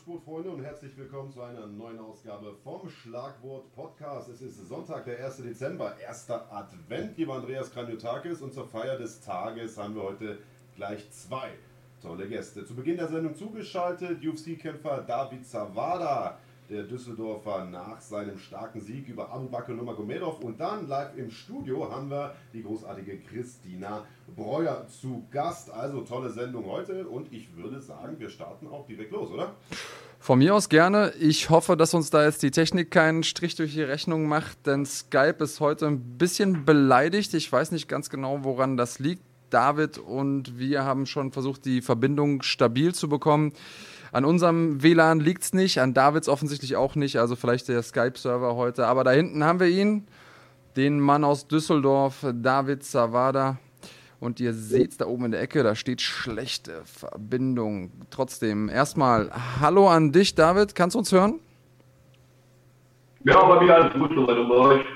Kampfsportfreunde 0.00 0.50
und 0.50 0.64
herzlich 0.64 0.96
willkommen 0.96 1.30
zu 1.30 1.42
einer 1.42 1.66
neuen 1.66 1.98
Ausgabe 1.98 2.54
vom 2.64 2.88
Schlagwort 2.88 3.70
Podcast. 3.74 4.30
Es 4.30 4.40
ist 4.40 4.66
Sonntag, 4.66 5.04
der 5.04 5.22
1. 5.22 5.42
Dezember, 5.42 5.94
erster 5.98 6.50
Advent, 6.50 7.18
lieber 7.18 7.34
Andreas 7.34 7.70
Kranjotakis 7.70 8.40
und 8.40 8.54
zur 8.54 8.66
Feier 8.66 8.96
des 8.96 9.20
Tages 9.20 9.76
haben 9.76 9.94
wir 9.94 10.04
heute 10.04 10.38
gleich 10.74 11.10
zwei 11.10 11.50
tolle 12.00 12.28
Gäste. 12.28 12.64
Zu 12.64 12.74
Beginn 12.74 12.96
der 12.96 13.08
Sendung 13.08 13.34
zugeschaltet 13.34 14.24
UFC-Kämpfer 14.24 15.02
David 15.02 15.44
Zawada 15.46 16.38
der 16.70 16.84
Düsseldorfer 16.84 17.64
nach 17.64 18.00
seinem 18.00 18.38
starken 18.38 18.80
Sieg 18.80 19.08
über 19.08 19.32
Abu 19.32 19.48
Bakr 19.48 19.72
Nurmagomedov. 19.72 20.40
Und 20.40 20.60
dann 20.60 20.86
live 20.88 21.16
im 21.16 21.30
Studio 21.30 21.90
haben 21.90 22.08
wir 22.08 22.34
die 22.54 22.62
großartige 22.62 23.18
Christina 23.18 24.04
Breuer 24.36 24.86
zu 24.86 25.26
Gast. 25.32 25.70
Also 25.72 26.02
tolle 26.02 26.30
Sendung 26.30 26.66
heute 26.66 27.08
und 27.08 27.32
ich 27.32 27.56
würde 27.56 27.80
sagen, 27.80 28.20
wir 28.20 28.30
starten 28.30 28.68
auch 28.68 28.86
direkt 28.86 29.10
los, 29.10 29.30
oder? 29.30 29.54
Von 30.20 30.38
mir 30.38 30.54
aus 30.54 30.68
gerne. 30.68 31.12
Ich 31.18 31.50
hoffe, 31.50 31.76
dass 31.76 31.94
uns 31.94 32.10
da 32.10 32.24
jetzt 32.24 32.42
die 32.42 32.50
Technik 32.50 32.90
keinen 32.90 33.24
Strich 33.24 33.56
durch 33.56 33.72
die 33.72 33.82
Rechnung 33.82 34.28
macht, 34.28 34.66
denn 34.66 34.86
Skype 34.86 35.42
ist 35.42 35.60
heute 35.60 35.86
ein 35.86 36.18
bisschen 36.18 36.64
beleidigt. 36.64 37.34
Ich 37.34 37.50
weiß 37.50 37.72
nicht 37.72 37.88
ganz 37.88 38.10
genau, 38.10 38.44
woran 38.44 38.76
das 38.76 38.98
liegt. 38.98 39.22
David 39.48 39.98
und 39.98 40.58
wir 40.58 40.84
haben 40.84 41.06
schon 41.06 41.32
versucht, 41.32 41.64
die 41.64 41.82
Verbindung 41.82 42.42
stabil 42.42 42.94
zu 42.94 43.08
bekommen. 43.08 43.52
An 44.12 44.24
unserem 44.24 44.82
WLAN 44.82 45.20
liegt 45.20 45.42
es 45.42 45.52
nicht, 45.52 45.80
an 45.80 45.94
Davids 45.94 46.28
offensichtlich 46.28 46.76
auch 46.76 46.96
nicht, 46.96 47.18
also 47.18 47.36
vielleicht 47.36 47.68
der 47.68 47.82
Skype-Server 47.82 48.56
heute. 48.56 48.86
Aber 48.86 49.04
da 49.04 49.12
hinten 49.12 49.44
haben 49.44 49.60
wir 49.60 49.68
ihn, 49.68 50.06
den 50.76 51.00
Mann 51.00 51.24
aus 51.24 51.46
Düsseldorf, 51.46 52.26
David 52.32 52.82
Zavada. 52.82 53.58
Und 54.18 54.38
ihr 54.38 54.52
seht 54.52 55.00
da 55.00 55.06
oben 55.06 55.26
in 55.26 55.30
der 55.30 55.40
Ecke, 55.40 55.62
da 55.62 55.74
steht 55.74 56.02
schlechte 56.02 56.82
Verbindung. 56.84 57.90
Trotzdem, 58.10 58.68
erstmal 58.68 59.30
Hallo 59.60 59.88
an 59.88 60.12
dich, 60.12 60.34
David. 60.34 60.74
Kannst 60.74 60.94
du 60.94 60.98
uns 60.98 61.10
hören? 61.10 61.40
Ja, 63.24 63.40
aber 63.40 63.62
wieder 63.62 63.76
alles 63.76 63.92
gut 63.94 64.10
soweit 64.14 64.48
bei 64.48 64.54
euch. 64.54 64.86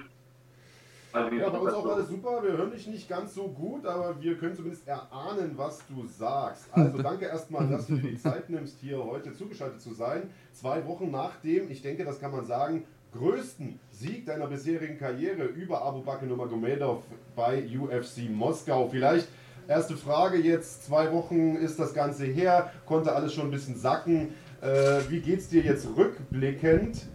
Also, 1.15 1.37
ja, 1.37 1.49
bei 1.49 1.59
uns 1.59 1.73
auch 1.73 1.87
alles 1.87 2.09
super. 2.09 2.43
Wir 2.43 2.59
hören 2.59 2.73
dich 2.73 2.89
nicht 2.89 3.09
ganz 3.09 3.35
so 3.35 3.47
gut, 3.47 3.87
aber 3.87 4.21
wir 4.21 4.37
können 4.37 4.57
zumindest 4.57 4.89
erahnen, 4.89 5.53
was 5.55 5.79
du 5.87 6.05
sagst. 6.09 6.67
Also 6.73 6.99
danke 7.03 7.27
erstmal, 7.27 7.69
dass 7.69 7.87
du 7.87 7.95
dir 7.95 8.11
die 8.11 8.19
Zeit 8.19 8.51
nimmst, 8.51 8.81
hier 8.81 9.03
heute 9.05 9.33
zugeschaltet 9.33 9.81
zu 9.81 9.95
sein. 9.95 10.29
Zwei 10.53 10.85
Wochen 10.89 11.13
nach 11.13 11.37
dem, 11.37 11.71
ich 11.71 11.83
denke, 11.83 12.05
das 12.05 12.19
kann 12.19 12.33
man 12.33 12.45
sagen, 12.45 12.83
größten 13.13 13.79
Sieg 13.93 14.27
deiner 14.27 14.49
bisherigen 14.49 14.99
Karriere 14.99 15.45
über 15.45 15.83
Abu 15.83 16.03
Bakr 16.03 16.27
Nurmagomedov 16.27 17.05
bei 17.37 17.65
UFC 17.65 18.29
Moskau. 18.29 18.89
Vielleicht 18.89 19.29
erste 19.69 19.97
Frage 19.97 20.39
jetzt, 20.39 20.85
zwei 20.85 21.13
Wochen 21.13 21.55
ist 21.55 21.79
das 21.79 21.95
Ganze 21.95 22.25
her, 22.25 22.73
konnte 22.87 23.15
alles 23.15 23.33
schon 23.33 23.45
ein 23.45 23.53
bisschen 23.53 23.77
sacken. 23.77 24.35
Äh, 24.61 24.99
wie 25.09 25.33
es 25.33 25.49
dir 25.49 25.63
jetzt 25.63 25.87
rückblickend? 25.97 27.07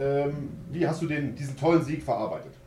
Ähm, 0.00 0.48
wie 0.72 0.88
hast 0.88 1.02
du 1.02 1.06
den, 1.06 1.36
diesen 1.36 1.56
tollen 1.56 1.84
Sieg 1.84 2.02
verarbeitet? 2.02 2.57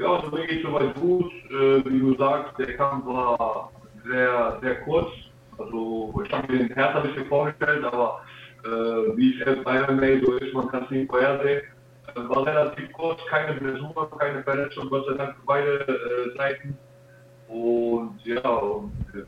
Ja, 0.00 0.14
also 0.14 0.34
mir 0.34 0.46
geht 0.46 0.62
soweit 0.62 0.94
gut. 0.94 1.30
Äh, 1.50 1.84
wie 1.84 2.00
du 2.00 2.16
sagst, 2.16 2.58
der 2.58 2.74
Kampf 2.76 3.04
war 3.04 3.70
sehr, 4.06 4.58
sehr 4.62 4.76
kurz. 4.80 5.10
Also 5.58 6.22
ich 6.24 6.32
habe 6.32 6.50
mir 6.50 6.58
den 6.60 6.74
Herz 6.74 6.96
ein 6.96 7.02
bisschen 7.02 7.26
vorgestellt, 7.26 7.84
aber 7.84 8.22
äh, 8.64 8.68
wie 9.16 9.38
es 9.42 9.62
bei 9.62 9.78
MMA 9.80 10.24
so 10.24 10.32
ist, 10.36 10.54
man 10.54 10.68
kann 10.68 10.84
es 10.84 10.90
nicht 10.90 11.10
vorhersehen. 11.10 11.60
Äh, 12.14 12.28
war 12.30 12.46
relativ 12.46 12.90
kurz, 12.94 13.20
keine 13.28 13.60
Blessur, 13.60 14.10
keine 14.18 14.42
Verletzung, 14.42 14.88
Gott 14.88 15.06
sei 15.06 15.14
Dank 15.18 15.36
für 15.36 15.44
beide 15.44 15.80
äh, 15.86 16.36
Seiten. 16.38 16.78
Und 17.48 18.24
ja, 18.24 18.48
und, 18.48 18.92
äh, 19.12 19.24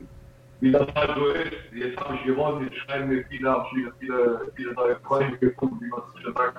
wie 0.59 0.71
das 0.71 0.87
halt 0.95 1.11
so 1.15 1.27
ist, 1.27 1.71
jetzt 1.71 1.99
habe 1.99 2.15
ich 2.15 2.23
gewonnen, 2.23 2.63
jetzt 2.63 2.77
schreiben 2.77 3.09
mir 3.09 3.23
viele, 3.29 3.47
habe 3.51 3.67
viele, 3.75 3.93
viele, 3.99 4.51
viele 4.55 4.73
neue 4.73 4.95
Freunde 5.01 5.37
gefunden, 5.37 5.77
wie 5.81 5.89
man 5.89 6.01
es 6.15 6.21
schon 6.23 6.33
sagt. 6.33 6.57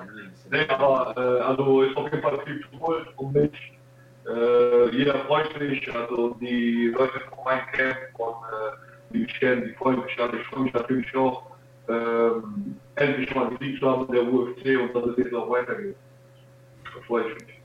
Nee, 0.51 0.67
aber 0.69 1.17
also 1.45 1.81
ist 1.81 1.97
auf 1.97 2.09
jeden 2.09 2.21
Fall 2.21 2.39
viel 2.45 2.61
zu 2.61 2.79
holen 2.79 3.05
um 3.17 3.33
mich. 3.33 3.74
Äh, 4.27 4.89
jeder 4.95 5.19
freut 5.25 5.53
sich, 5.59 5.93
also 5.93 6.35
die 6.41 6.93
Leute 6.97 7.19
von 7.29 7.43
meinem 7.45 7.65
Camp 7.73 7.97
äh, 7.97 9.13
die 9.13 9.19
mich 9.19 9.39
kennen, 9.39 9.65
die 9.65 9.73
freuen 9.73 10.01
sich 10.03 10.19
alle. 10.19 10.39
Ich 10.39 10.47
freue 10.47 10.63
mich 10.63 10.73
natürlich 10.73 11.15
auch, 11.15 11.43
ähm, 11.87 12.77
endlich 12.95 13.33
mal 13.35 13.51
Sieg 13.59 13.79
zu 13.79 13.89
haben 13.89 14.07
in 14.07 14.13
der 14.13 14.23
UFC 14.23 14.81
und 14.81 14.95
dass 14.95 15.11
es 15.11 15.17
jetzt 15.17 15.33
auch 15.33 15.49
weitergeht. 15.49 15.95
Da 16.85 17.01
freue 17.05 17.27
ich 17.27 17.35
mich. 17.35 17.61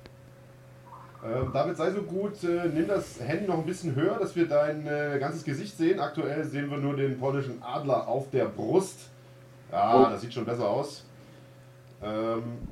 Ähm, 1.23 1.51
David, 1.53 1.77
sei 1.77 1.91
so 1.91 2.03
gut, 2.03 2.43
äh, 2.45 2.69
nimm 2.69 2.89
das 2.89 3.21
Handy 3.21 3.47
noch 3.47 3.59
ein 3.59 3.67
bisschen 3.67 3.95
höher, 3.95 4.19
dass 4.19 4.35
wir 4.37 4.47
dein 4.47 4.87
äh, 4.87 5.19
ganzes 5.19 5.45
Gesicht 5.45 5.77
sehen. 5.77 6.01
Aktuell 6.01 6.45
sehen 6.45 6.71
wir 6.71 6.79
nur 6.79 6.97
den 6.97 7.19
polnischen 7.19 7.63
Adler 7.63 8.09
auf 8.09 8.31
der 8.31 8.47
Brust. 8.47 9.11
Ja, 9.71 9.95
oh. 9.95 10.11
das 10.11 10.23
sieht 10.23 10.33
schon 10.33 10.45
besser 10.45 10.69
aus. 10.69 11.07
Ähm, 12.03 12.69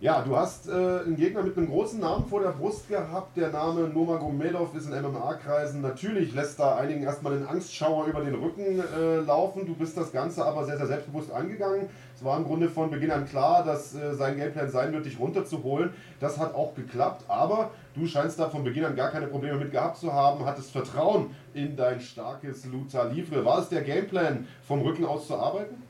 ja, 0.00 0.22
du 0.22 0.36
hast 0.36 0.68
äh, 0.68 0.72
einen 0.72 1.16
Gegner 1.16 1.42
mit 1.42 1.56
einem 1.56 1.66
großen 1.66 1.98
Namen 1.98 2.24
vor 2.26 2.40
der 2.40 2.50
Brust 2.50 2.88
gehabt. 2.88 3.36
Der 3.36 3.50
Name 3.50 3.88
Nomagomedov 3.88 4.72
ist 4.76 4.88
in 4.88 4.92
MMA-Kreisen. 4.92 5.80
Natürlich 5.80 6.32
lässt 6.32 6.60
da 6.60 6.76
einigen 6.76 7.02
erstmal 7.02 7.36
den 7.36 7.48
Angstschauer 7.48 8.06
über 8.06 8.20
den 8.20 8.36
Rücken 8.36 8.78
äh, 8.78 9.16
laufen. 9.16 9.66
Du 9.66 9.74
bist 9.74 9.96
das 9.96 10.12
Ganze 10.12 10.44
aber 10.44 10.64
sehr, 10.64 10.76
sehr 10.76 10.86
selbstbewusst 10.86 11.32
angegangen. 11.32 11.88
Es 12.14 12.24
war 12.24 12.38
im 12.38 12.44
Grunde 12.44 12.68
von 12.68 12.90
Beginn 12.90 13.10
an 13.10 13.26
klar, 13.26 13.64
dass 13.64 13.92
äh, 13.96 14.14
sein 14.14 14.36
Gameplan 14.36 14.70
sein 14.70 14.92
wird, 14.92 15.04
dich 15.04 15.18
runterzuholen. 15.18 15.90
Das 16.20 16.38
hat 16.38 16.54
auch 16.54 16.76
geklappt, 16.76 17.24
aber 17.26 17.72
du 17.96 18.06
scheinst 18.06 18.38
da 18.38 18.48
von 18.48 18.62
Beginn 18.62 18.84
an 18.84 18.94
gar 18.94 19.10
keine 19.10 19.26
Probleme 19.26 19.58
mit 19.58 19.72
gehabt 19.72 19.96
zu 19.96 20.12
haben, 20.12 20.46
hattest 20.46 20.70
Vertrauen 20.70 21.30
in 21.54 21.74
dein 21.74 22.00
starkes 22.00 22.64
Luta 22.66 23.02
Livre. 23.02 23.44
War 23.44 23.58
es 23.58 23.68
der 23.68 23.82
Gameplan, 23.82 24.46
vom 24.62 24.82
Rücken 24.82 25.04
aus 25.04 25.26
zu 25.26 25.34
arbeiten? 25.34 25.87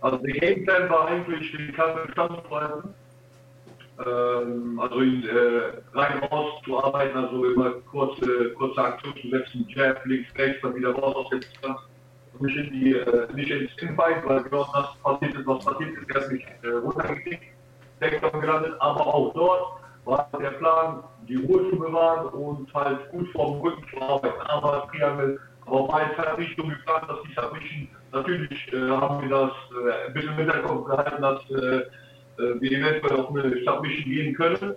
Also 0.00 0.18
der 0.18 0.32
Gameplan 0.32 0.90
war 0.90 1.08
eigentlich 1.08 1.52
die 1.52 1.72
Kampf 1.72 2.10
standzuhalten. 2.12 2.94
Ähm, 4.04 4.78
also 4.78 5.00
ihn 5.00 5.26
äh, 5.26 5.96
rein 5.96 6.18
raus 6.24 6.60
zu 6.64 6.82
arbeiten, 6.82 7.16
also 7.16 7.44
immer 7.46 7.70
kurze, 7.90 8.50
kurze 8.50 8.82
Aktionen 8.82 9.16
zu 9.22 9.28
setzen, 9.30 9.66
Jab, 9.68 10.04
links, 10.04 10.28
rechts, 10.36 10.60
dann 10.62 10.74
wieder 10.74 10.92
raus 10.92 11.16
aus 11.16 11.30
der 11.30 11.38
Distanz. 11.38 11.80
Nicht 12.38 12.56
in 12.56 12.70
die, 12.72 12.92
äh, 12.92 13.32
nicht 13.34 13.50
ins 13.50 13.72
Infight, 13.78 14.26
weil 14.26 14.42
genau 14.42 14.68
das 14.74 14.94
passiert 15.02 15.34
ist, 15.34 15.46
was 15.46 15.64
passiert 15.64 15.96
ist, 15.96 16.10
er 16.10 16.20
ist 16.20 16.32
nicht 16.32 16.46
äh, 16.62 16.68
runtergekickt, 16.68 17.44
Takedown 17.98 18.40
gelandet, 18.42 18.74
aber 18.80 19.06
auch 19.06 19.32
dort 19.32 19.80
war 20.04 20.28
der 20.38 20.50
Plan, 20.50 21.02
die 21.26 21.36
Ruhe 21.36 21.70
zu 21.70 21.76
bewahren 21.78 22.28
und 22.28 22.72
halt 22.74 23.10
gut 23.10 23.28
vom 23.32 23.60
Rücken 23.60 23.82
zu 23.90 24.00
arbeiten. 24.00 24.40
Aber 24.42 24.88
Triangle, 24.90 25.40
aber 25.64 25.88
halt 25.92 26.38
Richtung 26.38 26.68
geplant, 26.68 27.08
dass 27.08 27.22
die 27.22 27.34
Submission 27.34 27.88
natürlich 28.16 28.72
äh, 28.72 28.90
haben 28.90 29.22
wir 29.22 29.28
das 29.28 29.50
äh, 29.50 30.06
ein 30.06 30.12
bisschen 30.14 30.30
im 30.30 30.36
Hinterkopf 30.36 30.88
gehalten, 30.88 31.22
dass 31.22 31.50
äh, 31.50 31.76
äh, 32.42 32.60
wir 32.60 32.72
eventuell 32.72 33.20
auf 33.20 33.30
eine 33.30 33.62
Submission 33.64 34.04
gehen 34.04 34.34
können. 34.34 34.74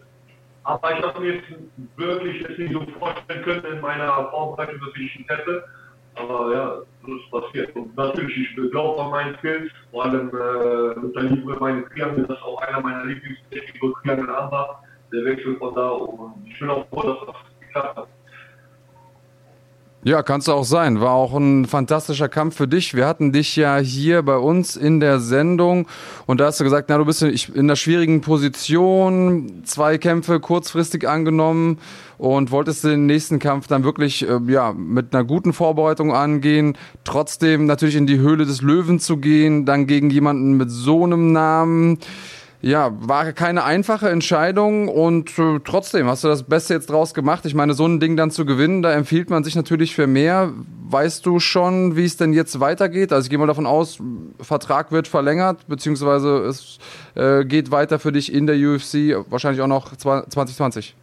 Aber 0.64 0.98
ich 0.98 1.04
habe 1.04 1.20
mir 1.20 1.36
jetzt 1.36 1.48
wirklich 1.96 2.42
jetzt 2.42 2.60
nicht 2.60 2.74
so 2.74 2.86
vorstellen 3.00 3.44
können 3.44 3.66
in 3.66 3.82
meiner 3.82 4.30
Vorbereitung, 4.30 4.80
dass 4.80 4.96
ich 4.96 5.20
es 5.20 5.38
hätte. 5.38 5.64
Aber 6.16 6.54
ja, 6.54 6.82
so 7.06 7.16
ist 7.16 7.32
passiert. 7.32 7.76
Und 7.76 7.96
natürlich, 7.96 8.38
ich 8.38 8.72
glaube 8.72 9.02
an 9.02 9.12
meinen 9.12 9.38
Skills, 9.38 9.72
vor 9.92 10.06
allem 10.06 10.30
äh, 10.30 11.00
mit 11.00 11.16
der 11.16 11.24
Liebe 11.24 11.56
meine 11.60 11.88
Triangel, 11.90 12.26
das 12.28 12.38
ist 12.38 12.44
auch 12.44 12.62
einer 12.62 12.82
meiner 12.82 13.06
Lieblingstechniken, 13.06 13.94
Triangel 14.04 14.30
Amba, 14.30 14.84
der 15.14 15.26
Wechsel 15.26 15.56
von 15.58 15.74
da. 15.76 15.90
Und 15.90 16.46
ich 16.46 16.60
bin 16.60 16.70
auch 16.70 16.86
froh, 16.90 17.04
dass 17.04 17.26
das 17.26 17.36
geklappt 17.62 17.98
hat. 17.98 18.08
Ja, 20.02 20.24
kannst 20.24 20.48
du 20.48 20.54
auch 20.54 20.64
sein. 20.64 21.02
War 21.02 21.12
auch 21.12 21.34
ein 21.34 21.66
fantastischer 21.66 22.30
Kampf 22.30 22.56
für 22.56 22.70
dich. 22.70 22.94
Wir 22.94 23.06
hatten 23.06 23.34
dich 23.34 23.58
ja 23.58 23.78
hier 23.80 24.22
bei 24.22 24.38
uns 24.38 24.78
in 24.78 25.02
der 25.02 25.20
Sendung 25.20 25.90
und 26.26 26.40
da 26.40 26.46
hast 26.46 26.62
du 26.62 26.64
gesagt, 26.64 26.88
na, 26.88 26.98
du 26.98 27.04
bist 27.04 27.22
in 27.22 27.60
einer 27.60 27.76
schwierigen 27.76 28.22
Position, 28.22 29.64
zwei 29.66 29.98
Kämpfe 29.98 30.40
kurzfristig 30.40 31.06
angenommen 31.06 31.80
und 32.18 32.50
wolltest 32.52 32.86
den 32.86 33.08
nächsten 33.08 33.40
Kampf 33.40 33.68
dann 33.68 33.84
wirklich 33.84 34.26
äh, 34.26 34.40
ja, 34.48 34.72
mit 34.72 35.14
einer 35.14 35.26
guten 35.26 35.52
Vorbereitung 35.52 36.14
angehen, 36.14 36.78
trotzdem 37.04 37.66
natürlich 37.66 37.98
in 37.98 38.08
die 38.08 38.20
Höhle 38.20 38.46
des 38.46 38.62
Löwen 38.62 39.00
zu 39.00 39.18
gehen, 39.18 39.66
dann 39.66 39.86
gegen 39.86 40.10
jemanden 40.10 40.54
mit 40.54 40.72
so 40.72 41.04
einem 41.04 41.34
Namen 41.34 42.00
ja, 42.62 42.92
war 43.00 43.32
keine 43.32 43.64
einfache 43.64 44.10
Entscheidung 44.10 44.90
und 44.90 45.40
äh, 45.40 45.60
trotzdem 45.64 46.08
hast 46.08 46.26
du 46.26 46.28
das 46.28 46.44
Beste 46.44 46.74
jetzt 46.74 46.90
draus 46.90 47.14
gemacht. 47.14 47.46
Ich 47.46 47.56
meine, 47.56 47.74
so 47.74 47.86
ein 47.86 48.02
Ding 48.02 48.18
dann 48.18 48.32
zu 48.32 48.46
gewinnen, 48.46 48.82
da 48.82 48.92
empfiehlt 48.92 49.30
man 49.30 49.46
sich 49.46 49.56
natürlich 49.56 49.96
für 49.96 50.08
mehr. 50.08 50.52
Weißt 50.90 51.26
du 51.26 51.40
schon, 51.40 51.96
wie 51.96 52.04
es 52.04 52.18
denn 52.18 52.34
jetzt 52.34 52.60
weitergeht? 52.60 53.14
Also 53.14 53.26
ich 53.26 53.30
gehe 53.30 53.40
mal 53.40 53.48
davon 53.48 53.66
aus, 53.66 54.00
Vertrag 54.42 54.92
wird 54.92 55.08
verlängert, 55.08 55.68
beziehungsweise 55.68 56.40
es 56.40 56.80
äh, 57.16 57.46
geht 57.46 57.72
weiter 57.72 57.98
für 57.98 58.12
dich 58.12 58.34
in 58.34 58.46
der 58.46 58.58
UFC, 58.58 59.26
wahrscheinlich 59.30 59.62
auch 59.62 59.68
noch 59.68 59.96
2020. 59.96 60.96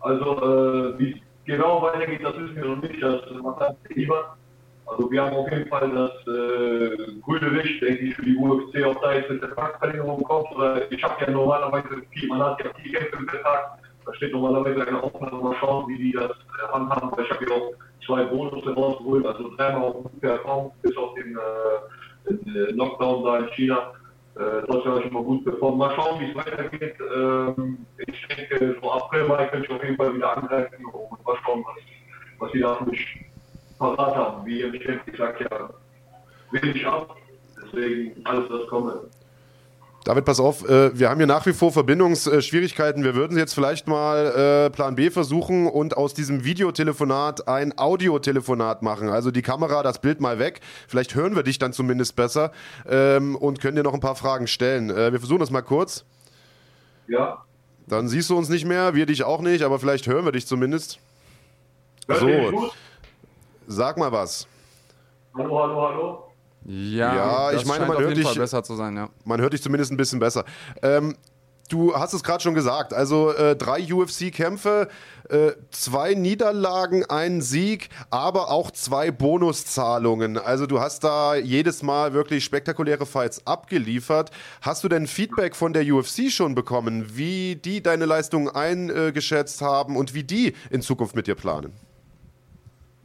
Also, 0.00 0.36
äh, 0.42 0.98
wie 0.98 1.22
genau 1.44 1.82
weitergeht, 1.82 2.20
das 2.22 2.34
wissen 2.36 2.56
wir 2.56 2.64
noch 2.64 2.82
nicht. 2.82 3.02
Das 3.02 3.20
macht 3.42 3.74
lieber. 3.90 4.36
Also 4.90 5.10
wir 5.10 5.22
haben 5.22 5.36
auf 5.36 5.50
jeden 5.50 5.68
Fall 5.68 5.90
das 5.90 6.10
äh, 6.34 7.20
grüne 7.20 7.48
Licht, 7.50 7.82
denke 7.82 8.06
ich, 8.06 8.14
für 8.14 8.24
die 8.24 8.36
UFC, 8.36 8.86
ob 8.86 9.00
da 9.02 9.12
jetzt 9.14 9.30
eine 9.30 9.40
Vertragsverlängerung 9.40 10.22
kommt. 10.22 10.50
Oder 10.52 10.90
ich 10.90 11.02
habe 11.04 11.24
ja 11.24 11.30
normalerweise 11.30 12.02
viel, 12.10 12.28
man 12.28 12.42
hat 12.42 12.64
ja 12.64 12.72
viel 12.74 12.92
Kämpfe 12.92 13.16
im 13.16 13.28
Vertrag, 13.28 13.78
da 14.06 14.14
steht 14.14 14.32
normalerweise 14.32 14.86
eine 14.86 15.02
Aufnahme, 15.02 15.42
mal 15.42 15.56
schauen, 15.60 15.88
wie 15.88 15.98
die 15.98 16.12
das 16.12 16.30
äh, 16.30 16.72
handhaben. 16.72 17.10
Ich 17.22 17.30
habe 17.30 17.44
ja 17.44 17.54
auch 17.54 17.72
zwei 18.06 18.24
Bonus 18.24 18.66
rausgeholt, 18.66 19.26
also 19.26 19.54
dreimal 19.56 19.82
auch 19.82 20.02
gut 20.02 20.20
performt, 20.20 20.82
bis 20.82 20.96
auf 20.96 21.14
den 21.14 21.36
äh, 21.36 22.70
Lockdown 22.72 23.24
da 23.24 23.38
in 23.40 23.48
China. 23.50 23.92
Äh, 24.36 24.66
das 24.66 24.84
habe 24.86 25.00
ich 25.00 25.10
immer 25.10 25.22
gut 25.22 25.44
performt. 25.44 25.76
Mal 25.76 25.94
schauen, 25.96 26.20
wie 26.20 26.30
es 26.30 26.34
weitergeht. 26.34 26.96
Ähm, 27.14 27.86
ich 27.98 28.26
denke, 28.28 28.76
so 28.80 28.90
April, 28.90 29.24
Mai 29.24 29.46
könnte 29.48 29.66
ich 29.66 29.70
auf 29.70 29.84
jeden 29.84 29.96
Fall 29.96 30.14
wieder 30.14 30.34
angreifen 30.34 30.86
und 30.86 31.26
mal 31.26 31.36
schauen, 31.44 31.62
was, 32.38 32.50
was 32.50 32.78
für 32.78 32.84
mich 32.86 33.27
parat 33.78 34.14
haben. 34.14 34.46
Wie 34.46 34.60
ihr 34.60 34.70
bestimmt 34.70 35.06
gesagt 35.06 35.40
ja, 35.40 35.70
wenig 36.50 36.86
ab. 36.86 37.16
Deswegen 37.62 38.24
alles, 38.24 38.50
was 38.50 38.66
komme. 38.68 39.00
David, 40.04 40.24
pass 40.24 40.40
auf, 40.40 40.66
äh, 40.66 40.98
wir 40.98 41.10
haben 41.10 41.18
hier 41.18 41.26
nach 41.26 41.44
wie 41.44 41.52
vor 41.52 41.70
Verbindungsschwierigkeiten. 41.70 43.04
Wir 43.04 43.14
würden 43.14 43.36
jetzt 43.36 43.52
vielleicht 43.52 43.88
mal 43.88 44.68
äh, 44.68 44.70
Plan 44.70 44.94
B 44.94 45.10
versuchen 45.10 45.66
und 45.66 45.96
aus 45.96 46.14
diesem 46.14 46.44
Videotelefonat 46.44 47.46
ein 47.46 47.76
Audiotelefonat 47.76 48.82
machen. 48.82 49.10
Also 49.10 49.30
die 49.30 49.42
Kamera, 49.42 49.82
das 49.82 50.00
Bild 50.00 50.20
mal 50.20 50.38
weg. 50.38 50.60
Vielleicht 50.86 51.14
hören 51.14 51.36
wir 51.36 51.42
dich 51.42 51.58
dann 51.58 51.74
zumindest 51.74 52.16
besser 52.16 52.52
ähm, 52.88 53.36
und 53.36 53.60
können 53.60 53.76
dir 53.76 53.82
noch 53.82 53.92
ein 53.92 54.00
paar 54.00 54.16
Fragen 54.16 54.46
stellen. 54.46 54.88
Äh, 54.88 55.12
wir 55.12 55.18
versuchen 55.18 55.40
das 55.40 55.50
mal 55.50 55.62
kurz. 55.62 56.06
Ja. 57.06 57.44
Dann 57.86 58.08
siehst 58.08 58.30
du 58.30 58.36
uns 58.38 58.48
nicht 58.48 58.64
mehr, 58.64 58.94
wir 58.94 59.04
dich 59.04 59.24
auch 59.24 59.40
nicht, 59.40 59.62
aber 59.62 59.78
vielleicht 59.78 60.06
hören 60.06 60.24
wir 60.24 60.32
dich 60.32 60.46
zumindest. 60.46 61.00
Hört 62.06 62.20
So. 62.20 62.70
Sag 63.70 63.98
mal 63.98 64.10
was. 64.10 64.46
Hallo, 65.36 65.58
hallo, 65.62 65.82
hallo. 65.82 66.24
Ja, 66.64 67.14
Ja, 67.14 67.52
das 67.52 67.62
ich 67.62 67.68
meine, 67.68 67.80
man 67.86 67.96
auf 67.96 68.02
hört 68.02 68.10
jeden 68.10 68.20
dich- 68.22 68.26
Fall 68.26 68.36
besser 68.42 68.62
zu 68.62 68.74
sein, 68.76 68.96
ja. 68.96 69.08
Man 69.24 69.40
hört 69.40 69.52
dich 69.52 69.62
zumindest 69.62 69.92
ein 69.92 69.96
bisschen 69.98 70.18
besser. 70.18 70.44
Ähm, 70.82 71.16
du 71.68 71.94
hast 71.94 72.14
es 72.14 72.22
gerade 72.22 72.42
schon 72.42 72.54
gesagt. 72.54 72.94
Also 72.94 73.30
äh, 73.32 73.54
drei 73.56 73.80
UFC-Kämpfe, 73.92 74.88
äh, 75.28 75.52
zwei 75.70 76.14
Niederlagen, 76.14 77.04
ein 77.10 77.42
Sieg, 77.42 77.90
aber 78.10 78.50
auch 78.50 78.70
zwei 78.70 79.10
Bonuszahlungen. 79.10 80.38
Also 80.38 80.66
du 80.66 80.80
hast 80.80 81.04
da 81.04 81.34
jedes 81.36 81.82
Mal 81.82 82.14
wirklich 82.14 82.44
spektakuläre 82.44 83.04
Fights 83.04 83.46
abgeliefert. 83.46 84.30
Hast 84.62 84.82
du 84.82 84.88
denn 84.88 85.06
Feedback 85.06 85.54
von 85.54 85.74
der 85.74 85.84
UFC 85.86 86.30
schon 86.30 86.54
bekommen, 86.54 87.16
wie 87.16 87.56
die 87.56 87.82
deine 87.82 88.06
Leistungen 88.06 88.48
eingeschätzt 88.48 89.60
haben 89.60 89.94
und 89.96 90.14
wie 90.14 90.24
die 90.24 90.54
in 90.70 90.80
Zukunft 90.80 91.14
mit 91.14 91.26
dir 91.26 91.34
planen? 91.34 91.72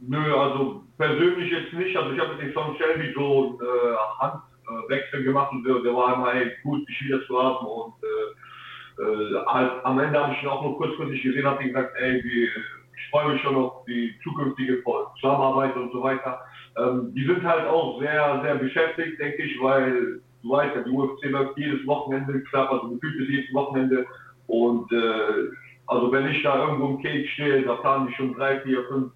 Nö, 0.06 0.34
also 0.36 0.82
persönlich 0.98 1.50
jetzt 1.50 1.72
nicht. 1.72 1.96
Also 1.96 2.12
ich 2.12 2.20
habe 2.20 2.34
mit 2.34 2.42
dem 2.42 2.52
Sean 2.52 2.76
Shelby 2.76 3.12
so 3.14 3.58
einen 3.60 3.60
äh, 3.60 4.82
Handwechsel 4.88 5.24
gemacht 5.24 5.52
und 5.52 5.64
der, 5.64 5.80
der 5.80 5.94
war 5.94 6.14
immer 6.14 6.32
hey, 6.32 6.52
gut, 6.62 6.88
dich 6.88 7.04
wieder 7.04 7.24
zu 7.26 7.42
haben. 7.42 7.66
Und 7.66 7.94
äh, 8.02 9.02
äh, 9.02 9.46
halt, 9.46 9.72
am 9.84 9.98
Ende 9.98 10.20
habe 10.20 10.34
ich 10.34 10.42
ihn 10.42 10.48
auch 10.48 10.62
nur 10.62 10.76
kurzfristig 10.76 11.22
gesehen, 11.22 11.46
habe 11.46 11.64
gesagt, 11.64 11.94
ey, 11.98 12.22
wie, 12.22 12.44
ich 12.44 13.10
freue 13.10 13.32
mich 13.32 13.42
schon 13.42 13.56
auf 13.56 13.84
die 13.86 14.14
zukünftige 14.22 14.82
Zusammenarbeit 15.20 15.74
und 15.76 15.92
so 15.92 16.02
weiter. 16.02 16.40
Ähm, 16.76 17.12
die 17.14 17.24
sind 17.24 17.42
halt 17.42 17.66
auch 17.66 18.00
sehr, 18.00 18.40
sehr 18.42 18.56
beschäftigt, 18.56 19.18
denke 19.18 19.42
ich, 19.42 19.60
weil 19.60 20.20
du 20.42 20.50
weißt 20.50 20.76
ja, 20.76 20.82
die 20.82 20.90
UFC 20.90 21.24
läuft 21.26 21.56
jedes 21.58 21.86
Wochenende, 21.86 22.42
klar, 22.44 22.70
also 22.70 22.90
gefühlt 22.90 23.20
ist 23.20 23.28
jedes 23.28 23.54
Wochenende. 23.54 24.06
Und 24.46 24.90
äh, 24.92 25.50
also 25.86 26.12
wenn 26.12 26.28
ich 26.28 26.42
da 26.42 26.66
irgendwo 26.66 26.88
im 26.88 27.02
Cage 27.02 27.30
stehe, 27.32 27.62
da 27.62 27.76
planen 27.76 28.08
die 28.08 28.14
schon 28.14 28.34
drei, 28.34 28.60
vier, 28.60 28.84
fünf 28.88 29.12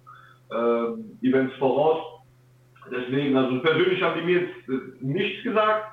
ähm, 0.53 1.17
Events 1.21 1.55
voraus. 1.55 2.21
Deswegen, 2.91 3.37
also 3.37 3.61
persönlich 3.61 4.01
haben 4.01 4.19
die 4.19 4.25
mir 4.25 4.41
jetzt 4.41 4.69
äh, 4.69 5.05
nichts 5.05 5.43
gesagt, 5.43 5.85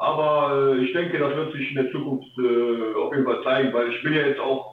aber 0.00 0.72
äh, 0.72 0.84
ich 0.84 0.92
denke, 0.92 1.18
das 1.18 1.36
wird 1.36 1.52
sich 1.52 1.70
in 1.70 1.76
der 1.76 1.92
Zukunft 1.92 2.26
äh, 2.38 2.94
auf 2.94 3.14
jeden 3.14 3.26
Fall 3.26 3.42
zeigen, 3.44 3.72
weil 3.72 3.90
ich 3.90 4.02
bin 4.02 4.14
ja 4.14 4.26
jetzt 4.26 4.40
auch 4.40 4.72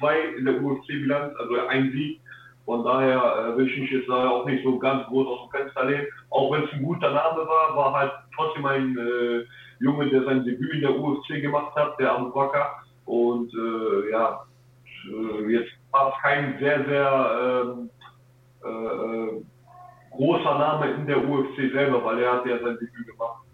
1-2 0.00 0.36
in 0.38 0.44
der 0.44 0.62
UFC-Bilanz, 0.62 1.34
also 1.38 1.66
ein 1.66 1.90
Sieg. 1.90 2.20
Von 2.64 2.84
daher 2.84 3.18
äh, 3.18 3.56
will 3.56 3.66
ich 3.66 3.78
mich 3.78 3.90
jetzt 3.90 4.08
da 4.08 4.28
auch 4.28 4.46
nicht 4.46 4.62
so 4.62 4.78
ganz 4.78 5.06
groß 5.06 5.26
aus 5.26 5.48
dem 5.48 5.60
Fenster 5.60 5.84
lehnen. 5.84 6.06
Auch 6.30 6.52
wenn 6.52 6.64
es 6.64 6.72
ein 6.72 6.82
guter 6.82 7.10
Name 7.10 7.38
war, 7.38 7.76
war 7.76 7.92
halt 7.92 8.12
trotzdem 8.36 8.66
ein 8.66 8.96
äh, 8.96 9.44
Junge, 9.80 10.10
der 10.10 10.24
sein 10.24 10.44
Debüt 10.44 10.74
in 10.74 10.82
der 10.82 10.96
UFC 10.96 11.40
gemacht 11.40 11.74
hat, 11.74 11.98
der 11.98 12.12
Abu 12.12 12.30
Bakr. 12.30 12.82
Und 13.06 13.52
äh, 13.54 14.10
ja, 14.10 14.44
äh, 15.10 15.50
jetzt 15.50 15.72
war 15.90 16.12
es 16.14 16.22
kein 16.22 16.58
sehr, 16.60 16.84
sehr 16.84 17.64
ähm, 17.74 17.90
äh, 18.68 19.42
großer 20.10 20.58
Name 20.58 20.90
in 20.92 21.06
der 21.06 21.28
UFC 21.28 21.72
selber, 21.72 22.04
weil 22.04 22.20
er 22.20 22.32
hat 22.34 22.46
ja 22.46 22.58
sein 22.58 22.78
Debüt 22.78 23.06
gemacht. 23.06 23.47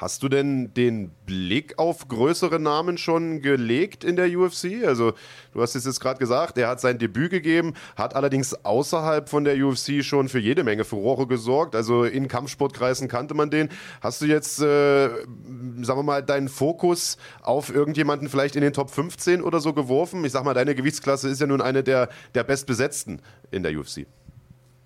Hast 0.00 0.22
du 0.22 0.28
denn 0.28 0.72
den 0.74 1.10
Blick 1.26 1.76
auf 1.76 2.06
größere 2.06 2.60
Namen 2.60 2.98
schon 2.98 3.42
gelegt 3.42 4.04
in 4.04 4.14
der 4.14 4.28
UFC? 4.28 4.86
Also, 4.86 5.12
du 5.52 5.60
hast 5.60 5.74
es 5.74 5.86
jetzt 5.86 5.98
gerade 5.98 6.20
gesagt, 6.20 6.56
er 6.56 6.68
hat 6.68 6.80
sein 6.80 6.98
Debüt 6.98 7.32
gegeben, 7.32 7.74
hat 7.96 8.14
allerdings 8.14 8.64
außerhalb 8.64 9.28
von 9.28 9.42
der 9.42 9.56
UFC 9.56 10.04
schon 10.04 10.28
für 10.28 10.38
jede 10.38 10.62
Menge 10.62 10.84
Furore 10.84 11.26
gesorgt. 11.26 11.74
Also 11.74 12.04
in 12.04 12.28
Kampfsportkreisen 12.28 13.08
kannte 13.08 13.34
man 13.34 13.50
den. 13.50 13.70
Hast 14.00 14.22
du 14.22 14.26
jetzt, 14.26 14.60
äh, 14.60 15.08
sagen 15.08 15.98
wir 15.98 16.02
mal, 16.04 16.22
deinen 16.22 16.48
Fokus 16.48 17.16
auf 17.42 17.74
irgendjemanden 17.74 18.28
vielleicht 18.28 18.54
in 18.54 18.62
den 18.62 18.72
Top 18.72 18.90
15 18.90 19.42
oder 19.42 19.58
so 19.58 19.72
geworfen? 19.72 20.24
Ich 20.24 20.30
sag 20.30 20.44
mal, 20.44 20.54
deine 20.54 20.76
Gewichtsklasse 20.76 21.28
ist 21.28 21.40
ja 21.40 21.48
nun 21.48 21.60
eine 21.60 21.82
der, 21.82 22.08
der 22.36 22.44
bestbesetzten 22.44 23.20
in 23.50 23.64
der 23.64 23.76
UFC. 23.76 24.06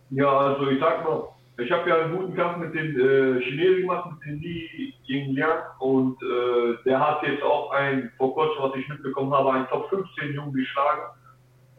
Ja, 0.09 0.31
also 0.39 0.69
ich 0.69 0.81
sag 0.81 1.05
mal, 1.05 1.29
ich 1.63 1.71
habe 1.73 1.89
ja 1.89 1.97
einen 1.97 2.17
guten 2.17 2.35
Kampf 2.35 2.59
mit 2.59 2.75
den 2.75 2.99
äh, 2.99 3.41
Chinesen 3.43 3.83
gemacht, 3.83 4.11
mit 4.13 4.25
den 4.25 4.41
Li 4.41 4.95
Yingliang 5.07 5.63
und 5.79 6.21
äh, 6.23 6.77
der 6.85 7.01
hat 7.01 7.23
jetzt 7.23 7.43
auch 7.43 7.71
ein, 7.73 8.11
vor 8.17 8.35
kurzem, 8.35 8.63
was 8.63 8.77
ich 8.77 8.89
mitbekommen 8.89 9.33
habe, 9.33 9.53
einen 9.53 9.69
Top 9.69 9.89
15 9.91 10.35
Jungen 10.35 10.53
geschlagen. 10.53 11.03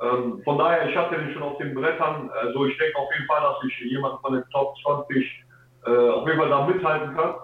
Ähm, 0.02 0.42
von 0.44 0.58
daher, 0.58 0.90
ich 0.90 0.96
hatte 0.96 1.18
den 1.18 1.34
schon 1.34 1.44
auf 1.44 1.58
den 1.58 1.74
Brettern, 1.74 2.30
also 2.42 2.66
ich 2.66 2.78
denke 2.78 2.98
auf 2.98 3.10
jeden 3.14 3.28
Fall, 3.28 3.42
dass 3.42 3.64
ich 3.68 3.80
jemand 3.92 4.22
von 4.22 4.34
den 4.34 4.44
Top 4.52 4.76
20 4.84 5.46
äh, 5.86 5.90
auf 5.90 6.28
jeden 6.28 6.40
Fall 6.40 6.50
da 6.50 6.66
mithalten 6.66 7.16
kann. 7.16 7.36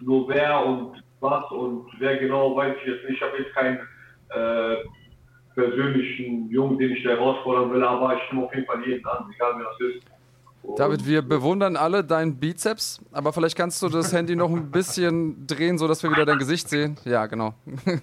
Nur 0.00 0.28
wer 0.28 0.64
und 0.64 1.02
was 1.20 1.50
und 1.50 1.86
wer 1.98 2.16
genau, 2.18 2.54
weiß 2.56 2.76
ich 2.80 2.86
jetzt 2.86 3.04
nicht. 3.08 3.16
Ich 3.16 3.22
habe 3.22 3.38
jetzt 3.38 3.54
keinen 3.54 3.78
äh, 4.30 4.84
persönlichen 5.54 6.50
Jungen, 6.50 6.78
den 6.78 6.92
ich 6.92 7.02
da 7.02 7.10
herausfordern 7.10 7.72
will, 7.72 7.82
aber 7.82 8.16
ich 8.16 8.32
nehme 8.32 8.44
auf 8.44 8.54
jeden 8.54 8.66
Fall 8.66 8.86
jeden 8.86 9.06
an, 9.06 9.30
egal 9.34 9.54
wer 9.56 9.64
das 9.64 9.80
ist. 9.80 10.15
David, 10.76 11.06
wir 11.06 11.22
bewundern 11.22 11.76
alle 11.76 12.04
deinen 12.04 12.36
Bizeps, 12.36 13.00
aber 13.12 13.32
vielleicht 13.32 13.56
kannst 13.56 13.80
du 13.82 13.88
das 13.88 14.12
Handy 14.12 14.36
noch 14.36 14.50
ein 14.50 14.70
bisschen 14.70 15.46
drehen, 15.46 15.78
sodass 15.78 16.02
wir 16.02 16.10
wieder 16.10 16.26
dein 16.26 16.38
Gesicht 16.38 16.68
sehen. 16.68 16.96
Ja, 17.04 17.26
genau. 17.26 17.54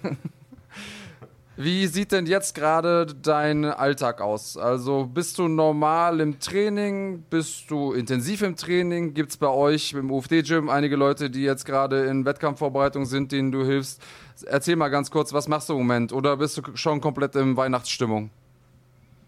Wie 1.56 1.86
sieht 1.86 2.10
denn 2.10 2.26
jetzt 2.26 2.56
gerade 2.56 3.06
dein 3.06 3.64
Alltag 3.64 4.20
aus? 4.20 4.56
Also 4.56 5.06
bist 5.06 5.38
du 5.38 5.46
normal 5.46 6.18
im 6.20 6.40
Training? 6.40 7.22
Bist 7.30 7.70
du 7.70 7.92
intensiv 7.92 8.42
im 8.42 8.56
Training? 8.56 9.14
Gibt 9.14 9.30
es 9.30 9.36
bei 9.36 9.46
euch 9.46 9.92
im 9.92 10.10
UFD-Gym 10.10 10.68
einige 10.68 10.96
Leute, 10.96 11.30
die 11.30 11.42
jetzt 11.42 11.64
gerade 11.64 12.06
in 12.06 12.24
Wettkampfvorbereitung 12.24 13.04
sind, 13.04 13.30
denen 13.30 13.52
du 13.52 13.64
hilfst? 13.64 14.02
Erzähl 14.46 14.74
mal 14.74 14.88
ganz 14.88 15.12
kurz, 15.12 15.32
was 15.32 15.46
machst 15.46 15.68
du 15.68 15.74
im 15.74 15.80
Moment? 15.80 16.12
Oder 16.12 16.38
bist 16.38 16.58
du 16.58 16.62
schon 16.74 17.00
komplett 17.00 17.36
in 17.36 17.56
Weihnachtsstimmung? 17.56 18.30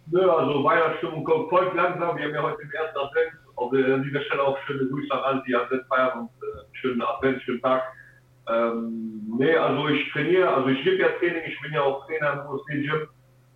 Nö, 0.09 0.31
also 0.31 0.63
Weihnachtsstimmung 0.63 1.25
kommt 1.25 1.49
voll 1.51 1.71
langsam. 1.75 2.17
Wir 2.17 2.27
haben 2.27 2.35
ja 2.35 2.43
heute 2.43 2.63
den 2.63 2.71
ersten 2.73 2.99
Advent. 2.99 3.33
Also 3.57 3.95
an 3.95 4.03
dieser 4.03 4.21
Stelle 4.23 4.43
auch 4.43 4.59
schöne 4.67 4.89
Grüße 4.89 5.13
an 5.13 5.21
alle, 5.21 5.43
die 5.47 5.55
Advent 5.57 5.85
feiern 5.89 6.21
und 6.21 6.31
äh, 6.43 6.77
schönen 6.77 7.03
Advent, 7.03 7.43
schönen 7.43 7.61
Tag. 7.61 7.83
Ähm, 8.49 9.23
nee, 9.39 9.57
also 9.57 9.89
ich 9.89 10.13
trainiere, 10.13 10.49
also 10.55 10.69
ich 10.69 10.83
gebe 10.85 10.99
ja 10.99 11.09
Training, 11.19 11.43
ich 11.47 11.61
bin 11.61 11.73
ja 11.73 11.83
auch 11.83 12.07
Trainer 12.07 12.45
im 12.45 12.55
UFC-Gym. 12.55 13.09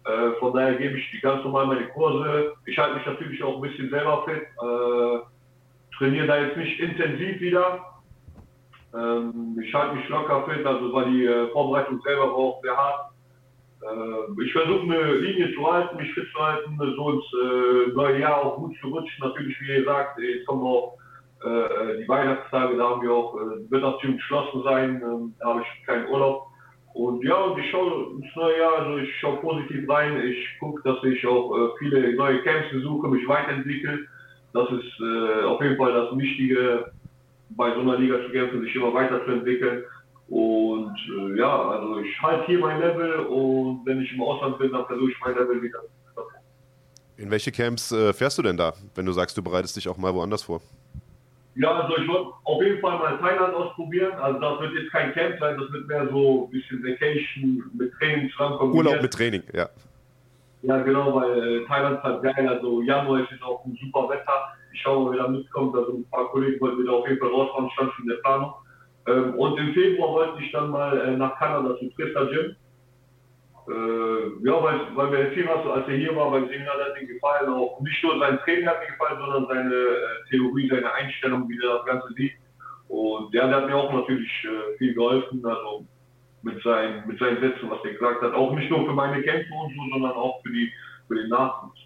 Äh, 0.05 0.33
von 0.41 0.53
daher 0.55 0.75
gebe 0.75 0.99
ich 0.99 1.11
die 1.13 1.21
ganz 1.21 1.45
normal 1.45 1.67
meine 1.67 1.87
Kurse. 1.89 2.55
Ich 2.67 2.77
halte 2.79 2.97
mich 2.97 3.07
natürlich 3.07 3.43
auch 3.45 3.57
ein 3.57 3.63
bisschen 3.63 3.91
selber 3.91 4.25
fit. 4.25 4.43
Äh, 4.43 5.97
trainiere 5.97 6.27
da 6.27 6.39
jetzt 6.39 6.57
nicht 6.57 6.81
intensiv 6.81 7.41
wieder. 7.41 7.85
Ähm, 8.95 9.61
ich 9.63 9.73
halte 9.73 9.97
mich 9.97 10.09
locker 10.09 10.45
fit, 10.49 10.67
also 10.67 10.93
war 10.93 11.05
die 11.05 11.25
äh, 11.25 11.49
Vorbereitung 11.53 12.01
selber 12.01 12.29
war 12.29 12.35
auch 12.35 12.63
sehr 12.63 12.77
hart. 12.77 13.13
Äh, 13.83 14.43
ich 14.45 14.53
versuche 14.53 14.83
eine 14.83 15.15
Linie 15.15 15.55
zu 15.55 15.73
halten, 15.73 15.97
mich 15.97 16.13
fit 16.13 16.27
zu 16.33 16.39
halten, 16.39 16.77
so 16.79 17.11
ins 17.11 17.25
äh, 17.33 17.93
neue 17.95 18.21
Jahr 18.21 18.45
auch 18.45 18.57
gut 18.57 18.77
zu 18.81 18.89
rutschen. 18.89 19.25
Natürlich, 19.25 19.61
wie 19.61 19.69
ihr 19.69 19.85
sagt, 19.85 20.19
jetzt 20.19 20.47
kommen 20.47 20.63
auch 20.63 20.99
äh, 21.45 22.03
die 22.03 22.09
Weihnachtstage, 22.09 22.77
da 22.77 22.91
haben 22.91 23.03
wir 23.03 23.13
auch, 23.13 23.35
äh, 23.37 23.71
wird 23.71 23.83
natürlich 23.83 24.17
geschlossen 24.17 24.63
sein, 24.63 25.03
ähm, 25.03 25.35
da 25.39 25.47
habe 25.47 25.63
ich 25.63 25.87
keinen 25.87 26.09
Urlaub. 26.09 26.47
Und 26.93 27.25
ja, 27.25 27.37
und 27.37 27.59
ich 27.59 27.71
schaue 27.71 28.11
ins 28.17 28.37
neue 28.37 28.59
Jahr, 28.59 28.79
also 28.81 28.99
ich 28.99 29.21
schaue 29.21 29.37
positiv 29.39 29.89
rein, 29.89 30.21
ich 30.23 30.59
gucke, 30.59 30.83
dass 30.83 31.03
ich 31.05 31.25
auch 31.27 31.57
äh, 31.57 31.69
viele 31.79 32.15
neue 32.15 32.43
Camps 32.43 32.71
besuche, 32.73 33.09
mich 33.09 33.27
weiterentwickle. 33.29 34.01
Das 34.53 34.69
ist 34.71 35.01
äh, 35.01 35.45
auf 35.45 35.63
jeden 35.63 35.77
Fall 35.77 35.93
das 35.93 36.17
Wichtige, 36.19 36.91
bei 37.51 37.73
so 37.75 37.81
einer 37.81 37.99
Liga 37.99 38.17
zu 38.25 38.31
kämpfen, 38.31 38.63
sich 38.63 38.75
immer 38.75 38.93
weiterzuentwickeln. 38.93 39.85
Und 40.31 40.97
äh, 41.09 41.39
ja, 41.39 41.71
also 41.71 41.99
ich 41.99 42.23
halte 42.23 42.47
hier 42.47 42.61
mein 42.61 42.81
Level 42.81 43.19
und 43.27 43.85
wenn 43.85 44.01
ich 44.01 44.13
im 44.13 44.23
Ausland 44.23 44.59
bin, 44.59 44.71
dann 44.71 44.87
versuche 44.87 45.11
ich 45.11 45.17
mein 45.21 45.35
Level 45.35 45.61
wieder. 45.61 45.81
In 47.17 47.31
welche 47.31 47.51
Camps 47.51 47.91
äh, 47.91 48.13
fährst 48.13 48.39
du 48.39 48.43
denn 48.43 48.57
da, 48.57 48.73
wenn 48.95 49.05
du 49.05 49.13
sagst, 49.13 49.37
du 49.37 49.43
bereitest 49.43 49.77
dich 49.77 49.89
auch 49.89 49.99
mal 49.99 50.15
woanders 50.15 50.45
vor? 50.45 50.63
Ja, 51.57 51.81
also 51.81 51.99
ich 51.99 52.09
wollte 52.09 52.31
auf 52.45 52.63
jeden 52.63 52.81
Fall 52.81 52.97
mal 52.99 53.19
Thailand 53.19 53.55
ausprobieren. 53.55 54.13
Also 54.13 54.39
das 54.39 54.61
wird 54.61 54.73
jetzt 54.75 54.93
kein 54.93 55.13
Camp 55.13 55.39
sein, 55.41 55.59
das 55.59 55.71
wird 55.73 55.89
mehr 55.89 56.09
so 56.09 56.45
ein 56.47 56.51
bisschen 56.53 56.83
Vacation 56.83 57.71
mit 57.75 57.93
Training 57.95 58.31
zusammen 58.31 58.57
kombiniert. 58.57 58.87
Urlaub 58.87 59.03
mit 59.03 59.13
Training, 59.13 59.43
ja. 59.53 59.69
Ja, 60.63 60.79
genau, 60.83 61.15
weil 61.15 61.63
äh, 61.63 61.67
Thailand 61.67 61.99
ist 61.99 62.05
halt 62.05 62.23
geil. 62.23 62.49
Also 62.49 62.83
Januar 62.83 63.21
ist 63.21 63.31
jetzt 63.33 63.43
auch 63.43 63.65
ein 63.65 63.77
super 63.83 64.09
Wetter. 64.09 64.55
Ich 64.73 64.81
schaue 64.81 65.05
mal, 65.05 65.17
wer 65.17 65.25
da 65.25 65.29
mitkommt. 65.29 65.75
Also 65.75 65.93
ein 65.93 66.05
paar 66.09 66.29
Kollegen 66.29 66.61
wollten 66.61 66.83
wieder 66.83 66.93
auf 66.93 67.09
jeden 67.09 67.19
Fall 67.19 67.31
rausfahren, 67.31 67.69
stand 67.73 67.93
schon 67.95 68.05
in 68.05 68.11
der 68.11 68.17
Planung. 68.23 68.53
Ähm, 69.11 69.35
und 69.35 69.59
im 69.59 69.73
Februar 69.75 70.13
wollte 70.13 70.43
ich 70.43 70.53
dann 70.53 70.71
mal 70.71 70.99
äh, 71.01 71.17
nach 71.17 71.39
Kanada 71.39 71.77
zu 71.79 71.91
Trista 71.91 72.25
Gym. 72.25 72.57
Äh, 73.69 74.47
ja, 74.47 74.63
weil, 74.63 74.81
weil 74.95 75.11
mir 75.11 75.49
hast, 75.49 75.67
als 75.67 75.89
er 75.89 75.97
hier 75.97 76.17
war, 76.17 76.31
beim 76.31 76.49
Seminar 76.49 76.75
hat 76.79 77.01
ihm 77.01 77.09
gefallen, 77.09 77.53
auch 77.53 77.81
nicht 77.81 78.03
nur 78.03 78.19
sein 78.19 78.39
Training 78.41 78.67
hat 78.67 78.81
mir 78.81 78.87
gefallen, 78.87 79.21
sondern 79.21 79.47
seine 79.47 79.75
äh, 79.75 80.31
Theorie, 80.31 80.69
seine 80.69 80.93
Einstellung, 80.93 81.49
wie 81.49 81.59
er 81.63 81.77
das 81.77 81.87
Ganze 81.87 82.09
sieht. 82.15 82.33
Und 82.89 83.33
ja, 83.33 83.47
der 83.47 83.57
hat 83.59 83.67
mir 83.67 83.77
auch 83.77 83.93
natürlich 83.93 84.31
äh, 84.45 84.77
viel 84.79 84.95
geholfen, 84.95 85.45
also 85.45 85.85
mit 86.43 86.61
seinen, 86.63 87.07
mit 87.07 87.19
seinen 87.19 87.41
Sätzen, 87.41 87.71
was 87.71 87.85
er 87.85 87.93
gesagt 87.93 88.23
hat. 88.23 88.35
Auch 88.35 88.53
nicht 88.55 88.71
nur 88.71 88.85
für 88.87 88.93
meine 88.93 89.23
Kämpfe 89.23 89.53
und 89.55 89.75
so, 89.77 89.83
sondern 89.93 90.13
auch 90.13 90.43
für, 90.43 90.51
die, 90.51 90.73
für 91.07 91.15
den 91.15 91.29
Nachwuchs. 91.29 91.79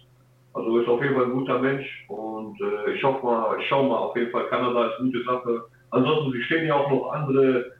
Also 0.53 0.79
ist 0.79 0.87
auf 0.87 1.01
jeden 1.03 1.15
Fall 1.15 1.25
ein 1.25 1.33
guter 1.33 1.59
Mensch 1.59 2.05
und 2.07 2.59
äh, 2.61 2.93
ich 2.93 3.03
hoffe 3.03 3.25
mal, 3.25 3.59
ich 3.59 3.67
schau 3.67 3.83
mal, 3.83 3.97
auf 3.97 4.15
jeden 4.15 4.31
Fall 4.31 4.47
Kanada 4.47 4.87
ist 4.87 4.99
eine 4.99 5.11
gute 5.11 5.23
Sache. 5.25 5.65
Ansonsten, 5.95 6.33
sie 6.33 6.43
stehen 6.43 6.67
ja 6.67 6.75
auch 6.75 6.89
noch 6.91 7.11
andere, 7.13 7.71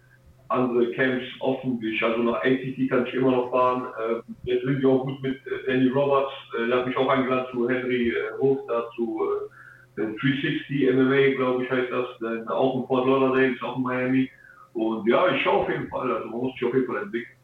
andere 0.48 0.90
Camps 0.92 1.26
offen. 1.42 1.82
Ich, 1.84 2.02
also 2.02 2.24
nach 2.24 2.42
ATT 2.44 2.90
kann 2.90 3.06
ich 3.06 3.14
immer 3.14 3.32
noch 3.32 3.52
fahren. 3.52 3.88
Äh, 4.00 4.22
jetzt 4.50 4.64
sind 4.64 4.82
wir 4.82 4.90
auch 4.90 5.04
gut 5.04 5.22
mit 5.22 5.36
äh, 5.48 5.68
Danny 5.68 5.90
Roberts. 5.90 6.32
Äh, 6.58 6.68
der 6.68 6.78
hat 6.78 6.88
mich 6.88 6.96
auch 6.96 7.10
eingeladen 7.10 7.48
zu 7.52 7.68
Henry 7.68 8.12
äh, 8.12 8.38
Hof, 8.40 8.60
dazu 8.70 9.22
äh, 9.98 10.02
360 10.02 10.94
MMA, 10.94 11.36
glaube 11.36 11.64
ich, 11.64 11.70
heißt 11.70 11.92
das. 11.92 12.08
Dann 12.22 12.48
auch 12.48 12.80
in 12.80 12.88
Fort 12.88 13.06
Lauderdale, 13.06 13.48
ist 13.48 13.64
auch 13.64 13.76
in 13.76 13.84
Miami. 13.84 14.32
Und 14.74 15.06
ja, 15.10 15.28
ich 15.36 15.42
schaue 15.42 15.64
auf 15.64 15.70
jeden 15.70 15.90
Fall. 15.90 16.10
Also 16.10 16.30
man 16.30 16.40
muss 16.40 16.54
sich 16.54 16.66
auf 16.66 16.74
jeden 16.74 16.88
Fall 16.88 17.04
entwickeln. 17.04 17.35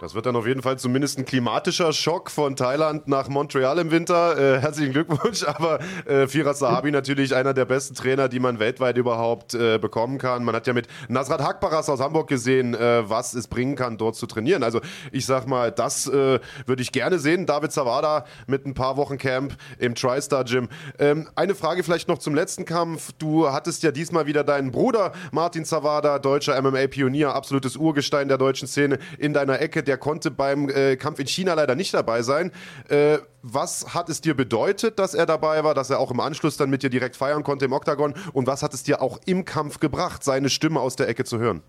Das 0.00 0.14
wird 0.14 0.26
dann 0.26 0.36
auf 0.36 0.46
jeden 0.46 0.62
Fall 0.62 0.78
zumindest 0.78 1.18
ein 1.18 1.24
klimatischer 1.24 1.92
Schock 1.92 2.30
von 2.30 2.54
Thailand 2.54 3.08
nach 3.08 3.28
Montreal 3.28 3.80
im 3.80 3.90
Winter. 3.90 4.38
Äh, 4.38 4.60
herzlichen 4.60 4.92
Glückwunsch. 4.92 5.42
Aber 5.46 5.80
äh, 6.06 6.28
Firas 6.28 6.60
Sahabi 6.60 6.92
natürlich 6.92 7.34
einer 7.34 7.52
der 7.52 7.64
besten 7.64 7.96
Trainer, 7.96 8.28
die 8.28 8.38
man 8.38 8.60
weltweit 8.60 8.96
überhaupt 8.96 9.54
äh, 9.54 9.78
bekommen 9.78 10.18
kann. 10.18 10.44
Man 10.44 10.54
hat 10.54 10.68
ja 10.68 10.72
mit 10.72 10.86
Nasrat 11.08 11.42
Hakparas 11.42 11.88
aus 11.88 11.98
Hamburg 11.98 12.28
gesehen, 12.28 12.74
äh, 12.74 13.10
was 13.10 13.34
es 13.34 13.48
bringen 13.48 13.74
kann, 13.74 13.98
dort 13.98 14.14
zu 14.14 14.26
trainieren. 14.26 14.62
Also 14.62 14.80
ich 15.10 15.26
sag 15.26 15.48
mal, 15.48 15.72
das 15.72 16.06
äh, 16.06 16.38
würde 16.66 16.82
ich 16.82 16.92
gerne 16.92 17.18
sehen. 17.18 17.46
David 17.46 17.72
Zawada 17.72 18.24
mit 18.46 18.66
ein 18.66 18.74
paar 18.74 18.96
Wochen 18.98 19.18
Camp 19.18 19.56
im 19.80 19.96
TriStar 19.96 20.44
Gym. 20.44 20.68
Ähm, 21.00 21.28
eine 21.34 21.56
Frage 21.56 21.82
vielleicht 21.82 22.06
noch 22.06 22.18
zum 22.18 22.36
letzten 22.36 22.64
Kampf. 22.64 23.10
Du 23.18 23.50
hattest 23.50 23.82
ja 23.82 23.90
diesmal 23.90 24.26
wieder 24.26 24.44
deinen 24.44 24.70
Bruder 24.70 25.10
Martin 25.32 25.64
Zawada, 25.64 26.20
deutscher 26.20 26.60
MMA-Pionier, 26.62 27.34
absolutes 27.34 27.76
Urgestein 27.76 28.28
der 28.28 28.38
deutschen 28.38 28.68
Szene, 28.68 29.00
in 29.18 29.32
deiner 29.32 29.60
Ecke 29.60 29.87
der 29.88 29.98
konnte 29.98 30.30
beim 30.30 30.68
äh, 30.68 30.96
Kampf 30.96 31.18
in 31.18 31.26
China 31.26 31.54
leider 31.54 31.74
nicht 31.74 31.94
dabei 31.94 32.22
sein. 32.22 32.52
Äh, 32.88 33.18
was 33.42 33.94
hat 33.94 34.08
es 34.08 34.20
dir 34.20 34.34
bedeutet, 34.34 34.98
dass 34.98 35.14
er 35.14 35.26
dabei 35.26 35.64
war, 35.64 35.74
dass 35.74 35.90
er 35.90 35.98
auch 35.98 36.10
im 36.10 36.20
Anschluss 36.20 36.56
dann 36.56 36.70
mit 36.70 36.82
dir 36.82 36.90
direkt 36.90 37.16
feiern 37.16 37.42
konnte 37.42 37.64
im 37.64 37.72
Oktagon? 37.72 38.14
Und 38.32 38.46
was 38.46 38.62
hat 38.62 38.74
es 38.74 38.82
dir 38.82 39.00
auch 39.02 39.18
im 39.26 39.44
Kampf 39.44 39.80
gebracht, 39.80 40.22
seine 40.22 40.50
Stimme 40.50 40.80
aus 40.80 40.96
der 40.96 41.08
Ecke 41.08 41.24
zu 41.24 41.38
hören? 41.38 41.62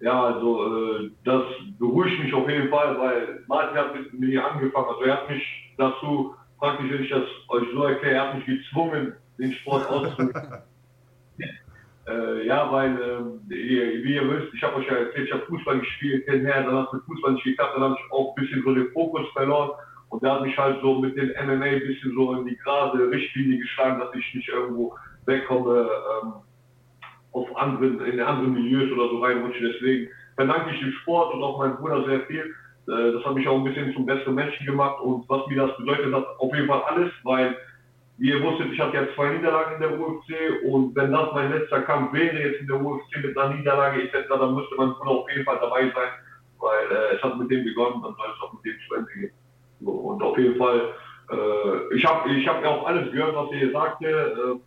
Ja, 0.00 0.24
also 0.24 0.66
äh, 0.66 1.10
das 1.24 1.42
beruhigt 1.78 2.22
mich 2.22 2.34
auf 2.34 2.48
jeden 2.48 2.68
Fall, 2.68 2.98
weil 2.98 3.42
Martin 3.46 3.78
hat 3.78 3.94
mit 3.94 4.12
mir 4.12 4.44
angefangen. 4.44 4.86
Also 4.88 5.02
er 5.02 5.14
hat 5.14 5.30
mich 5.30 5.42
dazu, 5.78 6.34
praktisch, 6.58 6.90
wenn 6.90 7.02
ich 7.02 7.10
das 7.10 7.24
euch 7.48 7.64
so 7.74 7.84
erkläre, 7.84 8.14
er 8.14 8.28
hat 8.28 8.34
mich 8.36 8.44
gezwungen, 8.44 9.14
den 9.38 9.52
Sport 9.54 9.88
auszuüben. 9.88 10.34
Äh, 12.06 12.46
ja, 12.46 12.70
weil, 12.70 12.92
äh, 13.00 13.24
wie, 13.48 14.14
ihr 14.14 14.30
wisst, 14.30 14.52
ich 14.52 14.62
habe 14.62 14.76
euch 14.76 14.86
ja 14.86 14.96
erzählt, 14.96 15.26
ich 15.26 15.32
habe 15.32 15.46
Fußball 15.46 15.78
gespielt, 15.80 16.24
hinher, 16.28 16.62
dann 16.62 16.78
hat 16.78 16.92
mit 16.92 17.02
Fußball 17.04 17.32
nicht 17.32 17.44
geklappt, 17.44 17.72
dann 17.74 17.82
habe 17.82 17.96
ich 17.98 18.12
auch 18.12 18.36
ein 18.36 18.42
bisschen 18.42 18.62
so 18.62 18.74
den 18.74 18.92
Fokus 18.92 19.26
verloren 19.32 19.70
und 20.10 20.22
der 20.22 20.32
hat 20.32 20.42
mich 20.42 20.56
halt 20.56 20.80
so 20.82 21.00
mit 21.00 21.16
dem 21.16 21.30
MMA 21.30 21.64
ein 21.64 21.80
bisschen 21.80 22.14
so 22.14 22.34
in 22.34 22.46
die 22.46 22.56
gerade 22.58 23.10
Richtlinie 23.10 23.58
geschlagen, 23.58 24.00
dass 24.00 24.14
ich 24.14 24.34
nicht 24.34 24.48
irgendwo 24.48 24.94
wegkomme 25.24 25.88
ähm, 26.22 26.32
auf 27.32 27.56
anderen, 27.56 28.00
in 28.04 28.20
anderen 28.20 28.52
Milieus 28.52 28.92
oder 28.92 29.08
so 29.08 29.18
reinrutsche. 29.18 29.72
Deswegen 29.72 30.08
verdanke 30.36 30.74
ich 30.74 30.80
dem 30.80 30.92
Sport 31.02 31.34
und 31.34 31.42
auch 31.42 31.58
meinem 31.58 31.76
Bruder 31.76 32.04
sehr 32.04 32.20
viel. 32.26 32.54
Äh, 32.86 33.12
das 33.12 33.24
hat 33.24 33.34
mich 33.34 33.48
auch 33.48 33.56
ein 33.56 33.64
bisschen 33.64 33.94
zum 33.94 34.04
besseren 34.04 34.34
Menschen 34.34 34.66
gemacht 34.66 35.00
und 35.00 35.28
was 35.28 35.46
mir 35.46 35.66
das 35.66 35.76
bedeutet 35.78 36.14
hat, 36.14 36.26
auf 36.38 36.54
jeden 36.54 36.68
Fall 36.68 36.82
alles, 36.82 37.10
weil 37.22 37.56
wie 38.18 38.30
ihr 38.30 38.42
wusstet, 38.42 38.72
ich 38.72 38.80
hatte 38.80 38.96
ja 38.96 39.06
zwei 39.14 39.30
Niederlagen 39.30 39.74
in 39.74 39.80
der 39.80 39.98
UFC 39.98 40.64
und 40.64 40.94
wenn 40.94 41.12
das 41.12 41.32
mein 41.32 41.52
letzter 41.52 41.82
Kampf 41.82 42.12
wäre 42.12 42.38
jetzt 42.38 42.60
in 42.60 42.66
der 42.66 42.80
UFC 42.80 43.16
mit 43.22 43.36
einer 43.36 43.54
Niederlage 43.54 44.02
etc., 44.02 44.28
dann 44.28 44.54
müsste 44.54 44.76
man 44.76 44.92
auf 44.92 45.28
jeden 45.30 45.44
Fall 45.44 45.58
dabei 45.60 45.82
sein, 45.82 46.10
weil 46.58 46.96
äh, 46.96 47.16
es 47.16 47.22
hat 47.22 47.38
mit 47.38 47.50
dem 47.50 47.64
begonnen, 47.64 48.02
dann 48.02 48.14
soll 48.14 48.26
es 48.34 48.42
auch 48.42 48.52
mit 48.52 48.64
dem 48.64 48.76
zu 48.86 48.94
Ende 48.94 49.12
gehen. 49.12 49.32
So, 49.80 49.90
und 49.90 50.22
auf 50.22 50.38
jeden 50.38 50.56
Fall, 50.56 50.92
äh, 51.30 51.94
ich 51.96 52.04
habe 52.04 52.30
ich 52.30 52.46
hab 52.46 52.62
ja 52.62 52.70
auch 52.70 52.86
alles 52.86 53.10
gehört, 53.10 53.34
was 53.34 53.52
ihr 53.52 53.72
sagte. 53.72 54.06
Äh, 54.06 54.60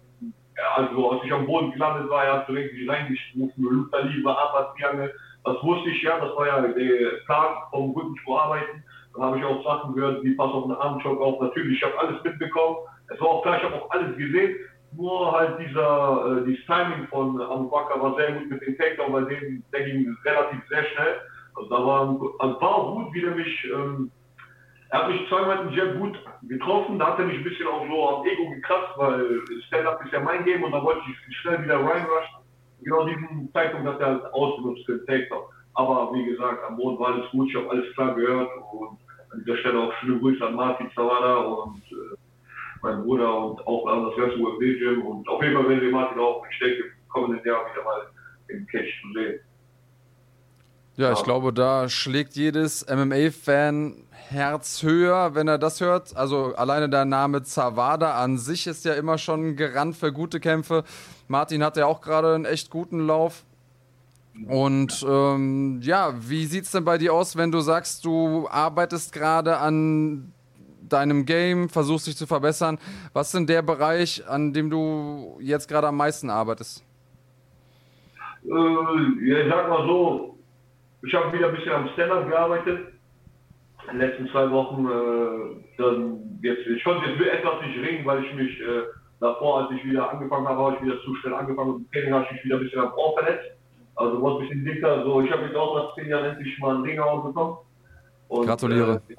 also 0.76 1.12
als 1.12 1.24
ich 1.24 1.32
am 1.32 1.46
Boden 1.46 1.72
gelandet 1.72 2.10
war, 2.10 2.26
er 2.26 2.34
hat 2.34 2.50
direkt 2.50 2.74
mich 2.74 2.90
reingestuft, 2.90 3.54
Luther 3.58 4.04
Liebe, 4.04 4.36
Triangle. 4.76 5.14
Das 5.44 5.64
wusste 5.64 5.90
ich 5.90 6.02
ja, 6.02 6.20
das 6.20 6.36
war 6.36 6.48
ja 6.48 6.62
der 6.62 7.18
Plan, 7.26 7.56
vom 7.70 7.92
Rücken 7.92 8.16
zu 8.26 8.38
arbeiten. 8.38 8.84
Dann 9.14 9.24
habe 9.24 9.38
ich 9.38 9.46
auch 9.46 9.64
Sachen 9.64 9.96
gehört, 9.96 10.24
wie 10.24 10.36
pass 10.36 10.52
auf 10.52 10.66
den 10.66 10.76
Armschock 10.76 11.22
auf. 11.22 11.40
Natürlich, 11.42 11.78
ich 11.78 11.84
habe 11.84 11.98
alles 12.00 12.24
mitbekommen. 12.24 12.78
Es 13.10 13.22
war 13.22 13.28
auch 13.28 13.42
klar, 13.42 13.58
ich 13.58 13.64
habe 13.64 13.76
auch 13.76 13.90
alles 13.92 14.18
gesehen. 14.18 14.56
Nur 14.94 15.32
halt 15.32 15.60
dieser, 15.60 16.40
äh, 16.42 16.46
dieses 16.46 16.66
Timing 16.66 17.08
von 17.10 17.40
Abu 17.42 17.70
Bakr 17.70 18.02
war 18.02 18.16
sehr 18.16 18.34
gut 18.34 18.50
mit 18.50 18.62
dem 18.62 18.78
Takedown, 18.78 19.14
weil 19.14 19.26
dem, 19.26 19.64
der 19.72 19.84
ging 19.84 20.16
relativ 20.26 20.60
sehr 20.70 20.84
schnell. 20.86 21.22
Also 21.56 21.70
da 21.70 21.86
war, 21.86 22.20
also 22.40 22.62
war 22.62 22.76
auch 22.76 22.96
gut, 22.96 23.14
wie 23.14 23.22
der 23.22 23.32
mich, 23.32 23.68
ähm, 23.74 24.12
er 24.90 25.00
hat 25.00 25.10
mich 25.10 25.28
zweimal 25.28 25.68
in 25.68 25.74
Jab 25.74 25.98
gut 25.98 26.18
getroffen, 26.44 27.00
da 27.00 27.08
hat 27.08 27.20
er 27.20 27.26
mich 27.26 27.38
ein 27.38 27.44
bisschen 27.44 27.68
auch 27.68 27.86
so 27.88 28.10
am 28.10 28.26
Ego 28.26 28.50
gekratzt, 28.50 28.94
weil 28.98 29.42
Stand-Up 29.68 30.04
ist 30.06 30.14
ja 30.14 30.20
mein 30.22 30.46
Game 30.46 30.64
und 30.64 30.72
da 30.72 30.82
wollte 30.82 31.02
ich 31.10 31.38
schnell 31.38 31.62
wieder 31.64 31.78
reinrushen. 31.78 32.46
Genau 32.82 33.06
diesen 33.06 33.50
Zeitpunkt 33.54 33.88
hat 33.88 34.00
er 34.00 34.08
halt 34.08 34.34
ausgenutzt 34.34 34.86
für 34.86 34.98
den 34.98 35.06
Takedown. 35.08 35.44
Aber 35.74 36.14
wie 36.14 36.26
gesagt, 36.26 36.64
am 36.66 36.78
Boden 36.78 37.00
war 37.00 37.14
alles 37.14 37.30
gut, 37.32 37.50
ich 37.50 37.56
habe 37.56 37.70
alles 37.70 37.94
klar 37.94 38.16
gehört 38.16 38.50
und 38.72 38.98
an 39.32 39.44
dieser 39.44 39.58
Stelle 39.58 39.80
auch 39.80 39.94
schöne 40.00 40.20
Grüße 40.20 40.46
an 40.46 40.56
Martin 40.56 40.90
Zawada 40.96 41.38
und 41.38 41.82
äh, 41.92 42.16
mein 42.82 43.04
Bruder 43.04 43.38
und 43.38 43.68
auch 43.68 43.86
das 44.10 44.18
ganze 44.18 44.38
UFC-Gym. 44.38 45.06
Und 45.06 45.28
auf 45.28 45.42
jeden 45.42 45.56
Fall 45.56 45.70
werden 45.70 45.82
wir 45.82 45.92
Martin 45.92 46.20
auch, 46.20 46.44
denke, 46.62 46.84
im 46.84 47.10
kommenden 47.10 47.46
Jahr 47.46 47.66
wieder 47.72 47.84
mal 47.84 48.02
im 48.48 48.66
Catch 48.68 49.02
zu 49.02 49.14
sehen. 49.14 49.40
Ja, 50.96 51.14
ich 51.14 51.24
glaube, 51.24 51.54
da 51.54 51.90
schlägt 51.90 52.34
jedes 52.34 52.84
MMA-Fan 52.90 54.08
Herz 54.30 54.82
höher, 54.82 55.36
wenn 55.36 55.48
er 55.48 55.60
das 55.60 55.80
hört. 55.80 56.18
Also 56.18 56.56
alleine 56.56 56.90
der 56.90 57.06
Name 57.06 57.44
Zawada 57.44 58.16
an 58.16 58.40
sich 58.40 58.66
ist 58.66 58.84
ja 58.84 58.94
immer 58.94 59.20
schon 59.20 59.56
gerannt 59.56 59.96
für 59.96 60.12
gute 60.12 60.40
Kämpfe. 60.40 60.84
Martin 61.28 61.64
hat 61.64 61.78
ja 61.78 61.86
auch 61.86 62.02
gerade 62.02 62.34
einen 62.34 62.46
echt 62.46 62.72
guten 62.72 63.06
Lauf. 63.06 63.44
Und 64.48 65.06
ähm, 65.08 65.80
ja, 65.82 66.14
wie 66.20 66.46
sieht 66.46 66.66
es 66.66 66.72
denn 66.72 66.84
bei 66.84 66.98
dir 66.98 67.14
aus, 67.14 67.36
wenn 67.36 67.52
du 67.52 67.60
sagst, 67.62 68.04
du 68.04 68.48
arbeitest 68.50 69.14
gerade 69.14 69.58
an 69.58 70.34
deinem 70.94 71.26
Game, 71.26 71.70
versuchst 71.70 72.08
dich 72.08 72.18
zu 72.18 72.28
verbessern. 72.28 72.80
Was 73.14 73.28
ist 73.28 73.36
denn 73.36 73.48
der 73.48 73.62
Bereich, 73.62 74.28
an 74.28 74.54
dem 74.54 74.70
du 74.70 75.38
jetzt 75.40 75.68
gerade 75.68 75.88
am 75.88 75.98
meisten 75.98 76.30
arbeitest? 76.30 76.84
Äh, 78.46 79.30
ja, 79.30 79.40
ich 79.40 79.50
sag 79.50 79.70
mal 79.70 79.86
so, 79.88 80.38
ich 81.04 81.14
habe 81.14 81.32
wieder 81.34 81.50
ein 81.50 81.56
bisschen 81.56 81.74
am 81.74 81.90
Stand-up 81.90 82.28
gearbeitet. 82.30 82.94
In 83.92 84.00
den 84.00 84.10
letzten 84.10 84.30
zwei 84.30 84.50
Wochen, 84.52 84.86
äh, 84.86 85.64
dann 85.78 86.40
jetzt, 86.42 86.68
ich 86.68 86.84
konnte 86.84 87.10
jetzt 87.10 87.22
etwas 87.22 87.62
nicht 87.66 87.78
ringen, 87.80 88.06
weil 88.06 88.24
ich 88.24 88.34
mich 88.34 88.60
äh, 88.60 88.84
davor, 89.20 89.62
als 89.62 89.72
ich 89.78 89.86
wieder 89.86 90.12
angefangen 90.12 90.48
habe, 90.48 90.62
habe 90.62 90.76
ich 90.76 90.82
wieder 90.84 91.02
zu 91.04 91.16
schnell 91.16 91.34
angefangen 91.34 91.76
und 91.76 91.92
Training 91.92 92.14
habe 92.14 92.26
ich 92.26 92.32
mich 92.34 92.46
wieder 92.46 92.58
ein 92.58 92.64
bisschen 92.64 92.82
am 92.82 92.94
Ohr 92.94 93.14
verletzt. 93.18 93.52
Also 93.96 94.22
wurde 94.22 94.36
ein 94.36 94.42
bisschen 94.42 94.66
dicker. 94.66 95.04
So, 95.04 95.22
ich 95.22 95.32
habe 95.32 95.46
jetzt 95.46 95.56
auch 95.56 95.76
nach 95.76 95.96
zehn 95.96 96.10
Jahren 96.10 96.26
endlich 96.26 96.58
mal 96.60 96.76
einen 96.76 96.84
Ring 96.84 96.98
bekommen. 96.98 97.58
Und, 98.28 98.46
Gratuliere. 98.46 99.02
Äh, 99.10 99.16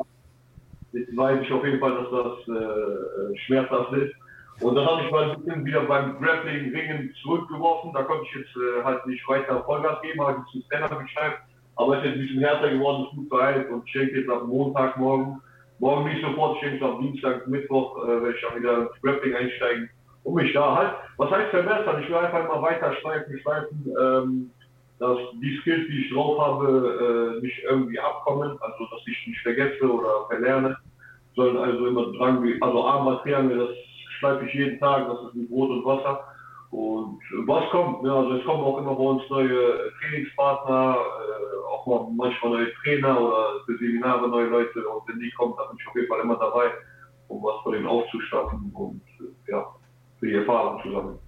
Jetzt 0.92 1.16
weiß 1.16 1.42
ich 1.42 1.52
auf 1.52 1.64
jeden 1.64 1.80
Fall, 1.80 1.95
dass 1.95 2.11
das 2.11 2.57
äh, 2.57 3.38
schmerzhaft 3.47 3.92
ist. 3.92 4.14
Und 4.61 4.75
dann 4.75 4.87
habe 4.87 5.02
ich 5.04 5.11
mal 5.11 5.30
ein 5.30 5.42
bisschen 5.42 5.64
wieder 5.64 5.83
beim 5.83 6.21
Grappling 6.21 6.75
Ringen 6.75 7.14
zurückgeworfen. 7.23 7.92
Da 7.92 8.02
konnte 8.02 8.25
ich 8.25 8.40
jetzt 8.40 8.57
äh, 8.57 8.83
halt 8.83 9.07
nicht 9.07 9.26
weiter 9.28 9.62
Vollgas 9.64 10.00
geben, 10.02 10.21
habe 10.21 10.42
ich 10.47 10.52
zu 10.52 10.66
Stand-Up 10.66 10.99
geschafft. 11.00 11.38
Aber 11.78 11.99
es 11.99 11.99
ist 11.99 12.07
jetzt 12.07 12.14
ein 12.14 12.21
bisschen 12.23 12.40
härter 12.40 12.71
geworden, 12.71 13.04
ist 13.04 13.16
gut 13.16 13.28
verheilt 13.28 13.71
und 13.71 13.85
ich 13.87 13.92
denke 13.92 14.18
jetzt 14.18 14.30
ab 14.30 14.42
Montag, 14.47 14.97
morgen, 14.97 15.40
morgen 15.78 16.09
nicht 16.09 16.25
sofort, 16.25 16.57
ich 16.57 16.68
denke 16.68 16.85
am 16.85 17.00
Dienstag, 17.00 17.47
Mittwoch 17.47 18.04
äh, 18.04 18.09
werde 18.09 18.35
ich 18.35 18.42
dann 18.42 18.59
wieder 18.59 18.78
ins 18.80 19.00
Grappling 19.00 19.37
einsteigen, 19.37 19.90
um 20.25 20.35
mich 20.35 20.52
da 20.52 20.75
halt, 20.75 20.92
was 21.18 21.30
heißt 21.30 21.50
verbessern? 21.50 22.02
Ich 22.02 22.09
will 22.09 22.16
einfach 22.16 22.45
immer 22.45 22.61
weiter 22.62 22.92
schleifen, 22.95 23.38
schleifen, 23.38 23.95
ähm, 24.00 24.50
dass 24.99 25.19
die 25.40 25.57
Skills, 25.61 25.87
die 25.88 26.05
ich 26.05 26.12
drauf 26.12 26.38
habe, 26.40 27.38
äh, 27.38 27.43
nicht 27.43 27.59
irgendwie 27.64 28.00
abkommen, 28.00 28.59
also 28.61 28.85
dass 28.90 29.07
ich 29.07 29.26
nicht 29.26 29.40
vergesse 29.40 29.85
oder 29.90 30.26
verlerne, 30.28 30.76
sondern 31.37 31.71
also 31.71 31.87
immer 31.87 32.12
dran, 32.12 32.45
also 32.61 32.85
Armmaterial, 32.85 33.49
das 33.49 33.76
schleife 34.19 34.47
ich 34.47 34.55
jeden 34.55 34.81
Tag, 34.81 35.09
das 35.09 35.28
ist 35.28 35.35
mit 35.35 35.49
Brot 35.49 35.71
und 35.71 35.85
Wasser. 35.85 36.25
Und 36.71 37.21
was 37.47 37.71
kommt, 37.71 38.02
ne? 38.02 38.12
also 38.12 38.33
es 38.35 38.45
kommen 38.45 38.62
auch 38.62 38.78
immer 38.78 38.95
bei 38.95 39.02
uns 39.02 39.23
neue 39.31 39.90
Trainingspartner, 40.00 40.97
äh, 40.97 41.73
auch 41.73 41.87
mal 41.87 42.09
manchmal 42.14 42.52
neue 42.52 42.75
Trainer 42.83 43.21
oder 43.21 43.61
für 43.64 43.78
Seminare 43.78 44.28
neue 44.28 44.49
Leute 44.49 44.87
und 44.87 45.09
wenn 45.09 45.21
die 45.21 45.31
kommen, 45.31 45.55
dann 45.57 45.69
bin 45.69 45.78
ich 45.81 45.88
auf 45.88 45.95
jeden 45.95 46.09
Fall 46.09 46.21
immer 46.21 46.37
dabei, 46.37 46.71
um 47.28 47.43
was 47.43 47.62
von 47.62 47.73
denen 47.73 47.87
aufzustatten 47.87 48.71
und 48.75 49.00
äh, 49.21 49.50
ja, 49.50 49.67
für 50.19 50.26
die 50.26 50.35
Erfahrung 50.35 50.83
zu 50.83 50.93
sammeln. 50.93 51.19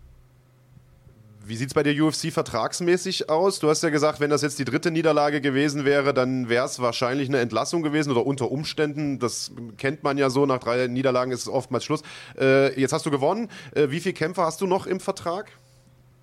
Wie 1.51 1.57
sieht 1.57 1.71
es 1.71 1.75
bei 1.75 1.83
der 1.83 2.01
UFC 2.01 2.33
vertragsmäßig 2.33 3.29
aus? 3.29 3.59
Du 3.59 3.69
hast 3.69 3.83
ja 3.83 3.91
gesagt, 3.91 4.21
wenn 4.21 4.31
das 4.31 4.43
jetzt 4.43 4.61
die 4.61 4.65
dritte 4.65 4.93
Niederlage 4.93 5.41
gewesen 5.41 5.85
wäre, 5.85 6.15
dann 6.15 6.49
wäre 6.49 6.65
es 6.65 6.81
wahrscheinlich 6.81 7.29
eine 7.29 7.41
Entlassung 7.41 7.83
gewesen 7.83 8.13
oder 8.13 8.25
unter 8.25 8.53
Umständen. 8.53 9.19
Das 9.19 9.53
kennt 9.77 10.05
man 10.05 10.17
ja 10.17 10.31
so, 10.31 10.47
nach 10.47 10.59
drei 10.61 10.87
Niederlagen 10.87 11.33
ist 11.33 11.41
es 11.41 11.49
oftmals 11.49 11.85
Schluss. 11.85 12.05
Äh, 12.39 12.81
jetzt 12.81 12.93
hast 12.93 13.05
du 13.05 13.11
gewonnen. 13.11 13.49
Äh, 13.75 13.91
wie 13.91 13.99
viele 13.99 14.13
Kämpfe 14.13 14.43
hast 14.43 14.61
du 14.61 14.69
noch 14.69 14.87
im 14.87 15.01
Vertrag? 15.01 15.51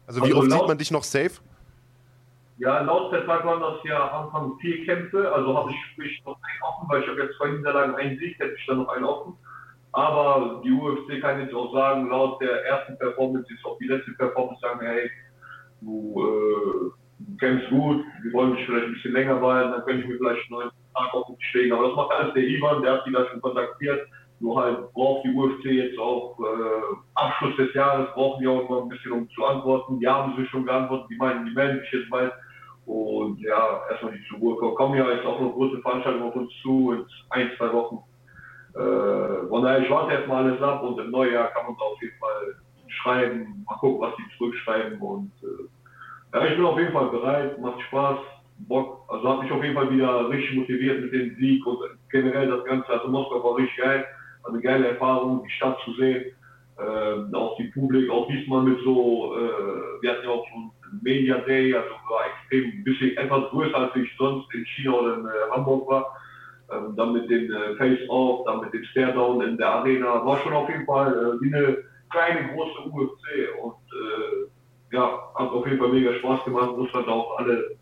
Also 0.05 0.21
wie 0.21 0.27
also 0.27 0.37
oft 0.37 0.49
sieht 0.49 0.67
man 0.69 0.77
dich 0.77 0.91
noch 0.91 1.03
safe? 1.03 1.41
Ja, 2.59 2.79
laut 2.79 3.09
Vertrag 3.09 3.45
waren 3.45 3.59
das 3.59 3.83
ja 3.83 4.07
Anfang 4.07 4.57
vier 4.61 4.85
Kämpfe, 4.85 5.29
also 5.29 5.57
habe 5.57 5.71
ich 5.71 5.77
sprich 5.91 6.23
noch 6.25 6.37
einen 6.41 6.63
offen, 6.63 6.87
weil 6.87 7.01
ich 7.03 7.09
habe 7.09 7.21
jetzt 7.23 7.35
zwei 7.35 7.49
Niederlagen, 7.49 7.95
einen 7.95 8.17
Sieg, 8.17 8.39
hätte 8.39 8.55
ich 8.57 8.65
dann 8.65 8.77
noch 8.77 8.87
einen 8.87 9.03
offen. 9.03 9.33
Aber 9.97 10.61
die 10.63 10.71
UFC 10.71 11.19
kann 11.21 11.41
jetzt 11.41 11.55
auch 11.55 11.73
sagen, 11.73 12.07
laut 12.07 12.39
der 12.39 12.63
ersten 12.67 12.95
Performance 12.99 13.51
ist 13.51 13.65
auch 13.65 13.79
die 13.79 13.87
letzte 13.87 14.11
Performance 14.11 14.61
sagen, 14.61 14.85
hey, 14.85 15.09
du, 15.81 16.21
äh, 16.21 17.37
kämpfst 17.39 17.67
gut, 17.71 18.05
wir 18.21 18.33
wollen 18.33 18.55
dich 18.55 18.65
vielleicht 18.67 18.85
ein 18.85 18.93
bisschen 18.93 19.13
länger 19.13 19.39
behalten, 19.39 19.71
dann 19.71 19.83
könnte 19.85 20.03
ich 20.03 20.07
mir 20.07 20.17
vielleicht 20.17 20.51
einen 20.51 20.59
neuen 20.59 20.71
Tag 20.93 21.13
auf 21.15 21.25
den 21.25 21.41
Schlägen. 21.49 21.73
Aber 21.73 21.87
das 21.87 21.95
macht 21.95 22.11
alles 22.11 22.33
der 22.35 22.43
Ivan, 22.43 22.83
der 22.83 22.93
hat 22.93 23.07
die 23.07 23.11
da 23.11 23.25
schon 23.25 23.41
kontaktiert. 23.41 24.07
Nur 24.39 24.61
halt 24.61 24.93
braucht 24.93 25.25
die 25.25 25.33
UFC 25.33 25.65
jetzt 25.65 25.97
auch 25.97 26.37
äh, 26.41 26.95
Abschluss 27.15 27.55
des 27.55 27.73
Jahres, 27.73 28.13
brauchen 28.13 28.39
die 28.39 28.47
auch 28.47 28.69
immer 28.69 28.83
ein 28.83 28.89
bisschen, 28.89 29.13
um 29.13 29.29
zu 29.31 29.45
antworten. 29.45 29.99
Die 29.99 30.07
haben 30.07 30.37
sich 30.37 30.47
schon 30.51 30.67
geantwortet, 30.67 31.07
die 31.09 31.17
meinen, 31.17 31.47
die 31.47 31.55
melden 31.55 31.79
sich 31.79 31.91
jetzt 31.91 32.11
bald. 32.11 32.33
Und 32.85 33.39
ja, 33.39 33.81
erstmal 33.89 34.13
die 34.13 34.23
zur 34.29 34.37
Ruhe 34.37 34.57
kommen. 34.57 34.75
Kommen 34.75 34.95
ja 34.95 35.09
jetzt 35.09 35.25
auch 35.25 35.41
noch 35.41 35.53
große 35.53 35.81
Veranstaltungen 35.81 36.29
auf 36.29 36.35
uns 36.35 36.53
zu, 36.61 36.91
in 36.91 37.05
ein, 37.31 37.49
zwei 37.57 37.73
Wochen. 37.73 38.03
Äh, 38.77 39.47
von 39.47 39.63
daher, 39.63 39.79
ich 39.79 39.89
warte 39.89 40.13
erstmal 40.13 40.43
alles 40.43 40.61
ab 40.61 40.83
und 40.83 40.99
im 40.99 41.09
Neujahr 41.09 41.47
kann 41.47 41.65
man 41.65 41.75
auf 41.77 41.99
jeden 42.01 42.17
Fall 42.19 42.55
schreiben, 42.87 43.65
mal 43.67 43.75
gucken, 43.77 44.01
was 44.01 44.15
die 44.17 44.37
zurückschreiben 44.37 44.99
und 44.99 45.31
äh, 45.41 46.37
ja, 46.37 46.45
ich 46.45 46.55
bin 46.55 46.65
auf 46.65 46.77
jeden 46.77 46.93
Fall 46.93 47.09
bereit, 47.09 47.59
macht 47.59 47.81
Spaß, 47.83 48.19
Bock, 48.67 49.03
also 49.07 49.29
hat 49.29 49.43
mich 49.43 49.51
auf 49.51 49.63
jeden 49.63 49.75
Fall 49.75 49.89
wieder 49.89 50.29
richtig 50.29 50.57
motiviert 50.57 51.01
mit 51.01 51.13
dem 51.13 51.35
Sieg 51.37 51.65
und 51.65 51.79
generell 52.11 52.49
das 52.49 52.65
Ganze, 52.65 52.89
also 52.89 53.07
Moskau 53.07 53.43
war 53.43 53.57
richtig 53.57 53.77
geil, 53.77 54.05
eine 54.47 54.61
geile 54.61 54.89
Erfahrung, 54.89 55.43
die 55.43 55.51
Stadt 55.51 55.77
zu 55.83 55.93
sehen, 55.93 56.25
äh, 56.77 57.35
auch 57.35 57.57
die 57.57 57.71
Publik, 57.73 58.11
auch 58.11 58.27
diesmal 58.27 58.61
mit 58.61 58.79
so, 58.83 59.35
äh, 59.37 60.01
wir 60.01 60.11
hatten 60.11 60.23
ja 60.23 60.29
auch 60.29 60.45
so 60.53 60.59
ein 60.59 60.71
Media 61.01 61.37
Day, 61.39 61.73
also 61.73 61.89
war 62.09 62.25
extrem, 62.27 62.79
ein 62.79 62.83
bisschen 62.83 63.17
etwas 63.17 63.49
größer 63.49 63.75
als 63.75 63.95
ich 63.95 64.09
sonst 64.17 64.53
in 64.53 64.65
China 64.65 64.91
oder 64.91 65.13
in 65.15 65.25
äh, 65.25 65.51
Hamburg 65.51 65.89
war 65.89 66.15
ähm, 66.71 66.95
dann 66.95 67.13
mit 67.13 67.29
dem 67.29 67.51
äh, 67.51 67.75
Face-Off, 67.75 68.45
dann 68.45 68.61
mit 68.61 68.73
dem 68.73 68.83
Stare-Down 68.85 69.41
in 69.41 69.57
der 69.57 69.69
Arena. 69.69 70.25
War 70.25 70.37
schon 70.39 70.53
auf 70.53 70.69
jeden 70.69 70.85
Fall 70.85 71.13
äh, 71.13 71.41
wie 71.41 71.53
eine 71.53 71.77
kleine, 72.09 72.53
große 72.53 72.89
UFC 72.89 73.63
und 73.63 73.75
äh, 73.91 74.95
ja, 74.95 75.31
hat 75.35 75.49
auf 75.51 75.65
jeden 75.65 75.79
Fall 75.79 75.89
mega 75.89 76.13
Spaß 76.13 76.43
gemacht. 76.45 76.69
Russland 76.71 77.07
auch 77.07 77.37
alle, 77.37 77.75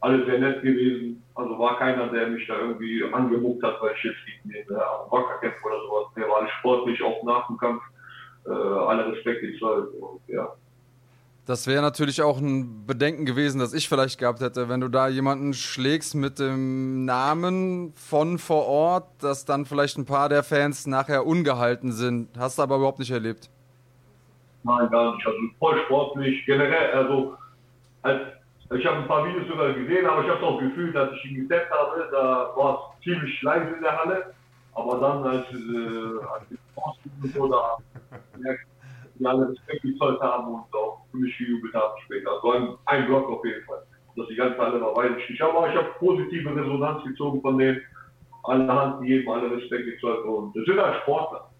alle 0.00 0.24
sehr 0.26 0.38
nett 0.38 0.62
gewesen. 0.62 1.22
Also 1.34 1.58
war 1.58 1.78
keiner, 1.78 2.08
der 2.08 2.28
mich 2.28 2.46
da 2.46 2.58
irgendwie 2.58 3.02
angemuckt 3.12 3.62
hat, 3.62 3.80
weil 3.80 3.94
ich 3.96 4.04
jetzt 4.04 4.18
gegen 4.26 4.50
den 4.54 4.76
äh, 4.76 4.80
Wacker 5.10 5.38
kämpfe 5.40 5.66
oder 5.66 5.80
sowas. 5.82 6.06
Der 6.16 6.28
war 6.28 6.38
alles 6.38 6.50
sportlich, 6.58 7.02
auch 7.02 7.22
nach 7.24 7.46
dem 7.46 7.56
Kampf. 7.58 7.82
Äh, 8.46 8.52
alle 8.52 9.12
Respekt 9.12 9.42
gezollt 9.42 9.92
und 10.00 10.20
ja. 10.26 10.48
Das 11.50 11.66
wäre 11.66 11.82
natürlich 11.82 12.22
auch 12.22 12.38
ein 12.38 12.86
Bedenken 12.86 13.26
gewesen, 13.26 13.58
das 13.58 13.74
ich 13.74 13.88
vielleicht 13.88 14.20
gehabt 14.20 14.40
hätte, 14.40 14.68
wenn 14.68 14.80
du 14.80 14.86
da 14.86 15.08
jemanden 15.08 15.52
schlägst 15.52 16.14
mit 16.14 16.38
dem 16.38 17.04
Namen 17.04 17.92
von 17.96 18.38
vor 18.38 18.66
Ort, 18.66 19.20
dass 19.20 19.46
dann 19.46 19.66
vielleicht 19.66 19.98
ein 19.98 20.04
paar 20.04 20.28
der 20.28 20.44
Fans 20.44 20.86
nachher 20.86 21.26
ungehalten 21.26 21.90
sind. 21.90 22.28
Hast 22.38 22.58
du 22.58 22.62
aber 22.62 22.76
überhaupt 22.76 23.00
nicht 23.00 23.10
erlebt. 23.10 23.50
Nein, 24.62 24.88
gar 24.90 25.16
nicht. 25.16 25.26
Also 25.26 25.38
voll 25.58 25.76
sportlich, 25.86 26.46
generell, 26.46 26.92
also 26.92 27.36
als, 28.02 28.20
ich 28.72 28.86
habe 28.86 28.98
ein 28.98 29.08
paar 29.08 29.26
Videos 29.26 29.48
sogar 29.48 29.72
gesehen, 29.72 30.06
aber 30.06 30.22
ich 30.22 30.30
habe 30.30 30.46
auch 30.46 30.60
gefühlt, 30.60 30.94
dass 30.94 31.10
ich 31.14 31.32
ihn 31.32 31.48
gesetzt 31.48 31.72
habe, 31.72 32.08
da 32.12 32.52
war 32.54 32.94
es 32.96 33.02
ziemlich 33.02 33.42
leise 33.42 33.74
in 33.74 33.82
der 33.82 33.98
Halle. 33.98 34.34
Aber 34.72 35.00
dann, 35.00 35.24
als, 35.24 35.46
äh, 35.50 36.26
als 36.32 36.44
ich 36.48 37.32
da 37.34 37.78
merkte 38.38 38.66
die 39.20 39.26
alle 39.26 39.48
Respekt 39.50 39.82
gezollt 39.82 40.20
haben 40.20 40.54
und 40.54 40.74
auch 40.74 41.02
für 41.10 41.18
mich 41.18 41.36
gejubelt 41.38 41.74
haben 41.74 41.92
später. 42.04 42.32
Also 42.32 42.52
ein, 42.52 42.68
ein 42.86 43.06
Block 43.06 43.28
auf 43.28 43.44
jeden 43.44 43.64
Fall. 43.64 43.82
Dass 44.16 44.26
die 44.26 44.34
ganze 44.34 44.58
Halle 44.58 44.80
war 44.80 44.96
weiß 44.96 45.12
ich 45.12 45.28
nicht. 45.28 45.40
Ich 45.40 45.40
habe 45.40 45.94
positive 45.98 46.56
Resonanz 46.56 47.04
gezogen 47.04 47.40
von 47.40 47.58
denen. 47.58 47.80
Alle 48.44 48.66
Hand 48.66 49.02
gegeben, 49.02 49.30
alle 49.30 49.50
Respekt 49.50 49.84
gezollt 49.84 50.24
und 50.24 50.56
das 50.56 50.64
sind 50.64 50.80
halt 50.80 51.02
Sportler. 51.02 51.50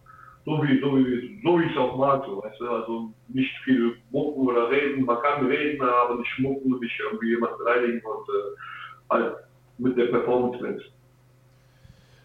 So 0.46 0.62
wie, 0.62 0.80
so 0.80 0.96
wie, 0.96 1.40
so 1.44 1.60
wie 1.60 1.64
ich 1.64 1.72
es 1.72 1.76
auch 1.76 1.98
mag, 1.98 2.24
so, 2.24 2.42
weißt 2.42 2.58
du, 2.58 2.70
also 2.70 3.12
nicht 3.28 3.54
viel 3.64 3.96
mucken 4.10 4.48
oder 4.48 4.70
reden, 4.70 5.04
man 5.04 5.20
kann 5.20 5.46
reden, 5.46 5.82
aber 5.82 6.14
nicht 6.14 6.30
schmucken 6.30 6.72
und 6.72 6.80
nicht 6.80 6.98
irgendwie 6.98 7.28
jemand 7.28 7.58
beleidigen 7.58 8.00
und 8.00 8.28
äh, 8.28 9.10
halt 9.10 9.34
mit 9.76 9.98
der 9.98 10.06
Performance 10.06 10.58
glänzen. 10.58 10.90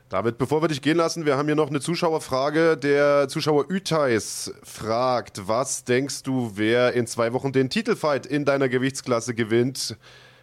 David, 0.08 0.38
bevor 0.38 0.62
wir 0.62 0.68
dich 0.68 0.84
gehen 0.84 0.98
lassen, 0.98 1.26
wir 1.26 1.36
haben 1.36 1.48
hier 1.48 1.56
noch 1.56 1.70
eine 1.70 1.80
Zuschauerfrage. 1.80 2.78
Der 2.78 3.28
Zuschauer 3.28 3.66
Üteis 3.68 4.54
fragt, 4.64 5.48
was 5.48 5.84
denkst 5.84 6.22
du, 6.22 6.52
wer 6.54 6.94
in 6.94 7.08
zwei 7.08 7.34
Wochen 7.34 7.52
den 7.52 7.72
Titelfight 7.72 8.28
in 8.28 8.46
deiner 8.46 8.70
Gewichtsklasse 8.70 9.34
gewinnt? 9.34 9.98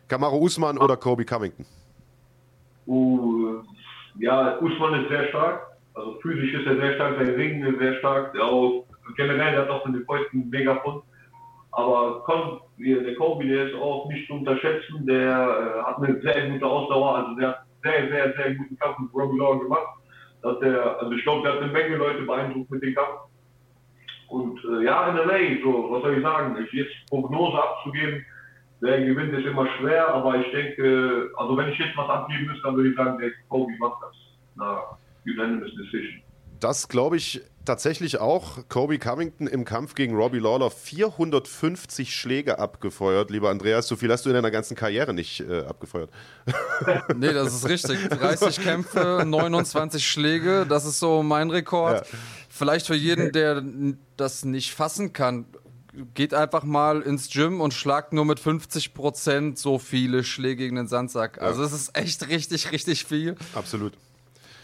Kamaru 0.09 0.39
Usman 0.47 0.79
oder 0.79 0.97
Kobe 0.97 1.25
Covington? 1.25 1.65
Uh, 2.89 3.63
ja, 4.19 4.59
Usman 4.59 5.05
ist 5.05 5.11
sehr 5.11 5.29
stark. 5.29 5.61
Also 5.95 6.19
physisch 6.23 6.55
ist 6.55 6.67
er 6.67 6.77
sehr 6.77 6.95
stark, 6.97 7.17
sein 7.19 7.35
Ring 7.37 7.65
ist 7.65 7.79
sehr 7.79 7.99
stark. 8.01 8.37
Auch, 8.41 8.85
generell 9.17 9.57
hat 9.59 9.69
er 9.69 9.75
auch 9.75 9.83
von 9.85 9.93
den 9.93 10.05
Fäusten 10.07 10.51
mega 10.51 10.75
Pfund. 10.75 11.05
Aber 11.71 12.25
der 12.79 13.15
Kobe, 13.15 13.47
der 13.47 13.69
ist 13.69 13.77
auch 13.77 14.09
nicht 14.09 14.27
zu 14.27 14.35
unterschätzen. 14.35 15.07
Der 15.07 15.31
äh, 15.31 15.83
hat 15.83 15.99
eine 15.99 16.21
sehr 16.21 16.51
gute 16.51 16.67
Ausdauer. 16.67 17.17
Also 17.17 17.35
der 17.37 17.62
sehr, 17.83 18.09
sehr, 18.09 18.35
sehr 18.35 18.55
guten 18.55 18.79
Kampf 18.79 18.99
mit 18.99 19.15
Robbie 19.15 19.39
Law 19.39 19.59
gemacht. 19.59 19.99
Dass 20.43 20.59
der, 20.61 21.01
also 21.01 21.13
ich 21.13 21.23
glaube, 21.23 21.43
der 21.43 21.53
hat 21.53 21.63
eine 21.63 21.73
Menge 21.73 21.97
Leute 21.97 22.23
beeindruckt 22.23 22.71
mit 22.71 22.83
dem 22.83 22.95
Kampf. 22.95 23.21
Und 24.29 24.59
äh, 24.65 24.85
ja, 24.85 25.09
in 25.09 25.17
LA, 25.17 25.63
so, 25.63 25.91
was 25.91 26.03
soll 26.03 26.17
ich 26.17 26.23
sagen, 26.23 26.57
ich 26.65 26.73
jetzt 26.73 26.95
Prognose 27.11 27.63
abzugeben, 27.63 28.25
wer 28.81 29.05
gewinnt, 29.05 29.33
ist 29.35 29.47
immer 29.47 29.67
schwer, 29.79 30.09
aber 30.09 30.37
ich 30.37 30.51
denke, 30.51 31.31
also 31.37 31.57
wenn 31.57 31.69
ich 31.69 31.79
jetzt 31.79 31.97
was 31.97 32.09
abgeben 32.09 32.47
müsste, 32.47 32.63
dann 32.63 32.77
würde 32.77 32.91
ich 32.91 32.97
sagen, 32.97 33.19
der 33.19 33.31
Kobe 33.49 33.73
macht 33.79 34.03
das. 34.03 34.17
Na, 34.57 34.99
unanimous 35.27 35.75
decision. 35.77 36.23
Das 36.63 36.87
glaube 36.87 37.17
ich 37.17 37.43
tatsächlich 37.65 38.19
auch. 38.19 38.69
Kobe 38.69 38.97
Covington 39.01 39.49
im 39.49 39.65
Kampf 39.65 39.97
gegen 39.97 40.15
Robbie 40.15 40.39
Lawler 40.39 40.71
450 40.71 42.15
Schläge 42.15 42.61
abgefeuert. 42.61 43.31
Lieber 43.33 43.51
Andreas, 43.51 43.89
so 43.89 43.97
viel 43.97 44.13
hast 44.13 44.25
du 44.25 44.31
in 44.31 44.35
deiner 44.35 44.53
ganzen 44.53 44.77
Karriere 44.77 45.13
nicht 45.13 45.41
äh, 45.41 45.63
abgefeuert. 45.63 46.11
nee, 47.17 47.33
das 47.33 47.53
ist 47.53 47.69
richtig. 47.69 48.09
30 48.09 48.61
Kämpfe, 48.61 49.25
29 49.27 50.07
Schläge, 50.07 50.65
das 50.69 50.85
ist 50.85 51.01
so 51.01 51.25
mein 51.25 51.51
Rekord. 51.51 52.07
Ja. 52.07 52.19
Vielleicht 52.49 52.87
für 52.87 52.95
jeden, 52.95 53.33
der 53.33 53.65
das 54.17 54.45
nicht 54.45 54.73
fassen 54.73 55.13
kann, 55.13 55.47
geht 56.15 56.33
einfach 56.33 56.63
mal 56.63 57.03
ins 57.03 57.29
Gym 57.29 57.61
und 57.61 57.75
schlagt 57.75 58.13
nur 58.13 58.25
mit 58.25 58.39
50 58.39 58.95
Prozent 58.95 59.59
so 59.59 59.81
viele 59.81 60.23
Schläge 60.23 60.63
gegen 60.63 60.77
den 60.77 60.87
Sandsack. 60.87 61.43
Also 61.43 61.65
es 61.65 61.73
ist 61.73 61.97
echt 61.97 62.29
richtig, 62.29 62.71
richtig 62.71 63.05
viel. 63.05 63.35
Absolut. 63.53 63.95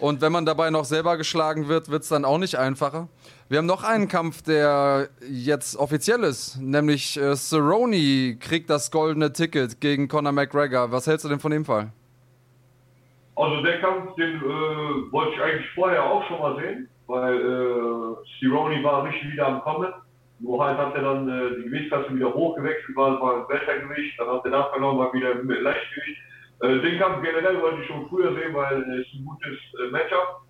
Und 0.00 0.20
wenn 0.20 0.30
man 0.30 0.46
dabei 0.46 0.70
noch 0.70 0.84
selber 0.84 1.16
geschlagen 1.16 1.68
wird, 1.68 1.90
wird 1.90 2.02
es 2.02 2.08
dann 2.08 2.24
auch 2.24 2.38
nicht 2.38 2.56
einfacher. 2.56 3.08
Wir 3.48 3.58
haben 3.58 3.66
noch 3.66 3.82
einen 3.82 4.08
Kampf, 4.08 4.42
der 4.42 5.08
jetzt 5.28 5.76
offiziell 5.76 6.22
ist, 6.22 6.60
nämlich 6.60 7.18
äh, 7.18 7.34
Cerrone 7.34 8.36
kriegt 8.38 8.70
das 8.70 8.90
goldene 8.90 9.32
Ticket 9.32 9.80
gegen 9.80 10.06
Conor 10.06 10.32
McGregor. 10.32 10.92
Was 10.92 11.06
hältst 11.06 11.24
du 11.24 11.28
denn 11.28 11.40
von 11.40 11.50
dem 11.50 11.64
Fall? 11.64 11.90
Also 13.34 13.62
der 13.62 13.80
Kampf, 13.80 14.14
den 14.16 14.36
äh, 14.36 15.12
wollte 15.12 15.32
ich 15.34 15.40
eigentlich 15.40 15.70
vorher 15.74 16.04
auch 16.04 16.26
schon 16.28 16.38
mal 16.38 16.56
sehen, 16.56 16.88
weil 17.06 17.34
äh, 17.34 18.38
Cerrone 18.38 18.82
war 18.84 19.04
richtig 19.04 19.32
wieder 19.32 19.46
am 19.48 19.60
Kommen. 19.62 19.92
Nur 20.40 20.64
halt 20.64 20.78
hat 20.78 20.94
er 20.94 21.02
dann 21.02 21.28
äh, 21.28 21.56
die 21.56 21.64
Gewichtsklasse 21.64 22.14
wieder 22.14 22.32
hochgewechselt, 22.32 22.96
war, 22.96 23.20
war 23.20 23.36
ein 23.36 23.48
Weltergewicht, 23.48 24.18
dann 24.18 24.28
hat 24.28 24.44
er 24.44 24.50
nachgenommen, 24.52 24.98
war 24.98 25.12
wieder 25.12 25.34
mit 25.36 25.60
Leichtgewicht 25.62 26.20
den 26.66 26.98
Kampf 26.98 27.22
generell 27.22 27.60
wollte 27.62 27.82
ich 27.82 27.86
schon 27.86 28.08
früher 28.08 28.34
sehen, 28.34 28.54
weil 28.54 28.82
es 28.82 29.06
ein 29.14 29.24
gutes 29.24 29.58
äh, 29.78 29.90
Matchup. 29.90 30.42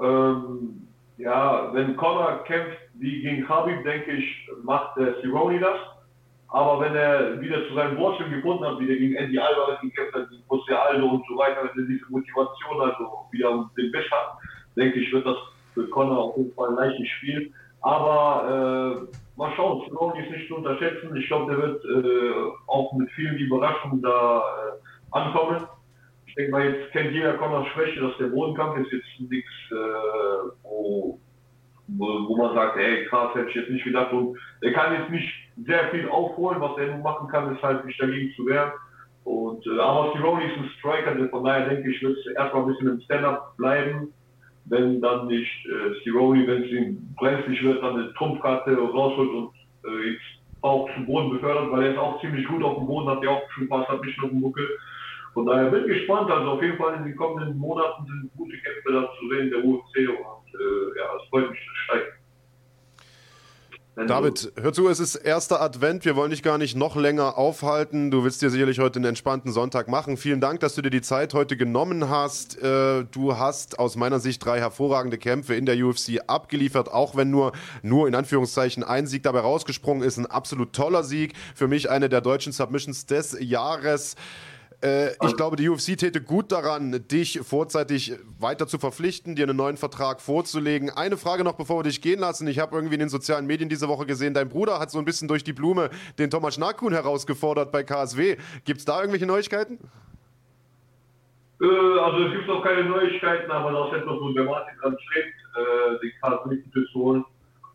Ähm, 0.00 0.88
ja, 1.16 1.72
wenn 1.72 1.96
Conor 1.96 2.44
kämpft 2.44 2.78
wie 2.94 3.22
gegen 3.22 3.44
Khabib, 3.46 3.82
denke 3.84 4.12
ich, 4.12 4.48
macht 4.62 4.96
der 4.96 5.20
Cerrone 5.20 5.60
das. 5.60 5.78
Aber 6.48 6.80
wenn 6.80 6.94
er 6.94 7.40
wieder 7.40 7.66
zu 7.66 7.74
seinen 7.74 7.96
Wurzeln 7.98 8.30
gefunden 8.30 8.64
hat, 8.64 8.78
wie 8.78 8.86
der 8.86 8.96
gegen 8.96 9.16
Andy 9.16 9.38
Alvarez 9.38 9.80
gekämpft 9.80 10.14
hat, 10.14 10.30
gegen 10.30 10.44
José 10.48 10.72
Aldo 10.72 11.06
und 11.06 11.24
so 11.28 11.36
weiter, 11.36 11.62
wenn 11.64 11.82
er 11.82 11.88
diese 11.88 12.06
Motivation 12.10 12.80
also 12.80 13.26
wieder 13.32 13.50
um 13.50 13.70
den 13.76 13.90
Biss 13.90 14.08
hat, 14.12 14.38
denke 14.76 15.00
ich, 15.00 15.12
wird 15.12 15.26
das 15.26 15.36
für 15.74 15.88
Conor 15.88 16.18
auf 16.18 16.36
jeden 16.36 16.54
Fall 16.54 16.68
ein 16.68 16.76
leichtes 16.76 17.08
Spiel. 17.08 17.52
Aber 17.80 19.08
mal 19.36 19.52
schauen, 19.56 19.82
Cerrone 19.88 20.24
ist 20.24 20.30
nicht 20.30 20.48
zu 20.48 20.56
unterschätzen. 20.56 21.16
Ich 21.16 21.26
glaube, 21.26 21.52
der 21.52 21.62
wird 21.62 21.84
äh, 21.84 22.32
auch 22.66 22.92
mit 22.94 23.10
vielen 23.12 23.36
Überraschungen 23.36 24.00
da 24.00 24.38
äh, 24.38 24.93
ankommen. 25.14 25.66
Ich 26.26 26.34
denke 26.34 26.52
mal, 26.52 26.64
jetzt 26.64 26.92
kennt 26.92 27.12
jeder 27.12 27.34
Connors 27.34 27.68
Schwäche, 27.68 28.00
dass 28.00 28.16
der 28.18 28.26
Bodenkampf 28.26 28.78
ist 28.78 28.92
jetzt 28.92 29.30
nichts, 29.30 29.50
äh, 29.70 30.48
wo, 30.62 31.18
wo, 31.88 32.06
wo, 32.28 32.36
man 32.36 32.54
sagt, 32.54 32.76
ey, 32.76 33.06
krass, 33.06 33.34
hätte 33.34 33.50
ich 33.50 33.54
jetzt 33.54 33.70
nicht 33.70 33.84
gedacht. 33.84 34.12
Und 34.12 34.36
er 34.60 34.72
kann 34.72 34.94
jetzt 34.94 35.10
nicht 35.10 35.28
sehr 35.66 35.88
viel 35.90 36.08
aufholen. 36.08 36.60
Was 36.60 36.76
er 36.78 36.88
nun 36.88 37.02
machen 37.02 37.28
kann, 37.28 37.54
ist 37.54 37.62
halt 37.62 37.84
nicht 37.84 38.00
dagegen 38.00 38.32
zu 38.34 38.46
wehren. 38.46 38.72
Und 39.24 39.66
äh, 39.66 39.78
aber 39.78 40.12
Cerrone 40.12 40.44
ist 40.44 40.56
ein 40.58 40.70
Striker, 40.78 41.28
von 41.28 41.44
daher 41.44 41.68
denke 41.68 41.90
ich, 41.90 42.02
wird 42.02 42.18
es 42.18 42.26
erstmal 42.34 42.62
ein 42.62 42.68
bisschen 42.68 42.88
im 42.88 43.00
Stand-up 43.00 43.56
bleiben 43.56 44.12
wenn 44.66 45.00
dann 45.00 45.26
nicht 45.26 45.66
äh, 45.66 46.12
wenn 46.12 46.62
es 46.62 46.70
ihm 46.70 47.14
brenzlig 47.16 47.62
wird, 47.62 47.82
dann 47.82 47.98
eine 47.98 48.14
Trumpfkarte 48.14 48.76
rausholt 48.76 49.30
und 49.30 49.50
äh, 49.84 50.12
jetzt 50.12 50.22
auch 50.62 50.88
zum 50.94 51.06
Boden 51.06 51.30
befördert, 51.30 51.70
weil 51.70 51.82
er 51.84 51.90
ist 51.92 51.98
auch 51.98 52.20
ziemlich 52.20 52.46
gut 52.46 52.62
auf 52.62 52.78
dem 52.78 52.86
Boden, 52.86 53.10
hat 53.10 53.22
ja 53.22 53.30
auch 53.30 53.42
schon 53.50 53.68
fast 53.68 54.00
bisschen 54.00 54.24
auf 54.24 54.30
dem 54.30 54.40
Buckel. 54.40 54.66
Von 55.34 55.46
daher 55.46 55.68
bin 55.70 55.82
ich 55.82 55.98
gespannt, 55.98 56.30
also 56.30 56.52
auf 56.52 56.62
jeden 56.62 56.78
Fall 56.78 56.94
in 56.94 57.04
den 57.04 57.16
kommenden 57.16 57.58
Monaten 57.58 58.06
sind 58.06 58.30
gute 58.36 58.56
Kämpfe 58.58 58.92
da 58.92 59.08
zu 59.18 59.28
sehen, 59.28 59.50
der 59.50 59.64
UFC 59.64 60.08
und 60.08 60.60
äh, 60.60 60.98
ja, 60.98 61.04
es 61.20 61.28
freut 61.28 61.50
mich 61.50 61.60
steigt. 61.86 62.14
David, 63.96 64.52
hör 64.56 64.72
zu, 64.72 64.88
es 64.88 64.98
ist 64.98 65.14
erster 65.14 65.60
Advent. 65.60 66.04
Wir 66.04 66.16
wollen 66.16 66.30
dich 66.32 66.42
gar 66.42 66.58
nicht 66.58 66.76
noch 66.76 66.96
länger 66.96 67.38
aufhalten. 67.38 68.10
Du 68.10 68.24
willst 68.24 68.42
dir 68.42 68.50
sicherlich 68.50 68.80
heute 68.80 68.98
einen 68.98 69.04
entspannten 69.04 69.52
Sonntag 69.52 69.86
machen. 69.86 70.16
Vielen 70.16 70.40
Dank, 70.40 70.58
dass 70.58 70.74
du 70.74 70.82
dir 70.82 70.90
die 70.90 71.00
Zeit 71.00 71.32
heute 71.32 71.56
genommen 71.56 72.08
hast. 72.08 72.60
Äh, 72.60 73.04
du 73.04 73.36
hast 73.36 73.78
aus 73.78 73.94
meiner 73.94 74.18
Sicht 74.18 74.44
drei 74.44 74.58
hervorragende 74.58 75.16
Kämpfe 75.16 75.54
in 75.54 75.64
der 75.64 75.76
UFC 75.76 76.20
abgeliefert, 76.26 76.92
auch 76.92 77.14
wenn 77.14 77.30
nur, 77.30 77.52
nur 77.82 78.08
in 78.08 78.16
Anführungszeichen 78.16 78.82
ein 78.82 79.06
Sieg 79.06 79.22
dabei 79.22 79.40
rausgesprungen 79.40 80.02
ist. 80.02 80.18
Ein 80.18 80.26
absolut 80.26 80.72
toller 80.72 81.04
Sieg. 81.04 81.34
Für 81.54 81.68
mich 81.68 81.88
eine 81.88 82.08
der 82.08 82.20
deutschen 82.20 82.52
Submissions 82.52 83.06
des 83.06 83.36
Jahres. 83.40 84.16
Äh, 84.84 85.12
ich 85.26 85.34
glaube, 85.36 85.56
die 85.56 85.68
UFC 85.68 85.96
täte 85.96 86.20
gut 86.20 86.52
daran, 86.52 87.04
dich 87.10 87.40
vorzeitig 87.40 88.18
weiter 88.38 88.66
zu 88.66 88.78
verpflichten, 88.78 89.34
dir 89.34 89.44
einen 89.44 89.56
neuen 89.56 89.78
Vertrag 89.78 90.20
vorzulegen. 90.20 90.90
Eine 90.90 91.16
Frage 91.16 91.42
noch, 91.42 91.54
bevor 91.54 91.78
wir 91.78 91.84
dich 91.84 92.02
gehen 92.02 92.20
lassen. 92.20 92.46
Ich 92.48 92.58
habe 92.58 92.76
irgendwie 92.76 92.94
in 92.94 93.00
den 93.00 93.08
sozialen 93.08 93.46
Medien 93.46 93.70
diese 93.70 93.88
Woche 93.88 94.04
gesehen, 94.04 94.34
dein 94.34 94.50
Bruder 94.50 94.78
hat 94.78 94.90
so 94.90 94.98
ein 94.98 95.06
bisschen 95.06 95.26
durch 95.26 95.42
die 95.42 95.54
Blume 95.54 95.88
den 96.18 96.28
Thomas 96.28 96.56
Schnarkun 96.56 96.92
herausgefordert 96.92 97.72
bei 97.72 97.82
KSW. 97.82 98.36
Gibt 98.66 98.80
es 98.80 98.84
da 98.84 98.98
irgendwelche 99.00 99.24
Neuigkeiten? 99.24 99.78
Äh, 101.62 101.66
also 101.66 102.18
es 102.26 102.32
gibt 102.32 102.46
noch 102.46 102.62
keine 102.62 102.84
Neuigkeiten, 102.84 103.50
aber 103.50 103.72
da 103.72 103.86
ist 103.86 104.02
etwas, 104.02 104.20
wo 104.20 104.32
der 104.32 104.44
Martin 104.44 104.76
dran 104.82 104.96
strebt, 105.00 105.34
äh, 105.56 105.98
den 106.02 106.12
KSW 106.20 106.84
zu 106.92 106.98
holen. 107.00 107.24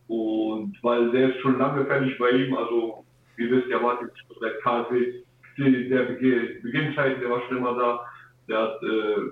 Und 0.07 0.77
weil 0.83 1.09
der 1.09 1.29
ist 1.29 1.41
schon 1.41 1.57
lange 1.57 1.85
fertig 1.85 2.19
bei 2.19 2.29
ihm, 2.29 2.55
also 2.55 3.03
wie 3.35 3.49
wisst 3.49 3.67
ihr, 3.67 3.79
Martin 3.79 4.09
ist 4.09 4.39
bei 4.39 4.49
KSW 4.61 5.23
die, 5.59 5.89
der 5.89 6.03
Beginnzeit, 6.03 7.21
der 7.21 7.29
war 7.29 7.41
schon 7.47 7.57
immer 7.57 7.75
da. 7.75 8.05
Der 8.47 8.61
hat 8.61 8.83
äh, 8.83 9.31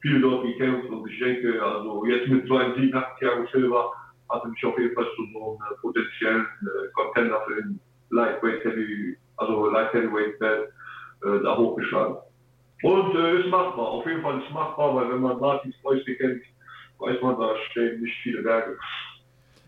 viel 0.00 0.20
dort 0.20 0.44
gekämpft 0.44 0.88
und 0.88 1.08
ich 1.10 1.18
denke, 1.18 1.62
also 1.62 2.04
jetzt 2.06 2.28
mit 2.28 2.46
so 2.46 2.56
einem 2.56 2.74
Sieg 2.74 2.92
nach 2.92 3.16
Thiago 3.18 3.46
Silva 3.52 3.92
hat 4.30 4.42
er 4.42 4.48
mich 4.48 4.64
auf 4.64 4.78
jeden 4.78 4.94
Fall 4.94 5.06
zu 5.16 5.26
so 5.32 5.58
einem 5.60 5.80
potenziellen 5.80 6.46
äh, 6.62 6.88
Contender 6.94 7.40
für 7.46 7.54
den 7.56 7.80
Lightweight 8.10 8.64
Heavy, 8.64 9.16
also 9.36 9.70
Light 9.70 9.92
Heavyweight 9.92 10.38
Belt 10.38 10.68
äh, 11.22 11.42
da 11.42 11.56
hochgeschlagen. 11.56 12.16
Und 12.82 13.16
äh, 13.16 13.40
ist 13.40 13.48
machbar, 13.48 13.86
auf 13.86 14.06
jeden 14.06 14.22
Fall 14.22 14.40
ist 14.40 14.50
machbar, 14.50 14.94
weil 14.96 15.10
wenn 15.10 15.20
man 15.20 15.40
Martins 15.40 15.74
Fäuste 15.82 16.14
kennt, 16.16 16.42
weiß 16.98 17.20
man, 17.22 17.38
da 17.38 17.54
stehen 17.70 18.00
nicht 18.00 18.16
viele 18.22 18.42
Berge. 18.42 18.76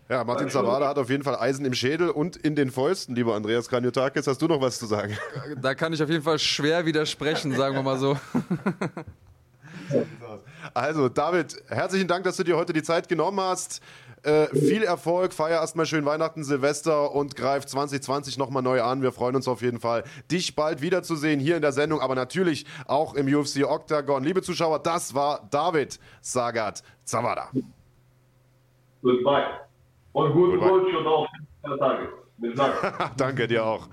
Ja, 0.09 0.23
Martin 0.23 0.49
Zavada 0.49 0.87
hat 0.87 0.97
auf 0.97 1.11
jeden 1.11 1.23
Fall 1.23 1.35
Eisen 1.35 1.65
im 1.65 1.75
Schädel 1.75 2.09
und 2.09 2.35
in 2.35 2.55
den 2.55 2.71
Fäusten, 2.71 3.13
lieber 3.13 3.35
Andreas 3.35 3.69
Kranjotakis. 3.69 4.25
Hast 4.25 4.41
du 4.41 4.47
noch 4.47 4.59
was 4.59 4.79
zu 4.79 4.87
sagen? 4.87 5.15
Da 5.61 5.75
kann 5.75 5.93
ich 5.93 6.01
auf 6.01 6.09
jeden 6.09 6.23
Fall 6.23 6.39
schwer 6.39 6.87
widersprechen, 6.87 7.55
sagen 7.55 7.75
wir 7.75 7.83
mal 7.83 7.97
so. 7.97 8.17
Also, 10.75 11.09
David, 11.09 11.55
herzlichen 11.67 12.07
Dank, 12.07 12.23
dass 12.23 12.37
du 12.37 12.43
dir 12.43 12.55
heute 12.55 12.73
die 12.73 12.83
Zeit 12.83 13.09
genommen 13.09 13.39
hast. 13.39 13.81
Äh, 14.21 14.45
viel 14.55 14.83
Erfolg, 14.83 15.33
feier 15.33 15.61
erstmal 15.61 15.87
schön 15.87 16.05
Weihnachten, 16.05 16.43
Silvester 16.43 17.11
und 17.11 17.35
greif 17.35 17.65
2020 17.65 18.37
nochmal 18.37 18.61
neu 18.61 18.83
an. 18.83 19.01
Wir 19.01 19.11
freuen 19.11 19.35
uns 19.35 19.47
auf 19.47 19.63
jeden 19.63 19.79
Fall, 19.79 20.03
dich 20.29 20.55
bald 20.55 20.81
wiederzusehen 20.81 21.39
hier 21.39 21.55
in 21.55 21.63
der 21.63 21.71
Sendung, 21.71 22.01
aber 22.01 22.13
natürlich 22.13 22.67
auch 22.85 23.15
im 23.15 23.33
UFC 23.33 23.63
Octagon. 23.63 24.23
Liebe 24.23 24.43
Zuschauer, 24.43 24.77
das 24.77 25.15
war 25.15 25.47
David 25.49 25.99
Sagat 26.21 26.83
Zavada. 27.03 27.49
Goodbye. 29.01 29.68
Und 30.13 30.33
guten 30.33 30.59
Rutsch 30.59 30.93
und 30.93 31.07
auch 31.07 31.27
Tage. 31.79 32.09
Bis 32.37 32.55
dann. 32.55 32.71
Danke 33.17 33.47
dir 33.47 33.65
auch. 33.65 33.87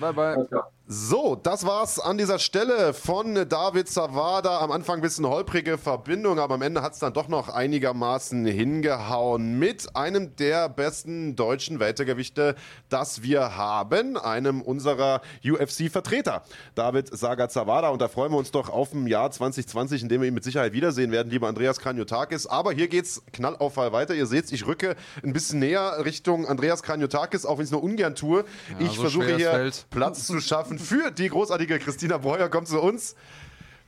Bye, 0.00 0.12
bye. 0.12 0.68
So, 0.90 1.34
das 1.34 1.66
war's 1.66 1.98
an 1.98 2.16
dieser 2.16 2.38
Stelle 2.38 2.94
von 2.94 3.46
David 3.46 3.90
Zawada. 3.90 4.60
Am 4.60 4.72
Anfang 4.72 5.00
ein 5.00 5.02
bisschen 5.02 5.26
holprige 5.26 5.76
Verbindung, 5.76 6.38
aber 6.38 6.54
am 6.54 6.62
Ende 6.62 6.80
hat's 6.80 6.98
dann 6.98 7.12
doch 7.12 7.28
noch 7.28 7.50
einigermaßen 7.50 8.46
hingehauen 8.46 9.58
mit 9.58 9.94
einem 9.94 10.34
der 10.36 10.70
besten 10.70 11.36
deutschen 11.36 11.78
Weltergewichte, 11.78 12.54
das 12.88 13.22
wir 13.22 13.54
haben, 13.54 14.16
einem 14.16 14.62
unserer 14.62 15.20
UFC-Vertreter, 15.44 16.42
David 16.74 17.14
Saga 17.14 17.50
Zawada. 17.50 17.90
Und 17.90 18.00
da 18.00 18.08
freuen 18.08 18.32
wir 18.32 18.38
uns 18.38 18.50
doch 18.50 18.70
auf 18.70 18.94
ein 18.94 19.06
Jahr 19.06 19.30
2020, 19.30 20.00
in 20.00 20.08
dem 20.08 20.22
wir 20.22 20.28
ihn 20.28 20.32
mit 20.32 20.44
Sicherheit 20.44 20.72
wiedersehen 20.72 21.12
werden, 21.12 21.28
lieber 21.28 21.48
Andreas 21.48 21.80
Kranjotakis. 21.80 22.46
Aber 22.46 22.72
hier 22.72 22.88
geht's 22.88 23.20
knallauffall 23.34 23.92
weiter. 23.92 24.14
Ihr 24.14 24.24
seht, 24.24 24.50
ich 24.52 24.66
rücke 24.66 24.96
ein 25.22 25.34
bisschen 25.34 25.58
näher 25.58 26.02
Richtung 26.06 26.46
Andreas 26.46 26.82
Kranjotakis, 26.82 27.44
auch 27.44 27.58
wenn 27.58 27.64
ich 27.64 27.68
es 27.68 27.72
nur 27.72 27.82
ungern 27.82 28.14
tue. 28.14 28.46
Ja, 28.70 28.86
ich 28.86 28.92
so 28.92 29.02
versuche 29.02 29.36
hier 29.36 29.70
Platz 29.90 30.26
zu 30.26 30.40
schaffen 30.40 30.77
für 30.78 31.10
die 31.10 31.28
großartige 31.28 31.78
Christina 31.78 32.18
Breuer 32.18 32.48
kommt 32.48 32.68
zu 32.68 32.80
uns. 32.80 33.14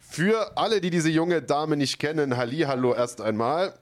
Für 0.01 0.57
alle, 0.57 0.81
die 0.81 0.91
diese 0.91 1.09
junge 1.09 1.41
Dame 1.41 1.77
nicht 1.77 1.99
kennen, 1.99 2.37
Halli, 2.37 2.61
hallo 2.61 2.93
erst 2.95 3.21
einmal. 3.21 3.75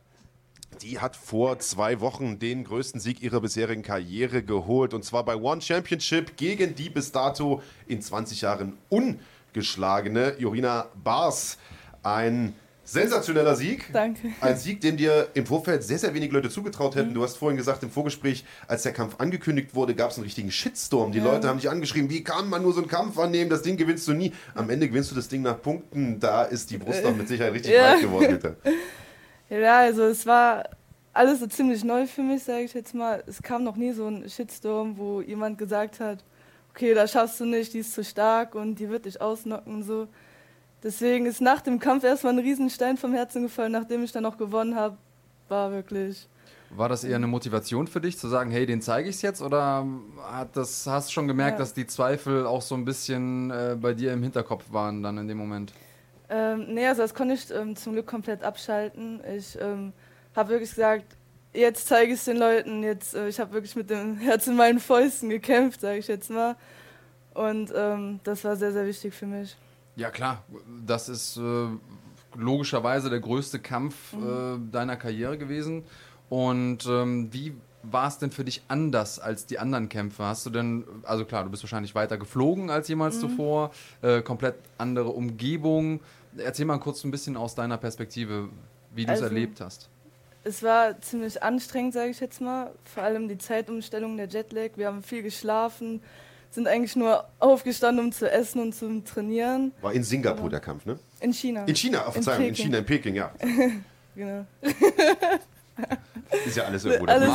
Die 0.83 1.01
hat 1.01 1.17
vor 1.17 1.59
zwei 1.59 2.01
Wochen 2.01 2.39
den 2.39 2.65
größten 2.65 3.01
Sieg 3.01 3.23
ihrer 3.23 3.41
bisherigen 3.41 3.83
Karriere 3.83 4.43
geholt. 4.43 4.95
Und 4.95 5.05
zwar 5.05 5.25
bei 5.25 5.37
One 5.37 5.61
Championship 5.61 6.37
gegen 6.37 6.75
die 6.75 6.91
bis 6.91 7.11
dato 7.11 7.63
in 7.87 8.03
20 8.03 8.43
Jahren 8.43 8.77
ungeschlagene 8.89 10.37
Jorina 10.39 10.87
Bars. 11.03 11.59
Ein 12.03 12.55
Sensationeller 12.89 13.55
Sieg. 13.55 13.91
Danke. 13.93 14.33
Ein 14.41 14.57
Sieg, 14.57 14.81
den 14.81 14.97
dir 14.97 15.29
im 15.35 15.45
Vorfeld 15.45 15.83
sehr, 15.83 15.99
sehr 15.99 16.15
wenig 16.15 16.33
Leute 16.33 16.49
zugetraut 16.49 16.97
hätten. 16.97 17.11
Mhm. 17.11 17.15
Du 17.15 17.23
hast 17.23 17.37
vorhin 17.37 17.59
gesagt, 17.59 17.83
im 17.83 17.91
Vorgespräch, 17.91 18.47
als 18.67 18.83
der 18.83 18.93
Kampf 18.93 19.17
angekündigt 19.19 19.75
wurde, 19.75 19.95
gab 19.95 20.11
es 20.11 20.17
einen 20.17 20.25
richtigen 20.25 20.51
Shitstorm. 20.51 21.13
Die 21.13 21.19
ja. 21.19 21.25
Leute 21.25 21.49
haben 21.49 21.59
dich 21.59 21.69
angeschrieben, 21.69 22.09
wie 22.09 22.25
kann 22.25 22.49
man 22.49 22.63
nur 22.63 22.73
so 22.73 22.81
einen 22.81 22.89
Kampf 22.89 23.19
annehmen? 23.19 23.51
Das 23.51 23.61
Ding 23.61 23.77
gewinnst 23.77 24.09
du 24.09 24.15
nie. 24.15 24.33
Am 24.55 24.71
Ende 24.71 24.89
gewinnst 24.89 25.11
du 25.11 25.15
das 25.15 25.29
Ding 25.29 25.43
nach 25.43 25.61
Punkten. 25.61 26.19
Da 26.19 26.45
ist 26.45 26.71
die 26.71 26.79
Brust 26.79 27.05
doch 27.05 27.15
mit 27.15 27.29
Sicherheit 27.29 27.53
richtig 27.53 27.75
ja. 27.75 27.93
weit 27.93 28.01
geworden, 28.01 28.29
bitte. 28.31 28.57
Ja, 29.51 29.79
also 29.79 30.03
es 30.03 30.27
war 30.27 30.69
alles 31.15 31.41
so 31.41 31.47
ziemlich 31.47 31.83
neu 31.83 32.07
für 32.07 32.21
mich, 32.21 32.43
sage 32.43 32.65
ich 32.65 32.75
jetzt 32.75 32.95
mal. 32.95 33.25
Es 33.27 33.41
kam 33.41 33.65
noch 33.65 33.77
nie 33.77 33.93
so 33.93 34.07
ein 34.07 34.29
Shitstorm, 34.29 34.99
wo 34.99 35.23
jemand 35.23 35.57
gesagt 35.57 36.01
hat, 36.01 36.23
okay, 36.71 36.93
das 36.93 37.13
schaffst 37.13 37.41
du 37.41 37.47
nicht, 37.47 37.73
die 37.73 37.79
ist 37.79 37.95
zu 37.95 38.05
stark 38.05 38.55
und 38.55 38.75
die 38.75 38.91
wird 38.91 39.07
dich 39.07 39.21
ausnocken 39.23 39.75
und 39.75 39.83
so. 39.85 40.07
Deswegen 40.83 41.27
ist 41.27 41.41
nach 41.41 41.61
dem 41.61 41.81
Kampf 41.81 42.05
erstmal 42.05 42.35
ein 42.35 42.39
Riesenstein 42.39 42.97
vom 42.97 43.13
Herzen 43.13 43.43
gefallen, 43.43 43.73
nachdem 43.73 44.05
ich 44.05 44.13
dann 44.13 44.25
auch 44.25 44.37
gewonnen 44.37 44.77
habe. 44.77 44.97
War 45.49 45.73
wirklich. 45.73 46.29
War 46.71 46.89
das 46.89 47.03
eher 47.03 47.17
eine 47.17 47.27
Motivation 47.27 47.87
für 47.87 48.01
dich, 48.01 48.19
zu 48.19 48.29
sagen, 48.29 48.51
hey, 48.51 48.67
den 48.67 48.83
zeige 48.83 49.09
ich 49.09 49.23
jetzt? 49.23 49.41
Oder 49.41 49.87
hat 50.31 50.57
das, 50.57 50.87
hast 50.87 51.09
du 51.09 51.13
schon 51.13 51.27
gemerkt, 51.27 51.59
ja. 51.59 51.59
dass 51.61 51.73
die 51.73 51.87
Zweifel 51.87 52.47
auch 52.47 52.61
so 52.61 52.75
ein 52.75 52.85
bisschen 52.85 53.51
äh, 53.51 53.77
bei 53.81 53.95
dir 53.95 54.13
im 54.13 54.23
Hinterkopf 54.23 54.65
waren 54.71 55.03
dann 55.03 55.17
in 55.17 55.29
dem 55.29 55.39
Moment? 55.39 55.73
Ähm, 56.29 56.75
nee, 56.75 56.87
also 56.87 57.03
das 57.03 57.15
konnte 57.15 57.35
ich 57.35 57.51
ähm, 57.51 57.75
zum 57.75 57.95
Glück 57.95 58.07
komplett 58.07 58.43
abschalten. 58.43 59.21
Ich 59.35 59.59
ähm, 59.61 59.95
habe 60.37 60.51
wirklich 60.51 60.71
gesagt, 60.71 61.17
jetzt 61.55 61.89
zeige 61.89 62.13
ich 62.13 62.19
es 62.19 62.27
den 62.27 62.37
Leuten. 62.37 62.83
Jetzt, 62.83 63.15
äh, 63.15 63.29
ich 63.29 63.41
habe 63.41 63.53
wirklich 63.55 63.75
mit 63.75 63.89
dem 63.89 64.19
Herz 64.19 64.47
in 64.47 64.57
meinen 64.57 64.79
Fäusten 64.79 65.31
gekämpft, 65.31 65.81
sage 65.81 65.99
ich 65.99 66.07
jetzt 66.07 66.31
mal. 66.31 66.55
Und 67.33 67.73
ähm, 67.75 68.21
das 68.25 68.45
war 68.45 68.57
sehr, 68.57 68.73
sehr 68.73 68.85
wichtig 68.85 69.15
für 69.15 69.27
mich. 69.27 69.57
Ja, 69.99 70.11
klar. 70.11 70.45
Das 70.87 71.09
ist 71.09 71.37
äh, 71.37 71.67
logischerweise 72.37 73.11
der 73.11 73.19
größte 73.19 73.59
Kampf 73.59 74.13
mhm. 74.13 74.69
äh, 74.69 74.73
deiner 74.73 74.97
Karriere 74.97 75.37
gewesen. 75.37 75.83
Und 76.29 76.87
ähm, 76.87 77.33
wie 77.33 77.55
war 77.83 78.07
es 78.07 78.19
denn 78.19 78.31
für 78.31 78.45
dich 78.45 78.63
anders 78.69 79.19
als 79.19 79.47
die 79.47 79.59
anderen 79.59 79.89
Kämpfe? 79.89 80.25
Hast 80.25 80.47
du 80.47 80.51
denn, 80.51 80.85
also 81.03 81.25
klar, 81.25 81.43
du 81.43 81.51
bist 81.51 81.65
wahrscheinlich 81.65 81.97
weiter 81.97 82.17
geflogen 82.17 82.71
als 82.71 82.87
jemals 82.87 83.17
mhm. 83.17 83.21
zuvor, 83.21 83.73
äh, 84.03 84.23
komplett 84.23 84.55
andere 84.79 85.09
Umgebung. 85.09 86.01
Erzähl 86.37 86.67
mal 86.67 86.79
kurz 86.79 87.03
ein 87.03 87.11
bisschen 87.11 87.37
aus 87.37 87.57
deiner 87.57 87.77
Perspektive, 87.77 88.51
wie 88.95 89.05
du 89.05 89.13
es 89.13 89.21
also, 89.21 89.35
erlebt 89.35 89.61
hast. 89.61 89.89
Es 90.45 90.63
war 90.63 91.01
ziemlich 91.01 91.43
anstrengend, 91.43 91.95
sage 91.95 92.11
ich 92.11 92.21
jetzt 92.21 92.41
mal. 92.41 92.71
Vor 92.85 93.03
allem 93.03 93.27
die 93.27 93.39
Zeitumstellung, 93.39 94.17
der 94.17 94.29
Jetlag. 94.29 94.77
Wir 94.77 94.87
haben 94.87 95.03
viel 95.03 95.25
geschlafen 95.25 96.03
sind 96.51 96.67
eigentlich 96.67 96.97
nur 96.97 97.25
aufgestanden, 97.39 98.05
um 98.05 98.13
zu 98.13 98.31
essen 98.31 98.61
und 98.61 98.75
zum 98.75 99.05
Trainieren. 99.05 99.73
War 99.81 99.93
in 99.93 100.03
Singapur 100.03 100.41
Aber 100.41 100.51
der 100.51 100.61
Kampf, 100.61 100.87
ne? 100.87 100.99
In 101.21 101.33
China. 101.33 101.65
In 101.65 101.77
China, 101.77 102.07
auf 102.07 102.15
Verzeihung, 102.15 102.43
in, 102.43 102.49
in 102.49 102.55
China, 102.55 102.79
in 102.79 102.87
Peking, 102.87 103.15
ja. 103.15 103.31
genau. 104.15 104.47
Ist 106.47 106.57
ja 106.57 106.65
alles 106.65 106.85
irgendwo 106.87 107.07
Alles 107.07 107.29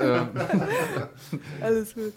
äh, 0.00 0.20
Alles 1.62 1.94
gut. 1.94 2.12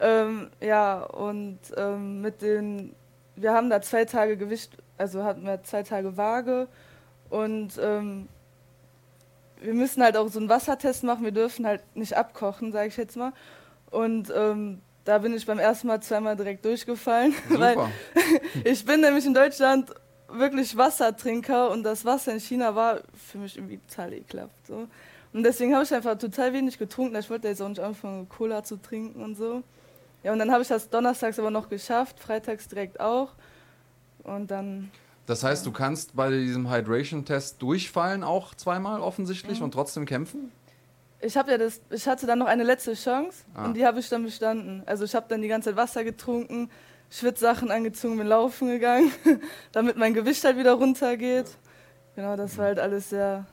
Ähm, 0.00 0.50
ja, 0.60 1.02
und 1.02 1.58
ähm, 1.76 2.20
mit 2.20 2.42
den, 2.42 2.94
wir 3.36 3.52
haben 3.52 3.70
da 3.70 3.80
zwei 3.80 4.04
Tage 4.04 4.36
Gewicht, 4.36 4.76
also 4.98 5.22
hatten 5.22 5.44
wir 5.44 5.62
zwei 5.62 5.82
Tage 5.82 6.16
Waage 6.16 6.66
und 7.30 7.78
ähm, 7.80 8.28
wir 9.60 9.74
müssen 9.74 10.02
halt 10.02 10.16
auch 10.16 10.28
so 10.28 10.38
einen 10.38 10.48
Wassertest 10.48 11.04
machen, 11.04 11.24
wir 11.24 11.32
dürfen 11.32 11.66
halt 11.66 11.82
nicht 11.96 12.16
abkochen, 12.16 12.72
sage 12.72 12.88
ich 12.88 12.96
jetzt 12.96 13.16
mal. 13.16 13.32
Und 13.90 14.32
ähm, 14.34 14.80
da 15.04 15.18
bin 15.18 15.34
ich 15.34 15.44
beim 15.46 15.58
ersten 15.58 15.86
Mal 15.88 16.00
zweimal 16.02 16.36
direkt 16.36 16.64
durchgefallen, 16.64 17.34
weil 17.50 17.74
super. 17.74 17.90
ich 18.64 18.84
bin 18.84 19.00
nämlich 19.00 19.26
in 19.26 19.34
Deutschland 19.34 19.90
wirklich 20.28 20.76
Wassertrinker 20.76 21.70
und 21.70 21.82
das 21.82 22.04
Wasser 22.04 22.32
in 22.32 22.40
China 22.40 22.74
war 22.74 23.00
für 23.14 23.38
mich 23.38 23.56
irgendwie 23.56 23.78
total 23.88 24.12
ekelhaft. 24.14 24.66
So. 24.66 24.88
Und 25.32 25.42
deswegen 25.42 25.74
habe 25.74 25.84
ich 25.84 25.92
einfach 25.94 26.16
total 26.18 26.52
wenig 26.52 26.78
getrunken. 26.78 27.16
Ich 27.16 27.28
wollte 27.30 27.48
jetzt 27.48 27.60
auch 27.62 27.68
nicht 27.68 27.80
anfangen, 27.80 28.28
Cola 28.28 28.62
zu 28.64 28.76
trinken 28.76 29.22
und 29.22 29.36
so. 29.36 29.62
Ja, 30.22 30.32
und 30.32 30.38
dann 30.38 30.50
habe 30.50 30.62
ich 30.62 30.68
das 30.68 30.88
donnerstags 30.88 31.38
aber 31.38 31.50
noch 31.50 31.68
geschafft, 31.68 32.18
freitags 32.18 32.66
direkt 32.68 32.98
auch. 33.00 33.30
Und 34.22 34.50
dann, 34.50 34.90
Das 35.26 35.42
heißt, 35.44 35.66
du 35.66 35.72
kannst 35.72 36.16
bei 36.16 36.30
diesem 36.30 36.70
Hydration-Test 36.70 37.60
durchfallen, 37.60 38.24
auch 38.24 38.54
zweimal 38.54 39.00
offensichtlich, 39.00 39.58
Mhm. 39.58 39.64
und 39.66 39.70
trotzdem 39.72 40.06
kämpfen? 40.06 40.50
Ich 41.24 41.36
habe 41.36 41.50
ja 41.52 41.58
das, 41.58 41.80
ich 41.90 42.06
hatte 42.06 42.26
dann 42.26 42.38
noch 42.38 42.46
eine 42.46 42.62
letzte 42.64 42.94
Chance 42.94 43.44
Ah. 43.54 43.64
und 43.66 43.74
die 43.76 43.84
habe 43.86 44.00
ich 44.00 44.08
dann 44.08 44.22
bestanden. 44.24 44.82
Also 44.86 45.04
ich 45.04 45.14
habe 45.14 45.26
dann 45.28 45.42
die 45.42 45.48
ganze 45.48 45.70
Zeit 45.70 45.76
Wasser 45.76 46.04
getrunken, 46.04 46.70
Schwitzsachen 47.10 47.70
angezogen, 47.70 48.16
bin 48.18 48.26
laufen 48.26 48.68
gegangen, 48.68 49.10
damit 49.72 49.96
mein 49.96 50.14
Gewicht 50.14 50.44
halt 50.44 50.56
wieder 50.56 50.72
runtergeht. 50.74 51.46
Genau, 52.16 52.36
das 52.36 52.56
war 52.58 52.66
halt 52.66 52.78
alles 52.78 53.10
sehr 53.10 53.44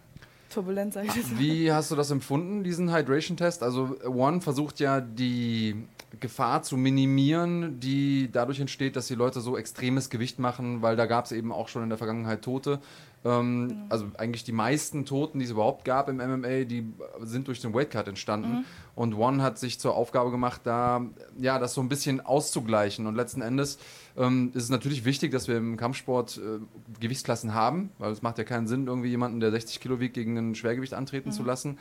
turbulent, 0.53 0.93
sag 0.93 1.05
ich 1.05 1.15
jetzt 1.15 1.31
mal. 1.31 1.39
Wie 1.39 1.71
hast 1.71 1.91
du 1.91 1.95
das 1.95 2.11
empfunden, 2.11 2.63
diesen 2.63 2.93
Hydration-Test? 2.93 3.63
Also 3.63 3.95
One 4.05 4.41
versucht 4.41 4.79
ja 4.79 4.99
die 5.01 5.87
Gefahr 6.19 6.61
zu 6.61 6.75
minimieren, 6.77 7.79
die 7.79 8.29
dadurch 8.31 8.59
entsteht, 8.59 8.95
dass 8.97 9.07
die 9.07 9.15
Leute 9.15 9.39
so 9.41 9.57
extremes 9.57 10.09
Gewicht 10.09 10.39
machen, 10.39 10.81
weil 10.81 10.95
da 10.97 11.05
gab 11.05 11.25
es 11.25 11.31
eben 11.31 11.51
auch 11.53 11.69
schon 11.69 11.83
in 11.83 11.89
der 11.89 11.97
Vergangenheit 11.97 12.41
Tote. 12.41 12.79
Ähm, 13.23 13.83
Also 13.89 14.07
eigentlich 14.17 14.43
die 14.43 14.51
meisten 14.51 15.05
Toten, 15.05 15.39
die 15.39 15.45
es 15.45 15.51
überhaupt 15.51 15.85
gab 15.85 16.09
im 16.09 16.17
MMA, 16.17 16.63
die 16.63 16.91
sind 17.21 17.47
durch 17.47 17.61
den 17.61 17.73
Weightcut 17.73 18.07
entstanden. 18.07 18.65
Und 18.95 19.13
One 19.13 19.43
hat 19.43 19.59
sich 19.59 19.79
zur 19.79 19.95
Aufgabe 19.95 20.31
gemacht, 20.31 20.61
da 20.63 21.05
ja 21.39 21.59
das 21.59 21.73
so 21.73 21.81
ein 21.81 21.89
bisschen 21.89 22.19
auszugleichen. 22.19 23.05
Und 23.07 23.15
letzten 23.15 23.41
Endes 23.41 23.77
ähm, 24.17 24.51
ist 24.53 24.63
es 24.63 24.69
natürlich 24.69 25.05
wichtig, 25.05 25.31
dass 25.31 25.47
wir 25.47 25.57
im 25.57 25.77
Kampfsport 25.77 26.37
äh, 26.37 26.59
Gewichtsklassen 26.99 27.53
haben, 27.53 27.91
weil 27.99 28.11
es 28.11 28.21
macht 28.21 28.37
ja 28.37 28.43
keinen 28.43 28.67
Sinn, 28.67 28.87
irgendwie 28.87 29.09
jemanden, 29.09 29.39
der 29.39 29.51
60 29.51 29.79
Kilo 29.79 29.99
wiegt, 29.99 30.15
gegen 30.15 30.37
ein 30.37 30.55
Schwergewicht 30.55 30.93
antreten 30.93 31.31
zu 31.31 31.43
lassen. 31.43 31.77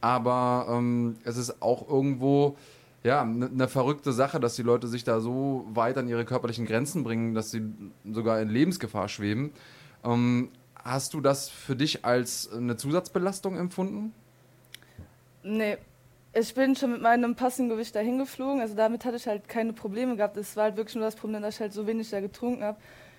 Aber 0.00 0.66
ähm, 0.68 1.16
es 1.24 1.36
ist 1.36 1.62
auch 1.62 1.88
irgendwo 1.88 2.56
ja, 3.04 3.22
eine 3.22 3.48
ne 3.48 3.68
verrückte 3.68 4.12
Sache, 4.12 4.38
dass 4.40 4.54
die 4.56 4.62
Leute 4.62 4.86
sich 4.88 5.04
da 5.04 5.20
so 5.20 5.66
weit 5.72 5.98
an 5.98 6.08
ihre 6.08 6.24
körperlichen 6.24 6.66
Grenzen 6.66 7.02
bringen, 7.02 7.34
dass 7.34 7.50
sie 7.50 7.62
sogar 8.10 8.40
in 8.40 8.48
Lebensgefahr 8.48 9.08
schweben. 9.08 9.52
Ähm, 10.04 10.50
hast 10.84 11.14
du 11.14 11.20
das 11.20 11.48
für 11.48 11.76
dich 11.76 12.04
als 12.04 12.50
eine 12.52 12.76
Zusatzbelastung 12.76 13.56
empfunden? 13.56 14.14
Nee, 15.42 15.78
ich 16.32 16.54
bin 16.54 16.76
schon 16.76 16.92
mit 16.92 17.02
meinem 17.02 17.34
passenden 17.34 17.70
Gewicht 17.70 17.94
dahin 17.94 18.18
geflogen. 18.18 18.60
Also 18.60 18.74
damit 18.74 19.04
hatte 19.04 19.16
ich 19.16 19.26
halt 19.26 19.48
keine 19.48 19.72
Probleme 19.72 20.16
gehabt. 20.16 20.36
Es 20.36 20.56
war 20.56 20.64
halt 20.64 20.76
wirklich 20.76 20.94
nur 20.94 21.04
das 21.04 21.16
Problem, 21.16 21.42
dass 21.42 21.56
ich 21.56 21.60
halt 21.60 21.72
so 21.72 21.86
wenig 21.86 22.10
da 22.10 22.20
getrunken 22.20 22.64
habe. 22.64 22.78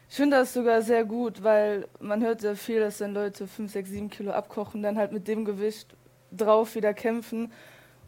Ich 0.10 0.16
finde 0.16 0.38
das 0.38 0.54
sogar 0.54 0.82
sehr 0.82 1.06
gut, 1.06 1.44
weil 1.44 1.88
man 2.00 2.24
hört 2.24 2.42
sehr 2.42 2.56
viel, 2.56 2.80
dass 2.80 3.00
dann 3.00 3.14
Leute 3.14 3.48
5, 3.48 3.72
6, 3.72 3.90
7 3.90 4.10
Kilo 4.10 4.32
abkochen, 4.32 4.84
dann 4.84 4.98
halt 4.98 5.12
mit 5.12 5.28
dem 5.28 5.46
Gewicht 5.46 5.96
drauf 6.32 6.76
wieder 6.76 6.94
kämpfen. 6.94 7.52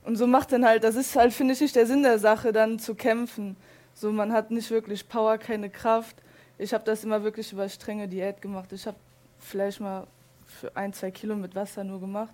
Und 0.04 0.16
so 0.18 0.28
macht 0.28 0.52
dann 0.52 0.66
halt, 0.66 0.84
das 0.84 0.96
ist 0.96 1.16
halt, 1.16 1.34
finde 1.34 1.54
ich, 1.54 1.62
nicht 1.62 1.76
der 1.76 1.88
Sinn 1.88 2.04
der 2.04 2.20
Sache, 2.20 2.52
dann 2.52 2.80
zu 2.80 2.96
kämpfen. 2.96 3.58
So, 3.94 4.12
man 4.12 4.34
hat 4.34 4.52
nicht 4.52 4.70
wirklich 4.72 5.08
Power, 5.08 5.38
keine 5.38 5.70
Kraft. 5.70 6.18
Ich 6.58 6.74
habe 6.74 6.84
das 6.84 7.04
immer 7.04 7.24
wirklich 7.24 7.52
über 7.52 7.68
strenge 7.70 8.08
Diät 8.08 8.42
gemacht. 8.42 8.72
Ich 8.72 8.86
habe 8.86 8.98
vielleicht 9.46 9.80
mal 9.80 10.08
für 10.46 10.76
ein, 10.76 10.94
zwei 10.94 11.12
Kilo 11.12 11.36
mit 11.36 11.56
Wasser 11.56 11.84
nur 11.84 12.00
gemacht. 12.00 12.34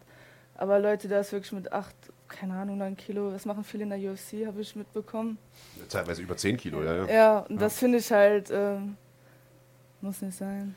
Aber 0.55 0.79
Leute, 0.79 1.07
da 1.07 1.19
ist 1.19 1.31
wirklich 1.31 1.51
mit 1.53 1.71
acht, 1.71 1.95
keine 2.27 2.53
Ahnung, 2.53 2.77
neun 2.77 2.95
Kilo, 2.95 3.31
das 3.31 3.45
machen 3.45 3.63
viele 3.63 3.83
in 3.83 3.89
der 3.89 3.99
UFC, 3.99 4.45
habe 4.45 4.61
ich 4.61 4.75
mitbekommen. 4.75 5.37
Teilweise 5.89 6.21
über 6.21 6.37
10 6.37 6.57
Kilo, 6.57 6.83
ja. 6.83 6.97
ja. 6.97 7.07
Ja, 7.07 7.39
und 7.39 7.59
das 7.61 7.77
finde 7.79 7.97
ich 7.97 8.11
halt, 8.11 8.49
ähm, 8.51 8.95
muss 10.01 10.21
nicht 10.21 10.37
sein. 10.37 10.75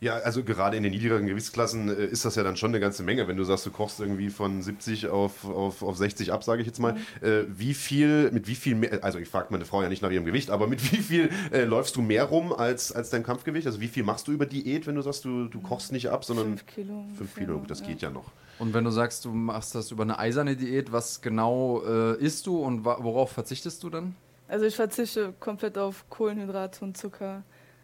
Ja, 0.00 0.14
also 0.16 0.42
gerade 0.42 0.76
in 0.76 0.82
den 0.82 0.92
niedrigeren 0.92 1.26
Gewichtsklassen 1.26 1.88
äh, 1.88 2.06
ist 2.06 2.24
das 2.24 2.34
ja 2.34 2.42
dann 2.42 2.56
schon 2.56 2.70
eine 2.70 2.80
ganze 2.80 3.02
Menge. 3.02 3.28
Wenn 3.28 3.36
du 3.36 3.44
sagst, 3.44 3.66
du 3.66 3.70
kochst 3.70 4.00
irgendwie 4.00 4.30
von 4.30 4.62
70 4.62 5.08
auf, 5.08 5.44
auf, 5.44 5.82
auf 5.82 5.96
60 5.96 6.32
ab, 6.32 6.42
sage 6.42 6.62
ich 6.62 6.66
jetzt 6.66 6.80
mal. 6.80 6.96
Äh, 7.20 7.44
wie 7.48 7.74
viel, 7.74 8.30
mit 8.32 8.46
wie 8.48 8.54
viel 8.54 8.74
mehr, 8.74 9.04
also 9.04 9.18
ich 9.18 9.28
frage 9.28 9.48
meine 9.50 9.64
Frau 9.64 9.82
ja 9.82 9.88
nicht 9.88 10.02
nach 10.02 10.10
ihrem 10.10 10.24
Gewicht, 10.24 10.50
aber 10.50 10.66
mit 10.66 10.92
wie 10.92 10.98
viel 10.98 11.30
äh, 11.52 11.64
läufst 11.64 11.96
du 11.96 12.02
mehr 12.02 12.24
rum 12.24 12.52
als, 12.52 12.92
als 12.92 13.10
dein 13.10 13.22
Kampfgewicht? 13.22 13.66
Also 13.66 13.80
wie 13.80 13.88
viel 13.88 14.02
machst 14.02 14.28
du 14.28 14.32
über 14.32 14.46
Diät, 14.46 14.86
wenn 14.86 14.94
du 14.94 15.02
sagst, 15.02 15.24
du, 15.24 15.46
du 15.46 15.60
kochst 15.60 15.92
nicht 15.92 16.08
ab, 16.08 16.24
sondern 16.24 16.46
Fünf 16.48 16.66
Kilo. 16.66 17.04
5 17.16 17.20
ungefähr, 17.20 17.44
Kilo, 17.44 17.58
gut, 17.58 17.70
das 17.70 17.82
geht 17.82 18.02
ja 18.02 18.10
noch. 18.10 18.32
Und 18.58 18.74
wenn 18.74 18.84
du 18.84 18.90
sagst, 18.90 19.24
du 19.24 19.30
machst 19.32 19.74
das 19.74 19.90
über 19.90 20.02
eine 20.02 20.18
eiserne 20.18 20.56
Diät, 20.56 20.92
was 20.92 21.20
genau 21.20 21.82
äh, 21.84 22.16
isst 22.16 22.46
du 22.46 22.58
und 22.58 22.84
worauf 22.84 23.32
verzichtest 23.32 23.82
du 23.82 23.90
dann? 23.90 24.14
Also 24.48 24.66
ich 24.66 24.76
verzichte 24.76 25.32
komplett 25.40 25.78
auf 25.78 26.04
Kohlenhydrate 26.10 26.84
und 26.84 26.96
Zucker. 26.96 27.42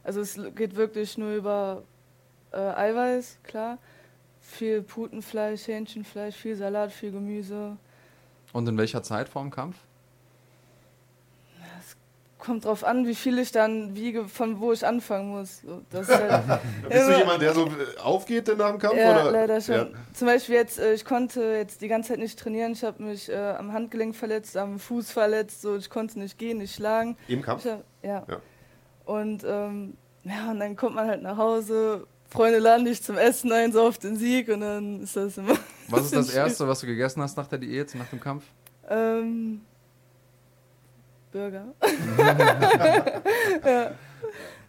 Also 0.08 0.22
es 0.22 0.40
geht 0.54 0.74
wirklich 0.74 1.18
nur 1.18 1.34
über 1.34 1.82
äh, 2.50 2.56
Eiweiß, 2.56 3.40
klar. 3.42 3.76
Viel 4.40 4.80
Putenfleisch, 4.80 5.68
Hähnchenfleisch, 5.68 6.34
viel 6.34 6.56
Salat, 6.56 6.92
viel 6.92 7.12
Gemüse. 7.12 7.76
Und 8.54 8.66
in 8.66 8.78
welcher 8.78 9.02
Zeit 9.02 9.28
vorm 9.28 9.50
Kampf? 9.50 9.76
Kommt 12.38 12.64
drauf 12.64 12.84
an, 12.84 13.06
wie 13.06 13.14
viel 13.14 13.38
ich 13.38 13.52
dann 13.52 13.94
wiege, 13.96 14.26
von 14.26 14.60
wo 14.60 14.72
ich 14.72 14.86
anfangen 14.86 15.28
muss. 15.28 15.60
Das 15.90 16.08
ist 16.08 16.18
halt 16.18 16.60
Bist 16.88 17.06
du 17.06 17.18
jemand, 17.18 17.42
der 17.42 17.52
so 17.52 17.66
äh, 17.66 18.00
aufgeht 18.00 18.48
denn 18.48 18.56
nach 18.56 18.70
dem 18.70 18.78
Kampf? 18.78 18.96
Ja, 18.96 19.20
oder? 19.20 19.30
leider 19.30 19.60
schon. 19.60 19.74
Ja. 19.74 19.88
Zum 20.14 20.26
Beispiel 20.26 20.54
jetzt, 20.54 20.78
äh, 20.78 20.94
ich 20.94 21.04
konnte 21.04 21.42
jetzt 21.42 21.82
die 21.82 21.88
ganze 21.88 22.12
Zeit 22.12 22.18
nicht 22.18 22.38
trainieren. 22.38 22.72
Ich 22.72 22.82
habe 22.82 23.02
mich 23.02 23.28
äh, 23.28 23.36
am 23.36 23.74
Handgelenk 23.74 24.16
verletzt, 24.16 24.56
am 24.56 24.78
Fuß 24.78 25.10
verletzt, 25.10 25.60
so 25.60 25.76
ich 25.76 25.90
konnte 25.90 26.18
nicht 26.18 26.38
gehen, 26.38 26.56
nicht 26.56 26.74
schlagen. 26.74 27.18
Im 27.28 27.42
Kampf? 27.42 27.66
Hab, 27.66 27.84
ja. 28.02 28.24
Ja. 28.26 28.40
Und 29.08 29.42
ähm, 29.46 29.94
ja, 30.24 30.50
und 30.50 30.60
dann 30.60 30.76
kommt 30.76 30.94
man 30.94 31.08
halt 31.08 31.22
nach 31.22 31.38
Hause, 31.38 32.06
Freunde 32.28 32.58
laden 32.58 32.84
dich 32.84 33.02
zum 33.02 33.16
Essen 33.16 33.50
ein, 33.52 33.72
so 33.72 33.80
auf 33.88 33.96
den 33.98 34.16
Sieg 34.16 34.48
und 34.48 34.60
dann 34.60 35.02
ist 35.02 35.16
das 35.16 35.38
immer. 35.38 35.54
Was 35.88 36.02
ist 36.04 36.14
das 36.14 36.28
Erste, 36.28 36.68
was 36.68 36.80
du 36.80 36.86
gegessen 36.86 37.22
hast 37.22 37.38
nach 37.38 37.46
der 37.46 37.58
Diät, 37.58 37.94
nach 37.94 38.04
dem 38.08 38.20
Kampf? 38.20 38.44
Ähm, 38.90 39.62
Burger. 41.32 41.64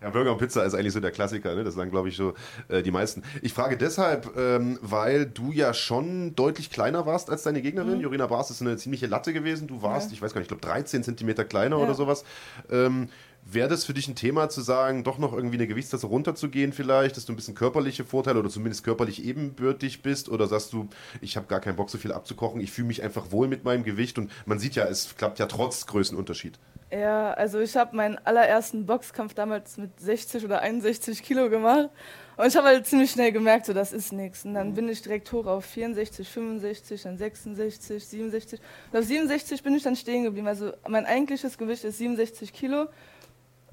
Ja, 0.02 0.10
Burger 0.12 0.32
und 0.32 0.38
Pizza 0.38 0.64
ist 0.64 0.74
eigentlich 0.76 0.94
so 0.94 1.02
der 1.02 1.12
Klassiker, 1.12 1.54
ne? 1.56 1.66
das 1.66 1.74
sagen, 1.74 1.92
glaube 1.92 2.08
ich, 2.08 2.16
so 2.16 2.34
äh, 2.70 2.82
die 2.82 2.92
meisten. 2.92 3.22
Ich 3.42 3.52
frage 3.54 3.76
deshalb, 3.76 4.32
ähm, 4.38 4.80
weil 4.82 5.26
du 5.26 5.52
ja 5.52 5.74
schon 5.74 6.36
deutlich 6.38 6.70
kleiner 6.70 7.06
warst 7.06 7.30
als 7.30 7.44
deine 7.44 7.62
Gegnerin. 7.62 8.00
Jorina 8.00 8.28
Bars 8.28 8.50
ist 8.50 8.62
eine 8.62 8.78
ziemliche 8.78 9.08
Latte 9.08 9.34
gewesen. 9.34 9.68
Du 9.68 9.82
warst, 9.82 10.08
Mhm. 10.08 10.12
Ja. 10.12 10.16
ich 10.16 10.22
weiß 10.22 10.34
gar 10.34 10.40
nicht, 10.40 10.50
ich 10.50 10.58
glaube 10.58 10.74
13 10.74 11.04
Zentimeter 11.04 11.44
kleiner 11.44 11.78
Ja. 11.78 11.84
oder 11.84 11.96
sowas. 11.96 12.24
Ähm, 12.72 13.10
Wäre 13.44 13.68
das 13.68 13.86
für 13.86 13.94
dich 13.94 14.08
ein 14.08 14.16
Thema 14.16 14.50
zu 14.50 14.62
sagen, 14.62 15.04
doch 15.04 15.18
noch 15.18 15.34
irgendwie 15.34 15.58
eine 15.58 15.68
Gewichtsklasse 15.68 16.08
runterzugehen 16.08 16.72
vielleicht, 16.72 17.18
dass 17.18 17.26
du 17.26 17.34
ein 17.34 17.36
bisschen 17.36 17.56
körperliche 17.56 18.06
Vorteile 18.06 18.40
oder 18.40 18.50
zumindest 18.50 18.84
körperlich 18.84 19.24
ebenbürtig 19.24 20.04
bist? 20.04 20.30
Oder 20.30 20.48
sagst 20.48 20.74
du, 20.74 20.88
ich 21.22 21.36
habe 21.36 21.48
gar 21.48 21.60
keinen 21.60 21.76
Bock 21.76 21.90
so 21.90 21.98
viel 21.98 22.12
abzukochen, 22.12 22.62
ich 22.62 22.72
fühle 22.72 22.88
mich 22.88 23.02
einfach 23.02 23.32
wohl 23.32 23.48
mit 23.48 23.64
meinem 23.64 23.84
Gewicht 23.84 24.18
und 24.20 24.32
man 24.46 24.60
sieht 24.60 24.76
ja, 24.76 24.86
es 24.86 25.16
klappt 25.16 25.40
ja 25.40 25.48
trotz 25.48 25.88
Größenunterschied. 25.88 26.60
Ja, 26.92 27.34
also 27.34 27.60
ich 27.60 27.76
habe 27.76 27.96
meinen 27.96 28.18
allerersten 28.26 28.86
Boxkampf 28.88 29.36
damals 29.36 29.78
mit 29.78 30.00
60 30.00 30.44
oder 30.44 30.62
61 30.62 31.22
Kilo 31.22 31.50
gemacht. 31.50 31.90
Und 32.36 32.48
ich 32.48 32.56
habe 32.56 32.68
halt 32.68 32.88
ziemlich 32.88 33.12
schnell 33.12 33.32
gemerkt, 33.32 33.68
so 33.68 33.74
das 33.74 33.94
ist 33.94 34.12
nichts. 34.12 34.46
Und 34.46 34.56
dann 34.56 34.74
bin 34.74 34.90
ich 34.90 35.02
direkt 35.02 35.32
hoch 35.32 35.46
auf 35.46 35.66
64, 35.66 36.28
65, 36.28 37.04
dann 37.04 37.18
66, 37.18 38.08
67. 38.08 38.60
Und 38.92 39.00
auf 39.00 39.06
67 39.06 39.62
bin 39.62 39.76
ich 39.76 39.84
dann 39.84 39.96
stehen 39.96 40.24
geblieben. 40.24 40.48
Also 40.48 40.72
mein 40.88 41.06
eigentliches 41.06 41.58
Gewicht 41.58 41.84
ist 41.84 41.98
67 41.98 42.54
Kilo. 42.54 42.88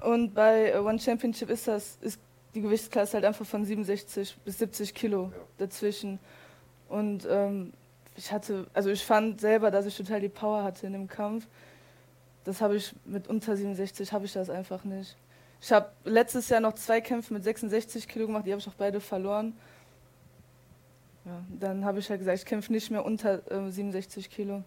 Und 0.01 0.33
bei 0.33 0.71
äh, 0.71 0.77
One 0.77 0.99
Championship 0.99 1.49
ist 1.49 1.67
das, 1.67 1.97
ist 2.01 2.19
die 2.53 2.61
Gewichtsklasse 2.61 3.13
halt 3.13 3.25
einfach 3.25 3.45
von 3.45 3.65
67 3.65 4.37
bis 4.43 4.57
70 4.59 4.93
Kilo 4.93 5.31
dazwischen. 5.57 6.19
Und 6.89 7.27
ähm, 7.29 7.73
ich 8.15 8.31
hatte, 8.31 8.67
also 8.73 8.89
ich 8.89 9.03
fand 9.03 9.39
selber, 9.39 9.71
dass 9.71 9.85
ich 9.85 9.95
total 9.95 10.19
die 10.19 10.29
Power 10.29 10.63
hatte 10.63 10.87
in 10.87 10.93
dem 10.93 11.07
Kampf. 11.07 11.47
Das 12.43 12.61
habe 12.61 12.77
ich 12.77 12.95
mit 13.05 13.27
unter 13.27 13.55
67 13.55 14.11
habe 14.11 14.25
ich 14.25 14.33
das 14.33 14.49
einfach 14.49 14.83
nicht. 14.83 15.17
Ich 15.61 15.71
habe 15.71 15.91
letztes 16.03 16.49
Jahr 16.49 16.61
noch 16.61 16.73
zwei 16.73 17.01
Kämpfe 17.01 17.33
mit 17.33 17.43
66 17.43 18.07
Kilo 18.07 18.27
gemacht, 18.27 18.45
die 18.45 18.51
habe 18.51 18.59
ich 18.59 18.67
auch 18.67 18.73
beide 18.73 18.99
verloren. 18.99 19.53
Ja, 21.25 21.43
dann 21.59 21.83
habe 21.83 21.99
ich 21.99 22.09
halt 22.09 22.19
gesagt, 22.19 22.39
ich 22.39 22.45
kämpfe 22.45 22.71
nicht 22.71 22.89
mehr 22.89 23.03
unter 23.03 23.51
äh, 23.51 23.69
67 23.69 24.29
Kilo. 24.29 24.63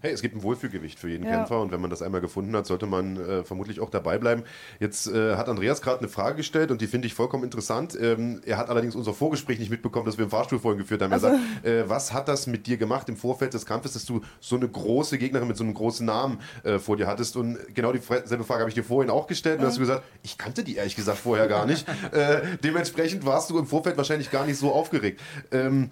Hey, 0.00 0.12
es 0.12 0.22
gibt 0.22 0.36
ein 0.36 0.44
Wohlfühlgewicht 0.44 0.96
für 0.96 1.08
jeden 1.08 1.24
Ja. 1.24 1.32
Kämpfer 1.38 1.60
und 1.60 1.72
wenn 1.72 1.80
man 1.80 1.90
das 1.90 2.02
einmal 2.02 2.20
gefunden 2.20 2.54
hat, 2.54 2.66
sollte 2.66 2.86
man 2.86 3.16
äh, 3.16 3.42
vermutlich 3.42 3.80
auch 3.80 3.90
dabei 3.90 4.16
bleiben. 4.18 4.44
Jetzt 4.78 5.08
äh, 5.08 5.34
hat 5.34 5.48
Andreas 5.48 5.82
gerade 5.82 5.98
eine 5.98 6.08
Frage 6.08 6.36
gestellt 6.36 6.70
und 6.70 6.80
die 6.80 6.86
finde 6.86 7.08
ich 7.08 7.14
vollkommen 7.14 7.42
interessant. 7.42 7.98
Ähm, 8.00 8.40
er 8.46 8.58
hat 8.58 8.68
allerdings 8.70 8.94
unser 8.94 9.12
Vorgespräch 9.12 9.58
nicht 9.58 9.70
mitbekommen, 9.72 10.06
das 10.06 10.16
wir 10.16 10.24
im 10.24 10.30
Fahrstuhl 10.30 10.60
vorhin 10.60 10.78
geführt 10.78 11.02
haben. 11.02 11.10
Er 11.10 11.14
Also- 11.14 11.26
sagt, 11.30 11.66
äh, 11.66 11.88
was 11.88 12.12
hat 12.12 12.28
das 12.28 12.46
mit 12.46 12.68
dir 12.68 12.76
gemacht 12.76 13.08
im 13.08 13.16
Vorfeld 13.16 13.54
des 13.54 13.66
Kampfes, 13.66 13.94
dass 13.94 14.04
du 14.04 14.20
so 14.38 14.54
eine 14.54 14.68
große 14.68 15.18
Gegnerin 15.18 15.48
mit 15.48 15.56
so 15.56 15.64
einem 15.64 15.74
großen 15.74 16.06
Namen 16.06 16.38
äh, 16.62 16.78
vor 16.78 16.96
dir 16.96 17.08
hattest? 17.08 17.36
Und 17.36 17.58
genau 17.74 17.90
dieselbe 17.92 18.44
Frage 18.44 18.60
habe 18.60 18.68
ich 18.70 18.74
dir 18.74 18.84
vorhin 18.84 19.10
auch 19.10 19.26
gestellt 19.26 19.58
und 19.58 19.66
hast 19.66 19.78
du 19.78 19.80
gesagt, 19.80 20.04
ich 20.22 20.38
kannte 20.38 20.62
die 20.62 20.76
ehrlich 20.76 20.94
gesagt 20.94 21.18
vorher 21.18 21.48
gar 21.48 21.66
nicht. 21.66 21.88
äh, 22.12 22.42
dementsprechend 22.62 23.26
warst 23.26 23.50
du 23.50 23.58
im 23.58 23.66
Vorfeld 23.66 23.96
wahrscheinlich 23.96 24.30
gar 24.30 24.46
nicht 24.46 24.58
so 24.58 24.70
aufgeregt. 24.70 25.20
Ähm, 25.50 25.90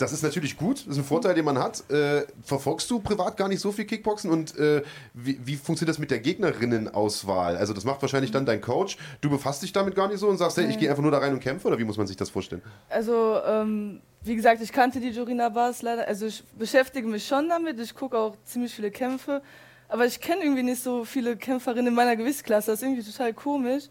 das 0.00 0.12
ist 0.12 0.22
natürlich 0.22 0.56
gut, 0.56 0.80
das 0.80 0.94
ist 0.94 0.98
ein 0.98 1.04
Vorteil, 1.04 1.34
den 1.34 1.44
man 1.44 1.58
hat. 1.58 1.88
Äh, 1.90 2.24
verfolgst 2.42 2.90
du 2.90 3.00
privat 3.00 3.36
gar 3.36 3.48
nicht 3.48 3.60
so 3.60 3.70
viel 3.72 3.84
Kickboxen 3.84 4.30
und 4.30 4.56
äh, 4.56 4.82
wie, 5.14 5.38
wie 5.44 5.56
funktioniert 5.56 5.90
das 5.90 5.98
mit 5.98 6.10
der 6.10 6.20
Gegnerinnenauswahl? 6.20 7.56
Also 7.56 7.74
das 7.74 7.84
macht 7.84 8.00
wahrscheinlich 8.02 8.30
dann 8.30 8.46
dein 8.46 8.60
Coach. 8.60 8.96
Du 9.20 9.28
befasst 9.28 9.62
dich 9.62 9.72
damit 9.72 9.94
gar 9.94 10.08
nicht 10.08 10.18
so 10.18 10.28
und 10.28 10.38
sagst, 10.38 10.56
hey, 10.56 10.66
ich 10.66 10.78
gehe 10.78 10.88
einfach 10.88 11.02
nur 11.02 11.12
da 11.12 11.18
rein 11.18 11.32
und 11.32 11.40
kämpfe 11.40 11.68
oder 11.68 11.78
wie 11.78 11.84
muss 11.84 11.98
man 11.98 12.06
sich 12.06 12.16
das 12.16 12.30
vorstellen? 12.30 12.62
Also, 12.88 13.40
ähm, 13.46 14.00
wie 14.22 14.36
gesagt, 14.36 14.62
ich 14.62 14.72
kannte 14.72 15.00
die 15.00 15.10
Jorina 15.10 15.48
Bars 15.48 15.82
leider. 15.82 16.06
Also, 16.06 16.26
ich 16.26 16.44
beschäftige 16.58 17.06
mich 17.06 17.26
schon 17.26 17.48
damit. 17.48 17.78
Ich 17.80 17.94
gucke 17.94 18.18
auch 18.18 18.36
ziemlich 18.44 18.74
viele 18.74 18.90
Kämpfe. 18.90 19.42
Aber 19.88 20.06
ich 20.06 20.20
kenne 20.20 20.42
irgendwie 20.44 20.62
nicht 20.62 20.82
so 20.82 21.04
viele 21.04 21.36
Kämpferinnen 21.36 21.88
in 21.88 21.94
meiner 21.94 22.16
Gewichtsklasse. 22.16 22.70
Das 22.70 22.80
ist 22.80 22.86
irgendwie 22.86 23.02
total 23.02 23.34
komisch. 23.34 23.84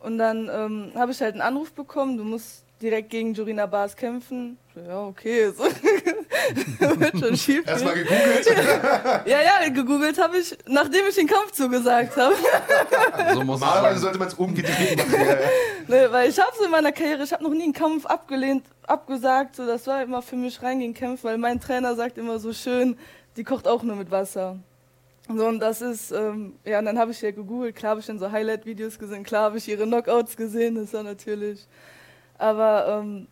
Und 0.00 0.18
dann 0.18 0.48
ähm, 0.52 0.92
habe 0.94 1.12
ich 1.12 1.20
halt 1.20 1.32
einen 1.32 1.42
Anruf 1.42 1.72
bekommen, 1.72 2.16
du 2.16 2.24
musst 2.24 2.64
direkt 2.82 3.10
gegen 3.10 3.32
Jorina 3.32 3.66
Bars 3.66 3.96
kämpfen. 3.96 4.58
Ja, 4.74 5.02
okay, 5.06 5.50
so. 5.50 5.64
wird 7.00 7.18
schon 7.18 7.36
schief. 7.36 7.66
Erstmal 7.66 7.94
gegoogelt. 7.94 8.46
Ja, 9.26 9.38
ja, 9.40 9.68
gegoogelt 9.68 10.18
habe 10.20 10.38
ich, 10.38 10.56
nachdem 10.66 11.06
ich 11.08 11.14
den 11.14 11.26
Kampf 11.26 11.52
zugesagt 11.52 12.16
habe. 12.16 12.34
So 13.34 13.42
muss 13.44 13.56
es 13.56 13.60
Normalerweise 13.60 14.00
sollte 14.00 14.18
man 14.18 14.28
es 14.28 14.34
umgedreht 14.34 14.96
machen. 14.96 15.12
Ja, 15.12 15.24
ja. 15.24 15.36
Ne, 15.88 16.08
weil 16.10 16.30
ich 16.30 16.38
habe 16.38 16.50
so 16.56 16.64
in 16.64 16.70
meiner 16.70 16.92
Karriere, 16.92 17.22
ich 17.22 17.32
habe 17.32 17.42
noch 17.42 17.50
nie 17.50 17.64
einen 17.64 17.72
Kampf 17.72 18.06
abgelehnt, 18.06 18.64
abgesagt. 18.86 19.56
So, 19.56 19.66
das 19.66 19.86
war 19.86 20.02
immer 20.02 20.22
für 20.22 20.36
mich 20.36 20.62
reingehen 20.62 20.94
kämpfen, 20.94 21.24
weil 21.24 21.38
mein 21.38 21.60
Trainer 21.60 21.94
sagt 21.94 22.18
immer 22.18 22.38
so 22.38 22.52
schön, 22.52 22.96
die 23.36 23.44
kocht 23.44 23.68
auch 23.68 23.82
nur 23.82 23.96
mit 23.96 24.10
Wasser. 24.10 24.58
So, 25.28 25.46
und 25.46 25.60
das 25.60 25.82
ist, 25.82 26.10
ähm, 26.10 26.54
ja, 26.64 26.78
und 26.80 26.86
dann 26.86 26.98
habe 26.98 27.12
ich 27.12 27.20
ja 27.20 27.30
gegoogelt, 27.30 27.76
klar 27.76 27.90
habe 27.90 28.00
ich 28.00 28.06
dann 28.06 28.18
so 28.18 28.30
Highlight-Videos 28.30 28.98
gesehen, 28.98 29.22
klar 29.22 29.44
habe 29.44 29.58
ich 29.58 29.68
ihre 29.68 29.84
Knockouts 29.84 30.36
gesehen, 30.36 30.74
das 30.74 30.92
war 30.92 31.02
natürlich. 31.02 31.66
Aber 32.42 32.88
ähm, 32.88 33.28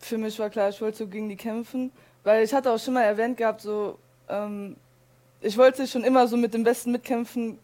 für 0.00 0.18
mich 0.18 0.36
war 0.40 0.50
klar, 0.50 0.68
ich 0.68 0.80
wollte 0.80 0.98
so 0.98 1.06
gegen 1.06 1.28
die 1.28 1.36
kämpfen, 1.36 1.92
weil 2.24 2.42
ich 2.42 2.52
hatte 2.52 2.72
auch 2.72 2.78
schon 2.78 2.94
mal 2.94 3.02
erwähnt 3.02 3.36
gehabt, 3.36 3.60
so, 3.60 3.98
ähm, 4.28 4.74
ich 5.40 5.56
wollte 5.56 5.86
schon 5.86 6.02
immer 6.02 6.26
so 6.26 6.36
mit 6.36 6.54
dem 6.54 6.64
Besten 6.64 6.90
mitkämpfen 6.90 7.60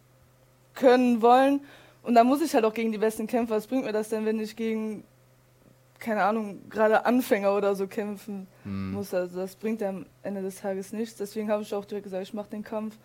können, 0.73 1.21
wollen. 1.21 1.59
Und 2.01 2.15
da 2.15 2.23
muss 2.23 2.41
ich 2.41 2.53
halt 2.53 2.63
auch 2.63 2.73
gegen 2.73 2.93
die 2.93 2.97
besten 2.97 3.27
kämpfen. 3.27 3.51
Was 3.51 3.67
bringt 3.67 3.83
mir 3.83 3.91
das 3.91 4.07
denn, 4.07 4.25
wenn 4.25 4.39
ich 4.39 4.55
gegen, 4.55 5.03
keine 5.99 6.23
Ahnung, 6.23 6.61
gerade 6.69 7.05
Anfänger 7.05 7.53
oder 7.53 7.75
so 7.75 7.85
kämpfen 7.85 8.47
muss? 8.63 9.13
Also 9.13 9.37
das 9.41 9.57
bringt 9.57 9.81
ja 9.81 9.89
am 9.89 10.05
Ende 10.23 10.41
des 10.41 10.61
Tages 10.61 10.93
nichts. 10.93 11.17
Deswegen 11.17 11.51
habe 11.51 11.63
ich 11.63 11.73
auch 11.73 11.83
direkt 11.83 12.05
gesagt, 12.05 12.23
ich 12.23 12.33
mache 12.33 12.49
den 12.51 12.63
Kampf 12.63 12.95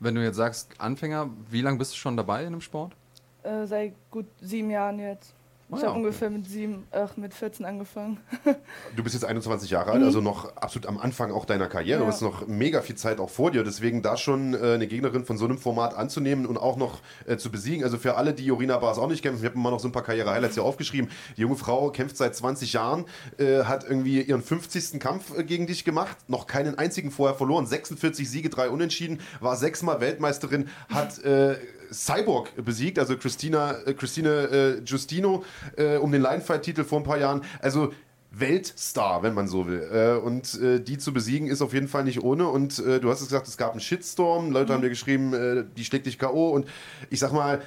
Wenn 0.00 0.14
du 0.14 0.22
jetzt 0.22 0.36
sagst, 0.36 0.70
Anfänger, 0.78 1.28
wie 1.50 1.60
lange 1.60 1.76
bist 1.76 1.92
du 1.92 1.96
schon 1.96 2.16
dabei 2.16 2.44
in 2.44 2.52
dem 2.52 2.62
Sport? 2.62 2.94
äh, 3.42 3.66
seit 3.66 3.92
gut 4.10 4.26
sieben 4.40 4.70
Jahren 4.70 4.98
jetzt. 4.98 5.34
Ah 5.68 5.74
Ich 5.76 5.82
habe 5.82 5.90
okay. 5.92 5.98
ungefähr 6.00 6.30
mit 6.30 6.48
sieben, 6.48 6.86
ach, 6.92 7.16
mit 7.16 7.34
14 7.34 7.66
angefangen. 7.66 8.18
Du 8.96 9.02
bist 9.02 9.14
jetzt 9.14 9.24
21 9.24 9.68
Jahre 9.70 9.90
alt, 9.92 10.02
also 10.02 10.20
noch 10.20 10.56
absolut 10.56 10.86
am 10.86 10.96
Anfang 10.96 11.32
auch 11.32 11.44
deiner 11.44 11.66
Karriere. 11.66 11.98
Du 11.98 12.04
Ja. 12.04 12.10
hast 12.10 12.22
noch 12.22 12.46
mega 12.46 12.80
viel 12.82 12.94
Zeit 12.94 13.18
auch 13.18 13.28
vor 13.30 13.50
dir. 13.50 13.62
Deswegen 13.64 14.00
da 14.00 14.16
schon 14.16 14.54
äh, 14.54 14.74
eine 14.74 14.86
Gegnerin 14.86 15.24
von 15.24 15.36
so 15.36 15.44
einem 15.44 15.58
Format 15.58 15.94
anzunehmen 15.94 16.46
und 16.46 16.56
auch 16.56 16.76
noch 16.76 17.00
äh, 17.26 17.36
zu 17.36 17.50
besiegen. 17.50 17.84
Also 17.84 17.98
für 17.98 18.16
alle, 18.16 18.32
die 18.32 18.44
Jorina 18.46 18.78
Bars 18.78 18.98
auch 18.98 19.08
nicht 19.08 19.22
kämpfen, 19.22 19.42
ich 19.42 19.48
habe 19.50 19.58
mal 19.58 19.70
noch 19.70 19.80
so 19.80 19.88
ein 19.88 19.92
paar 19.92 20.04
Karriere-Highlights 20.04 20.54
hier 20.54 20.62
aufgeschrieben. 20.62 21.10
Die 21.36 21.40
junge 21.42 21.56
Frau 21.56 21.90
kämpft 21.90 22.16
seit 22.16 22.34
20 22.36 22.72
Jahren, 22.72 23.04
äh, 23.38 23.64
hat 23.64 23.84
irgendwie 23.84 24.22
ihren 24.22 24.42
50. 24.42 25.00
Kampf 25.00 25.36
äh, 25.36 25.42
gegen 25.44 25.66
dich 25.66 25.84
gemacht, 25.84 26.16
noch 26.28 26.46
keinen 26.46 26.78
einzigen 26.78 27.10
vorher 27.10 27.36
verloren. 27.36 27.66
46 27.66 28.30
Siege, 28.30 28.48
drei 28.50 28.70
Unentschieden, 28.70 29.20
war 29.40 29.56
sechsmal 29.56 30.00
Weltmeisterin, 30.00 30.68
hat 30.92 31.18
äh, 31.24 31.56
Cyborg 31.92 32.52
besiegt, 32.64 32.98
also 32.98 33.16
Christina, 33.16 33.78
äh, 33.86 33.94
Christine 33.94 34.78
äh, 34.78 34.80
Giustino 34.82 35.44
äh, 35.76 35.96
um 35.96 36.12
den 36.12 36.22
Linefight-Titel 36.22 36.84
vor 36.84 37.00
ein 37.00 37.04
paar 37.04 37.18
Jahren. 37.18 37.42
Also 37.60 37.92
Weltstar, 38.38 39.22
wenn 39.22 39.34
man 39.34 39.48
so 39.48 39.66
will. 39.66 39.88
Äh, 39.92 40.18
und 40.18 40.60
äh, 40.60 40.80
die 40.80 40.98
zu 40.98 41.12
besiegen 41.12 41.48
ist 41.48 41.62
auf 41.62 41.72
jeden 41.72 41.88
Fall 41.88 42.04
nicht 42.04 42.22
ohne. 42.22 42.48
Und 42.48 42.78
äh, 42.78 43.00
du 43.00 43.10
hast 43.10 43.20
es 43.20 43.28
gesagt, 43.28 43.48
es 43.48 43.56
gab 43.56 43.72
einen 43.72 43.80
Shitstorm. 43.80 44.50
Leute 44.50 44.72
haben 44.72 44.82
dir 44.82 44.90
geschrieben, 44.90 45.66
die 45.76 45.84
schlägt 45.84 46.06
dich 46.06 46.18
K.O. 46.18 46.50
Und 46.50 46.66
ich 47.08 47.18
sag 47.18 47.32
mal, 47.32 47.62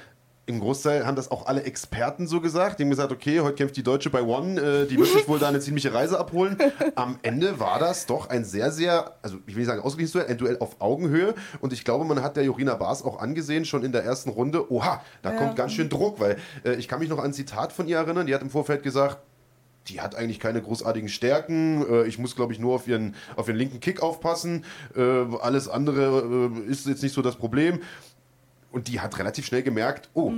im 0.50 0.60
Großteil 0.60 1.06
haben 1.06 1.16
das 1.16 1.30
auch 1.30 1.46
alle 1.46 1.62
Experten 1.62 2.26
so 2.26 2.40
gesagt. 2.40 2.78
Die 2.78 2.82
haben 2.82 2.90
gesagt, 2.90 3.10
okay, 3.12 3.40
heute 3.40 3.54
kämpft 3.54 3.76
die 3.76 3.82
Deutsche 3.82 4.10
bei 4.10 4.22
One, 4.22 4.60
äh, 4.60 4.86
die 4.86 4.98
wird 4.98 5.08
sich 5.08 5.26
wohl 5.28 5.38
da 5.38 5.48
eine 5.48 5.60
ziemliche 5.60 5.94
Reise 5.94 6.18
abholen. 6.18 6.58
Am 6.96 7.18
Ende 7.22 7.58
war 7.58 7.78
das 7.78 8.06
doch 8.06 8.28
ein 8.28 8.44
sehr, 8.44 8.70
sehr, 8.70 9.14
also 9.22 9.38
ich 9.46 9.54
will 9.54 9.60
nicht 9.62 9.68
sagen 9.68 9.80
ausgeglichenes 9.80 10.12
Duell, 10.12 10.26
ein 10.26 10.36
Duell 10.38 10.58
auf 10.58 10.76
Augenhöhe. 10.80 11.34
Und 11.60 11.72
ich 11.72 11.84
glaube, 11.84 12.04
man 12.04 12.22
hat 12.22 12.36
der 12.36 12.44
Jorina 12.44 12.74
Bars 12.74 13.02
auch 13.02 13.20
angesehen, 13.20 13.64
schon 13.64 13.84
in 13.84 13.92
der 13.92 14.04
ersten 14.04 14.30
Runde, 14.30 14.70
oha, 14.70 15.02
da 15.22 15.30
Ja. 15.32 15.36
kommt 15.38 15.56
ganz 15.56 15.72
schön 15.72 15.88
Druck, 15.88 16.20
weil 16.20 16.36
äh, 16.64 16.74
ich 16.74 16.88
kann 16.88 16.98
mich 17.00 17.08
noch 17.08 17.18
an 17.18 17.26
ein 17.26 17.32
Zitat 17.32 17.72
von 17.72 17.86
ihr 17.88 17.96
erinnern, 17.96 18.26
die 18.26 18.34
hat 18.34 18.42
im 18.42 18.50
Vorfeld 18.50 18.82
gesagt, 18.82 19.18
die 19.88 20.00
hat 20.02 20.14
eigentlich 20.14 20.38
keine 20.38 20.60
großartigen 20.60 21.08
Stärken. 21.08 21.84
Äh, 21.90 22.04
ich 22.06 22.18
muss, 22.18 22.36
glaube 22.36 22.52
ich, 22.52 22.58
nur 22.58 22.74
auf 22.74 22.86
ihren, 22.86 23.14
auf 23.34 23.48
ihren 23.48 23.56
linken 23.56 23.80
Kick 23.80 24.02
aufpassen. 24.02 24.64
Äh, 24.94 25.00
alles 25.40 25.68
andere 25.68 26.50
äh, 26.66 26.70
ist 26.70 26.86
jetzt 26.86 27.02
nicht 27.02 27.14
so 27.14 27.22
das 27.22 27.36
Problem. 27.36 27.80
Und 28.72 28.88
die 28.88 29.00
hat 29.00 29.18
relativ 29.18 29.46
schnell 29.46 29.62
gemerkt, 29.62 30.08
oh, 30.14 30.32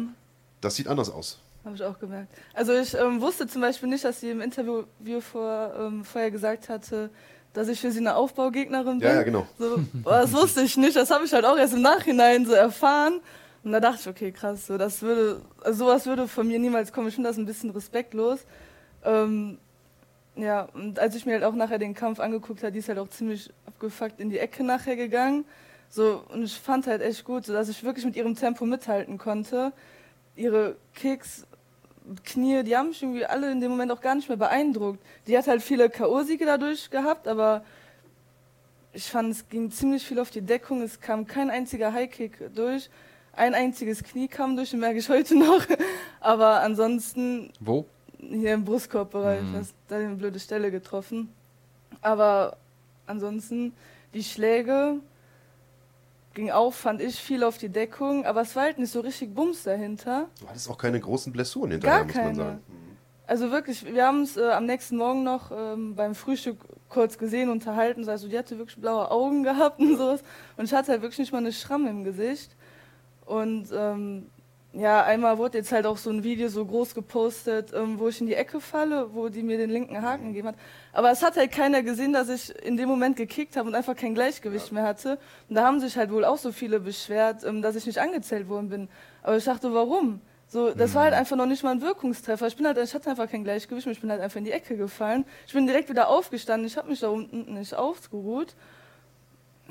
das 0.61 0.77
sieht 0.77 0.89
anders 0.89 1.11
aus. 1.11 1.39
Habe 1.65 1.77
ich 1.77 1.83
auch 1.83 1.99
gemerkt. 1.99 2.33
Also 2.55 2.73
ich 2.73 2.95
ähm, 2.95 3.21
wusste 3.21 3.47
zum 3.47 3.61
Beispiel 3.61 3.89
nicht, 3.89 4.05
dass 4.05 4.21
sie 4.21 4.31
im 4.31 4.41
Interview 4.41 4.85
vor, 5.21 5.73
ähm, 5.79 6.05
vorher 6.05 6.31
gesagt 6.31 6.69
hatte, 6.69 7.11
dass 7.53 7.69
ich 7.69 7.81
für 7.81 7.93
sie 7.93 8.01
eine 8.01 8.17
Aufbaugegnerin 8.17 8.99
bin. 8.99 9.09
Ja, 9.09 9.15
ja, 9.15 9.23
genau. 9.23 9.47
So, 9.59 9.79
das 10.05 10.33
wusste 10.33 10.63
ich 10.63 10.77
nicht. 10.77 10.97
Das 10.97 11.11
habe 11.11 11.25
ich 11.25 11.33
halt 11.33 11.45
auch 11.45 11.57
erst 11.57 11.75
im 11.75 11.83
Nachhinein 11.83 12.47
so 12.47 12.53
erfahren. 12.53 13.21
Und 13.63 13.73
da 13.73 13.81
dachte 13.81 14.01
ich, 14.01 14.09
okay, 14.09 14.33
krass, 14.33 14.67
so, 14.67 14.77
das 14.77 15.03
würde, 15.03 15.41
also 15.63 15.85
sowas 15.85 16.07
würde 16.07 16.27
von 16.27 16.49
mir 16.49 16.59
niemals 16.59 16.93
kommen. 16.93 17.09
Ich 17.09 17.15
finde 17.15 17.31
das 17.31 17.37
ein 17.37 17.47
bisschen 17.47 17.71
respektlos. 17.71 18.41
Ähm, 19.05 19.59
ja, 20.35 20.63
und 20.73 20.99
als 20.99 21.15
ich 21.15 21.27
mir 21.27 21.35
halt 21.35 21.45
auch 21.45 21.55
nachher 21.55 21.79
den 21.79 21.95
Kampf 21.95 22.19
angeguckt 22.19 22.63
habe, 22.63 22.73
die 22.73 22.81
ist 22.81 22.89
halt 22.89 22.99
auch 22.99 23.09
ziemlich 23.09 23.53
abgefuckt 23.67 24.19
in 24.19 24.31
die 24.31 24.39
Ecke 24.39 24.65
nachher 24.65 24.97
gegangen. 24.97 25.45
So, 25.95 26.25
und 26.31 26.43
ich 26.45 26.59
fand 26.59 26.87
halt 26.87 27.03
echt 27.03 27.23
gut, 27.23 27.45
so 27.45 27.53
dass 27.53 27.69
ich 27.69 27.85
wirklich 27.85 28.07
mit 28.07 28.17
ihrem 28.17 28.35
Tempo 28.35 28.65
mithalten 28.65 29.19
konnte. 29.19 29.75
Ihre 30.37 30.77
Kicks, 30.95 31.47
Knie, 32.25 32.63
die 32.65 32.75
haben 32.75 32.89
mich 32.89 33.03
irgendwie 33.03 33.27
alle 33.27 33.53
in 33.53 33.61
dem 33.61 33.71
Moment 33.73 33.93
auch 33.93 34.01
gar 34.01 34.15
nicht 34.15 34.27
mehr 34.27 34.39
beeindruckt. 34.39 35.01
Die 35.27 35.37
hat 35.37 35.47
halt 35.49 35.61
viele 35.63 35.91
K.O.-Siege 35.91 36.47
dadurch 36.47 36.89
gehabt, 36.89 37.29
aber 37.29 37.63
ich 38.95 39.05
fand, 39.11 39.33
es 39.33 39.47
ging 39.51 39.71
ziemlich 39.71 40.03
viel 40.07 40.19
auf 40.19 40.31
die 40.31 40.41
Deckung. 40.41 40.81
Es 40.81 40.99
kam 40.99 41.27
kein 41.27 41.51
einziger 41.51 41.93
High-Kick 41.93 42.55
durch. 42.55 42.89
Ein 43.35 43.55
einziges 43.55 44.03
Knie 44.03 44.29
kam 44.29 44.57
durch, 44.57 44.71
den 44.71 44.81
merke 44.81 44.99
ich 44.99 45.11
heute 45.11 45.35
noch. 45.39 45.63
Aber 46.21 46.61
ansonsten 46.61 47.53
Wo? 47.61 47.85
hier 48.19 48.55
im 48.55 48.65
Brustkorbbereich, 48.65 49.43
Mhm. 49.43 49.53
das 49.53 49.75
da 49.89 49.97
eine 49.97 50.15
blöde 50.15 50.41
Stelle 50.41 50.71
getroffen. 50.71 51.29
Aber 52.01 52.57
ansonsten, 53.07 53.75
die 54.15 54.25
Schläge 54.25 54.97
ging 56.35 56.51
auch, 56.51 56.73
fand 56.73 57.01
ich, 57.01 57.17
viel 57.17 57.45
auf 57.45 57.59
die 57.59 57.69
Deckung, 57.69 58.25
aber 58.27 58.43
es 58.43 58.55
war 58.57 58.65
halt 58.65 58.79
nicht 58.79 58.93
so 58.93 59.01
richtig 59.01 59.35
Bums 59.35 59.63
dahinter. 59.65 60.29
Du 60.41 60.49
hattest 60.49 60.69
auch 60.71 60.79
keine 60.79 61.01
großen 61.01 61.33
Blessuren 61.33 61.71
hinterher, 61.73 61.99
Gar 61.99 62.07
muss 62.07 62.15
man 62.15 62.25
keine. 62.25 62.37
sagen. 62.37 62.61
Also 63.27 63.51
wirklich, 63.51 63.87
wir 63.87 64.07
haben 64.07 64.23
es 64.23 64.37
äh, 64.37 64.51
am 64.51 64.67
nächsten 64.67 64.97
Morgen 64.97 65.23
noch 65.23 65.51
ähm, 65.57 65.95
beim 65.95 66.15
Frühstück 66.15 66.59
kurz 66.89 67.17
gesehen, 67.17 67.49
unterhalten. 67.51 68.07
Also 68.09 68.29
die 68.29 68.37
hatte 68.37 68.59
wirklich 68.59 68.81
blaue 68.81 69.11
Augen 69.11 69.43
gehabt 69.45 69.79
und 69.81 69.97
sowas. 69.97 70.23
Und 70.57 70.65
ich 70.65 70.75
hatte 70.75 70.93
halt 70.93 71.03
wirklich 71.03 71.21
nicht 71.21 71.33
mal 71.33 71.39
eine 71.39 71.53
Schramme 71.53 71.89
im 71.91 72.05
Gesicht. 72.05 72.57
Und 73.25 73.69
ähm, 73.73 74.27
ja, 74.75 75.05
einmal 75.05 75.37
wurde 75.37 75.59
jetzt 75.59 75.71
halt 75.71 75.85
auch 75.85 75.99
so 75.99 76.09
ein 76.09 76.25
Video 76.25 76.49
so 76.49 76.65
groß 76.65 76.95
gepostet, 76.95 77.73
ähm, 77.75 77.99
wo 77.99 78.09
ich 78.09 78.21
in 78.23 78.27
die 78.27 78.35
Ecke 78.35 78.59
falle, 78.59 79.15
wo 79.15 79.29
die 79.29 79.43
mir 79.43 79.59
den 79.59 79.69
linken 79.69 80.01
Haken 80.01 80.29
gegeben 80.29 80.49
hat. 80.49 80.55
Aber 80.95 81.11
es 81.11 81.23
hat 81.23 81.37
halt 81.37 81.53
keiner 81.53 81.83
gesehen, 81.83 82.15
dass 82.15 82.31
ich 82.31 82.55
in 82.65 82.79
dem 82.79 82.89
Moment 82.89 83.17
gekickt 83.17 83.57
habe 83.57 83.69
und 83.69 83.75
einfach 83.75 83.95
kein 83.95 84.15
Gleichgewicht 84.15 84.73
mehr 84.73 84.85
hatte. 84.85 85.19
Und 85.51 85.57
da 85.57 85.67
haben 85.67 85.79
sich 85.79 85.97
halt 85.99 86.11
wohl 86.11 86.25
auch 86.25 86.39
so 86.39 86.53
viele 86.53 86.81
beschwert, 86.81 87.45
ähm, 87.45 87.61
dass 87.61 87.77
ich 87.77 87.85
nicht 87.85 87.99
angezählt 87.99 88.49
worden 88.49 88.71
bin. 88.71 88.89
Aber 89.23 89.37
ich 89.37 89.45
dachte, 89.45 89.75
warum? 89.75 90.23
So, 90.49 90.71
das 90.71 90.95
war 90.95 91.05
halt 91.05 91.15
einfach 91.15 91.37
noch 91.37 91.47
nicht 91.47 91.63
mal 91.63 91.71
ein 91.71 91.81
Wirkungstreffer. 91.83 92.47
Ich 92.47 92.57
bin 92.57 92.67
halt, 92.67 92.77
ich 92.79 92.95
hatte 92.95 93.11
einfach 93.11 93.29
kein 93.29 93.45
Gleichgewicht 93.45 93.87
und 93.87 93.93
ich 93.93 94.01
bin 94.01 94.11
halt 94.11 94.21
einfach 94.21 94.37
in 94.37 94.45
die 94.45 94.53
Ecke 94.53 94.77
gefallen. 94.77 95.25
Ich 95.47 95.53
bin 95.53 95.67
direkt 95.67 95.89
wieder 95.89 96.09
aufgestanden. 96.09 96.67
Ich 96.67 96.77
habe 96.77 96.89
mich 96.89 97.01
da 97.01 97.09
unten 97.09 97.55
nicht 97.55 97.75
ausgeruht. 97.75 98.55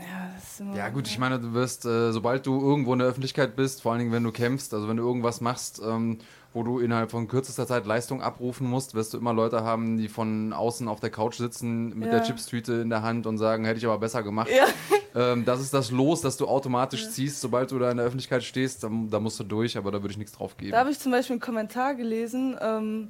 Ja, 0.02 0.76
Ja 0.76 0.90
gut, 0.90 1.08
ich 1.08 1.18
meine, 1.20 1.40
du 1.40 1.54
wirst, 1.54 1.86
äh, 1.86 2.12
sobald 2.12 2.46
du 2.46 2.60
irgendwo 2.60 2.94
in 2.94 3.00
der 3.00 3.08
Öffentlichkeit 3.08 3.56
bist, 3.56 3.82
vor 3.82 3.92
allen 3.92 4.00
Dingen, 4.00 4.12
wenn 4.12 4.24
du 4.24 4.32
kämpfst, 4.32 4.74
also 4.74 4.88
wenn 4.88 4.98
du 4.98 5.04
irgendwas 5.04 5.42
machst, 5.42 5.82
ähm, 5.86 6.20
wo 6.54 6.64
du 6.64 6.80
innerhalb 6.80 7.12
von 7.12 7.28
kürzester 7.30 7.66
Zeit 7.66 7.86
Leistung 7.86 8.22
abrufen 8.22 8.68
musst, 8.68 8.94
wirst 8.94 9.14
du 9.14 9.18
immer 9.18 9.34
Leute 9.34 9.64
haben, 9.64 9.98
die 9.98 10.10
von 10.10 10.52
außen 10.52 10.88
auf 10.90 11.00
der 11.00 11.10
Couch 11.10 11.36
sitzen 11.36 11.90
mit 11.98 12.08
Ja. 12.12 12.20
der 12.20 12.24
Chipstüte 12.24 12.74
in 12.74 12.90
der 12.90 13.04
Hand 13.04 13.26
und 13.26 13.38
sagen, 13.38 13.64
hätte 13.64 13.78
ich 13.78 13.86
aber 13.86 13.98
besser 14.00 14.22
gemacht. 14.22 14.50
Ja. 14.54 14.66
Ähm, 15.14 15.46
das 15.46 15.62
ist 15.62 15.74
das 15.74 15.92
Los, 15.92 16.22
das 16.22 16.38
du 16.38 16.48
automatisch 16.48 17.10
ziehst, 17.10 17.40
sobald 17.42 17.72
du 17.72 17.80
da 17.80 17.92
in 17.92 17.98
der 17.98 18.06
Öffentlichkeit 18.06 18.44
stehst, 18.44 18.84
da, 18.84 18.90
da 19.10 19.20
musst 19.20 19.40
du 19.40 19.44
durch, 19.44 19.78
aber 19.78 19.92
da 19.92 20.02
würde 20.02 20.12
ich 20.12 20.18
nichts 20.18 20.34
drauf 20.34 20.58
geben. 20.58 20.72
Da 20.72 20.80
habe 20.80 20.92
ich 20.92 21.00
zum 21.00 21.12
Beispiel 21.12 21.34
einen 21.36 21.42
Kommentar 21.42 21.96
gelesen. 21.96 22.58
Ähm, 22.62 23.10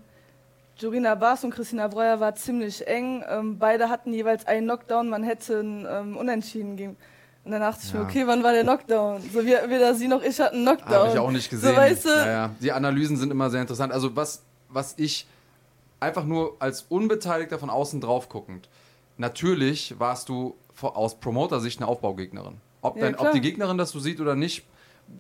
Jorina 0.82 1.16
Bas 1.16 1.44
und 1.44 1.52
Christina 1.52 1.88
Breuer 1.88 2.20
war 2.20 2.34
ziemlich 2.36 2.88
eng. 2.88 3.24
Ähm, 3.30 3.60
beide 3.60 3.90
hatten 3.90 4.14
jeweils 4.14 4.48
einen 4.48 4.66
Knockdown. 4.66 5.10
Man 5.10 5.24
hätte 5.24 5.60
einen 5.60 5.86
ähm, 5.90 6.18
Unentschieden 6.18 6.76
gegen. 6.76 6.98
Und 7.44 7.52
dann 7.52 7.62
dachte 7.62 7.82
ich 7.86 7.94
mir, 7.94 8.02
Ja. 8.02 8.06
okay, 8.06 8.28
wann 8.28 8.44
war 8.44 8.52
der 8.52 8.64
Knockdown? 8.64 9.22
So 9.34 9.46
wie 9.46 9.52
weder 9.52 9.94
sie 9.96 10.08
noch 10.08 10.24
ich 10.24 10.40
hatten 10.40 10.58
einen 10.58 10.66
Knockdown. 10.66 11.00
Habe 11.00 11.10
ich 11.14 11.20
auch 11.20 11.32
nicht 11.32 11.50
gesehen. 11.50 11.70
So, 11.70 11.76
weißt 11.76 12.06
du, 12.06 12.10
ja, 12.10 12.28
ja. 12.28 12.50
Die 12.60 12.72
Analysen 12.72 13.18
sind 13.18 13.32
immer 13.32 13.50
sehr 13.50 13.62
interessant. 13.62 13.94
Also 13.94 14.16
was, 14.16 14.44
was 14.70 14.94
ich 14.98 15.28
einfach 16.00 16.24
nur 16.26 16.56
als 16.60 16.84
Unbeteiligter 16.90 17.60
von 17.60 17.70
außen 17.70 18.02
drauf 18.02 18.30
guckend, 18.30 18.70
natürlich 19.18 20.00
warst 20.00 20.30
du 20.30 20.56
aus 20.82 21.16
Promoter-Sicht 21.20 21.80
eine 21.80 21.88
Aufbaugegnerin. 21.88 22.58
Ob, 22.82 23.00
dein, 23.00 23.16
ob 23.16 23.32
die 23.32 23.42
Gegnerin 23.42 23.78
das 23.78 23.92
so 23.92 24.00
sieht 24.00 24.20
oder 24.20 24.36
nicht, 24.36 24.66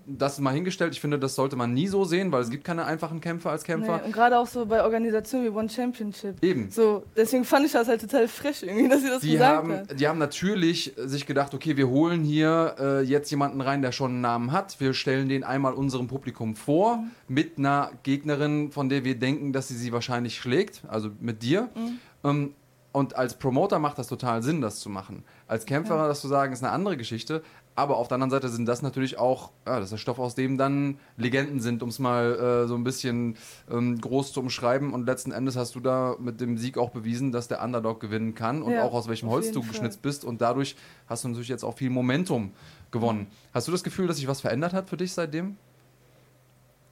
das 0.05 0.33
ist 0.33 0.39
mal 0.39 0.53
hingestellt. 0.53 0.93
Ich 0.93 1.01
finde, 1.01 1.17
das 1.19 1.35
sollte 1.35 1.55
man 1.55 1.73
nie 1.73 1.87
so 1.87 2.03
sehen, 2.05 2.31
weil 2.31 2.41
es 2.41 2.49
gibt 2.49 2.63
keine 2.63 2.85
einfachen 2.85 3.21
Kämpfer 3.21 3.51
als 3.51 3.63
Kämpfer. 3.63 3.97
nee, 3.97 4.03
und 4.05 4.11
gerade 4.13 4.37
auch 4.37 4.47
so 4.47 4.65
bei 4.65 4.83
Organisationen 4.83 5.45
wie 5.45 5.49
One 5.49 5.69
Championship. 5.69 6.43
Eben. 6.43 6.69
So, 6.71 7.03
deswegen 7.15 7.43
fand 7.45 7.65
ich 7.65 7.71
das 7.71 7.87
halt 7.87 8.01
total 8.01 8.27
frech 8.27 8.63
irgendwie, 8.63 8.89
dass 8.89 9.01
sie 9.01 9.09
das 9.09 9.21
Die 9.21 9.31
gesagt 9.33 9.55
haben, 9.57 9.73
hat. 9.73 9.99
die 9.99 10.07
haben 10.07 10.19
natürlich 10.19 10.93
sich 10.97 11.25
gedacht, 11.25 11.53
okay, 11.53 11.77
wir 11.77 11.87
holen 11.89 12.23
hier 12.23 12.75
äh, 12.79 13.01
jetzt 13.01 13.29
jemanden 13.31 13.61
rein, 13.61 13.81
der 13.81 13.91
schon 13.91 14.11
einen 14.11 14.21
Namen 14.21 14.51
hat. 14.51 14.79
Wir 14.79 14.93
stellen 14.93 15.29
den 15.29 15.43
einmal 15.43 15.73
unserem 15.73 16.07
Publikum 16.07 16.55
vor 16.55 16.97
Mhm. 16.97 17.11
mit 17.27 17.57
einer 17.57 17.91
Gegnerin, 18.03 18.71
von 18.71 18.89
der 18.89 19.03
wir 19.05 19.17
denken, 19.17 19.53
dass 19.53 19.67
sie 19.69 19.75
sie 19.75 19.91
wahrscheinlich 19.93 20.35
schlägt, 20.37 20.81
also 20.87 21.09
mit 21.19 21.41
dir. 21.43 21.69
Mhm. 21.75 21.99
Ähm, 22.23 22.53
und 22.93 23.15
als 23.15 23.35
Promoter 23.35 23.79
macht 23.79 23.97
das 23.99 24.07
total 24.07 24.43
Sinn, 24.43 24.59
das 24.59 24.81
zu 24.81 24.89
machen. 24.89 25.23
Als 25.47 25.65
Kämpfer, 25.65 26.07
das 26.09 26.19
zu 26.19 26.27
sagen, 26.27 26.51
ist 26.51 26.61
eine 26.61 26.73
andere 26.73 26.97
Geschichte. 26.97 27.41
Aber 27.73 27.95
auf 27.97 28.09
der 28.09 28.15
anderen 28.15 28.31
Seite 28.31 28.49
sind 28.49 28.65
das 28.65 28.81
natürlich 28.81 29.17
auch, 29.17 29.51
ja, 29.65 29.75
das 29.75 29.85
ist 29.85 29.91
der 29.91 29.97
Stoff, 29.97 30.19
aus 30.19 30.35
dem 30.35 30.57
dann 30.57 30.99
Legenden 31.15 31.61
sind, 31.61 31.81
um 31.81 31.89
es 31.89 31.99
mal 31.99 32.35
äh, 32.65 32.67
so 32.67 32.75
ein 32.75 32.83
bisschen 32.83 33.37
ähm, 33.71 33.99
groß 33.99 34.33
zu 34.33 34.41
umschreiben. 34.41 34.93
Und 34.93 35.05
letzten 35.05 35.31
Endes 35.31 35.55
hast 35.55 35.75
du 35.75 35.79
da 35.79 36.15
mit 36.19 36.41
dem 36.41 36.57
Sieg 36.57 36.77
auch 36.77 36.89
bewiesen, 36.89 37.31
dass 37.31 37.47
der 37.47 37.63
Underdog 37.63 38.01
gewinnen 38.01 38.35
kann 38.35 38.61
und 38.61 38.73
Ja, 38.73 38.83
auch 38.83 38.93
aus 38.93 39.07
welchem 39.07 39.29
Holz 39.29 39.51
du 39.51 39.61
Fall. 39.61 39.71
geschnitzt 39.71 40.01
bist. 40.01 40.25
Und 40.25 40.41
dadurch 40.41 40.75
hast 41.07 41.23
du 41.23 41.29
natürlich 41.29 41.47
jetzt 41.47 41.63
auch 41.63 41.77
viel 41.77 41.89
Momentum 41.89 42.51
gewonnen. 42.91 43.27
Hast 43.53 43.69
du 43.69 43.71
das 43.71 43.83
Gefühl, 43.83 44.05
dass 44.07 44.17
sich 44.17 44.27
was 44.27 44.41
verändert 44.41 44.73
hat 44.73 44.89
für 44.89 44.97
dich 44.97 45.13
seitdem? 45.13 45.55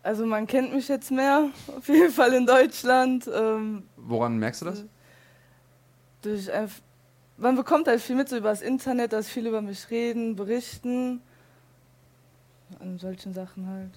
Also 0.01 0.25
man 0.25 0.47
kennt 0.47 0.73
mich 0.73 0.87
jetzt 0.87 1.11
mehr, 1.11 1.49
auf 1.77 1.89
jeden 1.89 2.11
Fall 2.13 2.31
in 2.33 2.45
Deutschland. 2.45 3.29
Ähm, 3.31 3.83
Woran 3.97 4.37
merkst 4.37 4.61
du 4.61 4.65
das? 4.65 4.85
durch 6.21 6.53
einf- 6.53 6.81
man 7.39 7.55
bekommt 7.55 7.87
halt 7.87 8.01
viel 8.01 8.15
mit 8.15 8.29
so 8.29 8.37
über 8.37 8.49
das 8.49 8.61
Internet, 8.61 9.13
dass 9.13 9.29
viele 9.29 9.49
über 9.49 9.61
mich 9.61 9.89
reden, 9.89 10.35
berichten. 10.35 11.21
An 12.79 12.99
solchen 12.99 13.33
Sachen 13.33 13.67
halt. 13.67 13.91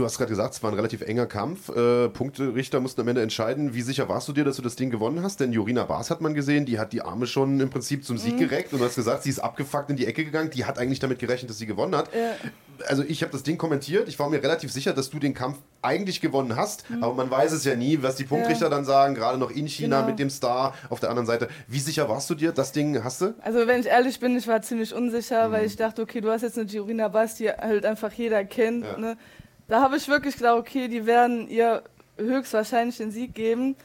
Du 0.00 0.06
hast 0.06 0.16
gerade 0.16 0.30
gesagt, 0.30 0.54
es 0.54 0.62
war 0.62 0.70
ein 0.70 0.74
relativ 0.76 1.02
enger 1.02 1.26
Kampf. 1.26 1.68
Äh, 1.68 2.08
Punkterichter 2.08 2.80
mussten 2.80 3.02
am 3.02 3.08
Ende 3.08 3.20
entscheiden. 3.20 3.74
Wie 3.74 3.82
sicher 3.82 4.08
warst 4.08 4.26
du 4.28 4.32
dir, 4.32 4.44
dass 4.44 4.56
du 4.56 4.62
das 4.62 4.74
Ding 4.74 4.88
gewonnen 4.88 5.22
hast? 5.22 5.40
Denn 5.40 5.52
Jorina 5.52 5.84
Bas 5.84 6.08
hat 6.10 6.22
man 6.22 6.32
gesehen, 6.32 6.64
die 6.64 6.78
hat 6.78 6.94
die 6.94 7.02
Arme 7.02 7.26
schon 7.26 7.60
im 7.60 7.68
Prinzip 7.68 8.02
zum 8.02 8.16
Mhm. 8.16 8.20
Sieg 8.20 8.38
gereckt 8.38 8.72
und 8.72 8.78
du 8.78 8.84
hast 8.86 8.94
gesagt, 8.94 9.24
sie 9.24 9.28
ist 9.28 9.40
abgefuckt 9.40 9.90
in 9.90 9.96
die 9.96 10.06
Ecke 10.06 10.24
gegangen. 10.24 10.48
Die 10.48 10.64
hat 10.64 10.78
eigentlich 10.78 11.00
damit 11.00 11.18
gerechnet, 11.18 11.50
dass 11.50 11.58
sie 11.58 11.66
gewonnen 11.66 11.94
hat. 11.94 12.08
Ja. 12.14 12.30
Also 12.88 13.02
ich 13.06 13.20
habe 13.22 13.30
das 13.30 13.42
Ding 13.42 13.58
kommentiert. 13.58 14.08
Ich 14.08 14.18
war 14.18 14.30
mir 14.30 14.42
relativ 14.42 14.72
sicher, 14.72 14.94
dass 14.94 15.10
du 15.10 15.18
den 15.18 15.34
Kampf 15.34 15.58
eigentlich 15.82 16.22
gewonnen 16.22 16.56
hast. 16.56 16.86
Aber 17.02 17.12
man 17.12 17.30
weiß 17.30 17.52
es 17.52 17.64
ja 17.66 17.76
nie, 17.76 17.98
was 18.00 18.16
die 18.16 18.24
Punktrichter 18.24 18.68
Mhm. 18.68 18.70
Ja. 18.72 18.76
dann 18.78 18.84
sagen. 18.86 19.14
Gerade 19.14 19.36
noch 19.36 19.50
in 19.50 19.66
China 19.68 19.96
Genau. 19.98 20.08
mit 20.08 20.18
dem 20.18 20.30
Star 20.30 20.72
auf 20.88 21.00
der 21.00 21.10
anderen 21.10 21.26
Seite. 21.26 21.48
Wie 21.68 21.78
sicher 21.78 22.08
warst 22.08 22.30
du 22.30 22.34
dir? 22.34 22.52
Das 22.52 22.72
Ding 22.72 23.04
hast 23.04 23.20
du? 23.20 23.34
Also 23.42 23.66
wenn 23.66 23.80
ich 23.80 23.86
ehrlich 23.86 24.18
bin, 24.18 24.34
ich 24.38 24.48
war 24.48 24.62
ziemlich 24.62 24.94
unsicher, 24.94 25.48
Mhm. 25.48 25.52
weil 25.52 25.66
ich 25.66 25.76
dachte, 25.76 26.00
okay, 26.00 26.22
du 26.22 26.30
hast 26.30 26.40
jetzt 26.40 26.56
eine 26.56 26.64
Giorina 26.66 27.08
Bass, 27.08 27.34
die 27.34 27.50
halt 27.50 27.84
einfach 27.84 28.10
jeder 28.14 28.42
kennt. 28.46 28.86
Ja. 28.86 28.96
Ne? 28.96 29.18
Da 29.70 29.80
habe 29.80 29.96
ich 29.96 30.08
wirklich 30.08 30.36
gedacht, 30.36 30.58
okay, 30.58 30.88
die 30.88 31.06
werden 31.06 31.48
ihr 31.48 31.84
höchstwahrscheinlich 32.18 32.96
den 32.96 33.12
Sieg 33.12 33.34
geben. 33.34 33.76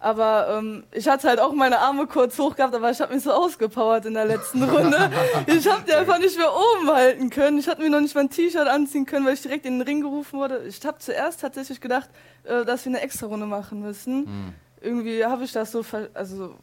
Aber 0.00 0.58
ähm, 0.58 0.82
ich 0.90 1.08
hatte 1.08 1.28
halt 1.28 1.38
auch 1.38 1.52
meine 1.52 1.78
Arme 1.78 2.08
kurz 2.08 2.36
hoch 2.40 2.56
gehabt, 2.56 2.74
aber 2.74 2.90
ich 2.90 3.00
habe 3.00 3.14
mich 3.14 3.22
so 3.22 3.30
ausgepowert 3.30 4.04
in 4.04 4.14
der 4.14 4.24
letzten 4.24 4.64
Runde. 4.64 5.12
ich 5.46 5.68
habe 5.68 5.84
die 5.86 5.94
einfach 5.94 6.18
nicht 6.18 6.36
mehr 6.36 6.50
oben 6.52 6.90
halten 6.90 7.30
können. 7.30 7.56
Ich 7.58 7.68
hatte 7.68 7.80
mir 7.80 7.88
noch 7.88 8.00
nicht 8.00 8.16
mal 8.16 8.22
ein 8.22 8.30
T-Shirt 8.30 8.66
anziehen 8.66 9.06
können, 9.06 9.24
weil 9.24 9.34
ich 9.34 9.42
direkt 9.42 9.64
in 9.64 9.78
den 9.78 9.82
Ring 9.82 10.00
gerufen 10.00 10.40
wurde. 10.40 10.64
Ich 10.66 10.84
habe 10.84 10.98
zuerst 10.98 11.40
tatsächlich 11.40 11.80
gedacht, 11.80 12.10
äh, 12.42 12.64
dass 12.64 12.84
wir 12.84 12.90
eine 12.90 13.00
extra 13.00 13.28
Runde 13.28 13.46
machen 13.46 13.80
müssen. 13.80 14.26
Hm. 14.26 14.54
Irgendwie 14.80 15.24
habe 15.24 15.44
ich 15.44 15.52
das 15.52 15.70
so, 15.70 15.84
also, 16.14 16.56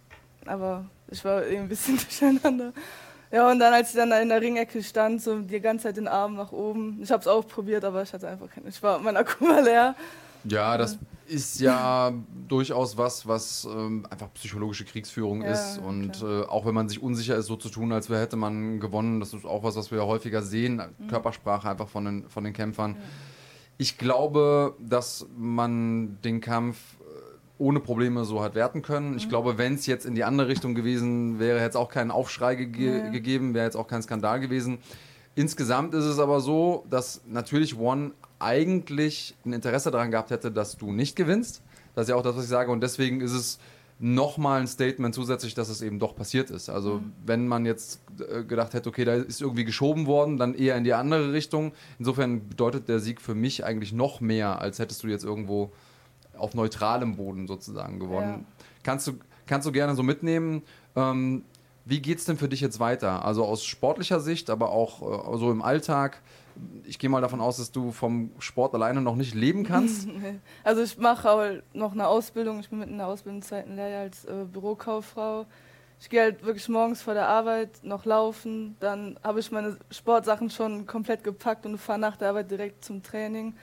aber 0.45 0.83
ich 1.07 1.23
war 1.23 1.43
irgendwie 1.43 1.59
ein 1.59 1.69
bisschen 1.69 1.95
durcheinander. 2.09 2.73
Ja, 3.31 3.51
und 3.51 3.59
dann, 3.59 3.73
als 3.73 3.89
ich 3.89 3.95
dann 3.95 4.09
da 4.09 4.19
in 4.19 4.29
der 4.29 4.41
Ringecke 4.41 4.81
stand, 4.81 5.21
so 5.21 5.39
die 5.39 5.59
ganze 5.59 5.83
Zeit 5.83 5.97
den 5.97 6.07
Arm 6.07 6.35
nach 6.35 6.51
oben. 6.51 6.99
Ich 7.01 7.11
habe 7.11 7.21
es 7.21 7.27
auch 7.27 7.47
probiert, 7.47 7.83
aber 7.85 8.01
ich 8.01 8.11
hatte 8.11 8.27
einfach 8.27 8.49
keine. 8.49 8.69
Ich 8.69 8.81
war, 8.81 8.99
mein 8.99 9.15
Akku 9.17 9.45
war 9.47 9.61
leer. 9.61 9.95
Ja, 10.45 10.77
das 10.77 10.97
ist 11.27 11.59
ja 11.59 12.11
durchaus 12.47 12.97
was, 12.97 13.27
was 13.27 13.67
ähm, 13.71 14.07
einfach 14.09 14.33
psychologische 14.33 14.85
Kriegsführung 14.85 15.43
Ja, 15.43 15.51
ist. 15.51 15.77
Und 15.77 16.23
äh, 16.23 16.41
auch 16.43 16.65
wenn 16.65 16.73
man 16.73 16.89
sich 16.89 17.03
unsicher 17.03 17.35
ist, 17.35 17.45
so 17.45 17.55
zu 17.55 17.69
tun, 17.69 17.91
als 17.91 18.09
wäre 18.09 18.21
hätte 18.21 18.35
man 18.35 18.79
gewonnen, 18.79 19.19
das 19.19 19.33
ist 19.33 19.45
auch 19.45 19.63
was, 19.63 19.75
was 19.75 19.91
wir 19.91 20.05
häufiger 20.05 20.41
sehen. 20.41 20.81
Mhm. 20.97 21.07
Körpersprache 21.07 21.69
einfach 21.69 21.87
von 21.87 22.05
den, 22.05 22.29
von 22.29 22.43
den 22.43 22.53
Kämpfern. 22.53 22.97
Ich 23.77 23.97
glaube, 23.97 24.75
dass 24.79 25.27
man 25.37 26.17
den 26.23 26.41
Kampf 26.41 26.77
ohne 27.59 27.79
Probleme 27.79 28.25
so 28.25 28.41
hat 28.41 28.55
werten 28.55 28.81
können. 28.81 29.11
Mhm. 29.11 29.17
Ich 29.17 29.29
glaube, 29.29 29.57
wenn 29.59 29.75
es 29.75 29.85
jetzt 29.85 30.05
in 30.05 30.15
die 30.15 30.23
andere 30.23 30.47
Richtung 30.47 30.73
gewesen 30.73 31.39
wäre, 31.39 31.59
hätte 31.59 31.69
es 31.69 31.75
auch 31.75 31.89
keinen 31.89 32.09
Aufschrei 32.09 32.55
gege 32.55 32.97
Ja. 32.97 33.09
gegeben, 33.09 33.53
wäre 33.53 33.65
jetzt 33.65 33.75
auch 33.75 33.87
kein 33.87 34.01
Skandal 34.01 34.39
gewesen. 34.39 34.79
Insgesamt 35.35 35.93
ist 35.93 36.05
es 36.05 36.19
aber 36.19 36.41
so, 36.41 36.85
dass 36.89 37.21
natürlich 37.27 37.77
One 37.77 38.11
eigentlich 38.39 39.35
ein 39.45 39.53
Interesse 39.53 39.91
daran 39.91 40.09
gehabt 40.11 40.31
hätte, 40.31 40.51
dass 40.51 40.77
du 40.77 40.91
nicht 40.91 41.15
gewinnst. 41.15 41.61
Das 41.93 42.03
ist 42.05 42.09
ja 42.09 42.15
auch 42.15 42.23
das, 42.23 42.35
was 42.35 42.45
ich 42.45 42.49
sage. 42.49 42.71
Und 42.71 42.81
deswegen 42.81 43.21
ist 43.21 43.33
es 43.33 43.59
nochmal 43.99 44.61
ein 44.61 44.67
Statement 44.67 45.13
zusätzlich, 45.13 45.53
dass 45.53 45.67
es 45.67 45.81
eben 45.81 45.99
doch 45.99 46.15
passiert 46.15 46.49
ist. 46.49 46.69
Also 46.69 47.01
wenn 47.25 47.47
man 47.47 47.65
jetzt 47.65 47.99
äh, 48.19 48.43
gedacht 48.43 48.73
hätte, 48.73 48.87
okay, 48.87 49.03
da 49.03 49.13
ist 49.15 49.41
irgendwie 49.41 49.65
geschoben 49.65 50.05
worden, 50.07 50.37
dann 50.37 50.55
eher 50.55 50.77
in 50.77 50.85
die 50.85 50.93
andere 50.93 51.33
Richtung. 51.33 51.73
Insofern 51.99 52.47
bedeutet 52.47 52.87
der 52.87 52.99
Sieg 52.99 53.19
für 53.19 53.35
mich 53.35 53.65
eigentlich 53.65 53.91
noch 53.91 54.21
mehr, 54.21 54.61
als 54.61 54.79
hättest 54.79 55.03
du 55.03 55.07
jetzt 55.07 55.25
irgendwo 55.25 55.73
auf 56.39 56.53
neutralem 56.53 57.15
Boden 57.15 57.47
sozusagen 57.47 57.99
gewonnen. 57.99 58.45
Kannst, 58.83 59.07
du, 59.07 59.13
kannst 59.45 59.67
du 59.67 59.71
gerne 59.71 59.95
so 59.95 60.03
mitnehmen. 60.03 60.63
Ähm, 60.95 61.43
wie 61.85 62.01
geht 62.01 62.19
es 62.19 62.25
denn 62.25 62.37
für 62.37 62.47
dich 62.47 62.61
jetzt 62.61 62.79
weiter? 62.79 63.25
Also 63.25 63.43
aus 63.45 63.65
sportlicher 63.65 64.19
Sicht, 64.19 64.49
aber 64.49 64.69
auch 64.69 65.33
äh, 65.33 65.37
so 65.37 65.51
im 65.51 65.61
Alltag. 65.61 66.21
Ich 66.83 66.99
gehe 66.99 67.09
mal 67.09 67.21
davon 67.21 67.41
aus, 67.41 67.57
dass 67.57 67.71
du 67.71 67.91
vom 67.91 68.31
Sport 68.39 68.75
alleine 68.75 69.01
noch 69.01 69.15
nicht 69.15 69.33
leben 69.33 69.63
kannst. 69.63 70.07
Also 70.63 70.81
ich 70.83 70.97
mache 70.97 71.27
halt 71.27 71.63
noch 71.73 71.93
eine 71.93 72.07
Ausbildung. 72.07 72.59
Ich 72.59 72.69
bin 72.69 72.79
mitten 72.79 72.91
in 72.91 72.97
der 72.99 73.07
Ausbildung 73.07 73.41
zweiten 73.41 73.75
Lehrjahr 73.75 74.01
als 74.01 74.25
äh, 74.25 74.45
Bürokauffrau. 74.51 75.45
Ich 76.01 76.09
gehe 76.09 76.21
halt 76.21 76.45
wirklich 76.45 76.69
morgens 76.69 77.01
vor 77.01 77.13
der 77.13 77.27
Arbeit 77.27 77.83
noch 77.83 78.05
laufen. 78.05 78.77
Dann 78.79 79.19
habe 79.23 79.39
ich 79.39 79.51
meine 79.51 79.77
Sportsachen 79.91 80.49
schon 80.49 80.85
komplett 80.85 81.23
gepackt 81.23 81.65
und 81.65 81.77
fahre 81.77 81.99
nach 81.99 82.17
der 82.17 82.29
Arbeit 82.29 82.51
direkt 82.51 82.85
zum 82.85 83.03
Training. 83.03 83.55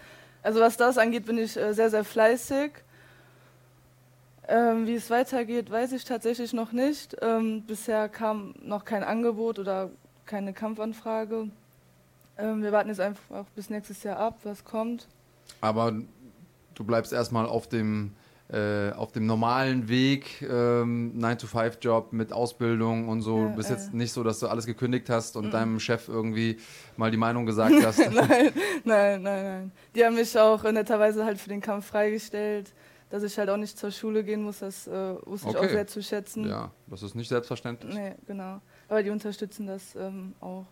Also 0.42 0.60
was 0.60 0.76
das 0.76 0.98
angeht, 0.98 1.26
bin 1.26 1.38
ich 1.38 1.56
äh, 1.56 1.72
sehr, 1.72 1.90
sehr 1.90 2.04
fleißig. 2.04 2.72
Ähm, 4.48 4.86
wie 4.86 4.94
es 4.94 5.10
weitergeht, 5.10 5.70
weiß 5.70 5.92
ich 5.92 6.04
tatsächlich 6.04 6.52
noch 6.52 6.72
nicht. 6.72 7.16
Ähm, 7.20 7.64
bisher 7.66 8.08
kam 8.08 8.54
noch 8.62 8.84
kein 8.84 9.02
Angebot 9.02 9.58
oder 9.58 9.90
keine 10.24 10.52
Kampfanfrage. 10.52 11.48
Ähm, 12.38 12.62
wir 12.62 12.70
warten 12.70 12.88
jetzt 12.88 13.00
einfach 13.00 13.46
bis 13.54 13.70
nächstes 13.70 14.02
Jahr 14.02 14.18
ab, 14.18 14.38
was 14.44 14.64
kommt. 14.64 15.08
Aber 15.60 15.92
du 16.74 16.84
bleibst 16.84 17.12
erstmal 17.12 17.46
auf 17.46 17.68
dem, 17.68 18.14
äh, 18.48 18.92
auf 18.92 19.10
dem 19.12 19.26
normalen 19.26 19.88
Weg, 19.88 20.42
ähm, 20.42 21.14
9-to-5-Job 21.18 22.12
mit 22.12 22.32
Ausbildung 22.32 23.08
und 23.08 23.20
so. 23.22 23.38
Ja, 23.42 23.48
du 23.48 23.56
bist 23.56 23.70
äh. 23.70 23.74
jetzt 23.74 23.92
nicht 23.92 24.12
so, 24.12 24.22
dass 24.22 24.38
du 24.38 24.46
alles 24.46 24.66
gekündigt 24.66 25.10
hast 25.10 25.36
und 25.36 25.50
deinem 25.50 25.80
Chef 25.80 26.08
irgendwie 26.08 26.58
mal 26.96 27.10
die 27.10 27.16
Meinung 27.16 27.44
gesagt 27.46 27.74
hast. 27.84 27.98
nein, 27.98 28.52
nein, 28.84 29.22
nein, 29.22 29.22
nein. 29.22 29.72
Die 29.94 30.04
haben 30.04 30.14
mich 30.14 30.38
auch 30.38 30.62
netterweise 30.62 31.24
halt 31.24 31.38
für 31.38 31.48
den 31.48 31.60
Kampf 31.60 31.86
freigestellt, 31.86 32.72
dass 33.10 33.22
ich 33.24 33.36
halt 33.38 33.50
auch 33.50 33.56
nicht 33.56 33.76
zur 33.78 33.90
Schule 33.90 34.22
gehen 34.22 34.42
muss. 34.42 34.60
Das 34.60 34.86
äh, 34.86 35.14
wusste 35.24 35.48
ich 35.50 35.56
Okay. 35.56 35.66
auch 35.66 35.70
sehr 35.70 35.86
zu 35.88 36.02
schätzen. 36.02 36.48
ja, 36.48 36.70
das 36.86 37.02
ist 37.02 37.14
nicht 37.16 37.28
selbstverständlich. 37.28 37.94
Nee, 37.94 38.14
genau. 38.26 38.60
Aber 38.88 39.02
die 39.02 39.10
unterstützen 39.10 39.66
das 39.66 39.96
ähm, 39.96 40.34
auch. 40.40 40.66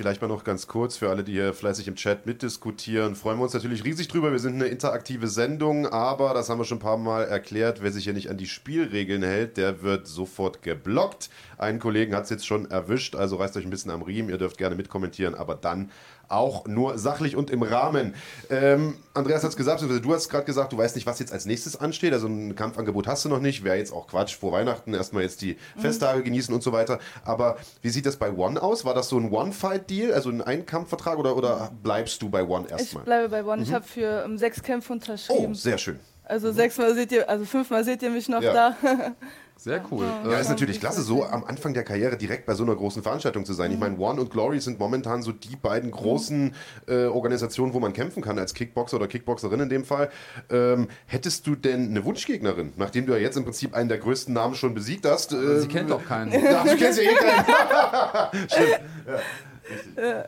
Vielleicht 0.00 0.22
mal 0.22 0.28
noch 0.28 0.44
ganz 0.44 0.66
kurz 0.66 0.96
für 0.96 1.10
alle, 1.10 1.22
die 1.22 1.32
hier 1.32 1.52
fleißig 1.52 1.86
im 1.86 1.94
Chat 1.94 2.24
mitdiskutieren. 2.24 3.14
Freuen 3.14 3.36
wir 3.38 3.42
uns 3.42 3.52
natürlich 3.52 3.84
riesig 3.84 4.08
drüber. 4.08 4.32
Wir 4.32 4.38
sind 4.38 4.54
eine 4.54 4.64
interaktive 4.64 5.28
Sendung, 5.28 5.86
aber 5.86 6.32
das 6.32 6.48
haben 6.48 6.56
wir 6.56 6.64
schon 6.64 6.78
ein 6.78 6.80
paar 6.80 6.96
Mal 6.96 7.24
erklärt. 7.24 7.82
Wer 7.82 7.92
sich 7.92 8.04
hier 8.04 8.14
nicht 8.14 8.30
an 8.30 8.38
die 8.38 8.46
Spielregeln 8.46 9.22
hält, 9.22 9.58
der 9.58 9.82
wird 9.82 10.06
sofort 10.06 10.62
geblockt. 10.62 11.28
Einen 11.58 11.80
Kollegen 11.80 12.14
hat 12.14 12.24
es 12.24 12.30
jetzt 12.30 12.46
schon 12.46 12.70
erwischt, 12.70 13.14
also 13.14 13.36
reißt 13.36 13.58
euch 13.58 13.64
ein 13.64 13.70
bisschen 13.70 13.90
am 13.90 14.00
Riemen. 14.00 14.30
Ihr 14.30 14.38
dürft 14.38 14.56
gerne 14.56 14.74
mitkommentieren, 14.74 15.34
aber 15.34 15.54
dann 15.54 15.90
auch 16.30 16.66
nur 16.66 16.98
sachlich 16.98 17.36
und 17.36 17.50
im 17.50 17.62
Rahmen. 17.62 18.14
Ähm, 18.48 18.96
Andreas 19.14 19.42
hat 19.42 19.50
es 19.50 19.56
gesagt, 19.56 19.82
du 19.82 20.14
hast 20.14 20.28
gerade 20.28 20.44
gesagt, 20.44 20.72
du 20.72 20.78
weißt 20.78 20.94
nicht, 20.94 21.06
was 21.06 21.18
jetzt 21.18 21.32
als 21.32 21.46
nächstes 21.46 21.76
ansteht. 21.76 22.12
Also 22.12 22.28
ein 22.28 22.54
Kampfangebot 22.54 23.06
hast 23.06 23.24
du 23.24 23.28
noch 23.28 23.40
nicht. 23.40 23.64
Wäre 23.64 23.76
jetzt 23.76 23.92
auch 23.92 24.06
Quatsch 24.06 24.36
vor 24.36 24.52
Weihnachten. 24.52 24.94
Erstmal 24.94 25.22
jetzt 25.22 25.42
die 25.42 25.56
mhm. 25.76 25.80
Festtage 25.80 26.22
genießen 26.22 26.54
und 26.54 26.62
so 26.62 26.72
weiter. 26.72 26.98
Aber 27.24 27.56
wie 27.82 27.90
sieht 27.90 28.06
das 28.06 28.16
bei 28.16 28.32
One 28.32 28.62
aus? 28.62 28.84
War 28.84 28.94
das 28.94 29.08
so 29.08 29.18
ein 29.18 29.30
One-Fight-Deal, 29.30 30.12
also 30.12 30.30
ein 30.30 30.42
Einkampfvertrag 30.42 31.18
oder, 31.18 31.36
oder 31.36 31.70
bleibst 31.82 32.22
du 32.22 32.30
bei 32.30 32.44
One 32.44 32.68
erstmal? 32.68 33.02
Ich 33.02 33.06
bleibe 33.06 33.28
bei 33.28 33.44
One. 33.44 33.58
Mhm. 33.58 33.62
Ich 33.62 33.72
habe 33.72 33.84
für 33.84 34.24
um, 34.24 34.38
sechs 34.38 34.62
Kämpfe 34.62 34.92
unterschrieben. 34.92 35.48
Oh, 35.50 35.54
sehr 35.54 35.78
schön. 35.78 35.98
Also 36.24 36.52
sechsmal 36.52 36.94
seht 36.94 37.10
ihr, 37.10 37.28
also 37.28 37.44
fünfmal 37.44 37.82
seht 37.82 38.02
ihr 38.02 38.10
mich 38.10 38.28
noch 38.28 38.42
ja. 38.42 38.52
da. 38.52 38.76
Sehr 39.62 39.84
cool. 39.90 40.06
Ja, 40.24 40.38
ist 40.38 40.48
natürlich 40.48 40.80
klasse, 40.80 41.02
so 41.02 41.22
am 41.22 41.44
Anfang 41.44 41.74
der 41.74 41.84
Karriere 41.84 42.16
direkt 42.16 42.46
bei 42.46 42.54
so 42.54 42.62
einer 42.62 42.74
großen 42.74 43.02
Veranstaltung 43.02 43.44
zu 43.44 43.52
sein. 43.52 43.70
Ich 43.70 43.78
meine, 43.78 43.98
One 43.98 44.18
und 44.18 44.30
Glory 44.30 44.58
sind 44.58 44.78
momentan 44.78 45.22
so 45.22 45.32
die 45.32 45.54
beiden 45.54 45.90
großen 45.90 46.54
äh, 46.88 47.04
Organisationen, 47.04 47.74
wo 47.74 47.78
man 47.78 47.92
kämpfen 47.92 48.22
kann, 48.22 48.38
als 48.38 48.54
Kickboxer 48.54 48.96
oder 48.96 49.06
Kickboxerin 49.06 49.60
in 49.60 49.68
dem 49.68 49.84
Fall. 49.84 50.08
Ähm, 50.48 50.88
hättest 51.04 51.46
du 51.46 51.56
denn 51.56 51.90
eine 51.90 52.06
Wunschgegnerin, 52.06 52.72
nachdem 52.78 53.04
du 53.04 53.12
ja 53.12 53.18
jetzt 53.18 53.36
im 53.36 53.44
Prinzip 53.44 53.74
einen 53.74 53.90
der 53.90 53.98
größten 53.98 54.32
Namen 54.32 54.54
schon 54.54 54.72
besiegt 54.72 55.04
hast? 55.04 55.34
Äh, 55.34 55.60
sie 55.60 55.68
kennt 55.68 55.90
doch 55.90 56.06
keinen. 56.06 56.32
Ja, 56.42 56.64
du 56.64 56.76
kennst 56.76 56.98
ja 56.98 57.10
eh 57.10 57.14
keinen. 57.14 58.48
Stimmt. 58.48 58.80
Ja, 59.96 60.02
ja, 60.02 60.24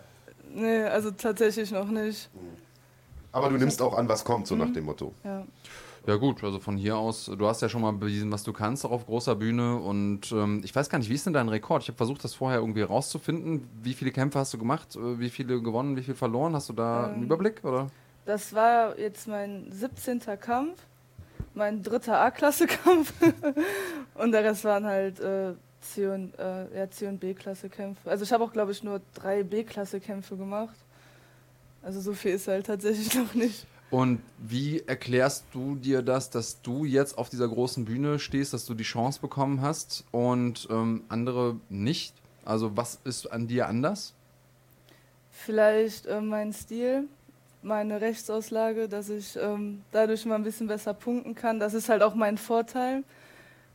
nee, 0.55 0.83
also 0.83 1.11
tatsächlich 1.11 1.71
noch 1.71 1.89
nicht. 1.89 2.29
Aber 3.33 3.49
du 3.49 3.57
nimmst 3.57 3.81
auch 3.81 3.97
an, 3.97 4.11
was 4.11 4.25
kommt, 4.25 4.47
so 4.47 4.55
mhm. 4.55 4.61
nach 4.61 4.73
dem 4.75 4.85
Motto. 4.85 5.15
Ja. 5.25 5.47
Ja 6.07 6.17
gut, 6.17 6.43
also 6.43 6.59
von 6.59 6.77
hier 6.77 6.97
aus, 6.97 7.27
du 7.27 7.47
hast 7.47 7.63
ja 7.63 7.69
schon 7.69 7.83
mal 7.83 7.93
bewiesen, 7.93 8.33
was 8.33 8.43
du 8.43 8.53
kannst, 8.53 8.85
auch 8.85 8.91
auf 8.91 9.07
großer 9.07 9.37
Bühne. 9.37 9.77
Und 9.77 10.33
ähm, 10.33 10.61
ich 10.65 10.75
weiß 10.75 10.89
gar 10.91 10.99
nicht, 10.99 11.09
wie 11.09 11.15
ist 11.15 11.27
denn 11.27 11.33
dein 11.33 11.49
Rekord? 11.49 11.83
Ich 11.83 11.89
habe 11.89 11.97
versucht, 11.97 12.25
das 12.25 12.35
vorher 12.35 12.59
irgendwie 12.59 12.83
rauszufinden. 12.83 13.69
Wie 13.83 13.95
viele 13.95 14.11
Kämpfe 14.11 14.41
hast 14.41 14.53
du 14.53 14.59
gemacht? 14.59 14.97
Äh, 14.97 15.21
wie 15.21 15.31
viele 15.31 15.63
gewonnen, 15.63 15.97
wie 15.97 16.03
viele 16.03 16.17
verloren? 16.17 16.55
Hast 16.55 16.69
du 16.69 16.73
da 16.73 17.07
ähm, 17.07 17.15
einen 17.15 17.23
Überblick? 17.23 17.65
Oder? 17.65 17.87
Das 18.25 18.53
war 18.53 18.99
jetzt 18.99 19.29
mein 19.29 19.71
17. 19.71 20.21
Kampf, 20.41 20.81
mein 21.55 21.85
dritter 21.85 22.21
A-Klasse-Kampf. 22.21 23.13
und 24.15 24.33
der 24.33 24.43
Rest 24.43 24.65
waren 24.65 24.85
halt 24.85 25.21
äh, 25.21 25.55
C 25.83 26.09
und, 26.09 26.37
äh, 26.37 26.79
ja, 26.79 26.91
C 26.91 27.07
und 27.07 27.21
B-Klasse-Kämpfe. 27.21 28.11
Also 28.11 28.25
ich 28.25 28.33
habe 28.33 28.43
auch, 28.43 28.53
glaube 28.53 28.73
ich, 28.73 28.83
nur 28.83 29.01
drei 29.15 29.45
B-Klasse-Kämpfe 29.45 30.37
gemacht. 30.37 30.75
Also 31.81 32.01
so 32.01 32.13
viel 32.13 32.33
ist 32.33 32.49
halt 32.49 32.67
tatsächlich 32.67 33.15
noch 33.17 33.35
nicht. 33.35 33.67
Und 33.93 34.23
wie 34.39 34.83
erklärst 34.87 35.45
du 35.53 35.75
dir 35.75 36.01
das, 36.01 36.31
dass 36.31 36.63
du 36.63 36.87
jetzt 36.87 37.19
auf 37.19 37.29
dieser 37.29 37.47
großen 37.47 37.85
Bühne 37.85 38.19
stehst, 38.19 38.55
dass 38.55 38.65
du 38.65 38.73
die 38.73 38.85
Chance 38.85 39.21
bekommen 39.21 39.61
hast 39.61 40.05
und 40.13 40.67
ähm, 40.71 41.05
andere 41.11 41.57
nicht? 41.69 42.15
Also 42.47 42.75
was 42.75 43.01
ist 43.05 43.31
an 43.31 43.49
dir 43.49 43.69
anders? 43.69 44.15
Vielleicht 45.31 46.07
äh, 46.07 46.23
mein 46.23 46.55
Stil, 46.55 47.05
meine 47.61 48.01
Rechtsauslage, 48.01 48.89
dass 48.89 49.11
ich 49.11 49.37
ähm, 49.37 49.83
dadurch 49.93 50.25
mal 50.25 50.37
ein 50.37 50.45
bisschen 50.45 50.69
besser 50.69 50.95
punkten 50.95 51.35
kann. 51.35 51.61
Das 51.61 51.75
ist 51.75 51.91
halt 51.91 52.03
auch 52.03 52.15
mein 52.15 52.39
Vorteil, 52.39 53.05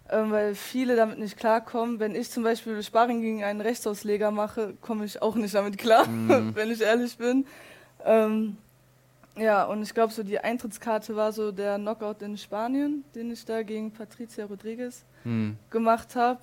ähm, 0.09 0.31
weil 0.31 0.55
viele 0.55 0.95
damit 0.95 1.19
nicht 1.19 1.37
klarkommen. 1.37 1.99
Wenn 1.99 2.15
ich 2.15 2.31
zum 2.31 2.41
Beispiel 2.41 2.81
Sparring 2.81 3.21
gegen 3.21 3.43
einen 3.43 3.61
Rechtsausleger 3.61 4.31
mache, 4.31 4.73
komme 4.81 5.05
ich 5.05 5.21
auch 5.21 5.35
nicht 5.35 5.53
damit 5.53 5.77
klar, 5.77 6.07
mhm. 6.07 6.51
wenn 6.55 6.71
ich 6.71 6.81
ehrlich 6.81 7.19
bin. 7.19 7.45
Ähm, 8.03 8.57
ja, 9.37 9.65
und 9.65 9.83
ich 9.83 9.93
glaube, 9.93 10.13
so 10.13 10.23
die 10.23 10.39
Eintrittskarte 10.39 11.15
war 11.15 11.31
so 11.31 11.51
der 11.51 11.77
Knockout 11.77 12.21
in 12.21 12.37
Spanien, 12.37 13.03
den 13.15 13.31
ich 13.31 13.45
da 13.45 13.63
gegen 13.63 13.91
Patricia 13.91 14.45
Rodriguez 14.45 15.05
hm. 15.23 15.57
gemacht 15.69 16.15
habe. 16.15 16.39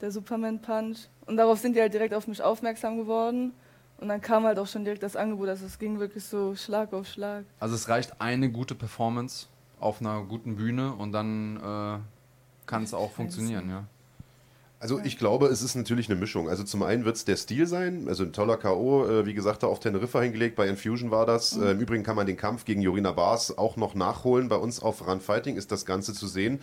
Der 0.00 0.10
Superman 0.10 0.60
Punch. 0.60 1.08
Und 1.26 1.36
darauf 1.36 1.58
sind 1.58 1.74
die 1.74 1.80
halt 1.80 1.92
direkt 1.92 2.14
auf 2.14 2.26
mich 2.28 2.40
aufmerksam 2.40 2.96
geworden. 2.96 3.52
Und 3.98 4.08
dann 4.08 4.20
kam 4.20 4.44
halt 4.44 4.58
auch 4.58 4.66
schon 4.66 4.84
direkt 4.84 5.02
das 5.02 5.16
Angebot. 5.16 5.48
Also 5.48 5.66
es 5.66 5.78
ging 5.78 5.98
wirklich 5.98 6.24
so 6.24 6.54
Schlag 6.54 6.92
auf 6.92 7.06
Schlag. 7.06 7.44
Also 7.58 7.74
es 7.74 7.88
reicht 7.88 8.20
eine 8.20 8.48
gute 8.50 8.74
Performance 8.74 9.48
auf 9.80 10.00
einer 10.00 10.22
guten 10.22 10.56
Bühne 10.56 10.94
und 10.94 11.12
dann 11.12 11.56
äh, 11.56 11.98
kann 12.66 12.82
es 12.82 12.94
auch 12.94 13.10
funktionieren, 13.10 13.68
ja. 13.68 13.84
Also 14.80 15.00
ich 15.02 15.18
glaube, 15.18 15.46
es 15.46 15.60
ist 15.60 15.74
natürlich 15.74 16.08
eine 16.08 16.18
Mischung. 16.18 16.48
Also 16.48 16.62
zum 16.62 16.84
einen 16.84 17.04
wird 17.04 17.16
es 17.16 17.24
der 17.24 17.36
Stil 17.36 17.66
sein, 17.66 18.06
also 18.06 18.22
ein 18.22 18.32
toller 18.32 18.56
K.O., 18.56 19.06
äh, 19.06 19.26
wie 19.26 19.34
gesagt, 19.34 19.64
da 19.64 19.66
auf 19.66 19.80
Teneriffa 19.80 20.20
hingelegt, 20.20 20.54
bei 20.54 20.68
Infusion 20.68 21.10
war 21.10 21.26
das. 21.26 21.56
Mhm. 21.56 21.62
Äh, 21.64 21.70
Im 21.72 21.80
Übrigen 21.80 22.04
kann 22.04 22.14
man 22.14 22.26
den 22.26 22.36
Kampf 22.36 22.64
gegen 22.64 22.80
Jorina 22.80 23.10
Bars 23.10 23.58
auch 23.58 23.76
noch 23.76 23.94
nachholen. 23.94 24.48
Bei 24.48 24.56
uns 24.56 24.80
auf 24.80 25.06
Run 25.06 25.20
Fighting 25.20 25.56
ist 25.56 25.72
das 25.72 25.84
Ganze 25.84 26.14
zu 26.14 26.28
sehen. 26.28 26.60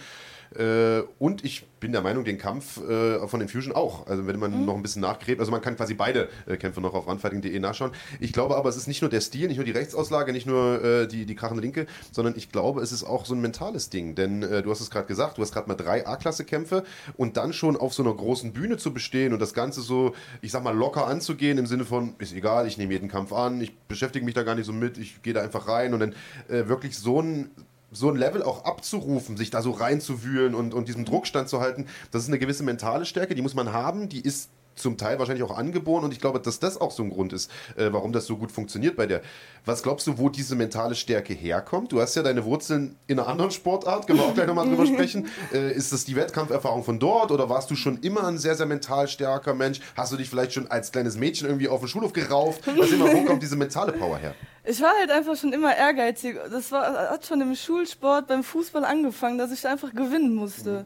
Äh, 0.58 1.02
und 1.20 1.44
ich 1.44 1.66
bin 1.80 1.92
der 1.92 2.02
Meinung, 2.02 2.24
den 2.24 2.38
Kampf 2.38 2.82
äh, 2.82 3.28
von 3.28 3.42
Infusion 3.42 3.76
auch. 3.76 4.08
Also 4.08 4.26
wenn 4.28 4.40
man 4.40 4.60
mhm. 4.60 4.66
noch 4.66 4.76
ein 4.76 4.82
bisschen 4.82 5.02
nachgräbt, 5.02 5.40
also 5.40 5.52
man 5.52 5.62
kann 5.62 5.76
quasi 5.76 5.94
beide 5.94 6.30
äh, 6.48 6.58
Kämpfe 6.58 6.82
noch 6.82 6.94
auf 6.94 7.08
runfighting.de 7.08 7.60
nachschauen. 7.60 7.92
Ich 8.20 8.34
glaube 8.34 8.56
aber, 8.56 8.70
es 8.70 8.76
ist 8.76 8.88
nicht 8.88 9.02
nur 9.02 9.10
der 9.10 9.22
Stil, 9.22 9.48
nicht 9.48 9.58
nur 9.58 9.66
die 9.66 9.72
Rechtsauslage, 9.72 10.32
nicht 10.32 10.48
nur 10.48 10.84
äh, 10.84 11.08
die, 11.08 11.26
die 11.26 11.36
krachende 11.36 11.62
Linke, 11.62 11.86
sondern 12.12 12.36
ich 12.38 12.52
glaube, 12.52 12.82
es 12.82 12.92
ist 12.92 13.04
auch 13.04 13.26
so 13.26 13.36
ein 13.36 13.42
mentales 13.42 13.90
Ding. 13.90 14.16
Denn 14.16 14.42
äh, 14.42 14.64
du 14.64 14.72
hast 14.72 14.82
es 14.82 14.90
gerade 14.90 15.08
gesagt, 15.08 15.38
du 15.38 15.42
hast 15.42 15.54
gerade 15.54 15.68
mal 15.68 15.76
drei 15.76 16.08
A-Klasse-Kämpfe 16.08 16.84
und 17.18 17.38
dann 17.38 17.54
schon 17.54 17.78
auf 17.78 17.94
so 17.94 18.04
einer 18.04 18.14
großen 18.14 18.54
Bühne 18.54 18.78
zu 18.78 18.94
bestehen 18.94 19.34
und 19.34 19.40
das 19.40 19.54
Ganze 19.54 19.82
so, 19.82 20.16
ich 20.42 20.52
sag 20.52 20.64
mal, 20.64 20.76
locker 20.76 21.08
anzugehen 21.08 21.58
im 21.58 21.68
Sinne 21.68 21.86
von, 21.86 22.16
ist 22.18 22.34
egal, 22.34 22.68
ich 22.68 22.78
nehme 22.78 22.94
jeden 22.94 23.10
Kampf 23.10 23.32
an, 23.34 23.62
ich 23.62 23.78
beschäftige 23.88 24.26
mich 24.26 24.34
da 24.34 24.44
gar 24.44 24.56
nicht 24.56 24.66
so 24.66 24.74
mit, 24.74 24.98
ich 24.98 25.22
gehe 25.22 25.34
da 25.34 25.42
einfach 25.42 25.68
rein 25.68 25.94
und 25.94 26.00
dann 26.00 26.16
äh, 26.50 26.68
wirklich 26.68 26.98
so 26.98 27.22
ein 27.22 27.52
so 27.96 28.10
ein 28.10 28.18
Level 28.18 28.44
auch 28.44 28.66
abzurufen, 28.66 29.38
sich 29.38 29.50
da 29.50 29.62
so 29.62 29.72
reinzuwühlen 29.72 30.54
und, 30.54 30.74
und 30.74 30.88
diesem 30.88 31.06
Druck 31.06 31.28
standzuhalten, 31.28 31.88
das 32.12 32.24
ist 32.24 32.28
eine 32.28 32.40
gewisse 32.40 32.64
mentale 32.64 33.06
Stärke, 33.06 33.36
die 33.36 33.42
muss 33.42 33.56
man 33.56 33.72
haben, 33.72 34.10
die 34.10 34.22
ist 34.22 34.50
zum 34.76 34.98
Teil 34.98 35.20
wahrscheinlich 35.20 35.44
auch 35.44 35.58
angeboren 35.58 36.04
und 36.04 36.12
ich 36.12 36.20
glaube, 36.20 36.40
dass 36.40 36.60
das 36.60 36.80
auch 36.80 36.92
so 36.92 37.04
ein 37.04 37.10
Grund 37.10 37.34
ist, 37.34 37.50
äh, 37.76 37.92
warum 37.92 38.12
das 38.12 38.26
so 38.26 38.38
gut 38.38 38.52
funktioniert 38.52 38.96
bei 38.96 39.06
der. 39.06 39.22
Was 39.66 39.82
glaubst 39.82 40.06
du, 40.08 40.18
wo 40.18 40.30
diese 40.30 40.56
mentale 40.56 40.96
Stärke 40.96 41.34
herkommt? 41.34 41.92
Du 41.92 42.02
hast 42.02 42.16
ja 42.16 42.24
deine 42.24 42.46
Wurzeln 42.46 42.98
in 43.08 43.20
einer 43.20 43.28
anderen 43.28 43.52
Sportart, 43.52 44.06
können 44.06 44.20
wir 44.20 44.26
auch 44.26 44.34
gleich 44.34 44.48
nochmal 44.48 44.68
drüber 44.68 44.86
sprechen. 44.86 45.30
Äh, 45.54 45.74
ist 45.74 45.92
das 45.92 46.06
die 46.06 46.16
Wettkampferfahrung 46.16 46.84
von 46.84 47.00
dort 47.00 47.32
oder 47.32 47.50
warst 47.50 47.72
du 47.72 47.76
schon 47.76 47.98
immer 48.00 48.26
ein 48.28 48.38
sehr, 48.38 48.56
sehr 48.56 48.66
mental 48.66 49.08
stärker 49.08 49.54
Mensch? 49.54 49.80
Hast 49.96 50.12
du 50.12 50.18
dich 50.18 50.30
vielleicht 50.30 50.54
schon 50.54 50.70
als 50.70 50.92
kleines 50.92 51.18
Mädchen 51.18 51.48
irgendwie 51.48 51.70
auf 51.70 51.80
den 51.80 51.90
Schulhof 51.90 52.14
gerauft? 52.14 52.62
Also 52.68 52.96
immer, 52.96 53.12
wo 53.12 53.24
kommt 53.24 53.42
diese 53.42 53.56
mentale 53.56 53.92
Power 53.92 54.18
her? 54.18 54.36
Ich 54.64 54.82
war 54.82 54.94
halt 55.00 55.12
einfach 55.12 55.36
schon 55.36 55.54
immer 55.54 55.76
ehrgeizig. 55.76 56.38
Das 56.52 56.72
war, 56.72 57.12
hat 57.12 57.26
schon 57.26 57.40
im 57.42 57.56
Schulsport, 57.56 58.28
beim 58.28 58.44
Fußball 58.44 58.84
angefangen, 58.84 59.38
dass 59.38 59.52
ich 59.52 59.66
einfach 59.68 59.94
gewinnen 59.94 60.34
musste. 60.34 60.82
Mhm. 60.82 60.86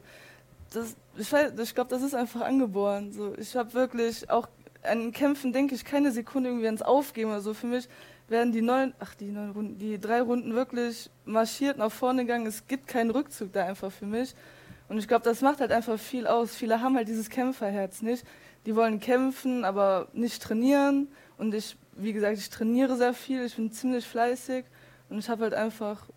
Das, 0.71 0.95
ich, 1.17 1.33
ich 1.33 1.75
glaube, 1.75 1.89
das 1.89 2.01
ist 2.01 2.13
einfach 2.13 2.41
angeboren. 2.41 3.11
So, 3.11 3.33
ich 3.37 3.55
habe 3.55 3.73
wirklich 3.73 4.29
auch 4.29 4.47
an 4.83 5.11
Kämpfen, 5.11 5.51
denke 5.51 5.75
ich, 5.75 5.83
keine 5.83 6.11
Sekunde 6.11 6.49
irgendwie 6.49 6.67
ans 6.67 6.81
Aufgeben 6.81 7.31
oder 7.31 7.41
so. 7.41 7.53
Für 7.53 7.67
mich 7.67 7.89
werden 8.27 8.51
die 8.51 8.61
neun, 8.61 8.93
ach 8.99 9.15
die 9.15 9.31
neun 9.31 9.51
Runden, 9.51 9.77
die 9.77 9.99
drei 9.99 10.21
Runden 10.21 10.53
wirklich 10.53 11.09
marschiert 11.25 11.77
nach 11.77 11.91
vorne 11.91 12.23
gegangen. 12.25 12.45
Es 12.45 12.67
gibt 12.67 12.87
keinen 12.87 13.09
Rückzug 13.09 13.51
da 13.51 13.65
einfach 13.65 13.91
für 13.91 14.05
mich. 14.05 14.35
Und 14.87 14.97
ich 14.97 15.07
glaube, 15.07 15.23
das 15.23 15.41
macht 15.41 15.59
halt 15.59 15.71
einfach 15.71 15.99
viel 15.99 16.27
aus. 16.27 16.55
Viele 16.55 16.81
haben 16.81 16.95
halt 16.95 17.07
dieses 17.07 17.29
Kämpferherz 17.29 18.01
nicht. 18.01 18.25
Die 18.65 18.75
wollen 18.75 18.99
kämpfen, 18.99 19.63
aber 19.63 20.07
nicht 20.13 20.41
trainieren. 20.41 21.09
Und 21.37 21.53
ich, 21.53 21.77
wie 21.93 22.13
gesagt, 22.13 22.37
ich 22.37 22.49
trainiere 22.49 22.97
sehr 22.97 23.13
viel. 23.13 23.45
Ich 23.45 23.55
bin 23.55 23.71
ziemlich 23.71 24.05
fleißig. 24.05 24.65
Und 25.09 25.19
ich 25.19 25.29
habe 25.29 25.43
halt 25.43 25.53
einfach 25.53 26.07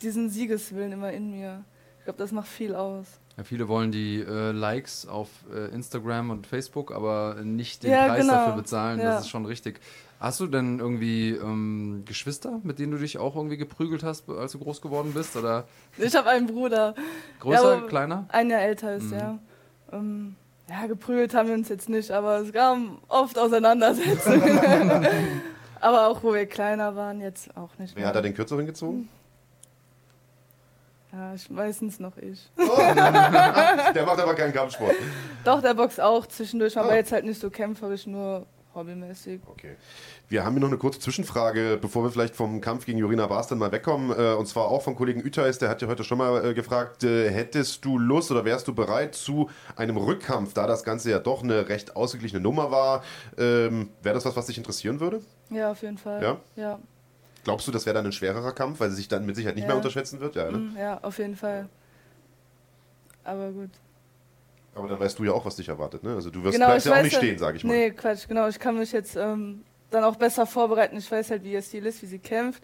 diesen 0.00 0.30
Siegeswillen 0.30 0.92
immer 0.92 1.12
in 1.12 1.30
mir. 1.30 1.64
Ich 1.98 2.04
glaube, 2.04 2.18
das 2.18 2.32
macht 2.32 2.48
viel 2.48 2.74
aus. 2.74 3.06
Ja, 3.36 3.44
viele 3.44 3.68
wollen 3.68 3.92
die 3.92 4.20
äh, 4.20 4.52
Likes 4.52 5.06
auf 5.06 5.28
äh, 5.54 5.74
Instagram 5.74 6.30
und 6.30 6.46
Facebook, 6.46 6.92
aber 6.92 7.36
nicht 7.42 7.82
den 7.82 7.92
ja, 7.92 8.06
Preis 8.08 8.22
genau. 8.22 8.34
dafür 8.34 8.54
bezahlen. 8.54 8.98
Ja. 8.98 9.12
Das 9.12 9.22
ist 9.22 9.30
schon 9.30 9.46
richtig. 9.46 9.80
Hast 10.20 10.38
du 10.38 10.46
denn 10.46 10.78
irgendwie 10.78 11.30
ähm, 11.30 12.04
Geschwister, 12.06 12.60
mit 12.62 12.78
denen 12.78 12.92
du 12.92 12.98
dich 12.98 13.18
auch 13.18 13.34
irgendwie 13.34 13.56
geprügelt 13.56 14.04
hast, 14.04 14.28
als 14.28 14.52
du 14.52 14.58
groß 14.58 14.80
geworden 14.80 15.12
bist? 15.14 15.34
Oder? 15.34 15.64
Ich 15.98 16.14
habe 16.14 16.28
einen 16.28 16.46
Bruder. 16.46 16.94
Größer, 17.40 17.80
kleiner? 17.88 18.26
Ein 18.28 18.50
Jahr 18.50 18.60
älter 18.60 18.94
ist, 18.94 19.06
mhm. 19.06 19.18
ja. 19.18 19.38
Ähm, 19.92 20.36
ja, 20.68 20.86
geprügelt 20.86 21.34
haben 21.34 21.48
wir 21.48 21.54
uns 21.54 21.68
jetzt 21.68 21.88
nicht, 21.88 22.10
aber 22.12 22.38
es 22.38 22.52
kam 22.52 22.98
oft 23.08 23.36
Auseinandersetzungen. 23.36 24.60
aber 25.80 26.06
auch 26.06 26.22
wo 26.22 26.34
wir 26.34 26.46
kleiner 26.46 26.94
waren, 26.94 27.20
jetzt 27.20 27.56
auch 27.56 27.70
nicht. 27.78 27.96
Wer 27.96 28.02
mehr. 28.02 28.08
hat 28.08 28.14
da 28.14 28.20
den 28.20 28.34
kürzeren 28.34 28.66
gezogen? 28.66 29.08
Ja, 31.12 31.34
ich, 31.34 31.50
meistens 31.50 32.00
noch 32.00 32.16
ich. 32.16 32.50
Oh. 32.56 32.76
der 32.94 34.06
macht 34.06 34.20
aber 34.20 34.34
keinen 34.34 34.52
Kampfsport. 34.52 34.94
Doch, 35.44 35.60
der 35.60 35.74
boxt 35.74 36.00
auch 36.00 36.26
zwischendurch, 36.26 36.78
aber 36.78 36.90
oh. 36.90 36.94
jetzt 36.94 37.12
halt 37.12 37.26
nicht 37.26 37.40
so 37.40 37.50
kämpferisch, 37.50 38.06
nur 38.06 38.46
hobbymäßig. 38.74 39.40
Okay. 39.46 39.76
Wir 40.28 40.44
haben 40.44 40.54
hier 40.54 40.60
noch 40.60 40.68
eine 40.68 40.78
kurze 40.78 41.00
Zwischenfrage, 41.00 41.78
bevor 41.80 42.04
wir 42.04 42.10
vielleicht 42.10 42.34
vom 42.34 42.60
Kampf 42.60 42.86
gegen 42.86 42.98
Jorina 42.98 43.26
Bars 43.26 43.48
dann 43.48 43.58
mal 43.58 43.70
wegkommen. 43.72 44.10
Äh, 44.18 44.34
und 44.34 44.46
zwar 44.46 44.68
auch 44.68 44.82
vom 44.82 44.96
Kollegen 44.96 45.20
Ütheis, 45.20 45.58
der 45.58 45.68
hat 45.68 45.82
ja 45.82 45.88
heute 45.88 46.04
schon 46.04 46.18
mal 46.18 46.44
äh, 46.44 46.54
gefragt, 46.54 47.04
äh, 47.04 47.30
hättest 47.30 47.84
du 47.84 47.98
Lust 47.98 48.30
oder 48.30 48.44
wärst 48.44 48.68
du 48.68 48.74
bereit 48.74 49.14
zu 49.14 49.50
einem 49.76 49.96
Rückkampf, 49.96 50.54
da 50.54 50.66
das 50.66 50.84
Ganze 50.84 51.10
ja 51.10 51.18
doch 51.18 51.42
eine 51.42 51.68
recht 51.68 51.96
ausgeglichene 51.96 52.40
Nummer 52.40 52.70
war? 52.70 53.02
Ähm, 53.36 53.90
wäre 54.02 54.14
das 54.14 54.24
was, 54.24 54.36
was 54.36 54.46
dich 54.46 54.56
interessieren 54.56 55.00
würde? 55.00 55.20
Ja, 55.50 55.70
auf 55.72 55.82
jeden 55.82 55.98
Fall. 55.98 56.22
Ja? 56.22 56.40
Ja, 56.56 56.78
Glaubst 57.44 57.66
du, 57.66 57.72
das 57.72 57.86
wäre 57.86 57.94
dann 57.94 58.06
ein 58.06 58.12
schwererer 58.12 58.52
Kampf, 58.52 58.80
weil 58.80 58.90
sie 58.90 58.96
sich 58.96 59.08
dann 59.08 59.26
mit 59.26 59.34
Sicherheit 59.36 59.56
nicht 59.56 59.62
Ja. 59.64 59.68
mehr 59.68 59.76
unterschätzen 59.76 60.20
wird? 60.20 60.36
Ja, 60.36 60.50
ne? 60.50 60.58
Mm, 60.58 60.76
ja 60.78 60.98
auf 61.02 61.18
jeden 61.18 61.36
Fall. 61.36 61.68
Aber 63.24 63.50
gut. 63.50 63.70
Aber 64.74 64.88
dann 64.88 64.98
weißt 65.00 65.18
du 65.18 65.24
ja 65.24 65.32
auch, 65.32 65.44
was 65.44 65.56
dich 65.56 65.68
erwartet. 65.68 66.02
Ne? 66.02 66.14
Also 66.14 66.30
du 66.30 66.42
wirst 66.42 66.54
Genau, 66.54 66.66
bleibst 66.66 66.86
ja 66.86 66.94
auch 66.96 67.02
nicht 67.02 67.12
ja- 67.12 67.18
stehen, 67.18 67.38
sage 67.38 67.56
ich 67.58 67.64
mal. 67.64 67.72
Nee, 67.76 67.90
Quatsch, 67.90 68.26
genau. 68.26 68.48
Ich 68.48 68.58
kann 68.58 68.78
mich 68.78 68.92
jetzt 68.92 69.16
ähm, 69.16 69.64
dann 69.90 70.04
auch 70.04 70.16
besser 70.16 70.46
vorbereiten. 70.46 70.96
Ich 70.96 71.10
weiß 71.10 71.30
halt, 71.30 71.44
wie 71.44 71.52
ihr 71.52 71.62
Stil 71.62 71.84
ist, 71.86 72.00
wie 72.02 72.06
sie 72.06 72.18
kämpft. 72.18 72.62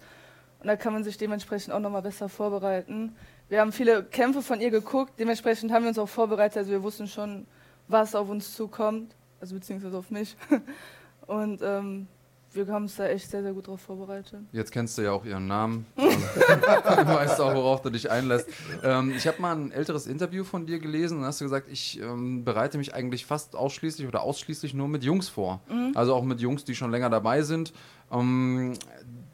Und 0.61 0.67
da 0.69 0.77
kann 0.77 0.93
man 0.93 1.05
sich 1.05 1.17
dementsprechend 1.19 1.73
auch 1.73 1.81
nochmal 1.81 2.03
besser 2.03 2.29
vorbereiten. 2.29 3.15
Wir 3.49 3.61
haben 3.61 3.73
viele 3.73 4.03
Kämpfe 4.05 4.43
von 4.43 4.61
ihr 4.61 4.71
geguckt, 4.71 5.13
dementsprechend 5.19 5.71
haben 5.73 5.83
wir 5.85 5.89
uns 5.91 5.99
auch 5.99 6.09
vorbereitet. 6.09 6.57
Also 6.59 6.71
wir 6.71 6.83
wussten 6.83 7.07
schon, 7.07 7.47
was 7.89 8.15
auf 8.15 8.29
uns 8.29 8.55
zukommt, 8.55 9.15
also 9.41 9.55
beziehungsweise 9.55 9.97
auf 9.97 10.11
mich. 10.11 10.37
Und 11.27 11.61
ähm, 11.63 12.09
wir 12.53 12.67
haben 12.69 12.85
uns 12.85 12.97
da 12.97 13.07
echt 13.07 13.31
sehr, 13.31 13.43
sehr 13.43 13.53
gut 13.53 13.67
drauf 13.67 13.81
vorbereitet. 13.81 14.41
Jetzt 14.53 14.73
kennst 14.73 14.97
du 14.97 15.03
ja 15.03 15.13
auch 15.13 15.25
ihren 15.25 15.47
Namen. 15.47 15.87
du 15.97 16.03
weißt 16.03 17.41
auch, 17.41 17.55
worauf 17.55 17.83
du 17.83 17.91
dich 17.91 18.11
einlässt. 18.11 18.49
Ähm, 18.83 19.13
ich 19.17 19.27
habe 19.27 19.41
mal 19.41 19.55
ein 19.55 19.71
älteres 19.71 20.07
Interview 20.07 20.45
von 20.45 20.67
dir 20.67 20.79
gelesen 20.79 21.19
und 21.19 21.25
hast 21.25 21.41
du 21.41 21.45
gesagt, 21.45 21.69
ich 21.71 22.01
ähm, 22.01 22.45
bereite 22.45 22.79
mich 22.79 22.95
eigentlich 22.95 23.27
fast 23.27 23.55
ausschließlich 23.55 24.09
oder 24.09 24.23
ausschließlich 24.23 24.75
nur 24.75 24.89
mit 24.89 25.05
Jungs 25.05 25.29
vor. 25.29 25.61
Also 25.95 26.15
auch 26.15 26.25
mit 26.25 26.41
Jungs, 26.41 26.65
die 26.65 26.75
schon 26.75 26.91
länger 26.91 27.11
dabei 27.11 27.43
sind. 27.43 27.73
Ähm, 28.11 28.75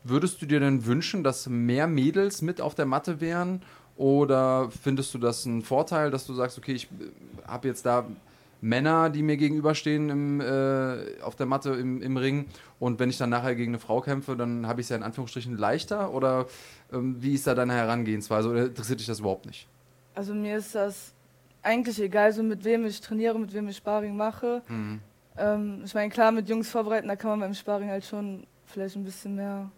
würdest 0.02 0.42
du 0.42 0.46
dir 0.46 0.60
denn 0.60 0.84
wünschen, 0.86 1.22
dass 1.24 1.48
mehr 1.48 1.86
Mädels 1.86 2.42
mit 2.42 2.60
auf 2.60 2.74
der 2.74 2.86
Matte 2.86 3.20
wären? 3.20 3.62
Oder 3.96 4.70
findest 4.70 5.14
du 5.14 5.18
das 5.18 5.44
ein 5.46 5.62
Vorteil, 5.62 6.10
dass 6.10 6.26
du 6.26 6.34
sagst, 6.34 6.58
okay, 6.58 6.72
ich 6.72 6.88
habe 7.46 7.68
jetzt 7.68 7.86
da 7.86 8.04
Männer, 8.64 9.10
die 9.10 9.22
mir 9.22 9.36
gegenüberstehen 9.36 10.08
im, 10.08 10.40
äh, 10.40 11.20
auf 11.20 11.36
der 11.36 11.44
Matte 11.44 11.74
im, 11.74 12.00
im 12.00 12.16
Ring. 12.16 12.46
Und 12.78 12.98
wenn 12.98 13.10
ich 13.10 13.18
dann 13.18 13.28
nachher 13.28 13.54
gegen 13.54 13.72
eine 13.72 13.78
Frau 13.78 14.00
kämpfe, 14.00 14.36
dann 14.36 14.66
habe 14.66 14.80
ich 14.80 14.86
es 14.86 14.88
ja 14.90 14.96
in 14.96 15.02
Anführungsstrichen 15.02 15.56
leichter. 15.58 16.14
Oder 16.14 16.46
ähm, 16.90 17.22
wie 17.22 17.34
ist 17.34 17.46
da 17.46 17.54
deine 17.54 17.74
Herangehensweise? 17.74 18.48
Oder 18.48 18.66
interessiert 18.66 19.00
dich 19.00 19.06
das 19.06 19.20
überhaupt 19.20 19.44
nicht? 19.44 19.68
Also 20.14 20.34
mir 20.34 20.56
ist 20.56 20.74
das 20.74 21.12
eigentlich 21.62 22.00
egal, 22.00 22.32
so 22.32 22.42
mit 22.42 22.64
wem 22.64 22.86
ich 22.86 23.00
trainiere, 23.02 23.38
mit 23.38 23.52
wem 23.52 23.68
ich 23.68 23.76
Sparring 23.76 24.16
mache. 24.16 24.62
Mhm. 24.68 25.00
Ähm, 25.36 25.82
ich 25.84 25.92
meine, 25.92 26.08
klar, 26.08 26.32
mit 26.32 26.48
Jungs 26.48 26.70
vorbereiten, 26.70 27.08
da 27.08 27.16
kann 27.16 27.30
man 27.32 27.40
beim 27.40 27.54
Sparring 27.54 27.90
halt 27.90 28.06
schon 28.06 28.46
vielleicht 28.64 28.96
ein 28.96 29.04
bisschen 29.04 29.34
mehr 29.34 29.70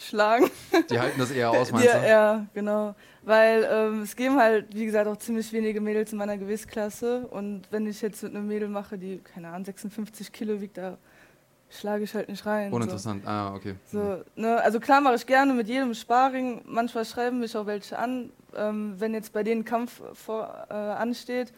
reinschlagen. 0.00 0.50
Die 0.90 0.98
halten 0.98 1.18
das 1.18 1.30
eher 1.30 1.50
aus, 1.50 1.70
meinst 1.70 1.86
ja, 1.86 1.98
du? 1.98 2.08
ja, 2.08 2.46
genau. 2.54 2.94
Weil 3.22 3.68
ähm, 3.70 4.02
es 4.02 4.16
geben 4.16 4.36
halt, 4.36 4.74
wie 4.74 4.86
gesagt, 4.86 5.06
auch 5.06 5.16
ziemlich 5.16 5.52
wenige 5.52 5.80
Mädels 5.80 6.12
in 6.12 6.18
meiner 6.18 6.38
Gewichtsklasse. 6.38 7.26
Und 7.28 7.62
wenn 7.70 7.86
ich 7.86 8.00
jetzt 8.00 8.22
mit 8.22 8.34
einem 8.34 8.46
Mädel 8.46 8.68
mache, 8.68 8.96
die, 8.96 9.18
keine 9.18 9.48
Ahnung, 9.48 9.64
56 9.64 10.32
Kilo 10.32 10.60
wiegt, 10.60 10.78
da 10.78 10.96
schlage 11.68 12.04
ich 12.04 12.14
halt 12.14 12.28
nicht 12.28 12.44
rein. 12.46 12.72
Uninteressant. 12.72 13.26
Ah, 13.26 13.54
okay. 13.54 13.74
So, 13.86 13.98
so, 13.98 14.24
ne? 14.36 14.60
Also 14.62 14.80
klar 14.80 15.00
mache 15.00 15.16
ich 15.16 15.26
gerne 15.26 15.52
mit 15.52 15.68
jedem 15.68 15.94
Sparring. 15.94 16.62
Manchmal 16.64 17.04
schreiben 17.04 17.40
mich 17.40 17.56
auch 17.56 17.66
welche 17.66 17.98
an, 17.98 18.32
ähm, 18.56 18.94
wenn 18.98 19.14
jetzt 19.14 19.32
bei 19.32 19.42
denen 19.42 19.64
Kampf 19.64 20.00
vor, 20.14 20.66
äh, 20.70 20.74
ansteht 20.74 21.52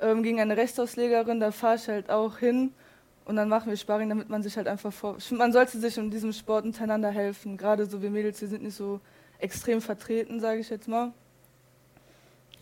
ähm, 0.00 0.22
gegen 0.22 0.40
eine 0.40 0.56
Rechtsauslegerin, 0.56 1.38
da 1.38 1.52
fahre 1.52 1.76
ich 1.76 1.86
halt 1.88 2.10
auch 2.10 2.38
hin 2.38 2.72
und 3.24 3.36
dann 3.36 3.48
machen 3.48 3.70
wir 3.70 3.76
Sparring, 3.76 4.08
damit 4.08 4.28
man 4.28 4.42
sich 4.42 4.56
halt 4.56 4.66
einfach 4.68 4.92
vor. 4.92 5.16
Man 5.30 5.52
sollte 5.52 5.78
sich 5.78 5.96
in 5.98 6.10
diesem 6.10 6.32
Sport 6.32 6.64
untereinander 6.64 7.10
helfen. 7.10 7.56
Gerade 7.56 7.86
so 7.86 8.02
wir 8.02 8.10
Mädels, 8.10 8.40
wir 8.40 8.48
sind 8.48 8.62
nicht 8.62 8.74
so 8.76 9.00
extrem 9.38 9.80
vertreten, 9.80 10.40
sage 10.40 10.60
ich 10.60 10.70
jetzt 10.70 10.88
mal. 10.88 11.12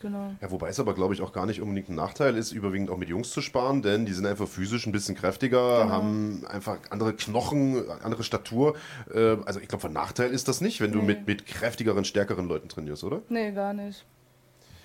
Genau. 0.03 0.33
Ja, 0.41 0.51
wobei 0.51 0.71
es 0.71 0.81
aber, 0.81 0.95
glaube 0.95 1.13
ich, 1.13 1.21
auch 1.21 1.31
gar 1.33 1.45
nicht 1.45 1.61
unbedingt 1.61 1.91
ein 1.91 1.95
Nachteil 1.95 2.35
ist, 2.35 2.53
überwiegend 2.53 2.89
auch 2.89 2.97
mit 2.97 3.11
Jungs 3.11 3.31
zu 3.33 3.43
sparen, 3.43 3.83
denn 3.83 4.07
die 4.07 4.15
sind 4.15 4.25
einfach 4.25 4.49
physisch 4.49 4.87
ein 4.87 4.93
bisschen 4.93 5.15
kräftiger, 5.15 5.83
Genau. 5.83 5.93
haben 5.93 6.47
einfach 6.49 6.79
andere 6.89 7.13
Knochen, 7.15 7.85
andere 8.03 8.23
Statur. 8.23 8.77
Äh, 9.13 9.37
Also 9.45 9.61
ich 9.61 9.69
glaube, 9.69 9.83
von 9.83 9.93
Nachteil 9.93 10.31
ist 10.31 10.49
das 10.49 10.63
nicht, 10.63 10.81
wenn 10.81 10.93
du 10.93 11.01
Nee. 11.01 11.05
mit, 11.07 11.27
mit 11.27 11.47
kräftigeren, 11.47 12.07
stärkeren 12.07 12.49
Leuten 12.49 12.71
trainierst, 12.71 13.05
oder? 13.05 13.21
Nee, 13.29 13.53
gar 13.53 13.75
nicht. 13.75 14.07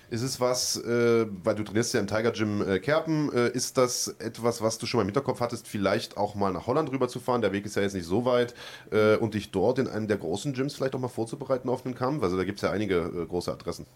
Ist 0.08 0.22
es 0.22 0.40
was, 0.40 0.76
äh, 0.76 1.26
weil 1.42 1.56
du 1.56 1.64
trainierst 1.64 1.92
ja 1.92 2.00
im 2.00 2.06
Tiger 2.06 2.30
Gym 2.30 2.62
äh, 2.62 2.78
Kerpen, 2.78 3.32
äh, 3.32 3.48
ist 3.48 3.76
das 3.76 4.08
etwas, 4.20 4.62
was 4.62 4.78
du 4.78 4.86
schon 4.86 4.98
mal 4.98 5.02
im 5.02 5.08
Hinterkopf 5.08 5.40
hattest, 5.40 5.66
vielleicht 5.66 6.16
auch 6.16 6.36
mal 6.36 6.52
nach 6.52 6.68
Holland 6.68 6.92
rüber 6.92 7.08
zu 7.08 7.18
fahren? 7.18 7.40
Der 7.40 7.52
Weg 7.52 7.66
ist 7.66 7.74
ja 7.74 7.82
jetzt 7.82 7.94
nicht 7.94 8.06
so 8.06 8.24
weit 8.24 8.54
äh, 8.92 9.16
und 9.16 9.34
dich 9.34 9.50
dort 9.50 9.80
in 9.80 9.88
einem 9.88 10.06
der 10.06 10.18
großen 10.18 10.52
Gyms 10.52 10.76
vielleicht 10.76 10.94
auch 10.94 11.00
mal 11.00 11.08
vorzubereiten 11.08 11.68
auf 11.68 11.84
einen 11.84 11.96
Kampf? 11.96 12.22
Also 12.22 12.36
da 12.36 12.44
gibt 12.44 12.58
es 12.58 12.62
ja 12.62 12.70
einige 12.70 12.98
äh, 12.98 13.26
große 13.26 13.50
Adressen. 13.50 13.86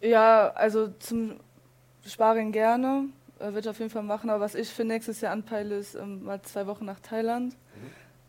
Ja, 0.00 0.48
also 0.54 0.88
zum 0.98 1.36
Sparring 2.04 2.50
gerne. 2.50 3.04
Äh, 3.38 3.46
Würde 3.46 3.60
ich 3.60 3.68
auf 3.68 3.78
jeden 3.78 3.90
Fall 3.90 4.02
machen. 4.02 4.28
Aber 4.28 4.40
was 4.40 4.54
ich 4.56 4.68
für 4.68 4.84
nächstes 4.84 5.20
Jahr 5.20 5.32
anpeile, 5.32 5.76
ist 5.76 5.94
ähm, 5.94 6.24
mal 6.24 6.42
zwei 6.42 6.66
Wochen 6.66 6.84
nach 6.84 6.98
Thailand. 7.00 7.54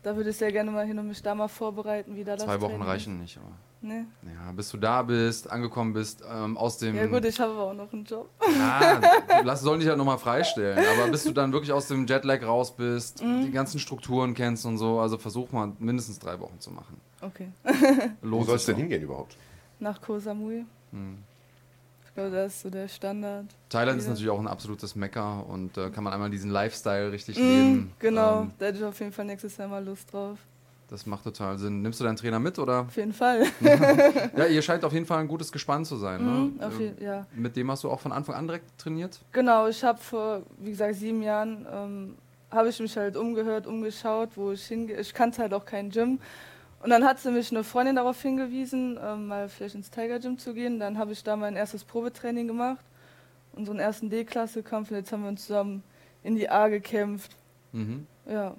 Da 0.02 0.16
würde 0.16 0.30
ich 0.30 0.36
sehr 0.36 0.52
gerne 0.52 0.70
mal 0.70 0.86
hin 0.86 0.98
und 0.98 1.08
mich 1.08 1.22
da 1.22 1.34
mal 1.34 1.48
vorbereiten, 1.48 2.16
wie 2.16 2.24
da 2.24 2.36
das 2.36 2.44
Zwei 2.44 2.60
Wochen 2.60 2.72
Training 2.72 2.88
reichen 2.88 3.20
nicht. 3.20 3.38
Aber. 3.38 3.52
Nee. 3.84 4.04
Ja, 4.22 4.52
bis 4.52 4.70
du 4.70 4.76
da 4.76 5.02
bist, 5.02 5.50
angekommen 5.50 5.92
bist, 5.92 6.22
ähm, 6.32 6.56
aus 6.56 6.78
dem. 6.78 6.94
Ja 6.94 7.06
gut, 7.06 7.24
ich 7.24 7.38
habe 7.40 7.52
aber 7.52 7.62
auch 7.64 7.74
noch 7.74 7.92
einen 7.92 8.04
Job. 8.04 8.30
Ja, 8.56 9.00
lass 9.44 9.60
sollen 9.62 9.80
dich 9.80 9.88
halt 9.88 9.98
nochmal 9.98 10.18
freistellen. 10.18 10.78
Aber 10.94 11.08
bis 11.10 11.24
du 11.24 11.32
dann 11.32 11.52
wirklich 11.52 11.72
aus 11.72 11.88
dem 11.88 12.06
Jetlag 12.06 12.42
raus 12.44 12.76
bist, 12.76 13.22
Mhm. 13.22 13.42
die 13.42 13.50
ganzen 13.50 13.80
Strukturen 13.80 14.34
kennst 14.34 14.64
und 14.66 14.78
so, 14.78 15.00
also 15.00 15.18
versuch 15.18 15.50
mal 15.50 15.72
mindestens 15.80 16.18
drei 16.20 16.38
Wochen 16.38 16.60
zu 16.60 16.70
machen. 16.70 17.00
Okay. 17.20 17.48
Wo 18.22 18.28
Lohnt 18.28 18.46
soll 18.46 18.56
es 18.56 18.64
sich 18.66 18.74
denn 18.74 18.80
hingehen 18.82 19.02
überhaupt? 19.02 19.36
Nach 19.80 20.00
Koh 20.00 20.18
Samui. 20.20 20.64
Hm. 20.92 21.18
Ich 22.06 22.14
glaube, 22.14 22.30
das 22.30 22.52
ist 22.54 22.62
so 22.62 22.70
der 22.70 22.86
Standard. 22.88 23.46
Thailand 23.70 23.98
ist 23.98 24.04
Ja. 24.04 24.10
natürlich 24.10 24.30
auch 24.30 24.38
ein 24.38 24.46
absolutes 24.46 24.94
Mecker 24.94 25.44
und 25.48 25.76
da 25.76 25.88
kann 25.88 26.04
man 26.04 26.12
einmal 26.12 26.28
diesen 26.30 26.50
Lifestyle 26.50 27.10
richtig 27.10 27.38
Mm, 27.38 27.40
leben. 27.46 27.92
genau, 27.98 28.42
Ähm, 28.42 28.52
da 28.58 28.66
hätte 28.66 28.78
ich 28.78 28.84
auf 28.84 29.00
jeden 29.00 29.12
Fall 29.12 29.24
nächstes 29.24 29.56
Jahr 29.56 29.66
mal 29.68 29.82
Lust 29.84 30.12
drauf. 30.12 30.38
Das 30.92 31.06
macht 31.06 31.24
total 31.24 31.56
Sinn. 31.58 31.80
Nimmst 31.80 32.00
du 32.00 32.04
deinen 32.04 32.16
Trainer 32.16 32.38
mit 32.38 32.58
oder? 32.58 32.80
Auf 32.82 32.96
jeden 32.96 33.14
Fall. 33.14 33.46
Ja, 34.36 34.44
ihr 34.44 34.60
scheint 34.60 34.84
auf 34.84 34.92
jeden 34.92 35.06
Fall 35.06 35.18
ein 35.20 35.28
gutes 35.28 35.50
Gespann 35.50 35.84
zu 35.86 35.96
sein. 35.96 36.20
Mhm, 36.22 36.56
Ne? 36.58 36.70
Ähm, 36.78 36.94
je, 36.98 37.04
ja. 37.04 37.26
Mit 37.34 37.56
dem 37.56 37.70
hast 37.70 37.82
du 37.84 37.90
auch 37.90 37.98
von 38.00 38.12
Anfang 38.12 38.34
an 38.34 38.46
direkt 38.46 38.78
trainiert? 38.78 39.18
Genau, 39.32 39.66
ich 39.68 39.82
habe 39.82 39.98
vor, 39.98 40.42
wie 40.58 40.70
gesagt, 40.70 40.94
sieben 40.96 41.22
Jahren, 41.22 41.66
ähm, 41.72 42.14
habe 42.50 42.68
ich 42.68 42.78
mich 42.78 42.94
halt 42.96 43.16
umgehört, 43.16 43.66
umgeschaut, 43.66 44.30
wo 44.34 44.52
ich 44.52 44.64
hingehe. 44.66 45.00
Ich 45.00 45.14
kannte 45.14 45.40
halt 45.40 45.54
auch 45.54 45.64
kein 45.64 45.88
Gym. 45.88 46.20
Und 46.82 46.90
dann 46.90 47.04
hat 47.04 47.20
sie 47.20 47.30
mich 47.30 47.50
eine 47.50 47.64
Freundin 47.64 47.96
darauf 47.96 48.20
hingewiesen, 48.20 48.98
ähm, 49.02 49.28
mal 49.28 49.48
vielleicht 49.48 49.74
ins 49.76 49.90
Tiger 49.90 50.18
Gym 50.18 50.36
zu 50.36 50.52
gehen. 50.52 50.78
Dann 50.78 50.98
habe 50.98 51.12
ich 51.12 51.24
da 51.24 51.36
mein 51.36 51.56
erstes 51.56 51.84
Probetraining 51.84 52.46
gemacht, 52.46 52.84
unseren 53.54 53.78
ersten 53.78 54.10
D-Klasse-Kampf. 54.10 54.90
Und 54.90 54.96
jetzt 54.98 55.10
haben 55.12 55.22
wir 55.22 55.28
uns 55.30 55.46
zusammen 55.46 55.82
in 56.22 56.34
die 56.34 56.50
A 56.50 56.68
gekämpft. 56.68 57.34
Mhm. 57.72 58.06
Ja, 58.26 58.54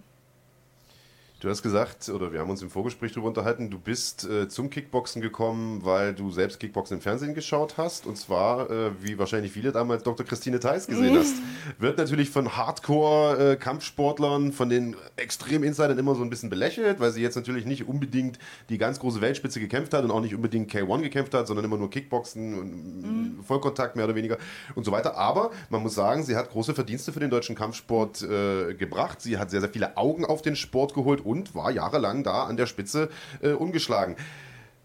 Du 1.44 1.50
hast 1.50 1.62
gesagt, 1.62 2.08
oder 2.08 2.32
wir 2.32 2.40
haben 2.40 2.50
uns 2.50 2.62
im 2.62 2.70
Vorgespräch 2.70 3.12
darüber 3.12 3.28
unterhalten, 3.28 3.70
du 3.70 3.78
bist 3.78 4.24
äh, 4.24 4.48
zum 4.48 4.70
Kickboxen 4.70 5.22
gekommen, 5.22 5.84
weil 5.84 6.14
du 6.14 6.32
selbst 6.32 6.58
Kickboxen 6.58 6.96
im 6.96 7.02
Fernsehen 7.02 7.34
geschaut 7.34 7.76
hast. 7.76 8.08
Und 8.08 8.18
zwar, 8.18 8.72
äh, 8.72 8.92
wie 9.02 9.20
wahrscheinlich 9.20 9.52
viele 9.52 9.74
damals 9.74 10.04
Dr. 10.04 10.26
Christine 10.26 10.62
Theis 10.62 10.88
gesehen 10.88 11.18
hast. 11.18 11.36
Wird 11.80 11.98
natürlich 11.98 12.30
von 12.30 12.56
Hardcore-Kampfsportlern, 12.56 14.54
von 14.54 14.70
den 14.70 14.96
Extrem-Insidern 15.18 16.00
immer 16.00 16.16
so 16.16 16.24
ein 16.24 16.30
bisschen 16.30 16.50
belächelt, 16.50 17.02
weil 17.02 17.12
sie 17.12 17.22
jetzt 17.22 17.36
natürlich 17.36 17.66
nicht 17.66 17.90
unbedingt 17.90 18.40
die 18.70 18.78
ganz 18.78 19.02
große 19.02 19.20
Weltspitze 19.20 19.60
gekämpft 19.60 19.94
hat 19.94 20.06
und 20.06 20.12
auch 20.12 20.22
nicht 20.22 20.36
unbedingt 20.36 20.72
K1 20.72 21.02
gekämpft 21.02 21.34
hat, 21.34 21.48
sondern 21.48 21.66
immer 21.66 21.78
nur 21.78 21.90
Kickboxen 21.90 22.58
und 22.58 23.44
Vollkontakt 23.46 23.98
mehr 23.98 24.06
oder 24.06 24.16
weniger 24.16 24.38
und 24.76 24.86
so 24.86 24.94
weiter. 24.94 25.18
Aber 25.18 25.52
man 25.70 25.84
muss 25.84 25.94
sagen, 25.94 26.24
sie 26.24 26.38
hat 26.38 26.52
große 26.52 26.74
Verdienste 26.74 27.12
für 27.12 27.20
den 27.20 27.30
deutschen 27.30 27.58
Kampfsport 27.58 28.22
äh, 28.22 28.76
gebracht. 28.76 29.20
Sie 29.20 29.38
hat 29.38 29.52
sehr, 29.52 29.60
sehr 29.60 29.70
viele 29.70 29.98
Augen 29.98 30.24
auf 30.24 30.42
den 30.42 30.56
Sport 30.56 30.94
geholt 30.94 31.26
und 31.34 31.56
war 31.56 31.72
jahrelang 31.72 32.24
da 32.24 32.44
an 32.44 32.58
der 32.58 32.68
Spitze 32.68 33.10
äh, 33.42 33.52
ungeschlagen. 33.52 34.16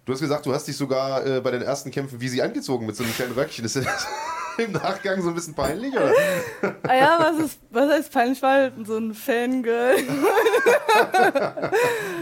Du 0.07 0.15
hast 0.15 0.21
gesagt, 0.21 0.47
du 0.47 0.55
hast 0.55 0.67
dich 0.67 0.77
sogar 0.77 1.27
äh, 1.27 1.41
bei 1.43 1.51
den 1.51 1.61
ersten 1.61 1.91
Kämpfen 1.91 2.21
wie 2.23 2.29
sie 2.29 2.41
angezogen 2.41 2.87
mit 2.87 2.97
so 2.97 3.05
einem 3.05 3.13
kleinen 3.13 3.33
Röckchen. 3.33 3.67
Ist 3.67 3.77
das 3.77 4.07
im 4.59 4.73
Nachgang 4.73 5.21
so 5.21 5.29
ein 5.29 5.35
bisschen 5.35 5.55
peinlich? 5.55 5.93
Oder? 5.93 6.13
Ah 6.85 6.95
ja, 6.95 7.19
was 7.21 7.45
ist, 7.45 7.59
was 7.71 7.91
heißt 7.91 8.11
peinlich? 8.11 8.39
Ich 8.39 8.43
war 8.43 8.55
halt 8.55 8.73
so 8.87 8.97
ein 8.97 9.15
Fangirl. 9.15 9.97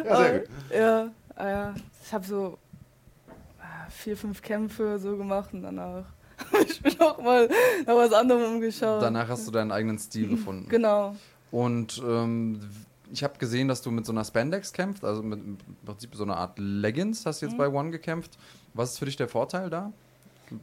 Ja, 0.04 0.16
sehr 0.16 0.38
gut. 0.38 0.48
Ja, 0.72 1.10
ah 1.34 1.48
ja. 1.48 1.74
Ich 2.04 2.12
habe 2.12 2.24
so 2.24 2.58
ah, 3.60 3.88
vier, 3.88 4.16
fünf 4.16 4.42
Kämpfe 4.42 4.98
so 4.98 5.16
gemacht 5.16 5.50
und 5.52 5.62
danach 5.62 6.04
habe 6.52 6.64
ich 6.64 6.82
mich 6.82 7.00
auch 7.00 7.20
mal 7.22 7.48
nach 7.86 7.94
was 7.94 8.12
anderem 8.12 8.54
umgeschaut. 8.54 9.02
Danach 9.02 9.28
hast 9.28 9.46
du 9.46 9.50
deinen 9.50 9.72
eigenen 9.72 9.98
Stil 9.98 10.28
gefunden. 10.28 10.68
Genau. 10.68 11.16
Und 11.50 12.02
ähm, 12.04 12.60
ich 13.12 13.22
habe 13.24 13.38
gesehen, 13.38 13.68
dass 13.68 13.82
du 13.82 13.90
mit 13.90 14.06
so 14.06 14.12
einer 14.12 14.24
Spandex 14.24 14.72
kämpfst, 14.72 15.04
also 15.04 15.22
mit 15.22 15.38
im 15.38 15.58
Prinzip 15.84 16.14
so 16.14 16.24
einer 16.24 16.36
Art 16.36 16.58
Leggings 16.58 17.24
hast 17.26 17.42
du 17.42 17.46
jetzt 17.46 17.56
bei 17.56 17.68
One 17.68 17.90
gekämpft. 17.90 18.38
Was 18.74 18.92
ist 18.92 18.98
für 18.98 19.06
dich 19.06 19.16
der 19.16 19.28
Vorteil 19.28 19.70
da? 19.70 19.92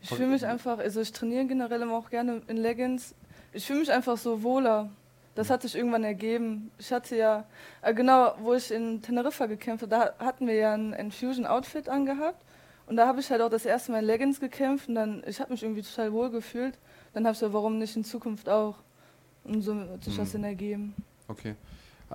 Ich 0.01 0.09
fühle 0.09 0.29
mich 0.29 0.45
einfach, 0.45 0.77
also 0.79 1.01
ich 1.01 1.11
trainiere 1.11 1.45
generell 1.45 1.81
immer 1.81 1.95
auch 1.95 2.09
gerne 2.09 2.41
in 2.47 2.57
Leggings. 2.57 3.15
Ich 3.51 3.65
fühle 3.65 3.79
mich 3.79 3.91
einfach 3.91 4.17
so 4.17 4.43
wohler. 4.43 4.89
Das 5.35 5.49
hat 5.49 5.63
sich 5.63 5.75
irgendwann 5.75 6.03
ergeben. 6.03 6.71
Ich 6.77 6.91
hatte 6.91 7.15
ja, 7.15 7.45
äh, 7.81 7.93
genau, 7.93 8.35
wo 8.39 8.53
ich 8.53 8.71
in 8.71 9.01
Teneriffa 9.01 9.47
gekämpft 9.47 9.81
habe, 9.81 9.89
da 9.89 10.25
hatten 10.25 10.47
wir 10.47 10.53
ja 10.53 10.73
ein 10.73 10.93
Infusion-Outfit 10.93 11.89
angehabt. 11.89 12.43
Und 12.85 12.97
da 12.97 13.07
habe 13.07 13.19
ich 13.19 13.31
halt 13.31 13.41
auch 13.41 13.49
das 13.49 13.65
erste 13.65 13.91
Mal 13.91 13.99
in 13.99 14.05
Leggings 14.05 14.39
gekämpft 14.39 14.89
und 14.89 14.95
dann, 14.95 15.23
ich 15.25 15.39
habe 15.39 15.51
mich 15.51 15.63
irgendwie 15.63 15.81
total 15.81 16.11
wohl 16.13 16.29
gefühlt. 16.29 16.77
Dann 17.13 17.25
habe 17.25 17.33
ich 17.33 17.39
so, 17.39 17.51
warum 17.53 17.77
nicht 17.79 17.95
in 17.95 18.03
Zukunft 18.03 18.49
auch? 18.49 18.75
Und 19.43 19.61
so 19.61 19.75
hat 19.75 20.03
sich 20.03 20.15
das 20.15 20.33
dann 20.33 20.43
ergeben. 20.43 20.93
Okay. 21.27 21.55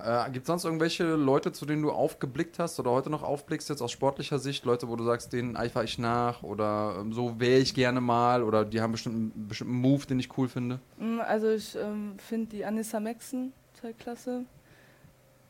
Äh, 0.05 0.31
Gibt 0.31 0.45
es 0.45 0.47
sonst 0.47 0.65
irgendwelche 0.65 1.05
Leute, 1.15 1.53
zu 1.53 1.67
denen 1.67 1.83
du 1.83 1.91
aufgeblickt 1.91 2.59
hast 2.59 2.79
oder 2.81 2.91
heute 2.91 3.11
noch 3.11 3.23
aufblickst, 3.23 3.69
jetzt 3.69 3.83
aus 3.83 3.93
sportlicher 3.93 4.39
Sicht? 4.39 4.65
Leute, 4.65 4.89
wo 4.89 4.97
du 4.97 5.05
sagst, 5.05 5.33
denen 5.33 5.57
eifere 5.57 5.85
ich 5.85 5.99
nach 5.99 6.43
oder 6.43 6.97
ähm, 7.01 7.13
so 7.13 7.39
wäre 7.41 7.59
ich 7.61 7.75
gerne 7.75 8.01
mal 8.01 8.43
oder 8.43 8.65
die 8.65 8.81
haben 8.81 8.93
bestimmt 8.93 9.15
einen 9.35 9.49
bestimmten 9.49 9.75
Move, 9.75 10.07
den 10.07 10.19
ich 10.21 10.37
cool 10.39 10.49
finde? 10.49 10.79
Mm, 10.99 11.21
Also 11.21 11.49
ich 11.51 11.77
ähm, 11.77 12.15
finde 12.19 12.47
die 12.57 12.65
Anissa 12.65 13.01
Maxen 13.01 13.53
total 13.75 13.95
klasse. 13.95 14.45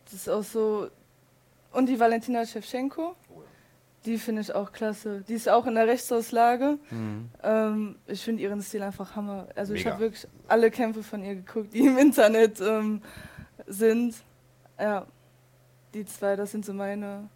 Das 0.05 0.15
ist 0.15 0.29
auch 0.29 0.43
so. 0.43 0.89
Und 1.73 1.87
die 1.89 1.99
Valentina 2.01 2.45
Shevchenko. 2.47 3.15
Die 4.07 4.17
finde 4.17 4.43
ich 4.43 4.55
auch 4.55 4.73
klasse. 4.73 5.23
Die 5.29 5.35
ist 5.35 5.49
auch 5.49 5.67
in 5.67 5.75
der 5.75 5.87
Rechtsauslage. 5.87 6.79
Mhm. 6.91 7.29
Ähm, 7.43 7.97
ich 8.07 8.23
finde 8.23 8.43
ihren 8.43 8.63
Stil 8.63 8.83
einfach 8.83 9.17
Hammer. 9.17 9.49
Also 9.57 9.75
ich 9.75 9.81
Mega. 9.85 9.95
habe 9.95 10.05
wirklich 10.05 10.27
alle 10.47 10.71
Kämpfe 10.71 11.03
von 11.03 11.23
ihr 11.25 11.35
geguckt, 11.35 11.75
die 11.75 11.81
im 11.81 11.99
Internet 11.99 12.61
ähm, 12.61 13.03
sind. 13.67 14.15
Ja, 14.79 15.07
die 15.95 16.05
zwei, 16.05 16.37
das 16.37 16.53
sind 16.53 16.65
so 16.65 16.73
meine 16.73 17.29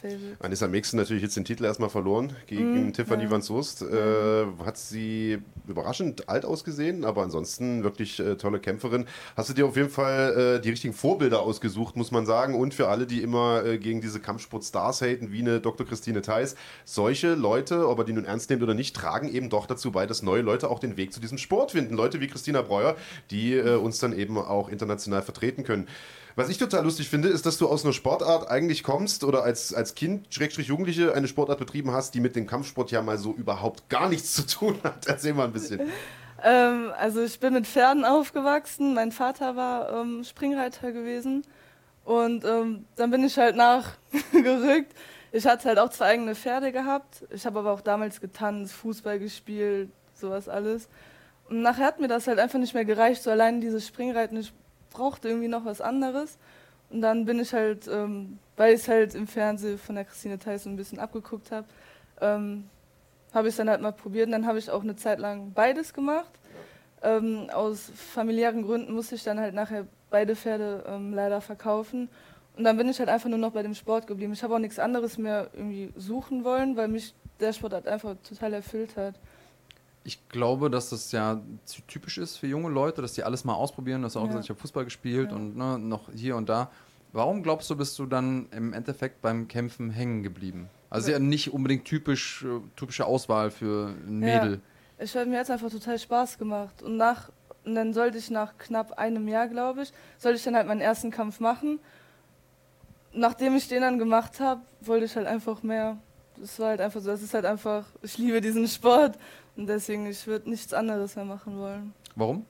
Favorite. 0.00 0.36
Anissa 0.40 0.68
Mixen 0.68 0.98
natürlich 0.98 1.22
jetzt 1.22 1.36
den 1.36 1.44
Titel 1.46 1.64
erstmal 1.64 1.88
verloren 1.88 2.36
gegen 2.46 2.84
Mhm, 2.86 2.92
Tiffany 2.92 3.24
ja. 3.24 3.30
van 3.30 3.42
Soest. 3.42 3.82
Äh, 3.82 4.44
hat 4.64 4.76
sie 4.76 5.38
überraschend 5.66 6.28
alt 6.28 6.44
ausgesehen, 6.44 7.04
aber 7.04 7.22
ansonsten 7.22 7.82
wirklich 7.82 8.20
äh, 8.20 8.36
tolle 8.36 8.60
Kämpferin. 8.60 9.06
Hast 9.36 9.48
du 9.48 9.54
dir 9.54 9.66
auf 9.66 9.76
jeden 9.76 9.88
Fall 9.88 10.58
äh, 10.58 10.60
die 10.60 10.70
richtigen 10.70 10.92
Vorbilder 10.94 11.40
ausgesucht, 11.40 11.96
muss 11.96 12.10
man 12.12 12.26
sagen. 12.26 12.54
Und 12.54 12.74
für 12.74 12.88
alle, 12.88 13.06
die 13.06 13.22
immer 13.22 13.64
äh, 13.64 13.78
gegen 13.78 14.00
diese 14.00 14.20
Kampfsport-Stars 14.20 15.00
haten, 15.00 15.32
wie 15.32 15.40
eine 15.40 15.58
Dr. 15.60 15.86
Christine 15.86 16.20
Theis, 16.22 16.54
solche 16.84 17.34
Leute, 17.34 17.88
ob 17.88 17.98
er 17.98 18.04
die 18.04 18.12
nun 18.12 18.26
ernst 18.26 18.50
nimmt 18.50 18.62
oder 18.62 18.74
nicht, 18.74 18.94
tragen 18.94 19.28
eben 19.28 19.48
doch 19.48 19.66
dazu 19.66 19.90
bei, 19.90 20.06
dass 20.06 20.22
neue 20.22 20.42
Leute 20.42 20.70
auch 20.70 20.78
den 20.78 20.96
Weg 20.96 21.12
zu 21.12 21.18
diesem 21.20 21.38
Sport 21.38 21.72
finden. 21.72 21.94
Leute 21.94 22.20
wie 22.20 22.28
Christina 22.28 22.62
Breuer, 22.62 22.94
die 23.30 23.54
äh, 23.54 23.74
uns 23.74 23.98
dann 23.98 24.12
eben 24.12 24.36
auch 24.38 24.68
international 24.68 25.22
vertreten 25.22 25.64
können. 25.64 25.88
Was 26.36 26.48
ich 26.48 26.58
total 26.58 26.84
lustig 26.84 27.08
finde, 27.08 27.28
ist, 27.28 27.46
dass 27.46 27.58
du 27.58 27.68
aus 27.68 27.84
einer 27.84 27.92
Sportart 27.92 28.48
eigentlich 28.50 28.82
kommst 28.82 29.24
oder 29.24 29.42
als, 29.42 29.74
als 29.74 29.94
Kind, 29.94 30.32
Schrägstrich 30.32 30.68
Jugendliche, 30.68 31.14
eine 31.14 31.28
Sportart 31.28 31.58
betrieben 31.58 31.92
hast, 31.92 32.14
die 32.14 32.20
mit 32.20 32.36
dem 32.36 32.46
Kampfsport 32.46 32.90
ja 32.90 33.02
mal 33.02 33.18
so 33.18 33.32
überhaupt 33.32 33.88
gar 33.88 34.08
nichts 34.08 34.34
zu 34.34 34.46
tun 34.46 34.78
hat. 34.84 35.06
Erzähl 35.06 35.34
mal 35.34 35.46
ein 35.46 35.52
bisschen. 35.52 35.80
Ähm, 36.42 36.92
also 36.98 37.22
ich 37.22 37.40
bin 37.40 37.54
mit 37.54 37.66
Pferden 37.66 38.04
aufgewachsen. 38.04 38.94
Mein 38.94 39.12
Vater 39.12 39.56
war 39.56 39.92
ähm, 39.92 40.22
Springreiter 40.24 40.92
gewesen. 40.92 41.44
Und 42.04 42.44
ähm, 42.44 42.86
dann 42.96 43.10
bin 43.10 43.24
ich 43.24 43.36
halt 43.36 43.56
nachgerückt. 43.56 44.94
Ich 45.30 45.46
hatte 45.46 45.68
halt 45.68 45.78
auch 45.78 45.90
zwei 45.90 46.06
eigene 46.06 46.34
Pferde 46.34 46.72
gehabt. 46.72 47.22
Ich 47.28 47.44
habe 47.44 47.58
aber 47.58 47.72
auch 47.72 47.82
damals 47.82 48.18
getanzt, 48.18 48.72
Fußball 48.72 49.18
gespielt, 49.18 49.90
sowas 50.14 50.48
alles. 50.48 50.88
Und 51.50 51.60
nachher 51.60 51.84
hat 51.84 52.00
mir 52.00 52.08
das 52.08 52.26
halt 52.26 52.38
einfach 52.38 52.58
nicht 52.58 52.72
mehr 52.72 52.86
gereicht, 52.86 53.22
so 53.22 53.30
allein 53.30 53.60
dieses 53.60 53.86
Springreiten. 53.86 54.38
Ich 54.38 54.54
brauchte 54.98 55.28
irgendwie 55.28 55.48
noch 55.48 55.64
was 55.64 55.80
anderes. 55.80 56.38
Und 56.90 57.02
dann 57.02 57.24
bin 57.24 57.38
ich 57.38 57.52
halt, 57.52 57.86
ähm, 57.88 58.38
weil 58.56 58.74
ich 58.74 58.80
es 58.80 58.88
halt 58.88 59.14
im 59.14 59.26
Fernsehen 59.26 59.78
von 59.78 59.94
der 59.94 60.04
Christine 60.04 60.38
so 60.58 60.68
ein 60.68 60.76
bisschen 60.76 60.98
abgeguckt 60.98 61.52
habe, 61.52 61.66
ähm, 62.20 62.68
habe 63.32 63.48
ich 63.48 63.52
es 63.52 63.56
dann 63.58 63.70
halt 63.70 63.80
mal 63.80 63.92
probiert. 63.92 64.26
Und 64.26 64.32
dann 64.32 64.46
habe 64.46 64.58
ich 64.58 64.70
auch 64.70 64.82
eine 64.82 64.96
Zeit 64.96 65.18
lang 65.18 65.52
beides 65.52 65.92
gemacht. 65.92 66.30
Ähm, 67.02 67.48
aus 67.52 67.92
familiären 67.94 68.62
Gründen 68.62 68.92
musste 68.92 69.14
ich 69.14 69.22
dann 69.22 69.38
halt 69.38 69.54
nachher 69.54 69.86
beide 70.10 70.34
Pferde 70.34 70.84
ähm, 70.88 71.14
leider 71.14 71.40
verkaufen. 71.40 72.08
Und 72.56 72.64
dann 72.64 72.76
bin 72.76 72.88
ich 72.88 72.98
halt 72.98 73.08
einfach 73.08 73.28
nur 73.28 73.38
noch 73.38 73.52
bei 73.52 73.62
dem 73.62 73.74
Sport 73.74 74.08
geblieben. 74.08 74.32
Ich 74.32 74.42
habe 74.42 74.54
auch 74.54 74.58
nichts 74.58 74.80
anderes 74.80 75.16
mehr 75.16 75.48
irgendwie 75.52 75.92
suchen 75.96 76.42
wollen, 76.42 76.76
weil 76.76 76.88
mich 76.88 77.14
der 77.38 77.52
Sport 77.52 77.72
halt 77.72 77.86
einfach 77.86 78.16
total 78.28 78.54
erfüllt 78.54 78.96
hat. 78.96 79.14
Ich 80.04 80.26
glaube, 80.28 80.70
dass 80.70 80.90
das 80.90 81.12
ja 81.12 81.40
ty- 81.66 81.82
typisch 81.86 82.18
ist 82.18 82.36
für 82.38 82.46
junge 82.46 82.68
Leute, 82.70 83.02
dass 83.02 83.12
die 83.12 83.24
alles 83.24 83.44
mal 83.44 83.54
ausprobieren. 83.54 84.00
Du 84.02 84.06
hast 84.06 84.16
auch 84.16 84.22
Ja. 84.22 84.26
gesagt, 84.28 84.44
ich 84.44 84.50
habe 84.50 84.60
Fußball 84.60 84.84
gespielt 84.84 85.30
Ja. 85.30 85.36
und 85.36 85.56
ne, 85.56 85.78
noch 85.78 86.08
hier 86.14 86.36
und 86.36 86.48
da. 86.48 86.70
Warum 87.12 87.42
glaubst 87.42 87.68
du, 87.70 87.76
bist 87.76 87.98
du 87.98 88.06
dann 88.06 88.48
im 88.50 88.72
Endeffekt 88.72 89.20
beim 89.22 89.48
Kämpfen 89.48 89.90
hängen 89.90 90.22
geblieben? 90.22 90.68
Also 90.90 91.10
ja 91.10 91.18
nicht 91.18 91.52
unbedingt 91.52 91.84
typisch, 91.84 92.44
äh, 92.44 92.60
typische 92.76 93.04
Auswahl 93.06 93.50
für 93.50 93.94
ein 94.06 94.22
Ja. 94.22 94.40
Mädel. 94.42 94.60
Ich 94.98 95.14
habe 95.16 95.26
mir 95.26 95.36
jetzt 95.36 95.50
einfach 95.50 95.70
total 95.70 95.98
Spaß 95.98 96.38
gemacht. 96.38 96.82
Und 96.82 96.96
nach 96.96 97.30
und 97.64 97.74
dann 97.74 97.92
sollte 97.92 98.16
ich 98.16 98.30
nach 98.30 98.56
knapp 98.56 98.92
einem 98.98 99.28
Jahr, 99.28 99.46
glaube 99.48 99.82
ich, 99.82 99.92
sollte 100.16 100.38
ich 100.38 100.44
dann 100.44 100.56
halt 100.56 100.66
meinen 100.66 100.80
ersten 100.80 101.10
Kampf 101.10 101.38
machen. 101.40 101.80
Nachdem 103.12 103.56
ich 103.56 103.68
den 103.68 103.82
dann 103.82 103.98
gemacht 103.98 104.40
habe, 104.40 104.60
wollte 104.80 105.04
ich 105.04 105.16
halt 105.16 105.26
einfach 105.26 105.62
mehr. 105.62 105.98
Das 106.40 106.58
war 106.58 106.68
halt 106.68 106.80
einfach 106.80 107.00
so, 107.00 107.08
das 107.08 107.22
ist 107.22 107.34
halt 107.34 107.44
einfach, 107.44 107.84
ich 108.02 108.18
liebe 108.18 108.40
diesen 108.40 108.68
Sport 108.68 109.18
und 109.56 109.66
deswegen, 109.66 110.06
ich 110.06 110.26
würde 110.26 110.48
nichts 110.48 110.72
anderes 110.72 111.16
mehr 111.16 111.24
machen 111.24 111.58
wollen. 111.58 111.94
Warum? 112.14 112.46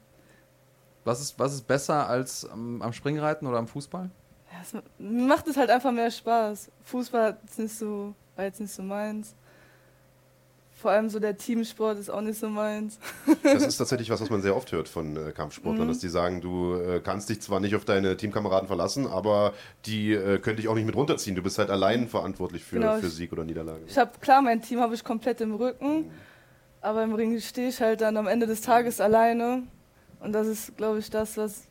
Was 1.05 1.21
ist, 1.21 1.39
was 1.39 1.55
ist 1.55 1.67
besser 1.67 2.09
als 2.09 2.45
am, 2.49 2.83
am 2.83 2.93
Springreiten 2.93 3.47
oder 3.47 3.59
am 3.59 3.67
Fußball? 3.67 4.11
Ja, 4.53 4.59
es, 4.63 4.73
mir 4.99 5.27
macht 5.27 5.47
es 5.49 5.57
halt 5.57 5.71
einfach 5.71 5.93
mehr 5.93 6.11
Spaß. 6.11 6.71
Fußball 6.85 7.39
jetzt 7.43 7.59
nicht 7.59 7.75
so, 7.75 8.15
war 8.37 8.45
jetzt 8.45 8.61
nicht 8.61 8.73
so 8.73 8.83
meins. 8.83 9.35
Vor 10.81 10.93
allem 10.93 11.11
so 11.11 11.19
der 11.19 11.37
Teamsport 11.37 11.99
ist 11.99 12.09
auch 12.09 12.21
nicht 12.21 12.39
so 12.39 12.49
meins. 12.49 12.99
Das 13.43 13.67
ist 13.67 13.79
tatsächlich 13.79 14.11
was, 14.11 14.21
was 14.21 14.31
man 14.31 14.43
sehr 14.43 14.55
oft 14.55 14.71
hört 14.71 14.89
von 14.89 15.17
äh, 15.17 15.33
Kampfsportlern, 15.33 15.87
Mhm. 15.87 15.89
dass 15.91 15.99
die 15.99 16.09
sagen, 16.09 16.41
du 16.41 16.75
äh, 16.75 17.01
kannst 17.01 17.29
dich 17.31 17.41
zwar 17.43 17.59
nicht 17.59 17.75
auf 17.75 17.85
deine 17.85 18.17
Teamkameraden 18.17 18.69
verlassen, 18.69 19.07
aber 19.09 19.55
die 19.87 20.13
äh, 20.13 20.39
können 20.39 20.57
dich 20.57 20.69
auch 20.69 20.75
nicht 20.77 20.87
mit 20.87 20.95
runterziehen. 20.95 21.35
Du 21.35 21.43
bist 21.43 21.59
halt 21.59 21.71
allein 21.71 22.07
verantwortlich 22.09 22.63
für, 22.63 22.77
Genau, 22.79 22.97
für 22.99 23.07
ich- 23.09 23.13
Sieg 23.15 23.33
oder 23.33 23.43
Niederlage. 23.45 23.81
Ich 23.89 23.99
habe 23.99 24.13
klar, 24.21 24.41
mein 24.41 24.63
Team 24.63 24.79
habe 24.81 24.95
ich 24.95 25.03
komplett 25.03 25.41
im 25.41 25.55
Rücken, 25.55 26.11
aber 26.81 27.03
im 27.03 27.13
Ring 27.15 27.41
stehe 27.41 27.71
ich 27.71 27.81
halt 27.81 28.01
dann 28.01 28.17
am 28.17 28.29
Ende 28.29 28.47
des 28.47 28.61
Tages 28.61 29.01
alleine. 29.01 29.65
Und 30.21 30.33
das 30.33 30.47
ist, 30.47 30.77
glaube 30.77 31.01
ich, 31.01 31.11
das, 31.11 31.37
was 31.37 31.63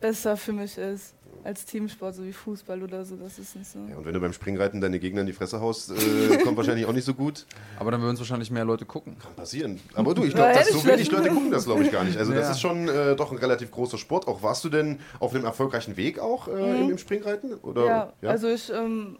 besser 0.00 0.36
für 0.36 0.52
mich 0.52 0.76
ist 0.78 1.14
als 1.48 1.64
Teamsport, 1.64 2.14
so 2.14 2.24
wie 2.24 2.32
Fußball 2.32 2.82
oder 2.82 3.04
so. 3.04 3.16
Das 3.16 3.38
ist 3.38 3.56
nicht 3.56 3.70
so. 3.70 3.78
Ja, 3.90 3.96
und 3.96 4.04
wenn 4.04 4.12
du 4.12 4.20
beim 4.20 4.32
Springreiten 4.34 4.80
deine 4.82 4.98
Gegner 4.98 5.22
in 5.22 5.26
die 5.26 5.32
Fresse 5.32 5.60
haust, 5.60 5.90
äh, 5.90 6.36
kommt 6.44 6.56
wahrscheinlich 6.58 6.84
auch 6.86 6.92
nicht 6.92 7.04
so 7.06 7.14
gut. 7.14 7.46
Aber 7.78 7.90
dann 7.90 8.02
würden 8.02 8.14
es 8.14 8.20
wahrscheinlich 8.20 8.50
mehr 8.50 8.64
Leute 8.66 8.84
gucken. 8.84 9.16
Kann 9.18 9.34
passieren. 9.34 9.80
Aber 9.94 10.14
du, 10.14 10.24
ich 10.24 10.34
Ja, 10.34 10.36
glaube, 10.50 10.58
hätte 10.60 10.72
so 10.74 10.84
wenig 10.86 11.10
Leute 11.10 11.30
gucken 11.30 11.50
das, 11.50 11.64
glaube 11.64 11.82
ich, 11.84 11.90
gar 11.90 12.04
nicht. 12.04 12.18
Also 12.18 12.32
das 12.32 12.44
Ja. 12.44 12.50
ist 12.52 12.60
schon 12.60 12.86
äh, 12.88 13.16
doch 13.16 13.32
ein 13.32 13.38
relativ 13.38 13.70
großer 13.70 13.96
Sport. 13.98 14.28
Auch 14.28 14.42
warst 14.42 14.62
du 14.64 14.68
denn 14.68 15.00
auf 15.20 15.34
einem 15.34 15.44
erfolgreichen 15.46 15.96
Weg 15.96 16.18
auch 16.18 16.48
äh, 16.48 16.80
im, 16.82 16.90
im 16.90 16.98
Springreiten? 16.98 17.54
Oder, 17.54 17.82
Mhm. 17.82 18.12
Ja, 18.22 18.30
also 18.30 18.48
ich 18.48 18.70
ähm, 18.70 19.16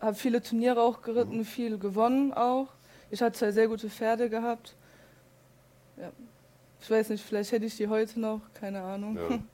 habe 0.00 0.14
viele 0.16 0.42
Turniere 0.42 0.82
auch 0.82 1.02
geritten, 1.02 1.38
Mhm. 1.38 1.44
viel 1.44 1.78
gewonnen 1.78 2.32
auch. 2.32 2.66
Ich 3.10 3.22
hatte 3.22 3.38
zwei 3.38 3.52
sehr 3.52 3.68
gute 3.68 3.88
Pferde 3.88 4.28
gehabt. 4.28 4.74
Ja. 5.96 6.10
Ich 6.82 6.90
weiß 6.90 7.10
nicht, 7.10 7.22
vielleicht 7.22 7.52
hätte 7.52 7.66
ich 7.66 7.76
die 7.76 7.88
heute 7.88 8.18
noch, 8.18 8.40
keine 8.54 8.80
Ahnung. 8.82 9.16
Ja. 9.16 9.38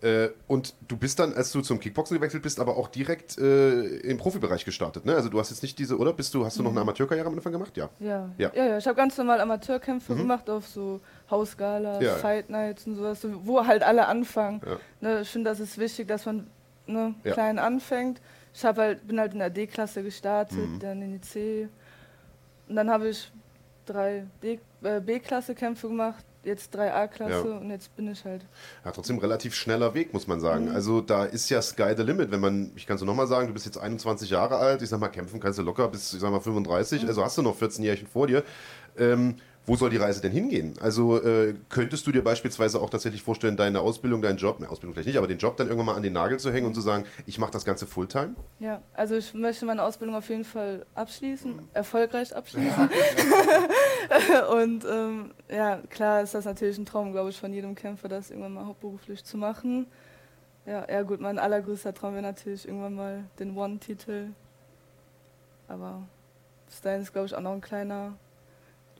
Äh, 0.00 0.30
und 0.48 0.74
du 0.88 0.96
bist 0.96 1.18
dann, 1.18 1.32
als 1.34 1.52
du 1.52 1.60
zum 1.60 1.78
Kickboxen 1.78 2.16
gewechselt 2.16 2.42
bist, 2.42 2.58
aber 2.58 2.76
auch 2.76 2.88
direkt 2.88 3.38
äh, 3.38 3.82
im 3.98 4.16
Profibereich 4.16 4.64
gestartet, 4.64 5.04
ne? 5.04 5.14
Also 5.14 5.28
du 5.28 5.38
hast 5.38 5.50
jetzt 5.50 5.62
nicht 5.62 5.78
diese, 5.78 5.98
oder? 5.98 6.12
Bist 6.12 6.32
du, 6.34 6.44
hast 6.44 6.58
du 6.58 6.62
noch 6.62 6.70
eine 6.70 6.80
Amateurkarriere 6.80 7.26
am 7.26 7.34
Anfang 7.34 7.52
gemacht? 7.52 7.76
Ja. 7.76 7.88
Ja, 8.00 8.30
Ja. 8.38 8.50
ja, 8.54 8.64
ja. 8.66 8.78
ich 8.78 8.86
habe 8.86 8.96
ganz 8.96 9.16
normal 9.18 9.40
Amateurkämpfe 9.40 10.14
gemacht 10.16 10.48
auf 10.50 10.66
so 10.66 11.00
Hausgalas, 11.30 12.02
Ja. 12.02 12.14
Fight 12.16 12.50
Nights 12.50 12.86
und 12.86 12.96
sowas, 12.96 13.20
so, 13.20 13.28
wo 13.46 13.66
halt 13.66 13.82
alle 13.82 14.06
anfangen. 14.06 14.60
Ne, 15.00 15.20
ich 15.20 15.28
finde, 15.28 15.50
das 15.50 15.60
ist 15.60 15.78
wichtig, 15.78 16.08
dass 16.08 16.26
man 16.26 16.46
ne, 16.86 17.14
klein 17.24 17.58
anfängt. 17.58 18.20
Ich 18.54 18.64
hab 18.64 18.76
halt, 18.78 19.06
bin 19.06 19.18
halt 19.20 19.32
in 19.32 19.38
der 19.38 19.50
D-Klasse 19.50 20.02
gestartet, 20.02 20.58
Mhm. 20.58 20.78
dann 20.80 21.02
in 21.02 21.12
die 21.12 21.20
C. 21.20 21.68
Und 22.68 22.76
dann 22.76 22.90
habe 22.90 23.08
ich 23.08 23.30
drei 23.86 24.24
äh, 24.42 25.00
B-Klasse-Kämpfe 25.00 25.88
gemacht, 25.88 26.24
jetzt 26.44 26.74
drei 26.74 26.92
A-Klasse 26.92 27.48
Ja. 27.48 27.56
und 27.58 27.70
jetzt 27.70 27.94
bin 27.96 28.10
ich 28.10 28.24
halt. 28.24 28.42
Ja, 28.84 28.90
trotzdem 28.90 29.18
relativ 29.18 29.54
schneller 29.54 29.94
Weg, 29.94 30.12
muss 30.12 30.26
man 30.26 30.40
sagen. 30.40 30.66
Mhm. 30.70 30.74
Also 30.74 31.00
da 31.00 31.24
ist 31.24 31.48
ja 31.50 31.62
Sky 31.62 31.94
the 31.96 32.02
Limit. 32.02 32.30
Wenn 32.30 32.40
man, 32.40 32.72
ich 32.76 32.86
kann 32.86 32.96
es 32.96 33.02
nochmal 33.02 33.26
sagen, 33.26 33.46
du 33.48 33.52
bist 33.54 33.66
jetzt 33.66 33.78
21 33.78 34.30
Jahre 34.30 34.56
alt, 34.56 34.82
ich 34.82 34.88
sag 34.88 35.00
mal, 35.00 35.08
kämpfen 35.08 35.40
kannst 35.40 35.58
du 35.58 35.62
locker 35.62 35.88
bis, 35.88 36.12
ich 36.12 36.20
sag 36.20 36.30
mal, 36.30 36.38
Mhm. 36.38 36.42
35, 36.42 37.06
also 37.06 37.24
hast 37.24 37.38
du 37.38 37.42
noch 37.42 37.56
14 37.56 37.84
Jährchen 37.84 38.06
vor 38.06 38.26
dir. 38.26 38.42
Ähm, 38.98 39.36
wo 39.64 39.76
soll 39.76 39.90
die 39.90 39.96
Reise 39.96 40.20
denn 40.20 40.32
hingehen? 40.32 40.74
Also 40.80 41.22
äh, 41.22 41.54
könntest 41.68 42.06
du 42.06 42.12
dir 42.12 42.22
beispielsweise 42.22 42.80
auch 42.80 42.90
tatsächlich 42.90 43.22
vorstellen, 43.22 43.56
deine 43.56 43.80
Ausbildung, 43.80 44.20
deinen 44.20 44.38
Job, 44.38 44.58
ne, 44.58 44.68
Ausbildung 44.68 44.94
vielleicht 44.94 45.06
nicht, 45.06 45.18
aber 45.18 45.28
den 45.28 45.38
Job 45.38 45.56
dann 45.56 45.68
irgendwann 45.68 45.86
mal 45.86 45.94
an 45.94 46.02
den 46.02 46.12
Nagel 46.12 46.38
zu 46.38 46.52
hängen 46.52 46.66
und 46.66 46.74
zu 46.74 46.80
sagen, 46.80 47.04
ich 47.26 47.38
mache 47.38 47.52
das 47.52 47.64
Ganze 47.64 47.86
Fulltime? 47.86 48.34
Ja, 48.58 48.82
also 48.92 49.14
ich 49.14 49.34
möchte 49.34 49.64
meine 49.64 49.82
Ausbildung 49.84 50.16
auf 50.16 50.28
jeden 50.28 50.44
Fall 50.44 50.84
abschließen, 50.94 51.68
erfolgreich 51.74 52.34
abschließen. 52.34 52.90
und 54.52 54.84
ähm, 54.84 55.30
ja, 55.48 55.80
klar 55.90 56.22
ist 56.22 56.34
das 56.34 56.44
natürlich 56.44 56.78
ein 56.78 56.86
Traum, 56.86 57.12
glaube 57.12 57.30
ich, 57.30 57.38
von 57.38 57.52
jedem 57.52 57.74
Kämpfer, 57.74 58.08
das 58.08 58.30
irgendwann 58.30 58.54
mal 58.54 58.66
hauptberuflich 58.66 59.24
zu 59.24 59.36
machen. 59.36 59.86
Ja, 60.66 60.86
ja 60.88 61.02
gut, 61.02 61.20
mein 61.20 61.38
allergrößter 61.38 61.92
Traum 61.94 62.14
wäre 62.14 62.22
natürlich 62.22 62.66
irgendwann 62.66 62.94
mal 62.94 63.24
den 63.38 63.56
One-Titel. 63.56 64.28
Aber 65.68 66.06
bis 66.66 66.80
dahin 66.80 67.02
ist, 67.02 67.12
glaube 67.12 67.26
ich, 67.26 67.34
auch 67.34 67.40
noch 67.40 67.52
ein 67.52 67.60
kleiner, 67.60 68.14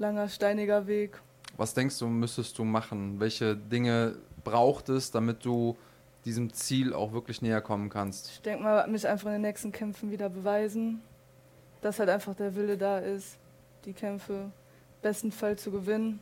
langer, 0.02 0.28
steiniger 0.28 0.86
Weg. 0.86 1.18
Was 1.56 1.74
denkst 1.74 1.98
du, 2.00 2.06
müsstest 2.08 2.58
du 2.58 2.64
machen? 2.64 3.20
Welche 3.20 3.56
Dinge 3.56 4.16
braucht 4.44 4.88
es, 4.88 5.10
damit 5.12 5.44
du 5.44 5.76
diesem 6.24 6.52
Ziel 6.52 6.92
auch 6.92 7.12
wirklich 7.12 7.40
näher 7.40 7.60
kommen 7.60 7.88
kannst? 7.88 8.30
Ich 8.30 8.42
denke 8.42 8.64
mal, 8.64 8.86
mich 8.88 9.06
einfach 9.06 9.26
in 9.28 9.34
den 9.34 9.42
nächsten 9.42 9.70
Kämpfen 9.72 10.10
wieder 10.10 10.28
beweisen, 10.28 11.00
dass 11.80 11.98
halt 11.98 12.10
einfach 12.10 12.34
der 12.34 12.54
Wille 12.56 12.76
da 12.76 12.98
ist, 12.98 13.36
die 13.84 13.92
Kämpfe 13.92 14.50
besten 15.02 15.30
Fall 15.32 15.56
zu 15.56 15.70
gewinnen. 15.70 16.18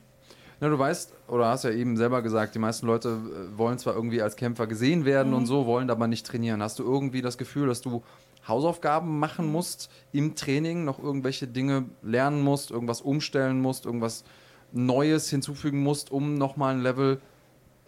Na, 0.60 0.68
du 0.68 0.78
weißt, 0.78 1.14
oder 1.28 1.46
hast 1.48 1.64
ja 1.64 1.70
eben 1.70 1.96
selber 1.96 2.20
gesagt, 2.20 2.54
die 2.54 2.58
meisten 2.58 2.86
Leute 2.86 3.08
äh, 3.08 3.56
wollen 3.58 3.78
zwar 3.78 3.94
irgendwie 3.94 4.20
als 4.20 4.36
Kämpfer 4.36 4.66
gesehen 4.66 5.06
werden 5.06 5.28
Mhm. 5.30 5.36
und 5.38 5.46
so, 5.46 5.64
wollen 5.66 5.88
aber 5.90 6.06
nicht 6.06 6.26
trainieren. 6.26 6.62
Hast 6.62 6.78
du 6.78 6.82
irgendwie 6.84 7.22
das 7.22 7.38
Gefühl, 7.38 7.66
dass 7.66 7.80
du 7.80 8.02
Hausaufgaben 8.46 9.18
machen 9.18 9.46
Mhm. 9.46 9.52
musst 9.52 9.90
im 10.12 10.34
Training, 10.34 10.84
noch 10.84 10.98
irgendwelche 10.98 11.46
Dinge 11.46 11.86
lernen 12.02 12.42
musst, 12.42 12.70
irgendwas 12.70 13.00
umstellen 13.00 13.60
musst, 13.60 13.86
irgendwas 13.86 14.24
Neues 14.72 15.28
hinzufügen 15.30 15.82
musst, 15.82 16.10
um 16.10 16.34
nochmal 16.38 16.74
ein 16.74 16.82
Level 16.82 17.20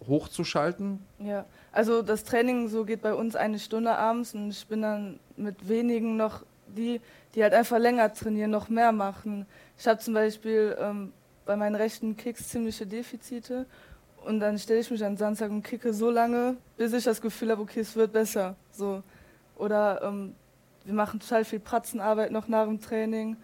hochzuschalten? 0.07 0.99
Ja, 1.19 1.45
also 1.71 2.01
das 2.01 2.23
Training 2.23 2.67
so 2.67 2.83
geht 2.85 3.01
bei 3.01 3.13
uns 3.13 3.35
eine 3.35 3.59
Stunde 3.59 3.95
abends 3.95 4.33
und 4.33 4.49
ich 4.49 4.67
bin 4.67 4.81
dann 4.81 5.19
mit 5.37 5.67
wenigen 5.67 6.17
noch 6.17 6.43
die, 6.67 7.01
die 7.35 7.43
halt 7.43 7.53
einfach 7.53 7.77
länger 7.77 8.13
trainieren, 8.13 8.51
noch 8.51 8.69
mehr 8.69 8.91
machen. 8.91 9.45
Ich 9.77 9.87
habe 9.87 9.99
zum 9.99 10.13
Beispiel 10.13 10.75
ähm, 10.79 11.13
bei 11.45 11.55
meinen 11.55 11.75
rechten 11.75 12.17
Kicks 12.17 12.49
ziemliche 12.49 12.85
Defizite 12.85 13.65
und 14.25 14.39
dann 14.39 14.57
stelle 14.57 14.79
ich 14.79 14.89
mich 14.91 15.03
an 15.03 15.17
Samstag 15.17 15.51
und 15.51 15.63
kicke 15.63 15.93
so 15.93 16.09
lange, 16.09 16.57
bis 16.77 16.93
ich 16.93 17.03
das 17.03 17.21
Gefühl 17.21 17.51
habe, 17.51 17.61
okay, 17.61 17.81
es 17.81 17.95
wird 17.95 18.11
besser. 18.13 18.55
So. 18.71 19.03
Oder 19.55 20.01
ähm, 20.03 20.35
wir 20.85 20.93
machen 20.93 21.19
total 21.19 21.45
viel 21.45 21.59
Pratzenarbeit 21.59 22.31
noch 22.31 22.47
nach 22.47 22.65
dem 22.65 22.79
Training. 22.81 23.37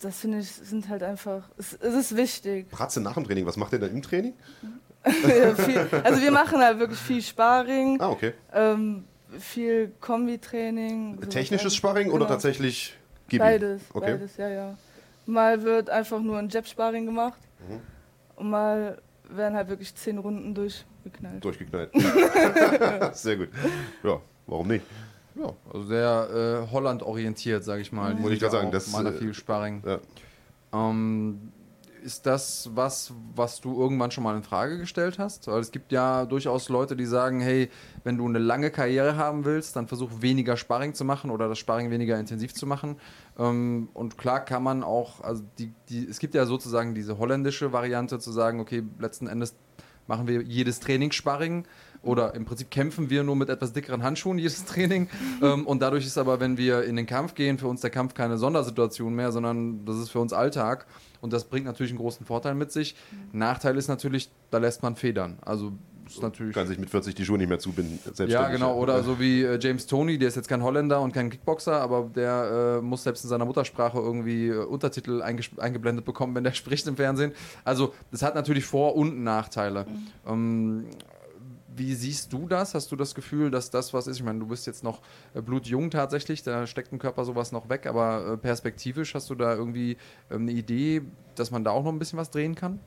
Das 0.00 0.18
finde 0.18 0.38
ich, 0.38 0.50
sind 0.50 0.88
halt 0.88 1.02
einfach, 1.02 1.48
es, 1.56 1.72
es 1.74 1.94
ist 1.94 2.16
wichtig. 2.16 2.68
Pratze 2.70 3.00
nach 3.00 3.14
dem 3.14 3.24
Training, 3.24 3.46
was 3.46 3.56
macht 3.56 3.72
ihr 3.72 3.78
dann 3.78 3.90
im 3.90 4.02
Training? 4.02 4.34
Ja, 5.04 5.54
viel, 5.54 5.78
also 6.02 6.20
wir 6.20 6.32
machen 6.32 6.58
halt 6.60 6.78
wirklich 6.78 6.98
viel 6.98 7.22
Sparring, 7.22 8.00
Ah, 8.00 8.08
okay. 8.10 8.32
ähm, 8.52 9.04
viel 9.38 9.92
Kombitraining. 10.00 11.16
sowas 11.16 11.28
Technisches. 11.28 11.74
Sparring 11.76 12.08
oder 12.08 12.18
Genau. 12.24 12.28
tatsächlich 12.28 12.94
Gibi? 13.28 13.38
Beides, 13.38 13.82
Okay. 13.92 14.12
beides, 14.12 14.36
ja, 14.36 14.48
ja. 14.48 14.78
Mal 15.26 15.62
wird 15.62 15.90
einfach 15.90 16.20
nur 16.20 16.38
ein 16.38 16.48
Jab-Sparring 16.48 17.06
gemacht 17.06 17.38
Mhm. 17.68 17.80
und 18.36 18.50
mal 18.50 19.00
werden 19.30 19.54
halt 19.56 19.68
wirklich 19.68 19.94
zehn 19.94 20.18
Runden 20.18 20.54
durchgeknallt. 20.54 21.44
Durchgeknallt. 21.44 21.90
Sehr 23.16 23.36
gut. 23.36 23.48
Ja, 24.04 24.20
warum 24.46 24.68
nicht? 24.68 24.84
Ja, 25.38 25.52
also 25.72 25.86
sehr 25.86 26.64
äh, 26.66 26.72
Holland 26.72 27.02
orientiert, 27.02 27.62
sage 27.64 27.82
ich 27.82 27.92
mal. 27.92 28.20
Wollte 28.22 28.34
ich 28.34 28.40
gerade 28.40 28.56
sagen, 28.56 28.70
das, 28.70 28.90
mal 28.92 29.04
da 29.04 29.10
äh, 29.10 29.14
viel 29.14 29.34
Sparring. 29.34 29.82
Ja. 29.84 29.98
Ähm, 30.72 31.52
ist 32.02 32.24
das 32.24 32.70
was, 32.72 33.12
was 33.34 33.60
du 33.60 33.78
irgendwann 33.78 34.12
schon 34.12 34.22
mal 34.22 34.36
in 34.36 34.44
Frage 34.44 34.78
gestellt 34.78 35.18
hast? 35.18 35.48
Weil 35.48 35.60
es 35.60 35.72
gibt 35.72 35.90
ja 35.90 36.24
durchaus 36.24 36.68
Leute, 36.68 36.96
die 36.96 37.04
sagen, 37.04 37.40
hey, 37.40 37.68
wenn 38.04 38.16
du 38.16 38.26
eine 38.26 38.38
lange 38.38 38.70
Karriere 38.70 39.16
haben 39.16 39.44
willst, 39.44 39.74
dann 39.74 39.88
versuch 39.88 40.10
weniger 40.20 40.56
Sparring 40.56 40.94
zu 40.94 41.04
machen 41.04 41.30
oder 41.30 41.48
das 41.48 41.58
Sparring 41.58 41.90
weniger 41.90 42.18
intensiv 42.18 42.54
zu 42.54 42.64
machen. 42.64 42.96
Ähm, 43.38 43.88
und 43.92 44.16
klar 44.16 44.44
kann 44.44 44.62
man 44.62 44.84
auch, 44.84 45.20
also 45.22 45.42
die, 45.58 45.72
die, 45.88 46.06
es 46.06 46.20
gibt 46.20 46.34
ja 46.34 46.46
sozusagen 46.46 46.94
diese 46.94 47.18
holländische 47.18 47.72
Variante 47.72 48.20
zu 48.20 48.30
sagen, 48.30 48.60
okay, 48.60 48.84
letzten 49.00 49.26
Endes 49.26 49.56
machen 50.06 50.28
wir 50.28 50.42
jedes 50.42 50.78
Training 50.78 51.10
Sparring 51.10 51.66
oder 52.02 52.34
im 52.34 52.44
Prinzip 52.44 52.70
kämpfen 52.70 53.10
wir 53.10 53.22
nur 53.22 53.36
mit 53.36 53.48
etwas 53.48 53.72
dickeren 53.72 54.02
Handschuhen 54.02 54.38
jedes 54.38 54.64
Training. 54.64 55.08
ähm, 55.42 55.66
und 55.66 55.82
dadurch 55.82 56.06
ist 56.06 56.18
aber, 56.18 56.40
wenn 56.40 56.56
wir 56.56 56.84
in 56.84 56.96
den 56.96 57.06
Kampf 57.06 57.34
gehen, 57.34 57.58
für 57.58 57.68
uns 57.68 57.80
der 57.80 57.90
Kampf 57.90 58.14
keine 58.14 58.38
Sondersituation 58.38 59.14
mehr, 59.14 59.32
sondern 59.32 59.84
das 59.84 59.96
ist 59.96 60.10
für 60.10 60.20
uns 60.20 60.32
Alltag. 60.32 60.86
Und 61.20 61.32
das 61.32 61.44
bringt 61.44 61.66
natürlich 61.66 61.92
einen 61.92 61.98
großen 61.98 62.26
Vorteil 62.26 62.54
mit 62.54 62.72
sich. 62.72 62.94
Nachteil 63.32 63.76
ist 63.76 63.88
natürlich, 63.88 64.30
da 64.50 64.58
lässt 64.58 64.82
man 64.82 64.96
federn. 64.96 65.38
Also 65.44 65.72
ist 66.06 66.22
natürlich. 66.22 66.54
Kann 66.54 66.66
sich 66.66 66.78
mit 66.78 66.90
40 66.90 67.14
die 67.14 67.24
Schuhe 67.24 67.38
nicht 67.38 67.48
mehr 67.48 67.58
zubinden. 67.58 67.98
Ja, 68.28 68.48
genau. 68.48 68.76
Oder 68.76 69.02
so 69.02 69.18
wie 69.18 69.42
äh, 69.42 69.58
James 69.60 69.86
Tony, 69.86 70.18
der 70.18 70.28
ist 70.28 70.36
jetzt 70.36 70.48
kein 70.48 70.62
Holländer 70.62 71.00
und 71.00 71.12
kein 71.12 71.30
Kickboxer, 71.30 71.80
aber 71.80 72.10
der 72.14 72.78
äh, 72.78 72.82
muss 72.82 73.02
selbst 73.02 73.24
in 73.24 73.30
seiner 73.30 73.44
Muttersprache 73.44 73.98
irgendwie 73.98 74.48
äh, 74.48 74.64
Untertitel 74.64 75.22
eingeblendet 75.22 76.04
bekommen, 76.04 76.34
wenn 76.34 76.44
der 76.44 76.52
spricht 76.54 76.86
im 76.86 76.96
Fernsehen. 76.96 77.32
Also, 77.64 77.94
das 78.10 78.22
hat 78.22 78.34
natürlich 78.34 78.64
Vor- 78.64 78.96
und 78.96 79.22
Nachteile. 79.22 79.86
Ähm, 80.26 80.86
wie 81.76 81.94
siehst 81.94 82.32
du 82.32 82.48
das? 82.48 82.74
Hast 82.74 82.90
du 82.90 82.96
das 82.96 83.14
Gefühl, 83.14 83.50
dass 83.50 83.70
das 83.70 83.92
was 83.92 84.06
ist? 84.06 84.16
Ich 84.16 84.22
meine, 84.22 84.38
du 84.38 84.46
bist 84.46 84.66
jetzt 84.66 84.82
noch 84.82 85.00
äh, 85.34 85.40
blutjung 85.40 85.90
tatsächlich, 85.90 86.42
da 86.42 86.66
steckt 86.66 86.92
im 86.92 86.98
Körper 86.98 87.24
sowas 87.24 87.52
noch 87.52 87.68
weg, 87.68 87.86
aber 87.86 88.32
äh, 88.32 88.36
perspektivisch 88.36 89.14
hast 89.14 89.30
du 89.30 89.34
da 89.34 89.54
irgendwie 89.54 89.96
ähm, 90.30 90.42
eine 90.42 90.52
Idee, 90.52 91.02
dass 91.34 91.50
man 91.50 91.64
da 91.64 91.70
auch 91.70 91.84
noch 91.84 91.92
ein 91.92 91.98
bisschen 91.98 92.18
was 92.18 92.30
drehen 92.30 92.54
kann? 92.54 92.80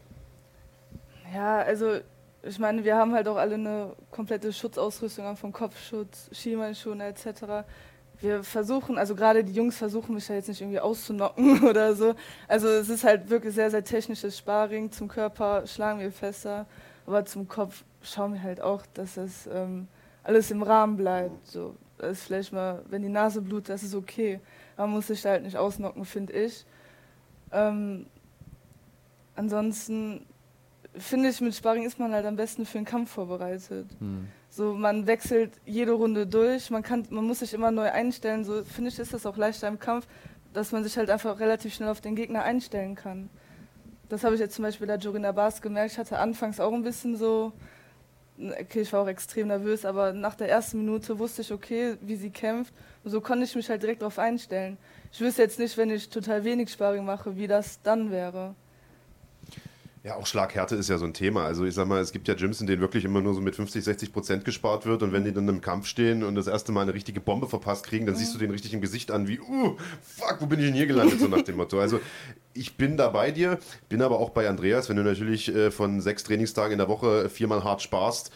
Ja, 1.33 1.59
also 1.59 1.99
ich 2.41 2.57
meine, 2.57 2.83
wir 2.83 2.95
haben 2.95 3.13
halt 3.13 3.27
auch 3.27 3.35
alle 3.35 3.55
eine 3.55 3.93
komplette 4.11 4.51
Schutzausrüstung 4.53 5.25
an, 5.25 5.35
vom 5.35 5.51
Kopfschutz, 5.51 6.29
Schienbeinschoner 6.31 7.07
etc. 7.07 7.67
Wir 8.21 8.43
versuchen, 8.43 8.97
also 8.97 9.15
gerade 9.15 9.43
die 9.43 9.53
Jungs 9.53 9.77
versuchen 9.77 10.15
mich 10.15 10.27
ja 10.27 10.35
jetzt 10.35 10.47
nicht 10.47 10.61
irgendwie 10.61 10.79
auszunocken 10.79 11.63
oder 11.67 11.93
so. 11.95 12.15
Also 12.47 12.67
es 12.67 12.89
ist 12.89 13.03
halt 13.03 13.29
wirklich 13.29 13.53
sehr, 13.53 13.69
sehr 13.69 13.83
technisches 13.83 14.37
Sparring. 14.37 14.91
Zum 14.91 15.07
Körper 15.07 15.67
schlagen 15.67 15.99
wir 15.99 16.11
fester, 16.11 16.65
aber 17.05 17.25
zum 17.25 17.47
Kopf 17.47 17.83
schauen 18.02 18.34
wir 18.34 18.43
halt 18.43 18.62
auch, 18.62 18.86
dass 18.93 19.16
das 19.16 19.47
ähm, 19.52 19.88
alles 20.24 20.52
im 20.52 20.64
Rahmen 20.64 20.97
bleibt. 20.97 21.47
So, 21.47 21.76
das 21.97 22.12
ist 22.14 22.24
vielleicht 22.24 22.54
mal, 22.54 22.84
wenn 22.89 23.02
die 23.02 23.10
Nase 23.10 23.41
blutet, 23.41 23.70
das 23.70 23.84
ist 23.84 23.95
okay. 23.95 24.39
Man 24.78 24.91
muss 24.91 25.08
sich 25.08 25.22
da 25.22 25.30
halt 25.30 25.43
nicht 25.43 25.58
ausnocken, 25.58 26.06
finde 26.06 26.34
ich. 26.34 26.66
Ähm, 27.52 28.06
ansonsten 29.36 30.26
finde 30.95 31.30
ich, 31.30 31.41
mit 31.41 31.56
Sparring 31.56 31.86
ist 31.86 32.00
man 32.00 32.14
halt 32.14 32.26
am 32.26 32.36
besten 32.36 32.66
für 32.66 32.78
einen 32.78 32.86
Kampf 32.86 33.12
vorbereitet. 33.12 33.88
So, 34.50 34.74
man 34.74 35.06
wechselt 35.06 35.54
jede 35.66 35.91
Runde 35.91 36.26
durch, 36.26 36.70
man 36.72 36.82
kann, 36.82 37.06
man 37.10 37.26
muss 37.26 37.39
sich 37.39 37.54
immer 37.54 37.72
neu 37.72 37.91
einstellen. 37.91 38.43
So 38.43 38.64
finde 38.64 38.89
ich, 38.89 39.00
ist 39.00 39.14
das 39.14 39.26
auch 39.26 39.38
leichter 39.38 39.68
im 39.68 39.80
Kampf, 39.80 40.08
dass 40.54 40.72
man 40.72 40.84
sich 40.84 40.97
halt 40.97 41.10
einfach 41.10 41.39
relativ 41.39 41.74
schnell 41.74 41.89
auf 41.89 42.02
den 42.02 42.16
Gegner 42.16 42.43
einstellen 42.43 42.95
kann. 42.95 43.30
Das 44.10 44.24
habe 44.24 44.34
ich 44.34 44.41
jetzt 44.41 44.56
zum 44.56 44.64
Beispiel 44.64 44.88
bei 44.88 44.95
Jorina 44.95 45.32
Bas 45.32 45.62
gemerkt. 45.62 45.91
Ich 45.91 45.97
hatte 46.00 46.18
anfangs 46.18 46.60
auch 46.60 46.74
ein 46.74 46.82
bisschen 46.82 47.16
so, 47.16 47.54
okay, 48.39 48.81
ich 48.81 48.93
war 48.93 49.01
auch 49.01 49.07
extrem 49.07 49.47
nervös, 49.47 49.85
aber 49.85 50.13
nach 50.13 50.35
der 50.35 50.49
ersten 50.49 50.79
Minute 50.79 51.19
wusste 51.19 51.41
ich, 51.41 51.51
okay, 51.51 51.97
wie 52.01 52.15
sie 52.15 52.29
kämpft. 52.29 52.73
Und 53.03 53.11
so 53.11 53.21
konnte 53.21 53.45
ich 53.45 53.55
mich 53.55 53.69
halt 53.69 53.81
direkt 53.81 54.01
darauf 54.01 54.19
einstellen. 54.19 54.77
Ich 55.11 55.19
wüsste 55.21 55.41
jetzt 55.41 55.59
nicht, 55.59 55.77
wenn 55.77 55.89
ich 55.89 56.09
total 56.09 56.43
wenig 56.43 56.69
Sparring 56.69 57.05
mache, 57.05 57.35
wie 57.35 57.47
das 57.47 57.81
dann 57.81 58.11
wäre. 58.11 58.55
Ja, 60.02 60.16
auch 60.16 60.26
Schlaghärte 60.26 60.76
ist 60.76 60.89
ja 60.89 60.97
so 60.97 61.04
ein 61.04 61.14
Thema. 61.14 61.43
Also 61.43 61.66
ich 61.66 61.74
sag 61.74 61.86
mal, 61.86 62.00
es 62.00 62.14
gibt 62.14 62.30
ja 62.30 62.34
Gyms, 62.34 62.62
in 62.62 62.68
denen 62.68 62.82
wirklich 62.82 63.04
immer 63.04 63.20
nur 63.20 63.34
so 63.34 63.41
mit 63.41 63.58
50, 63.58 63.84
60 63.84 64.14
Prozent 64.14 64.45
gespart 64.45 64.86
wird 64.86 65.04
und 65.04 65.12
wenn 65.12 65.26
die 65.26 65.34
dann 65.34 65.47
im 65.50 65.60
Kampf 65.60 65.88
stehen 65.88 66.24
und 66.24 66.36
das 66.36 66.47
erste 66.47 66.72
Mal 66.72 66.84
eine 66.84 66.93
richtige 66.93 67.20
Bombe 67.20 67.47
verpasst 67.47 67.86
kriegen, 67.86 68.06
dann 68.06 68.16
siehst 68.16 68.34
du 68.34 68.38
den 68.38 68.50
richtig 68.50 68.74
im 68.74 68.80
Gesicht 68.80 69.12
an, 69.12 69.28
wie, 69.28 69.41
uh, 69.41 69.76
fuck, 70.02 70.38
wo 70.39 70.45
bin 70.45 70.60
ich 70.60 70.68
denn 70.68 70.76
hier 70.76 70.88
gelandet, 70.88 71.20
so 71.20 71.28
nach 71.28 71.41
dem 71.41 71.58
Motto. 71.58 71.82
Also 71.82 72.00
ich 72.54 72.78
bin 72.78 72.95
da 72.95 73.10
bei 73.10 73.32
dir, 73.32 73.60
bin 73.89 74.02
aber 74.02 74.20
auch 74.20 74.30
bei 74.30 74.47
Andreas, 74.47 74.88
wenn 74.88 74.95
du 74.95 75.04
natürlich 75.04 75.54
äh, 75.54 75.70
von 75.70 76.00
sechs 76.00 76.24
Trainingstagen 76.24 76.72
in 76.72 76.80
der 76.80 76.88
Woche 76.88 77.28
viermal 77.28 77.66
hart 77.66 77.82
sparst, 77.82 78.32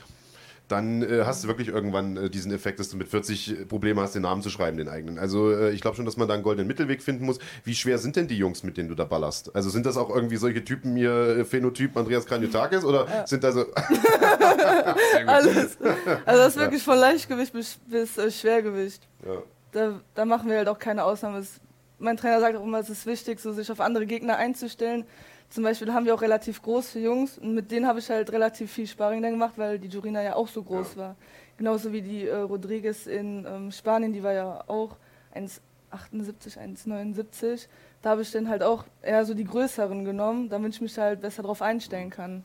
dann 0.68 1.04
äh, 1.04 1.24
hast 1.26 1.44
du 1.44 1.48
wirklich 1.48 1.68
irgendwann 1.68 2.18
äh, 2.18 2.30
diesen 2.30 2.52
Effekt, 2.52 2.80
dass 2.80 2.90
du 2.90 2.98
mit 2.98 3.08
40 3.08 3.68
Probleme 3.68 4.02
hast, 4.02 4.16
den 4.16 4.22
Namen 4.22 4.42
zu 4.42 4.50
schreiben, 4.50 4.78
den 4.78 4.88
eigenen. 4.88 5.20
Also 5.20 5.52
äh, 5.52 5.72
ich 5.72 5.82
glaube 5.82 5.98
schon, 5.98 6.06
dass 6.06 6.18
man 6.18 6.28
da 6.28 6.34
einen 6.34 6.44
goldenen 6.44 6.68
Mittelweg 6.68 7.02
finden 7.02 7.26
muss. 7.26 7.40
Wie 7.64 7.76
schwer 7.76 7.98
sind 7.98 8.16
denn 8.16 8.28
die 8.28 8.38
Jungs, 8.38 8.64
mit 8.64 8.78
denen 8.78 8.90
du 8.90 8.96
da 8.96 9.04
ballerst? 9.04 9.56
Also 9.56 9.70
sind 9.70 9.86
das 9.86 9.98
auch 9.98 10.10
irgendwie 10.10 10.38
solche 10.38 10.64
Typen 10.64 10.96
hier, 10.96 11.12
äh, 11.12 11.46
Phänotyp 11.46 11.98
Andreas 11.98 12.26
Kranjotakis 12.26 12.86
oder 12.86 13.26
sind 13.28 13.44
da 13.44 13.52
so... 13.52 13.66
Alles. 15.28 15.78
Also 16.26 16.44
das 16.44 16.56
ist 16.56 16.60
wirklich 16.60 16.84
von 16.84 16.98
Leichtgewicht 16.98 17.54
bis, 17.54 17.78
bis 17.88 18.18
äh, 18.18 18.32
Schwergewicht. 18.32 19.08
Ja. 19.26 19.42
Da, 19.74 20.00
da 20.16 20.26
machen 20.26 20.50
wir 20.50 20.58
halt 20.58 20.70
auch 20.70 20.80
keine 20.80 21.04
Ausnahme. 21.04 21.40
Es, 21.40 21.60
mein 22.00 22.16
Trainer 22.16 22.40
sagt 22.40 22.56
auch 22.58 22.64
immer, 22.64 22.80
es 22.80 22.90
ist 22.90 23.06
wichtig, 23.06 23.40
so 23.40 23.52
sich 23.52 23.72
auf 23.72 23.82
andere 23.82 24.06
Gegner 24.06 24.38
einzustellen. 24.38 25.06
Zum 25.54 25.64
Beispiel 25.64 25.94
haben 25.94 26.08
wir 26.08 26.16
auch 26.16 26.22
relativ 26.24 26.64
große 26.64 27.00
Jungs 27.00 27.38
und 27.38 27.54
mit 27.54 27.70
denen 27.70 27.86
habe 27.86 28.00
ich 28.00 28.10
halt 28.10 28.32
relativ 28.32 28.72
viel 28.72 28.88
Sparring 28.88 29.22
dann 29.22 29.34
gemacht, 29.34 29.54
weil 29.56 29.78
die 29.78 29.88
Jurina 29.88 30.24
ja 30.24 30.34
auch 30.34 30.48
so 30.48 30.64
groß 30.64 30.98
war. 30.98 31.16
Genauso 31.58 31.94
wie 31.94 32.02
die 32.02 32.28
äh, 32.28 32.38
Rodriguez 32.38 33.06
in 33.06 33.46
ähm, 33.46 33.72
Spanien, 33.72 34.12
die 34.14 34.24
war 34.24 34.34
ja 34.34 34.64
auch 34.66 34.98
1,78, 35.36 36.58
1,79. 36.58 37.68
Da 38.02 38.10
habe 38.10 38.24
ich 38.24 38.32
dann 38.32 38.50
halt 38.50 38.64
auch 38.64 38.86
eher 39.04 39.24
so 39.26 39.36
die 39.36 39.44
größeren 39.44 40.04
genommen, 40.04 40.50
damit 40.50 40.74
ich 40.74 40.82
mich 40.82 40.98
halt 40.98 41.22
besser 41.22 41.44
darauf 41.44 41.62
einstellen 41.62 42.10
kann. 42.10 42.44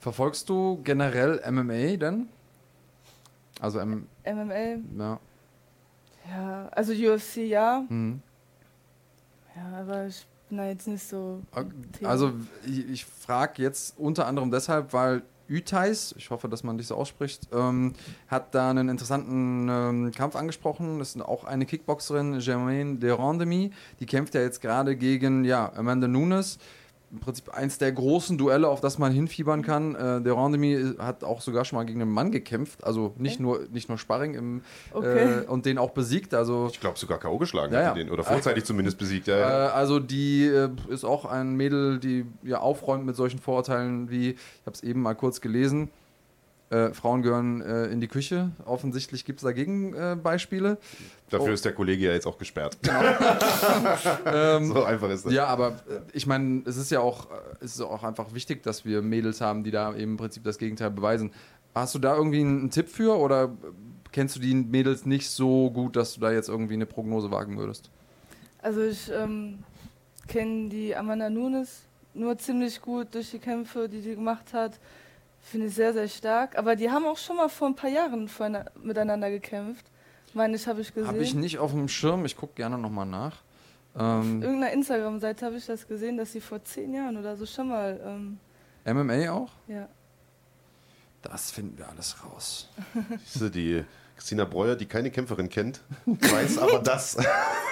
Verfolgst 0.00 0.48
du 0.48 0.80
generell 0.84 1.42
MMA 1.50 1.96
denn? 1.98 2.28
Also, 3.60 3.78
M 3.78 4.06
MMA, 4.24 4.54
ja. 4.98 5.20
ja, 6.30 6.68
also 6.72 6.94
UFC 6.94 7.36
ja, 7.46 7.84
Mhm. 7.90 8.22
ja, 9.54 9.80
aber 9.80 10.06
ich 10.06 10.26
da 10.56 10.66
jetzt 10.66 10.86
nicht 10.86 11.06
so. 11.06 11.42
Also 12.02 12.32
ich, 12.66 12.88
ich 12.90 13.04
frage 13.04 13.62
jetzt 13.62 13.98
unter 13.98 14.26
anderem 14.26 14.50
deshalb, 14.50 14.92
weil 14.92 15.22
Üteis, 15.48 16.14
ich 16.16 16.30
hoffe, 16.30 16.48
dass 16.48 16.64
man 16.64 16.78
dich 16.78 16.86
so 16.86 16.94
ausspricht, 16.94 17.48
ähm, 17.52 17.92
hat 18.28 18.54
da 18.54 18.70
einen 18.70 18.88
interessanten 18.88 19.68
ähm, 19.68 20.10
Kampf 20.12 20.36
angesprochen. 20.36 20.98
Das 20.98 21.14
ist 21.14 21.22
auch 21.22 21.44
eine 21.44 21.66
Kickboxerin, 21.66 22.38
Germaine 22.38 22.96
de 22.96 23.10
Randemy. 23.10 23.70
Die 24.00 24.06
kämpft 24.06 24.34
ja 24.34 24.40
jetzt 24.40 24.60
gerade 24.62 24.96
gegen 24.96 25.44
ja, 25.44 25.70
Amanda 25.74 26.08
Nunes. 26.08 26.58
Im 27.14 27.20
Prinzip 27.20 27.48
eins 27.54 27.78
der 27.78 27.92
großen 27.92 28.36
Duelle, 28.36 28.68
auf 28.68 28.80
das 28.80 28.98
man 28.98 29.12
hinfiebern 29.12 29.62
kann. 29.62 29.94
Äh, 29.94 30.20
der 30.20 30.34
Randemi 30.34 30.94
hat 30.98 31.22
auch 31.24 31.40
sogar 31.40 31.64
schon 31.64 31.76
mal 31.76 31.84
gegen 31.84 32.02
einen 32.02 32.10
Mann 32.10 32.32
gekämpft, 32.32 32.82
also 32.84 33.14
nicht 33.16 33.38
nur 33.40 33.60
nicht 33.72 33.88
nur 33.88 33.98
Sparring 33.98 34.34
im, 34.34 34.62
Okay. 34.92 35.42
äh, 35.44 35.46
und 35.46 35.64
den 35.64 35.78
auch 35.78 35.90
besiegt. 35.92 36.34
Also 36.34 36.68
Ich 36.72 36.80
glaube 36.80 36.98
sogar 36.98 37.18
K.O. 37.18 37.38
geschlagen 37.38 37.72
Ja, 37.72 37.78
hat 37.78 37.84
ja. 37.86 37.94
den. 37.94 38.10
Oder 38.10 38.24
vorzeitig 38.24 38.64
zumindest 38.66 38.98
besiegt. 38.98 39.28
Ja, 39.28 39.68
Äh, 39.68 39.70
also 39.70 40.00
die 40.00 40.44
äh, 40.46 40.68
ist 40.88 41.04
auch 41.04 41.24
ein 41.24 41.54
Mädel, 41.56 41.98
die 42.00 42.26
ja 42.42 42.58
aufräumt 42.58 43.06
mit 43.06 43.16
solchen 43.16 43.38
Vorurteilen 43.38 44.10
wie, 44.10 44.30
ich 44.30 44.36
habe 44.66 44.74
es 44.74 44.82
eben 44.82 45.00
mal 45.00 45.14
kurz 45.14 45.40
gelesen, 45.40 45.88
äh, 46.70 46.92
Frauen 46.92 47.22
gehören 47.22 47.60
äh, 47.60 47.86
in 47.86 48.00
die 48.00 48.08
Küche. 48.08 48.50
Offensichtlich 48.64 49.24
gibt 49.24 49.40
es 49.40 49.44
dagegen 49.44 49.94
äh, 49.94 50.16
Beispiele. 50.20 50.78
Dafür 51.30 51.50
oh. 51.50 51.52
ist 51.52 51.64
der 51.64 51.72
Kollege 51.72 52.06
ja 52.06 52.12
jetzt 52.12 52.26
auch 52.26 52.38
gesperrt. 52.38 52.78
so 52.82 52.90
einfach 54.84 55.10
ist 55.10 55.26
das. 55.26 55.32
Ja, 55.32 55.46
aber 55.46 55.68
äh, 55.68 56.00
ich 56.12 56.26
meine, 56.26 56.62
es 56.66 56.76
ist 56.76 56.90
ja 56.90 57.00
auch, 57.00 57.30
äh, 57.30 57.34
es 57.60 57.74
ist 57.74 57.80
auch 57.80 58.02
einfach 58.02 58.34
wichtig, 58.34 58.62
dass 58.62 58.84
wir 58.84 59.02
Mädels 59.02 59.40
haben, 59.40 59.64
die 59.64 59.70
da 59.70 59.94
eben 59.94 60.12
im 60.12 60.16
Prinzip 60.16 60.44
das 60.44 60.58
Gegenteil 60.58 60.90
beweisen. 60.90 61.32
Hast 61.74 61.94
du 61.94 61.98
da 61.98 62.16
irgendwie 62.16 62.40
einen, 62.40 62.60
einen 62.60 62.70
Tipp 62.70 62.88
für 62.88 63.18
oder 63.18 63.52
kennst 64.12 64.36
du 64.36 64.40
die 64.40 64.54
Mädels 64.54 65.06
nicht 65.06 65.28
so 65.28 65.70
gut, 65.70 65.96
dass 65.96 66.14
du 66.14 66.20
da 66.20 66.32
jetzt 66.32 66.48
irgendwie 66.48 66.74
eine 66.74 66.86
Prognose 66.86 67.30
wagen 67.30 67.58
würdest? 67.58 67.90
Also 68.62 68.82
ich 68.82 69.10
ähm, 69.12 69.58
kenne 70.28 70.70
die 70.70 70.96
Amanda 70.96 71.28
Nunes 71.28 71.82
nur 72.14 72.38
ziemlich 72.38 72.80
gut 72.80 73.14
durch 73.14 73.32
die 73.32 73.38
Kämpfe, 73.38 73.88
die 73.88 74.00
sie 74.00 74.14
gemacht 74.14 74.52
hat. 74.52 74.78
Finde 75.44 75.66
ich 75.66 75.74
sehr, 75.74 75.92
sehr 75.92 76.08
stark. 76.08 76.56
Aber 76.58 76.74
die 76.74 76.90
haben 76.90 77.04
auch 77.06 77.18
schon 77.18 77.36
mal 77.36 77.48
vor 77.48 77.68
ein 77.68 77.76
paar 77.76 77.90
Jahren 77.90 78.28
miteinander 78.82 79.30
gekämpft. 79.30 79.84
Meine 80.32 80.56
ich, 80.56 80.66
habe 80.66 80.80
ich 80.80 80.92
gesehen. 80.92 81.08
Habe 81.08 81.22
ich 81.22 81.34
nicht 81.34 81.58
auf 81.58 81.70
dem 81.70 81.86
Schirm, 81.88 82.24
ich 82.24 82.36
gucke 82.36 82.54
gerne 82.54 82.76
nochmal 82.78 83.06
nach. 83.06 83.36
Ähm, 83.96 84.42
Irgendeiner 84.42 84.72
Instagram-Seite 84.72 85.46
habe 85.46 85.56
ich 85.56 85.66
das 85.66 85.86
gesehen, 85.86 86.16
dass 86.16 86.32
sie 86.32 86.40
vor 86.40 86.64
zehn 86.64 86.92
Jahren 86.92 87.16
oder 87.16 87.36
so 87.36 87.46
schon 87.46 87.68
mal, 87.68 88.00
ähm, 88.04 88.38
MMA 88.84 89.30
auch? 89.30 89.50
ja. 89.68 89.88
Das 91.22 91.50
finden 91.52 91.78
wir 91.78 91.88
alles 91.88 92.16
raus. 92.22 92.68
Siehst 93.24 93.40
du, 93.40 93.48
die 93.48 93.82
Christina 94.14 94.44
Breuer, 94.44 94.76
die 94.76 94.84
keine 94.84 95.10
Kämpferin 95.10 95.48
kennt, 95.48 95.80
weiß 96.04 96.58
aber 96.58 96.78
das. 96.82 97.16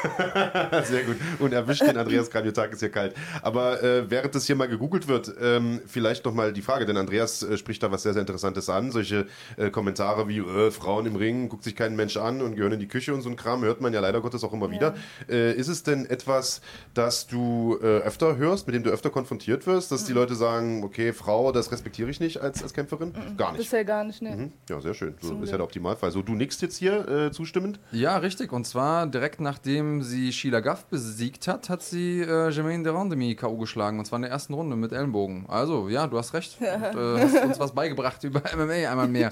Sehr 0.84 1.04
gut. 1.04 1.16
Und 1.38 1.52
erwischt 1.52 1.82
den 1.82 1.96
Andreas 1.96 2.30
Kranjotakis 2.30 2.80
hier 2.80 2.90
kalt. 2.90 3.14
Aber 3.42 3.82
äh, 3.82 4.10
während 4.10 4.34
das 4.34 4.46
hier 4.46 4.56
mal 4.56 4.68
gegoogelt 4.68 5.08
wird, 5.08 5.32
ähm, 5.40 5.80
vielleicht 5.86 6.24
nochmal 6.24 6.52
die 6.52 6.62
Frage, 6.62 6.86
denn 6.86 6.96
Andreas 6.96 7.42
äh, 7.42 7.56
spricht 7.56 7.82
da 7.82 7.90
was 7.90 8.02
sehr, 8.02 8.12
sehr 8.12 8.20
Interessantes 8.20 8.68
an. 8.68 8.90
Solche 8.90 9.26
äh, 9.56 9.70
Kommentare 9.70 10.28
wie 10.28 10.38
äh, 10.38 10.70
Frauen 10.70 11.06
im 11.06 11.16
Ring, 11.16 11.48
guckt 11.48 11.64
sich 11.64 11.76
kein 11.76 11.96
Mensch 11.96 12.16
an 12.16 12.42
und 12.42 12.54
gehören 12.56 12.72
in 12.72 12.80
die 12.80 12.88
Küche 12.88 13.14
und 13.14 13.22
so 13.22 13.28
ein 13.30 13.36
Kram, 13.36 13.62
hört 13.62 13.80
man 13.80 13.92
ja 13.92 14.00
leider 14.00 14.20
Gottes 14.20 14.44
auch 14.44 14.52
immer 14.52 14.66
Ja. 14.66 14.72
wieder. 14.72 14.94
Äh, 15.28 15.52
ist 15.54 15.68
es 15.68 15.82
denn 15.82 16.06
etwas, 16.06 16.60
das 16.94 17.26
du 17.26 17.78
äh, 17.82 17.86
öfter 17.98 18.36
hörst, 18.36 18.66
mit 18.66 18.74
dem 18.76 18.82
du 18.82 18.90
öfter 18.90 19.10
konfrontiert 19.10 19.66
wirst, 19.66 19.92
dass 19.92 20.04
die 20.04 20.12
Leute 20.12 20.34
sagen, 20.34 20.82
okay, 20.84 21.12
Frau, 21.12 21.52
das 21.52 21.70
respektiere 21.72 22.10
ich 22.10 22.20
nicht 22.20 22.38
als, 22.40 22.62
als 22.62 22.72
Kämpferin? 22.74 23.12
Gar 23.36 23.52
nicht. 23.52 23.62
Bisher 23.62 23.84
gar 23.84 24.04
nicht, 24.04 24.22
ne. 24.22 24.30
Mhm. 24.36 24.52
Ja, 24.68 24.80
sehr 24.80 24.94
schön. 24.94 25.14
So 25.20 25.28
Zum 25.28 25.42
ist 25.42 25.50
ja 25.50 25.56
der 25.56 25.64
Optimalfall. 25.64 26.10
So, 26.10 26.22
du 26.22 26.34
nickst 26.34 26.62
jetzt 26.62 26.76
hier 26.76 27.08
äh, 27.08 27.30
zustimmend? 27.32 27.80
Ja, 27.92 28.16
richtig. 28.18 28.52
Und 28.52 28.66
zwar 28.66 29.06
direkt 29.06 29.40
nachdem 29.40 29.91
sie 30.00 30.32
Sheila 30.32 30.60
Gaff 30.60 30.86
besiegt 30.86 31.48
hat, 31.48 31.68
hat 31.68 31.82
sie 31.82 32.20
äh, 32.20 32.48
Jermaine 32.48 32.84
Derandemi 32.84 33.34
K.O. 33.34 33.58
geschlagen. 33.58 33.98
Und 33.98 34.06
zwar 34.06 34.16
in 34.16 34.22
der 34.22 34.30
ersten 34.30 34.54
Runde 34.54 34.76
mit 34.76 34.92
Ellenbogen. 34.92 35.44
Also, 35.48 35.88
ja, 35.88 36.06
du 36.06 36.16
hast 36.16 36.32
recht. 36.32 36.56
Und, 36.60 36.68
äh, 36.68 37.20
hast 37.20 37.44
uns 37.44 37.60
was 37.60 37.72
beigebracht 37.72 38.24
über 38.24 38.40
MMA 38.56 38.90
einmal 38.90 39.08
mehr. 39.08 39.30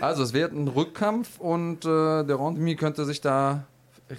Also, 0.00 0.22
es 0.22 0.32
wird 0.32 0.52
ein 0.52 0.68
Rückkampf 0.68 1.38
und 1.40 1.84
äh, 1.84 2.24
Derandemi 2.24 2.76
könnte 2.76 3.04
sich 3.04 3.20
da 3.20 3.66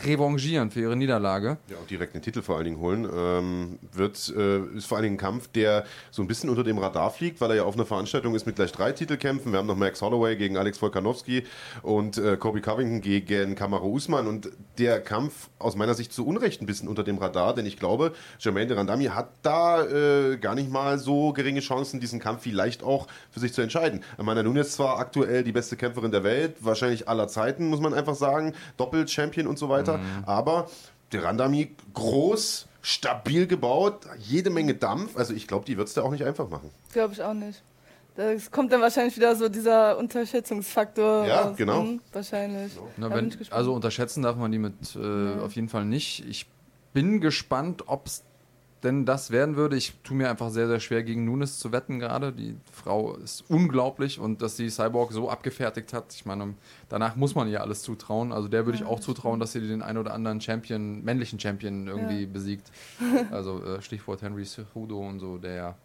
revanchieren 0.05 0.71
für 0.71 0.81
ihre 0.81 0.95
Niederlage. 0.95 1.57
Ja, 1.69 1.77
und 1.77 1.89
direkt 1.89 2.15
den 2.15 2.21
Titel 2.21 2.41
vor 2.41 2.55
allen 2.55 2.65
Dingen 2.65 2.79
holen. 2.79 3.07
Ähm, 3.13 3.79
wird, 3.91 4.33
äh, 4.35 4.59
ist 4.77 4.85
vor 4.85 4.97
allen 4.97 5.03
Dingen 5.03 5.15
ein 5.15 5.19
Kampf, 5.19 5.47
der 5.49 5.85
so 6.11 6.21
ein 6.21 6.27
bisschen 6.27 6.49
unter 6.49 6.63
dem 6.63 6.77
Radar 6.77 7.11
fliegt, 7.11 7.41
weil 7.41 7.51
er 7.51 7.57
ja 7.57 7.63
auf 7.63 7.75
einer 7.75 7.85
Veranstaltung 7.85 8.35
ist 8.35 8.45
mit 8.45 8.55
gleich 8.55 8.71
drei 8.71 8.91
Titelkämpfen. 8.91 9.51
Wir 9.51 9.59
haben 9.59 9.67
noch 9.67 9.75
Max 9.75 10.01
Holloway 10.01 10.35
gegen 10.35 10.57
Alex 10.57 10.81
Volkanovski 10.81 11.43
und 11.81 12.17
äh, 12.17 12.37
Kobe 12.37 12.61
Covington 12.61 13.01
gegen 13.01 13.55
Kamaru 13.55 13.95
Usman. 13.95 14.27
Und 14.27 14.49
der 14.77 15.01
Kampf 15.01 15.49
aus 15.59 15.75
meiner 15.75 15.93
Sicht 15.93 16.13
zu 16.13 16.25
Unrecht 16.25 16.61
ein 16.61 16.65
bisschen 16.65 16.87
unter 16.87 17.03
dem 17.03 17.17
Radar, 17.17 17.53
denn 17.53 17.65
ich 17.65 17.77
glaube, 17.77 18.13
Jermaine 18.39 18.67
de 18.67 18.77
Randami 18.77 19.05
hat 19.05 19.29
da 19.41 19.83
äh, 19.85 20.37
gar 20.37 20.55
nicht 20.55 20.71
mal 20.71 20.97
so 20.97 21.33
geringe 21.33 21.59
Chancen, 21.59 21.99
diesen 21.99 22.19
Kampf 22.19 22.43
vielleicht 22.43 22.83
auch 22.83 23.07
für 23.29 23.39
sich 23.39 23.53
zu 23.53 23.61
entscheiden. 23.61 24.03
Amanda 24.17 24.43
Nunes 24.43 24.73
zwar 24.73 24.99
aktuell 24.99 25.43
die 25.43 25.51
beste 25.51 25.75
Kämpferin 25.75 26.11
der 26.11 26.23
Welt, 26.23 26.55
wahrscheinlich 26.59 27.07
aller 27.07 27.27
Zeiten, 27.27 27.67
muss 27.67 27.79
man 27.79 27.93
einfach 27.93 28.15
sagen, 28.15 28.53
Doppel-Champion 28.77 29.47
und 29.47 29.59
so 29.59 29.69
weiter, 29.69 29.80
aber 30.25 30.69
der 31.11 31.23
Randami 31.23 31.75
groß, 31.93 32.67
stabil 32.81 33.47
gebaut, 33.47 34.07
jede 34.17 34.49
Menge 34.49 34.75
Dampf, 34.75 35.17
also 35.17 35.33
ich 35.33 35.47
glaube, 35.47 35.65
die 35.65 35.77
wird 35.77 35.87
es 35.87 35.93
da 35.93 36.01
auch 36.01 36.11
nicht 36.11 36.23
einfach 36.23 36.49
machen. 36.49 36.71
Glaube 36.91 37.13
ich 37.13 37.21
auch 37.21 37.33
nicht. 37.33 37.61
Da 38.15 38.33
kommt 38.51 38.73
dann 38.73 38.81
wahrscheinlich 38.81 39.15
wieder 39.15 39.35
so 39.35 39.47
dieser 39.47 39.97
Unterschätzungsfaktor. 39.97 41.25
Ja, 41.25 41.41
raus. 41.41 41.57
genau. 41.57 41.83
Mhm, 41.83 42.01
wahrscheinlich. 42.11 42.73
Na, 42.97 43.09
wenn, 43.09 43.35
also 43.51 43.73
unterschätzen 43.73 44.21
darf 44.21 44.35
man 44.35 44.51
die 44.51 44.59
mit 44.59 44.95
äh, 44.95 45.39
auf 45.39 45.53
jeden 45.53 45.69
Fall 45.69 45.85
nicht. 45.85 46.25
Ich 46.27 46.47
bin 46.93 47.21
gespannt, 47.21 47.83
ob 47.87 48.07
es 48.07 48.23
denn 48.83 49.05
das 49.05 49.31
werden 49.31 49.55
würde. 49.55 49.75
Ich 49.77 49.93
tue 50.03 50.17
mir 50.17 50.29
einfach 50.29 50.49
sehr, 50.49 50.67
sehr 50.67 50.79
schwer 50.79 51.03
gegen 51.03 51.25
Nunes 51.25 51.59
zu 51.59 51.71
wetten 51.71 51.99
gerade. 51.99 52.31
Die 52.33 52.55
Frau 52.71 53.15
ist 53.15 53.43
unglaublich 53.49 54.19
und 54.19 54.41
dass 54.41 54.57
sie 54.57 54.69
Cyborg 54.69 55.11
so 55.11 55.29
abgefertigt 55.29 55.93
hat, 55.93 56.13
ich 56.13 56.25
meine, 56.25 56.55
danach 56.89 57.15
muss 57.15 57.35
man 57.35 57.47
ihr 57.47 57.61
alles 57.61 57.81
zutrauen. 57.83 58.31
Also 58.31 58.47
der 58.47 58.65
würde 58.65 58.77
ich 58.77 58.83
auch 58.85 58.99
zutrauen, 58.99 59.39
dass 59.39 59.51
sie 59.51 59.61
den 59.61 59.81
ein 59.81 59.97
oder 59.97 60.13
anderen 60.13 60.41
Champion, 60.41 61.03
männlichen 61.03 61.39
Champion 61.39 61.87
irgendwie 61.87 62.23
Ja. 62.23 62.29
besiegt. 62.31 62.71
Also 63.31 63.63
äh, 63.63 63.81
Stichwort 63.81 64.21
Henry 64.21 64.43
Cejudo 64.45 64.99
und 64.99 65.19
so, 65.19 65.37
der 65.37 65.53
ja 65.53 65.75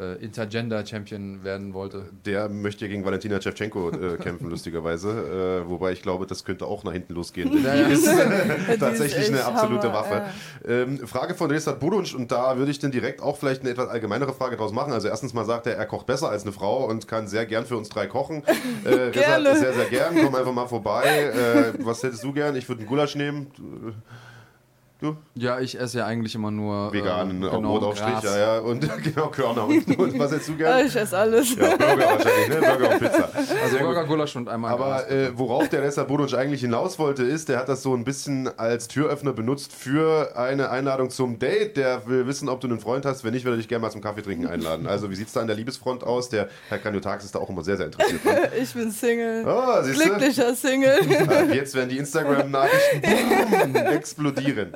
äh, 0.00 0.14
Intergender-Champion 0.24 1.44
werden 1.44 1.74
wollte. 1.74 2.06
Der 2.24 2.48
möchte 2.48 2.84
ja 2.86 2.90
gegen 2.90 3.04
Valentina 3.04 3.40
Shevchenko 3.40 3.90
äh, 3.90 4.16
kämpfen, 4.22 4.48
lustigerweise. 4.48 5.62
Äh, 5.64 5.68
wobei 5.68 5.92
ich 5.92 6.02
glaube, 6.02 6.26
das 6.26 6.44
könnte 6.44 6.66
auch 6.66 6.84
nach 6.84 6.92
hinten 6.92 7.14
losgehen. 7.14 7.50
Denn 7.52 7.64
Ja, 7.64 7.74
die 7.74 7.80
ja. 7.82 7.88
ist 7.88 8.06
tatsächlich 8.80 9.28
eine 9.28 9.44
absolute 9.44 9.92
Hammer, 9.92 9.94
Waffe. 9.94 10.22
Ähm, 10.66 11.06
Frage 11.06 11.34
von 11.34 11.50
Resat 11.50 11.80
Budunsch 11.80 12.14
und 12.14 12.32
da 12.32 12.56
würde 12.56 12.70
ich 12.70 12.78
dann 12.78 12.90
direkt 12.90 13.20
auch 13.22 13.36
vielleicht 13.36 13.62
eine 13.62 13.70
etwas 13.70 13.88
allgemeinere 13.88 14.32
Frage 14.32 14.56
draus 14.56 14.72
machen. 14.72 14.92
Also 14.92 15.08
erstens 15.08 15.34
mal 15.34 15.44
sagt 15.44 15.66
er, 15.66 15.76
er 15.76 15.86
kocht 15.86 16.06
besser 16.06 16.30
als 16.30 16.42
eine 16.42 16.52
Frau 16.52 16.86
und 16.86 17.06
kann 17.06 17.28
sehr 17.28 17.46
gern 17.46 17.66
für 17.66 17.76
uns 17.76 17.88
drei 17.88 18.06
kochen. 18.06 18.42
Äh, 18.84 18.88
Resat, 18.88 19.58
sehr, 19.58 19.72
sehr 19.74 19.86
gern. 19.86 20.14
Komm 20.22 20.34
einfach 20.34 20.52
mal 20.52 20.66
vorbei. 20.66 21.04
Äh, 21.04 21.84
was 21.84 22.02
hättest 22.02 22.24
du 22.24 22.32
gern? 22.32 22.56
Ich 22.56 22.68
würde 22.68 22.80
einen 22.80 22.88
Gulasch 22.88 23.14
nehmen. 23.16 23.48
Du? 25.00 25.16
Ja, 25.34 25.60
ich 25.60 25.78
esse 25.80 25.98
ja 25.98 26.06
eigentlich 26.06 26.34
immer 26.34 26.50
nur 26.50 26.92
Veganen, 26.92 27.42
äh, 27.42 27.46
auch 27.46 27.62
Brotaufstrich, 27.62 28.12
Gras. 28.12 28.24
ja, 28.24 28.38
ja. 28.38 28.58
Und 28.58 28.86
genau, 29.02 29.28
Körner. 29.28 29.66
Und, 29.66 29.98
und 29.98 30.18
was 30.18 30.30
hättest 30.32 30.48
du 30.50 30.52
Ja, 30.52 30.76
gern? 30.76 30.86
ich 30.86 30.94
esse 30.96 31.16
alles. 31.16 31.54
Ja, 31.56 31.76
Burger 31.76 31.96
wahrscheinlich, 31.98 32.48
ne? 32.48 32.56
Burger 32.60 32.90
und 32.90 32.98
Pizza. 32.98 33.30
Also 33.62 33.78
Burger, 33.78 34.04
Gulasch 34.04 34.36
und 34.36 34.48
einmal. 34.48 34.70
Aber 34.72 35.10
äh, 35.10 35.30
worauf 35.38 35.68
der 35.70 35.82
Ressa 35.82 36.04
Buduc 36.04 36.34
eigentlich 36.34 36.60
hinaus 36.60 36.98
wollte, 36.98 37.22
ist, 37.22 37.48
der 37.48 37.58
hat 37.58 37.68
das 37.70 37.82
so 37.82 37.94
ein 37.94 38.04
bisschen 38.04 38.50
als 38.58 38.88
Türöffner 38.88 39.32
benutzt 39.32 39.72
für 39.72 40.36
eine 40.36 40.68
Einladung 40.70 41.08
zum 41.10 41.38
Date. 41.38 41.78
Der 41.78 42.06
will 42.06 42.26
wissen, 42.26 42.48
ob 42.50 42.60
du 42.60 42.66
einen 42.68 42.80
Freund 42.80 43.06
hast. 43.06 43.24
Wenn 43.24 43.32
nicht, 43.32 43.44
würde 43.44 43.56
er 43.56 43.58
dich 43.58 43.68
gerne 43.68 43.82
mal 43.82 43.90
zum 43.90 44.02
Kaffee 44.02 44.20
trinken 44.22 44.46
einladen. 44.48 44.86
Also, 44.86 45.10
wie 45.10 45.14
sieht 45.14 45.28
es 45.28 45.32
da 45.32 45.40
an 45.40 45.46
der 45.46 45.56
Liebesfront 45.56 46.04
aus? 46.04 46.28
Der 46.28 46.48
Herr 46.68 46.78
Kranjotakis 46.78 47.24
ist 47.24 47.34
da 47.34 47.38
auch 47.38 47.48
immer 47.48 47.62
sehr, 47.64 47.76
sehr 47.78 47.86
interessiert. 47.86 48.22
dran. 48.24 48.36
Ich 48.60 48.74
bin 48.74 48.90
Single. 48.90 49.44
Oh? 49.46 49.82
Glücklicher 49.82 50.54
Single. 50.54 50.98
Jetzt 51.54 51.74
werden 51.74 51.88
die 51.88 51.96
Instagram-Nachrichten 51.98 53.74
explodieren. 53.76 54.74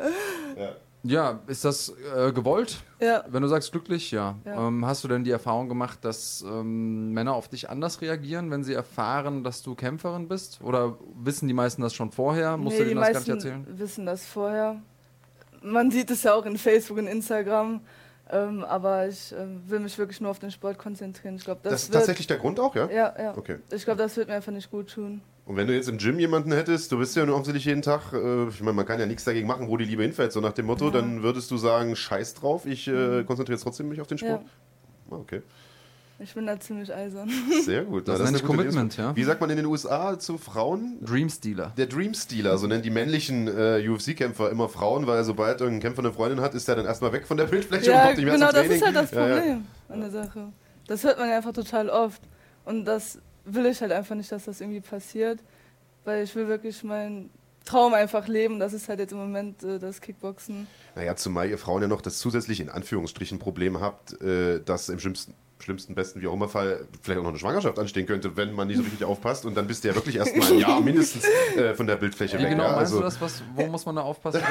Ja, 1.07 1.41
ist 1.49 1.67
das 1.67 1.93
äh, 2.17 2.33
gewollt? 2.33 2.79
ja. 2.99 3.25
Wenn 3.29 3.43
du 3.43 3.49
sagst 3.49 3.71
glücklich, 3.73 4.11
ja. 4.11 4.37
Ja. 4.47 4.69
Ähm, 4.69 4.87
hast 4.87 5.05
du 5.05 5.09
denn 5.09 5.23
die 5.23 5.31
Erfahrung 5.33 5.69
gemacht, 5.69 5.99
dass 6.03 6.43
ähm, 6.49 7.12
Männer 7.12 7.35
auf 7.35 7.49
dich 7.49 7.69
anders 7.69 8.01
reagieren, 8.01 8.51
wenn 8.51 8.65
sie 8.65 8.73
erfahren, 8.73 9.45
dass 9.45 9.62
du 9.62 9.75
Kämpferin 9.75 10.29
bist? 10.29 10.61
Oder 10.62 10.97
wissen 11.23 11.47
die 11.47 11.53
meisten 11.53 11.83
das 11.83 11.93
schon 11.95 12.11
vorher? 12.11 12.57
Musst 12.57 12.79
du 12.79 12.85
die 12.85 12.89
denen 12.91 13.01
das 13.03 13.12
gar 13.12 13.19
nicht 13.21 13.29
meisten 13.29 13.49
erzählen? 13.49 13.79
wissen 13.79 14.07
das 14.07 14.25
vorher. 14.25 14.81
Man 15.62 15.91
sieht 15.91 16.11
es 16.11 16.23
ja 16.23 16.33
auch 16.35 16.47
in 16.47 16.57
Facebook 16.57 16.97
und 16.97 17.07
Instagram. 17.07 17.81
Ähm, 18.31 18.65
aber 18.65 19.07
ich 19.07 19.35
ähm, 19.39 19.61
will 19.67 19.81
mich 19.81 19.99
wirklich 19.99 20.23
nur 20.23 20.31
auf 20.31 20.39
den 20.39 20.51
Sport 20.51 20.79
konzentrieren. 20.79 21.37
Ich 21.37 21.45
glaube, 21.45 21.61
das, 21.62 21.73
Das 21.73 21.83
ist 21.83 21.89
wird. 21.91 22.01
tatsächlich 22.01 22.27
der 22.27 22.39
Grund 22.39 22.59
auch, 22.59 22.75
ja? 22.75 22.89
Ja, 22.91 23.15
ja. 23.19 23.37
Okay. 23.37 23.59
Ich 23.71 23.85
glaube, 23.85 23.99
das 24.03 24.17
wird 24.17 24.29
mir 24.29 24.35
einfach 24.37 24.53
nicht 24.53 24.71
gut 24.71 24.91
tun. 24.91 25.21
Und 25.47 25.57
wenn 25.57 25.67
du 25.67 25.75
jetzt 25.75 25.89
im 25.91 25.99
Gym 25.99 26.19
jemanden 26.19 26.53
hättest, 26.53 26.91
du 26.91 26.99
bist 26.99 27.15
ja 27.17 27.27
nur 27.27 27.35
offensichtlich 27.35 27.67
jeden 27.67 27.83
Tag, 27.83 28.13
äh, 28.15 28.49
ich 28.49 28.61
meine, 28.63 28.73
man 28.73 28.87
kann 28.87 28.99
ja 28.99 29.05
nichts 29.07 29.25
dagegen 29.25 29.47
machen, 29.47 29.69
wo 29.69 29.77
die 29.77 29.85
Liebe 29.85 30.03
hinfällt, 30.03 30.33
so 30.33 30.41
nach 30.41 30.53
dem 30.53 30.65
Motto, 30.67 30.91
dann 30.91 31.23
würdest 31.23 31.51
du 31.51 31.59
sagen, 31.59 31.95
scheiß 31.97 32.35
drauf, 32.35 32.65
ich 32.65 32.89
äh, 32.89 33.25
konzentriere 33.25 33.57
jetzt 33.57 33.63
trotzdem 33.65 33.89
mich 33.91 34.01
auf 34.01 34.07
den 34.07 34.17
Sport. 34.19 34.43
Ja. 34.43 34.49
Ah, 35.11 35.17
Okay, 35.21 35.43
Ich 36.19 36.33
bin 36.33 36.47
da 36.47 36.59
ziemlich 36.59 36.93
eisern. 36.95 37.31
sehr 37.63 37.85
gut. 37.85 38.09
Das 38.09 38.19
Na, 38.21 38.25
nenne 38.25 38.37
ist 38.39 38.43
gute 38.47 38.57
Commitment, 38.57 38.93
Lebens- 38.93 38.97
ja. 38.97 39.15
Wie 39.15 39.23
sagt 39.25 39.43
man 39.43 39.51
in 39.51 39.57
den 39.59 39.67
USA 39.67 40.19
zu 40.19 40.39
Frauen? 40.39 40.97
Dream 41.03 41.29
Stealer. 41.29 41.73
Der 41.77 41.87
Dream 41.89 42.15
Stealer, 42.15 42.57
so 42.57 42.67
nennen 42.67 42.83
die 42.83 42.89
männlichen 42.91 43.47
äh, 43.47 43.87
UFC-Kämpfer 43.87 44.49
immer 44.51 44.71
Frauen, 44.71 45.07
weil 45.07 45.25
sobald 45.25 45.61
irgendein 45.61 45.83
Kämpfer 45.83 46.01
eine 46.03 46.13
Freundin 46.15 46.41
hat, 46.41 46.55
ist 46.55 46.67
der 46.69 46.77
dann 46.77 46.87
erstmal 46.87 47.13
weg 47.13 47.27
von 47.27 47.37
der 47.37 47.45
Bildfläche 47.45 47.91
und 47.91 47.97
ja, 47.97 48.05
kommt 48.07 48.17
nicht 48.17 48.25
mehr 48.25 48.35
genau, 48.35 48.47
zum 48.47 48.55
das 48.55 48.63
Training. 48.67 48.77
ist 48.79 48.87
halt 48.87 48.97
das 48.97 49.11
Ja, 49.11 49.29
ja. 49.29 49.35
Problem 49.37 49.65
an 49.91 50.01
der 50.01 50.11
Sache. 50.11 50.49
Das 50.87 51.05
hört 51.05 51.19
man 51.19 51.29
ja 51.29 51.37
einfach 51.37 51.53
total 51.53 51.91
oft. 51.91 52.23
Und 52.65 52.87
das 52.87 53.19
will 53.45 53.67
ich 53.67 53.81
halt 53.81 53.93
einfach 53.93 54.15
nicht, 54.15 54.31
dass 54.33 54.45
das 54.45 54.61
irgendwie 54.61 54.81
passiert. 54.81 55.41
Weil 56.05 56.25
ich 56.25 56.35
will 56.35 56.49
wirklich 56.49 56.83
mein 56.85 57.31
Traum 57.65 57.95
einfach 57.95 58.29
leben. 58.29 58.61
Das 58.61 58.73
ist 58.73 58.89
halt 58.89 58.99
jetzt 58.99 59.13
im 59.13 59.19
Moment 59.19 59.63
äh, 59.63 59.79
das 59.79 60.01
Kickboxen. 60.01 60.67
Naja, 60.95 61.17
zumal 61.17 61.49
ihr 61.49 61.59
Frauen 61.59 61.83
ja 61.83 61.89
noch 61.89 62.03
das 62.03 62.19
zusätzliche 62.19 62.63
in 62.63 62.69
Anführungsstrichen 62.69 63.39
Problem 63.39 63.81
habt, 63.81 64.21
äh, 64.21 64.61
dass 64.63 64.89
im 64.89 64.99
schlimmsten 64.99 65.35
schlimmsten, 65.59 65.95
besten, 65.95 66.21
wie 66.21 66.27
auch 66.27 66.35
immer 66.35 66.49
Fall 66.49 66.87
vielleicht 67.03 67.19
auch 67.19 67.23
noch 67.23 67.31
eine 67.31 67.39
Schwangerschaft 67.39 67.79
anstehen 67.79 68.07
könnte, 68.07 68.37
wenn 68.37 68.53
man 68.53 68.69
nicht 68.69 68.77
so 68.77 68.83
richtig 68.83 69.05
aufpasst. 69.05 69.47
Und 69.47 69.57
dann 69.57 69.67
bist 69.67 69.85
du 69.85 69.89
ja 69.89 69.95
wirklich 69.95 70.17
erstmal 70.17 70.53
ein 70.53 70.59
Jahr 70.59 70.81
mindestens 70.83 71.25
äh, 71.57 71.75
von 71.75 71.87
der 71.87 71.97
Bildfläche 71.97 72.39
Wie 72.39 72.43
weg. 72.43 72.51
genau 72.51 72.65
ja? 72.65 72.73
meinst 72.73 72.93
also, 72.93 72.99
du 72.99 73.05
das? 73.05 73.21
Was, 73.21 73.43
wo 73.55 73.67
muss 73.67 73.87
man 73.87 73.97
da 73.97 74.03
aufpassen? 74.03 74.43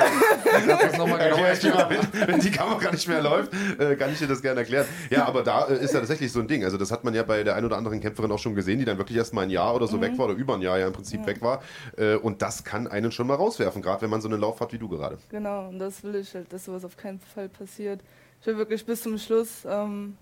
Das 0.43 0.97
nochmal 0.97 1.19
genau 1.29 1.37
Erklär 1.37 1.53
ich 1.53 1.59
dir 1.59 1.71
erklären? 1.73 2.09
mal, 2.11 2.19
wenn, 2.19 2.27
wenn 2.27 2.39
die 2.39 2.51
Kamera 2.51 2.91
nicht 2.91 3.07
mehr 3.07 3.21
läuft, 3.21 3.53
äh, 3.79 3.95
kann 3.95 4.11
ich 4.11 4.19
dir 4.19 4.27
das 4.27 4.41
gerne 4.41 4.61
erklären. 4.61 4.85
Ja, 5.09 5.25
aber 5.25 5.43
da 5.43 5.67
äh, 5.67 5.83
ist 5.83 5.93
ja 5.93 5.99
tatsächlich 5.99 6.31
so 6.31 6.39
ein 6.39 6.47
Ding. 6.47 6.63
Also 6.63 6.77
das 6.77 6.91
hat 6.91 7.03
man 7.03 7.13
ja 7.13 7.23
bei 7.23 7.43
der 7.43 7.55
ein 7.55 7.65
oder 7.65 7.77
anderen 7.77 7.99
Kämpferin 7.99 8.31
auch 8.31 8.39
schon 8.39 8.55
gesehen, 8.55 8.79
die 8.79 8.85
dann 8.85 8.97
wirklich 8.97 9.17
erst 9.17 9.33
mal 9.33 9.41
ein 9.41 9.49
Jahr 9.49 9.75
oder 9.75 9.87
so 9.87 10.01
weg 10.01 10.17
war 10.17 10.25
oder 10.25 10.35
über 10.35 10.55
ein 10.55 10.61
Jahr 10.61 10.79
ja 10.79 10.87
im 10.87 10.93
Prinzip 10.93 11.25
weg 11.25 11.41
war. 11.41 11.61
Äh, 11.97 12.15
und 12.15 12.41
das 12.41 12.63
kann 12.63 12.87
einen 12.87 13.11
schon 13.11 13.27
mal 13.27 13.35
rauswerfen, 13.35 13.81
gerade 13.81 14.01
wenn 14.01 14.09
man 14.09 14.21
so 14.21 14.27
einen 14.27 14.39
Lauf 14.39 14.59
hat 14.59 14.73
wie 14.73 14.77
du 14.77 14.89
gerade. 14.89 15.17
Genau, 15.29 15.67
und 15.69 15.79
das 15.79 16.03
will 16.03 16.15
ich 16.15 16.33
halt, 16.33 16.51
dass 16.51 16.65
sowas 16.65 16.85
auf 16.85 16.97
keinen 16.97 17.19
Fall 17.19 17.49
passiert. 17.49 18.01
Ich 18.41 18.47
will 18.47 18.57
wirklich 18.57 18.85
bis 18.85 19.01
zum 19.01 19.17
Schluss 19.17 19.65
ähm, 19.65 20.17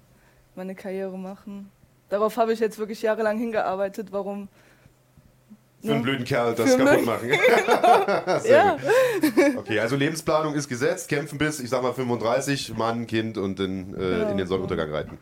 meine 0.56 0.76
Karriere 0.76 1.18
machen. 1.18 1.70
Darauf 2.10 2.38
habe 2.38 2.54
ich 2.54 2.60
jetzt 2.60 2.78
wirklich 2.78 3.02
jahrelang 3.02 3.38
hingearbeitet. 3.38 4.08
Warum? 4.12 4.48
Für 5.82 5.88
einen 5.88 5.98
Ja. 5.98 6.02
blöden 6.04 6.26
Kerl 6.26 6.54
das 6.56 6.74
Für 6.76 6.84
kaputt 6.86 7.06
machen. 7.06 7.30
Sehr 8.42 8.52
Ja, 8.52 8.78
gut. 8.78 9.58
Okay, 9.58 9.80
also 9.80 9.96
Lebensplanung 9.96 10.54
ist 10.54 10.68
gesetzt, 10.68 11.10
kämpfen 11.10 11.38
bis, 11.38 11.60
ich 11.60 11.70
sag 11.70 11.82
mal 11.82 11.94
35, 11.94 12.76
Mann, 12.78 13.08
Kind 13.08 13.38
und 13.38 13.60
in, 13.60 13.94
äh, 13.94 13.98
Genau. 13.98 14.30
in 14.30 14.38
den 14.38 14.48
Sonnenuntergang 14.48 14.92
reiten. 14.92 15.18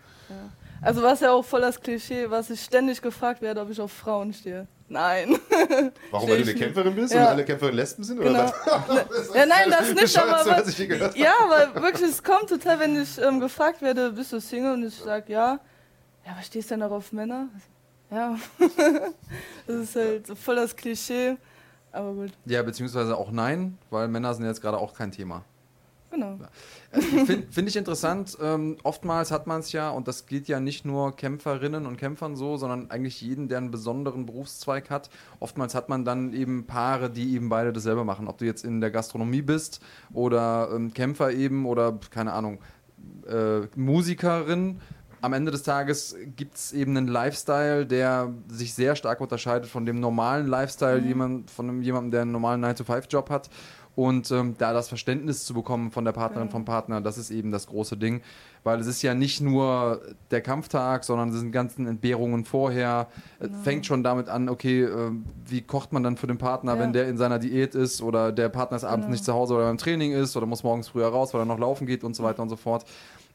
also 0.81 1.01
was 1.03 1.19
ja 1.21 1.31
auch 1.31 1.45
voll 1.45 1.61
das 1.61 1.79
Klischee, 1.79 2.29
was 2.29 2.49
ich 2.49 2.61
ständig 2.61 3.01
gefragt 3.01 3.41
werde, 3.41 3.61
ob 3.61 3.69
ich 3.69 3.79
auf 3.79 3.91
Frauen 3.91 4.33
stehe. 4.33 4.67
Nein. 4.89 5.37
Warum, 6.11 6.29
weil 6.29 6.37
du 6.39 6.45
eine. 6.45 6.55
Kämpferin 6.55 6.95
bist 6.95 7.13
Ja. 7.13 7.21
und 7.21 7.27
alle 7.27 7.45
Kämpferinnen 7.45 7.77
Lesben 7.77 8.03
sind? 8.03 8.19
Oder 8.19 8.29
Genau. 8.29 8.43
was? 8.87 9.33
ja, 9.35 9.45
nein, 9.45 9.69
das 9.69 9.93
nicht, 9.93 10.17
aber 10.17 10.31
was 10.45 10.47
habe. 10.79 11.17
ja, 11.17 11.33
aber 11.43 11.81
wirklich, 11.81 12.09
es 12.09 12.23
kommt 12.23 12.49
total, 12.49 12.79
wenn 12.79 12.99
ich 13.01 13.17
ähm, 13.21 13.39
gefragt 13.39 13.81
werde, 13.81 14.11
bist 14.11 14.33
du 14.33 14.39
Single 14.41 14.73
und 14.73 14.83
ich 14.87 14.95
sage 14.95 15.31
ja. 15.31 15.59
Ja, 16.25 16.31
aber 16.33 16.41
stehst 16.41 16.69
du 16.71 16.75
denn 16.75 16.83
auch 16.83 16.91
auf 16.91 17.11
Männer? 17.11 17.47
Ja. 18.11 18.35
das 19.67 19.75
ist 19.75 19.95
halt 19.95 20.27
so 20.27 20.35
voll 20.35 20.55
das 20.55 20.75
Klischee. 20.75 21.37
Aber 21.91 22.11
gut, 22.13 22.31
Ja, 22.45 22.61
beziehungsweise 22.63 23.15
auch 23.17 23.31
nein, 23.31 23.77
weil 23.89 24.07
Männer 24.07 24.33
sind 24.33 24.45
jetzt 24.45 24.61
gerade 24.61 24.77
auch 24.77 24.93
kein 24.93 25.11
Thema. 25.11 25.43
genau. 26.11 26.37
Finde 26.91 27.47
find 27.51 27.69
ich 27.69 27.75
interessant. 27.75 28.37
Ähm, 28.41 28.77
oftmals 28.83 29.29
hat 29.31 29.45
man 29.45 29.59
es 29.59 29.71
ja, 29.71 29.89
und 29.91 30.07
das 30.07 30.25
geht 30.25 30.47
ja 30.47 30.59
nicht 30.59 30.85
nur 30.85 31.15
Kämpferinnen 31.15 31.85
und 31.85 31.97
Kämpfern 31.97 32.35
so, 32.35 32.57
sondern 32.57 32.89
eigentlich 32.89 33.21
jeden, 33.21 33.47
der 33.47 33.59
einen 33.59 33.69
besonderen 33.69 34.25
Berufszweig 34.25 34.89
hat. 34.89 35.09
Oftmals 35.39 35.75
hat 35.75 35.89
man 35.89 36.03
dann 36.03 36.33
eben 36.33 36.65
Paare, 36.65 37.11
die 37.11 37.35
eben 37.35 37.49
beide 37.49 37.71
dasselbe 37.71 38.03
machen. 38.03 38.27
Ob 38.27 38.39
du 38.39 38.45
jetzt 38.45 38.65
in 38.65 38.81
der 38.81 38.89
Gastronomie 38.89 39.43
bist 39.43 39.81
oder 40.13 40.69
ähm, 40.73 40.93
Kämpfer 40.93 41.31
eben 41.31 41.67
oder, 41.67 41.99
keine 42.09 42.33
Ahnung, 42.33 42.59
äh, 43.27 43.67
Musikerin. 43.75 44.79
Am 45.21 45.33
Ende 45.33 45.51
des 45.51 45.63
Tages 45.63 46.15
gibt 46.37 46.55
es 46.55 46.71
eben 46.71 46.95
einen 46.95 47.07
Lifestyle, 47.07 47.85
der 47.85 48.33
sich 48.47 48.73
sehr 48.73 48.95
stark 48.95 49.19
unterscheidet 49.19 49.69
von 49.69 49.85
dem 49.85 49.99
normalen 49.99 50.47
Lifestyle 50.47 50.99
jemand, 50.99 51.51
von 51.51 51.67
einem, 51.67 51.81
jemandem, 51.81 52.11
der 52.11 52.21
einen 52.21 52.31
normalen 52.31 52.63
9-to-5-Job 52.63 53.29
hat. 53.29 53.49
Und 53.99 54.31
ähm, 54.31 54.55
da 54.57 54.71
das 54.71 54.87
Verständnis 54.87 55.43
zu 55.43 55.53
bekommen 55.53 55.91
von 55.91 56.05
der 56.05 56.13
Partnerin, 56.13 56.47
Ja. 56.47 56.51
vom 56.51 56.63
Partner, 56.63 57.01
das 57.01 57.17
ist 57.17 57.31
eben 57.31 57.51
das 57.51 57.67
große 57.67 57.97
Ding. 57.97 58.21
Weil 58.63 58.79
es 58.79 58.87
ist 58.87 59.01
ja 59.01 59.13
nicht 59.13 59.41
nur 59.41 60.01
der 60.31 60.39
Kampftag, 60.39 61.03
sondern 61.03 61.29
es 61.29 61.35
sind 61.39 61.51
ganzen 61.51 61.85
Entbehrungen 61.85 62.45
vorher. 62.45 63.07
Es 63.39 63.49
fängt 63.63 63.85
schon 63.85 64.01
damit 64.01 64.29
an, 64.29 64.47
okay, 64.47 64.83
äh, 64.83 65.11
wie 65.45 65.61
kocht 65.61 65.91
man 65.91 66.01
dann 66.03 66.15
für 66.15 66.27
den 66.27 66.37
Partner, 66.37 66.75
Ja. 66.75 66.79
wenn 66.79 66.93
der 66.93 67.09
in 67.09 67.17
seiner 67.17 67.39
Diät 67.39 67.75
ist 67.75 68.01
oder 68.01 68.31
der 68.31 68.47
Partner 68.47 68.77
ist 68.77 68.85
abends 68.85 69.05
Genau. 69.07 69.11
nicht 69.11 69.25
zu 69.25 69.33
Hause 69.33 69.55
oder 69.55 69.65
beim 69.65 69.77
Training 69.77 70.13
ist 70.13 70.37
oder 70.37 70.45
muss 70.45 70.63
morgens 70.63 70.87
früher 70.87 71.07
raus, 71.09 71.33
weil 71.33 71.41
er 71.41 71.45
noch 71.45 71.59
laufen 71.59 71.85
geht 71.85 72.05
und 72.05 72.15
so 72.15 72.23
weiter 72.23 72.41
und 72.41 72.47
so 72.49 72.55
fort. 72.55 72.85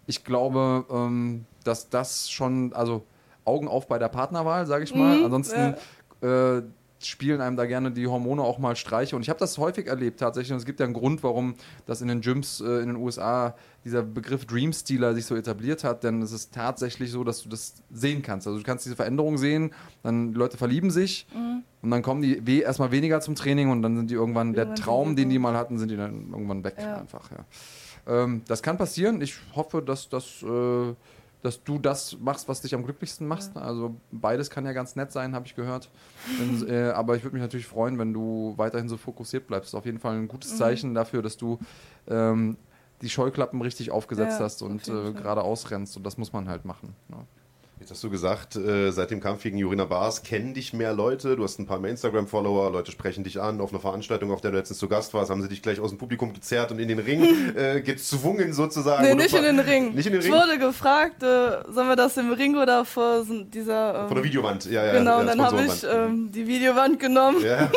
Ich 0.07 0.25
glaube, 0.25 0.87
ähm, 0.91 1.45
dass 1.65 1.91
das 1.91 2.31
schon, 2.31 2.73
also 2.73 3.03
Augen 3.45 3.69
auf 3.69 3.87
bei 3.87 3.99
der 3.99 4.09
Partnerwahl, 4.09 4.65
sage 4.67 4.85
ich 4.85 4.95
mal. 4.95 5.19
Mhm, 5.19 5.25
Ansonsten 5.27 5.75
äh, 6.23 6.63
spielen 7.07 7.41
einem 7.41 7.57
da 7.57 7.67
gerne 7.67 7.91
die 7.91 8.07
Hormone 8.07 8.43
auch 8.43 8.59
mal 8.59 8.77
Streiche. 8.77 9.17
Und 9.17 9.23
ich 9.23 9.29
habe 9.29 9.39
das 9.39 9.59
häufig 9.59 9.87
erlebt 9.87 10.21
tatsächlich. 10.21 10.53
Und 10.53 10.59
es 10.59 10.65
gibt 10.65 10.81
ja 10.81 10.87
einen 10.87 10.95
Grund, 10.95 11.23
warum 11.23 11.55
das 11.87 12.01
in 12.03 12.09
den 12.09 12.21
Gyms 12.21 12.61
äh, 12.61 12.81
in 12.81 12.87
den 12.89 12.97
USA 12.97 13.55
dieser 13.85 14.03
Begriff 14.03 14.47
Dream 14.47 14.73
Stealer 14.73 15.15
sich 15.15 15.27
so 15.27 15.37
etabliert 15.37 15.85
hat. 15.85 16.05
Denn 16.05 16.23
es 16.23 16.33
ist 16.33 16.55
tatsächlich 16.55 17.11
so, 17.11 17.25
dass 17.25 17.43
du 17.43 17.49
das 17.49 17.75
sehen 17.93 18.23
kannst. 18.23 18.47
Also 18.47 18.59
du 18.59 18.65
kannst 18.65 18.85
diese 18.87 18.97
Veränderung 18.97 19.37
sehen, 19.39 19.73
dann 20.03 20.33
die 20.33 20.39
Leute 20.39 20.57
verlieben 20.57 20.91
sich 20.91 21.27
und 21.83 21.91
dann 21.91 22.01
kommen 22.03 22.23
die 22.23 22.47
we 22.47 22.61
erstmal 22.63 22.91
weniger 22.93 23.21
zum 23.21 23.35
Training 23.35 23.71
und 23.71 23.83
dann 23.83 23.97
sind 23.97 24.11
die 24.11 24.15
irgendwann, 24.15 24.55
der 24.55 24.63
Irgendwann 24.65 24.77
sind 24.77 24.85
Traum, 24.85 25.17
den 25.17 25.29
die 25.31 25.39
mal 25.39 25.55
hatten, 25.55 25.79
sind 25.79 25.91
die 25.91 25.97
dann 25.97 26.31
irgendwann 26.31 26.65
weg 26.65 26.77
Ja. 26.81 26.97
einfach. 26.97 27.31
Ja. 27.31 28.23
Ähm, 28.25 28.43
das 28.49 28.63
kann 28.63 28.79
passieren. 28.79 29.21
Ich 29.21 29.35
hoffe, 29.55 29.83
dass 29.83 30.09
das. 30.09 30.43
Äh, 30.43 30.95
dass 31.45 31.63
du 31.63 31.79
das 31.79 32.17
machst, 32.21 32.49
was 32.49 32.63
dich 32.63 32.75
am 32.75 32.85
glücklichsten 32.85 33.27
machst. 33.29 33.55
Also 33.57 33.95
beides 34.11 34.49
kann 34.49 34.65
ja 34.65 34.73
ganz 34.73 34.97
nett 34.97 35.13
sein, 35.13 35.35
habe 35.35 35.47
ich 35.47 35.55
gehört. 35.55 35.91
Wenn, 36.39 36.67
äh, 36.69 36.91
aber 36.91 37.17
ich 37.17 37.23
würde 37.23 37.35
mich 37.35 37.43
natürlich 37.43 37.67
freuen, 37.67 37.99
wenn 37.99 38.15
du 38.15 38.55
weiterhin 38.57 38.89
so 38.89 38.97
fokussiert 38.97 39.47
bleibst. 39.47 39.75
Auf 39.75 39.85
jeden 39.85 39.99
Fall 39.99 40.15
ein 40.17 40.27
gutes 40.27 40.53
Mhm. 40.53 40.57
Zeichen 40.57 40.95
dafür, 40.95 41.21
dass 41.21 41.37
du 41.37 41.59
ähm, 42.09 42.57
die 43.03 43.11
Scheuklappen 43.11 43.61
richtig 43.61 43.91
aufgesetzt 43.91 44.39
Ja, 44.39 44.45
hast 44.47 44.63
und 44.63 44.83
auf 44.83 44.89
äh, 44.89 45.03
Fall. 45.03 45.13
gerade 45.13 45.43
ausrennst. 45.43 45.97
Und 45.99 46.05
das 46.05 46.17
muss 46.17 46.33
man 46.33 46.49
halt 46.49 46.65
machen. 46.65 46.97
Ja. 47.11 47.19
Jetzt 47.81 47.91
hast 47.91 48.05
du 48.05 48.09
gesagt, 48.09 48.55
äh, 48.55 48.93
seit 48.93 49.11
dem 49.11 49.21
Kampf 49.21 49.43
gegen 49.43 49.59
Jurina 49.59 49.85
Bars 49.85 50.23
kennen 50.23 50.55
dich 50.55 50.73
mehr 50.73 50.95
Leute, 50.95 51.35
du 51.35 51.43
hast 51.43 51.59
ein 51.59 51.67
paar 51.67 51.81
mehr 51.81 51.91
Instagram-Follower, 51.91 52.71
Leute 52.71 52.93
sprechen 52.93 53.25
dich 53.25 53.41
an. 53.43 53.61
Auf 53.61 53.73
einer 53.73 53.81
Veranstaltung, 53.81 54.31
auf 54.31 54.41
der 54.41 54.53
du 54.53 54.57
letztens 54.57 54.79
zu 54.79 54.87
Gast 54.89 55.13
warst, 55.13 55.29
haben 55.31 55.43
sie 55.43 55.49
dich 55.49 55.61
gleich 55.61 55.81
aus 55.81 55.91
dem 55.91 55.99
Publikum 55.99 56.33
gezerrt 56.33 56.71
und 56.71 56.79
in 56.79 56.87
den 56.87 57.01
Ring 57.01 57.25
äh, 57.57 57.81
gezwungen 57.81 58.53
sozusagen. 58.53 59.03
Nee, 59.03 59.15
nicht 59.17 59.35
in 59.35 59.43
den 59.43 59.59
Ring. 59.59 59.93
Nicht 59.93 60.07
in 60.07 60.13
den 60.13 60.21
Ich 60.23 60.29
Ring? 60.29 60.35
wurde 60.35 60.57
gefragt, 60.57 61.25
äh, 61.25 61.63
sollen 61.69 61.89
wir 61.89 61.97
das 61.97 62.17
im 62.17 62.33
Ring 62.33 62.57
oder 62.57 62.85
vor 62.85 63.25
dieser. 63.29 64.03
Ähm, 64.03 64.07
Von 64.09 64.17
der 64.17 64.25
Videowand, 64.25 64.65
ja, 64.67 64.87
ja. 64.87 64.93
Genau, 64.93 65.11
ja, 65.11 65.19
und 65.19 65.27
dann 65.27 65.43
habe 65.43 65.65
ich 65.65 65.85
ähm, 65.85 66.31
die 66.31 66.47
Videowand 66.47 67.01
genommen. 67.01 67.43
Ja. 67.43 67.69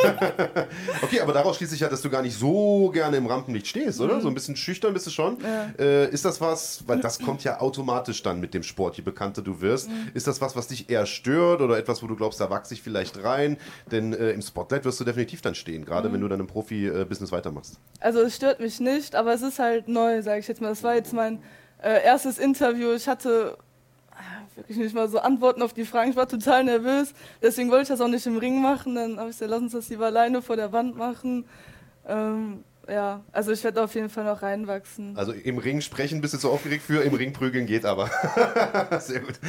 okay, 1.02 1.22
aber 1.22 1.34
daraus 1.34 1.58
schließe 1.58 1.74
ich 1.74 1.82
ja, 1.82 1.90
dass 1.90 2.04
du 2.04 2.10
gar 2.12 2.22
nicht 2.22 2.38
so 2.38 2.92
gerne 2.94 3.18
im 3.18 3.26
Rampenlicht 3.26 3.68
stehst, 3.68 4.00
oder? 4.00 4.22
So 4.22 4.28
ein 4.28 4.36
bisschen 4.36 4.56
schüchtern 4.56 4.94
bist 4.94 5.08
du 5.08 5.12
schon. 5.12 5.34
Mhm. 5.40 5.44
Ja. 5.44 5.84
Äh, 5.84 6.10
ist 6.12 6.24
das 6.24 6.40
was, 6.40 6.84
weil 6.86 7.02
das 7.02 7.20
kommt 7.20 7.44
ja 7.44 7.60
automatisch 7.60 8.22
dann 8.22 8.40
mit 8.40 8.54
dem 8.54 8.62
Sport, 8.62 8.96
je 8.98 9.04
bekannter 9.04 9.42
du 9.42 9.60
wirst. 9.60 9.87
Mhm. 9.88 10.12
Ist 10.14 10.28
das 10.28 10.42
was, 10.42 10.56
was 10.56 10.68
dich 10.68 10.90
eher 10.90 11.06
stört 11.06 11.62
oder 11.62 11.78
etwas, 11.78 12.02
wo 12.04 12.08
du 12.08 12.16
glaubst, 12.16 12.40
da 12.40 12.50
wachse 12.50 12.74
ich 12.74 12.82
vielleicht 12.82 13.24
rein? 13.24 13.58
Denn 13.92 14.14
äh, 14.14 14.32
im 14.32 14.42
Spotlight 14.42 14.86
wirst 14.86 15.00
du 15.00 15.04
definitiv 15.04 15.42
dann 15.42 15.56
stehen, 15.56 15.82
Mhm. 15.82 15.86
gerade 15.86 16.12
wenn 16.14 16.22
du 16.22 16.28
dann 16.28 16.40
im 16.40 16.48
Profi-Business 16.48 17.32
weitermachst. 17.32 17.80
Also 18.00 18.20
es 18.22 18.36
stört 18.36 18.60
mich 18.60 18.80
nicht, 18.80 19.16
aber 19.16 19.34
es 19.34 19.42
ist 19.42 19.60
halt 19.60 19.88
neu, 19.88 20.22
sage 20.22 20.40
ich 20.40 20.48
jetzt 20.48 20.62
mal. 20.62 20.70
Das 20.70 20.84
war 20.84 20.96
jetzt 20.96 21.14
mein 21.14 21.42
äh, 21.82 22.04
erstes 22.04 22.38
Interview. 22.38 22.92
Ich 22.94 23.08
hatte 23.08 23.58
äh, 24.12 24.58
wirklich 24.58 24.78
nicht 24.78 24.96
mal 24.96 25.08
so 25.10 25.20
Antworten 25.20 25.62
auf 25.62 25.74
die 25.74 25.86
Fragen. 25.86 26.10
Ich 26.12 26.16
war 26.16 26.28
total 26.28 26.64
nervös. 26.64 27.14
Deswegen 27.42 27.70
wollte 27.70 27.84
ich 27.84 27.88
das 27.90 28.02
auch 28.02 28.08
nicht 28.08 28.26
im 28.26 28.38
Ring 28.38 28.62
machen. 28.62 28.96
Dann 28.96 29.18
habe 29.20 29.30
ich 29.30 29.36
gesagt, 29.36 29.52
lass 29.52 29.62
uns 29.62 29.74
das 29.74 29.90
lieber 29.90 30.08
alleine 30.08 30.42
vor 30.42 30.56
der 30.56 30.72
Wand 30.72 30.98
machen. 30.98 31.46
Ähm, 32.08 32.64
ja, 32.90 33.24
also 33.32 33.52
ich 33.52 33.64
werde 33.64 33.84
auf 33.84 33.94
jeden 33.96 34.10
Fall 34.10 34.24
noch 34.24 34.42
reinwachsen. 34.42 35.18
Also 35.18 35.32
im 35.32 35.58
Ring 35.58 35.82
sprechen 35.82 36.22
bist 36.22 36.34
du 36.34 36.38
so 36.38 36.52
aufgeregt 36.52 36.84
für, 36.84 37.02
im 37.02 37.14
Ring 37.14 37.34
prügeln 37.34 37.66
geht 37.66 37.86
aber. 37.86 38.10
Sehr 39.00 39.20
gut. 39.20 39.40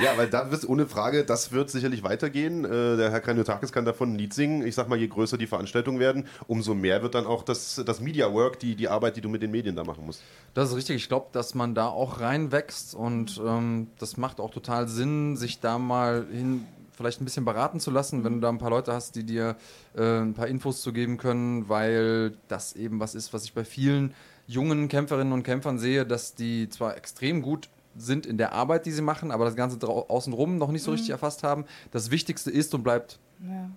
Ja, 0.00 0.16
weil 0.16 0.28
da 0.28 0.50
wird 0.50 0.68
ohne 0.68 0.86
Frage, 0.86 1.24
das 1.24 1.52
wird 1.52 1.70
sicherlich 1.70 2.02
weitergehen. 2.02 2.64
Äh, 2.64 2.96
der 2.96 3.10
Herr 3.10 3.20
Kranjotakis 3.20 3.72
kann 3.72 3.84
davon 3.84 4.12
ein 4.12 4.18
Lied 4.18 4.32
singen. 4.32 4.66
Ich 4.66 4.74
sag 4.74 4.88
mal, 4.88 4.98
je 4.98 5.08
größer 5.08 5.36
die 5.38 5.46
Veranstaltungen 5.46 6.00
werden, 6.00 6.26
umso 6.46 6.74
mehr 6.74 7.02
wird 7.02 7.14
dann 7.14 7.26
auch 7.26 7.42
das, 7.42 7.82
das 7.84 8.00
Media 8.00 8.32
Work, 8.32 8.58
die, 8.60 8.74
die 8.74 8.88
Arbeit, 8.88 9.16
die 9.16 9.20
du 9.20 9.28
mit 9.28 9.42
den 9.42 9.50
Medien 9.50 9.76
da 9.76 9.84
machen 9.84 10.06
musst. 10.06 10.22
Das 10.54 10.70
ist 10.70 10.76
richtig. 10.76 10.96
Ich 10.96 11.08
glaube, 11.08 11.26
dass 11.32 11.54
man 11.54 11.74
da 11.74 11.88
auch 11.88 12.20
reinwächst 12.20 12.94
und 12.94 13.40
ähm, 13.44 13.88
das 13.98 14.16
macht 14.16 14.40
auch 14.40 14.50
total 14.50 14.88
Sinn, 14.88 15.36
sich 15.36 15.60
da 15.60 15.78
mal 15.78 16.26
hin 16.30 16.66
vielleicht 16.96 17.20
ein 17.20 17.24
bisschen 17.24 17.44
beraten 17.44 17.78
zu 17.78 17.90
lassen, 17.90 18.24
wenn 18.24 18.34
du 18.34 18.40
da 18.40 18.48
ein 18.48 18.58
paar 18.58 18.70
Leute 18.70 18.92
hast, 18.92 19.14
die 19.16 19.24
dir 19.24 19.56
äh, 19.94 20.20
ein 20.20 20.34
paar 20.34 20.48
Infos 20.48 20.80
zu 20.82 20.92
geben 20.92 21.18
können, 21.18 21.68
weil 21.68 22.32
das 22.48 22.74
eben 22.74 22.98
was 23.00 23.14
ist, 23.14 23.32
was 23.32 23.44
ich 23.44 23.52
bei 23.54 23.64
vielen 23.64 24.14
jungen 24.46 24.88
Kämpferinnen 24.88 25.32
und 25.32 25.42
Kämpfern 25.42 25.78
sehe, 25.78 26.06
dass 26.06 26.34
die 26.34 26.68
zwar 26.68 26.96
extrem 26.96 27.42
gut 27.42 27.68
sind 27.98 28.26
in 28.26 28.36
der 28.38 28.52
Arbeit, 28.52 28.86
die 28.86 28.92
sie 28.92 29.02
machen, 29.02 29.30
aber 29.30 29.44
das 29.44 29.56
Ganze 29.56 29.78
außenrum 29.88 30.58
noch 30.58 30.70
nicht 30.70 30.82
so 30.82 30.90
richtig 30.90 31.10
erfasst 31.10 31.42
haben. 31.42 31.64
Das 31.92 32.10
Wichtigste 32.10 32.50
ist 32.50 32.74
und 32.74 32.82
bleibt 32.82 33.18
Ja. 33.42 33.70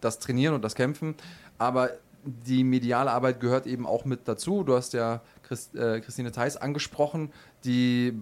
das 0.00 0.18
Trainieren 0.18 0.54
und 0.54 0.62
das 0.62 0.74
Kämpfen. 0.74 1.14
Aber 1.58 1.90
die 2.24 2.64
mediale 2.64 3.10
Arbeit 3.10 3.40
gehört 3.40 3.66
eben 3.66 3.86
auch 3.86 4.04
mit 4.04 4.26
dazu. 4.26 4.64
Du 4.64 4.74
hast 4.74 4.92
ja 4.92 5.20
Christ, 5.42 5.74
äh, 5.76 6.00
Christine 6.00 6.32
Theis 6.32 6.56
angesprochen, 6.56 7.30
die 7.64 8.18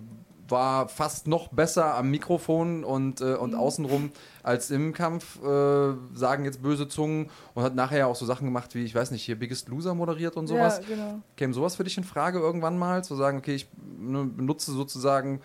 war 0.49 0.89
fast 0.89 1.27
noch 1.27 1.49
besser 1.49 1.95
am 1.95 2.11
Mikrofon 2.11 2.85
und, 2.85 3.21
äh, 3.21 3.35
und 3.35 3.55
außenrum 3.55 4.11
als 4.43 4.71
im 4.71 4.93
Kampf, 4.93 5.43
äh, 5.43 5.95
sagen 6.15 6.45
jetzt 6.45 6.63
böse 6.63 6.89
Zungen 6.89 7.31
und 7.55 7.63
hat 7.63 7.75
nachher 7.75 8.07
auch 8.07 8.17
so 8.17 8.27
Sachen 8.27 8.45
gemacht 8.45 8.75
wie, 8.75 8.85
ich 8.85 8.95
weiß 8.95 9.11
nicht, 9.11 9.23
hier 9.23 9.39
Biggest 9.39 9.69
Loser 9.69 9.95
moderiert 9.95 10.37
und 10.37 10.47
sowas. 10.47 10.81
Ja, 10.89 10.95
genau. 10.95 11.21
Käme 11.37 11.53
sowas 11.53 11.77
für 11.77 11.85
dich 11.85 11.97
in 11.97 12.05
Frage 12.05 12.39
irgendwann 12.39 12.79
mal, 12.79 13.03
zu 13.05 13.17
sagen, 13.17 13.39
okay, 13.39 13.55
ich 13.55 13.69
ne, 13.99 14.25
benutze 14.25 14.73
sozusagen 14.73 15.41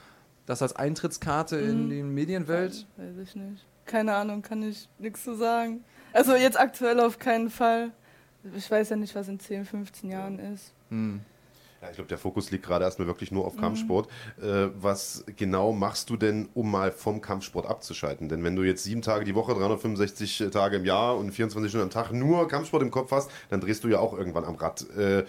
das 0.46 0.62
als 0.62 0.76
Eintrittskarte 0.76 1.58
in 1.58 1.90
die 1.90 2.04
Medienwelt? 2.04 2.86
Weiß 2.98 3.18
ich 3.24 3.36
nicht. 3.36 3.66
Keine 3.86 4.16
Ahnung, 4.16 4.42
kann 4.42 4.64
ich 4.64 4.88
nichts 5.00 5.24
zu 5.24 5.36
sagen. 5.36 5.84
Also 6.14 6.36
jetzt 6.36 6.60
aktuell 6.60 7.00
auf 7.00 7.20
keinen 7.20 7.50
Fall. 7.50 7.92
ich 8.56 8.70
weiß 8.70 8.90
ja 8.90 8.96
nicht, 8.96 9.16
was 9.16 9.28
in 9.28 9.40
10, 9.40 9.66
15 9.66 10.10
Jahren 10.10 10.40
ist. 10.40 10.74
Hm. 10.90 11.22
Ja, 11.82 11.90
ich 11.90 11.96
glaube, 11.96 12.10
der 12.10 12.20
Fokus 12.20 12.52
liegt 12.52 12.64
gerade 12.64 12.86
erstmal 12.86 13.08
wirklich 13.08 13.32
nur 13.32 13.44
auf 13.46 13.56
Mhm. 13.56 13.62
Kampfsport. 13.62 14.08
Äh, 14.40 14.68
was 14.76 15.26
genau 15.36 15.72
machst 15.72 16.12
du 16.12 16.16
denn, 16.18 16.48
um 16.54 16.70
mal 16.70 16.92
vom 16.92 17.22
Kampfsport 17.22 17.66
abzuschalten? 17.66 18.30
Denn 18.30 18.44
wenn 18.44 18.56
du 18.56 18.62
jetzt 18.62 18.84
sieben 18.84 19.02
Tage 19.02 19.26
die 19.26 19.34
Woche, 19.34 19.54
365 19.56 20.44
Tage 20.52 20.76
im 20.76 20.86
Jahr 20.86 21.18
und 21.18 21.32
24 21.32 21.72
Stunden 21.72 21.86
am 21.86 21.90
Tag 21.90 22.12
nur 22.14 22.48
Kampfsport 22.48 22.84
im 22.84 22.92
Kopf 22.92 23.12
hast, 23.12 23.32
dann 23.50 23.62
drehst 23.62 23.84
du 23.84 23.88
ja 23.88 23.98
auch 24.00 24.16
irgendwann 24.16 24.46
am 24.46 24.56
Rad. 24.56 24.86
Äh, 24.96 25.24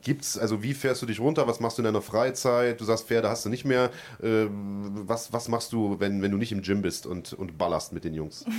gibt's, 0.00 0.38
also 0.38 0.62
wie 0.62 0.72
fährst 0.72 1.02
du 1.02 1.06
dich 1.06 1.20
runter? 1.20 1.46
Was 1.46 1.60
machst 1.60 1.76
du 1.76 1.82
in 1.82 1.84
deiner 1.84 2.00
Freizeit? 2.02 2.80
Du 2.80 2.84
sagst, 2.84 3.06
Pferde 3.06 3.28
hast 3.28 3.44
du 3.44 3.50
nicht 3.50 3.66
mehr. 3.66 3.90
Äh, 4.22 4.46
was, 4.50 5.32
was 5.34 5.48
machst 5.48 5.74
du, 5.74 6.00
wenn, 6.00 6.22
wenn 6.22 6.30
du 6.30 6.38
nicht 6.38 6.52
im 6.52 6.62
Gym 6.62 6.80
bist 6.80 7.04
und, 7.06 7.34
und 7.34 7.58
ballerst 7.58 7.92
mit 7.92 8.04
den 8.04 8.14
Jungs? 8.14 8.46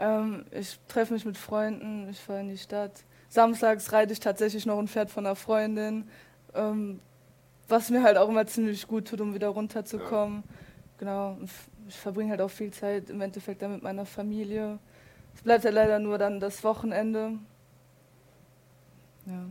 Ähm, 0.00 0.44
ich 0.52 0.78
treffe 0.86 1.12
mich 1.12 1.24
mit 1.24 1.36
Freunden, 1.36 2.08
ich 2.08 2.20
fahre 2.20 2.38
in 2.42 2.48
die 2.48 2.56
Stadt. 2.56 2.92
Samstags 3.28 3.90
reite 3.92 4.12
ich 4.12 4.20
tatsächlich 4.20 4.64
noch 4.64 4.78
ein 4.78 4.86
Pferd 4.86 5.10
von 5.10 5.26
einer 5.26 5.34
Freundin, 5.34 6.04
ähm, 6.58 7.00
was 7.68 7.90
mir 7.90 8.02
halt 8.02 8.18
auch 8.18 8.28
immer 8.28 8.46
ziemlich 8.46 8.86
gut 8.88 9.08
tut, 9.08 9.20
um 9.20 9.34
wieder 9.34 9.48
runterzukommen. 9.48 10.44
Genau, 10.98 11.32
und 11.32 11.44
f- 11.44 11.68
ich 11.88 11.96
verbringe 11.96 12.30
halt 12.32 12.40
auch 12.42 12.50
viel 12.50 12.72
Zeit 12.72 13.10
im 13.10 13.20
Endeffekt 13.22 13.62
dann 13.62 13.72
mit 13.72 13.82
meiner 13.82 14.06
Familie. 14.06 14.78
Es 15.34 15.42
bleibt 15.42 15.64
ja 15.64 15.70
leider 15.70 15.98
nur 16.00 16.18
dann 16.18 16.40
das 16.40 16.64
Wochenende. 16.64 17.34
Ja. 19.26 19.44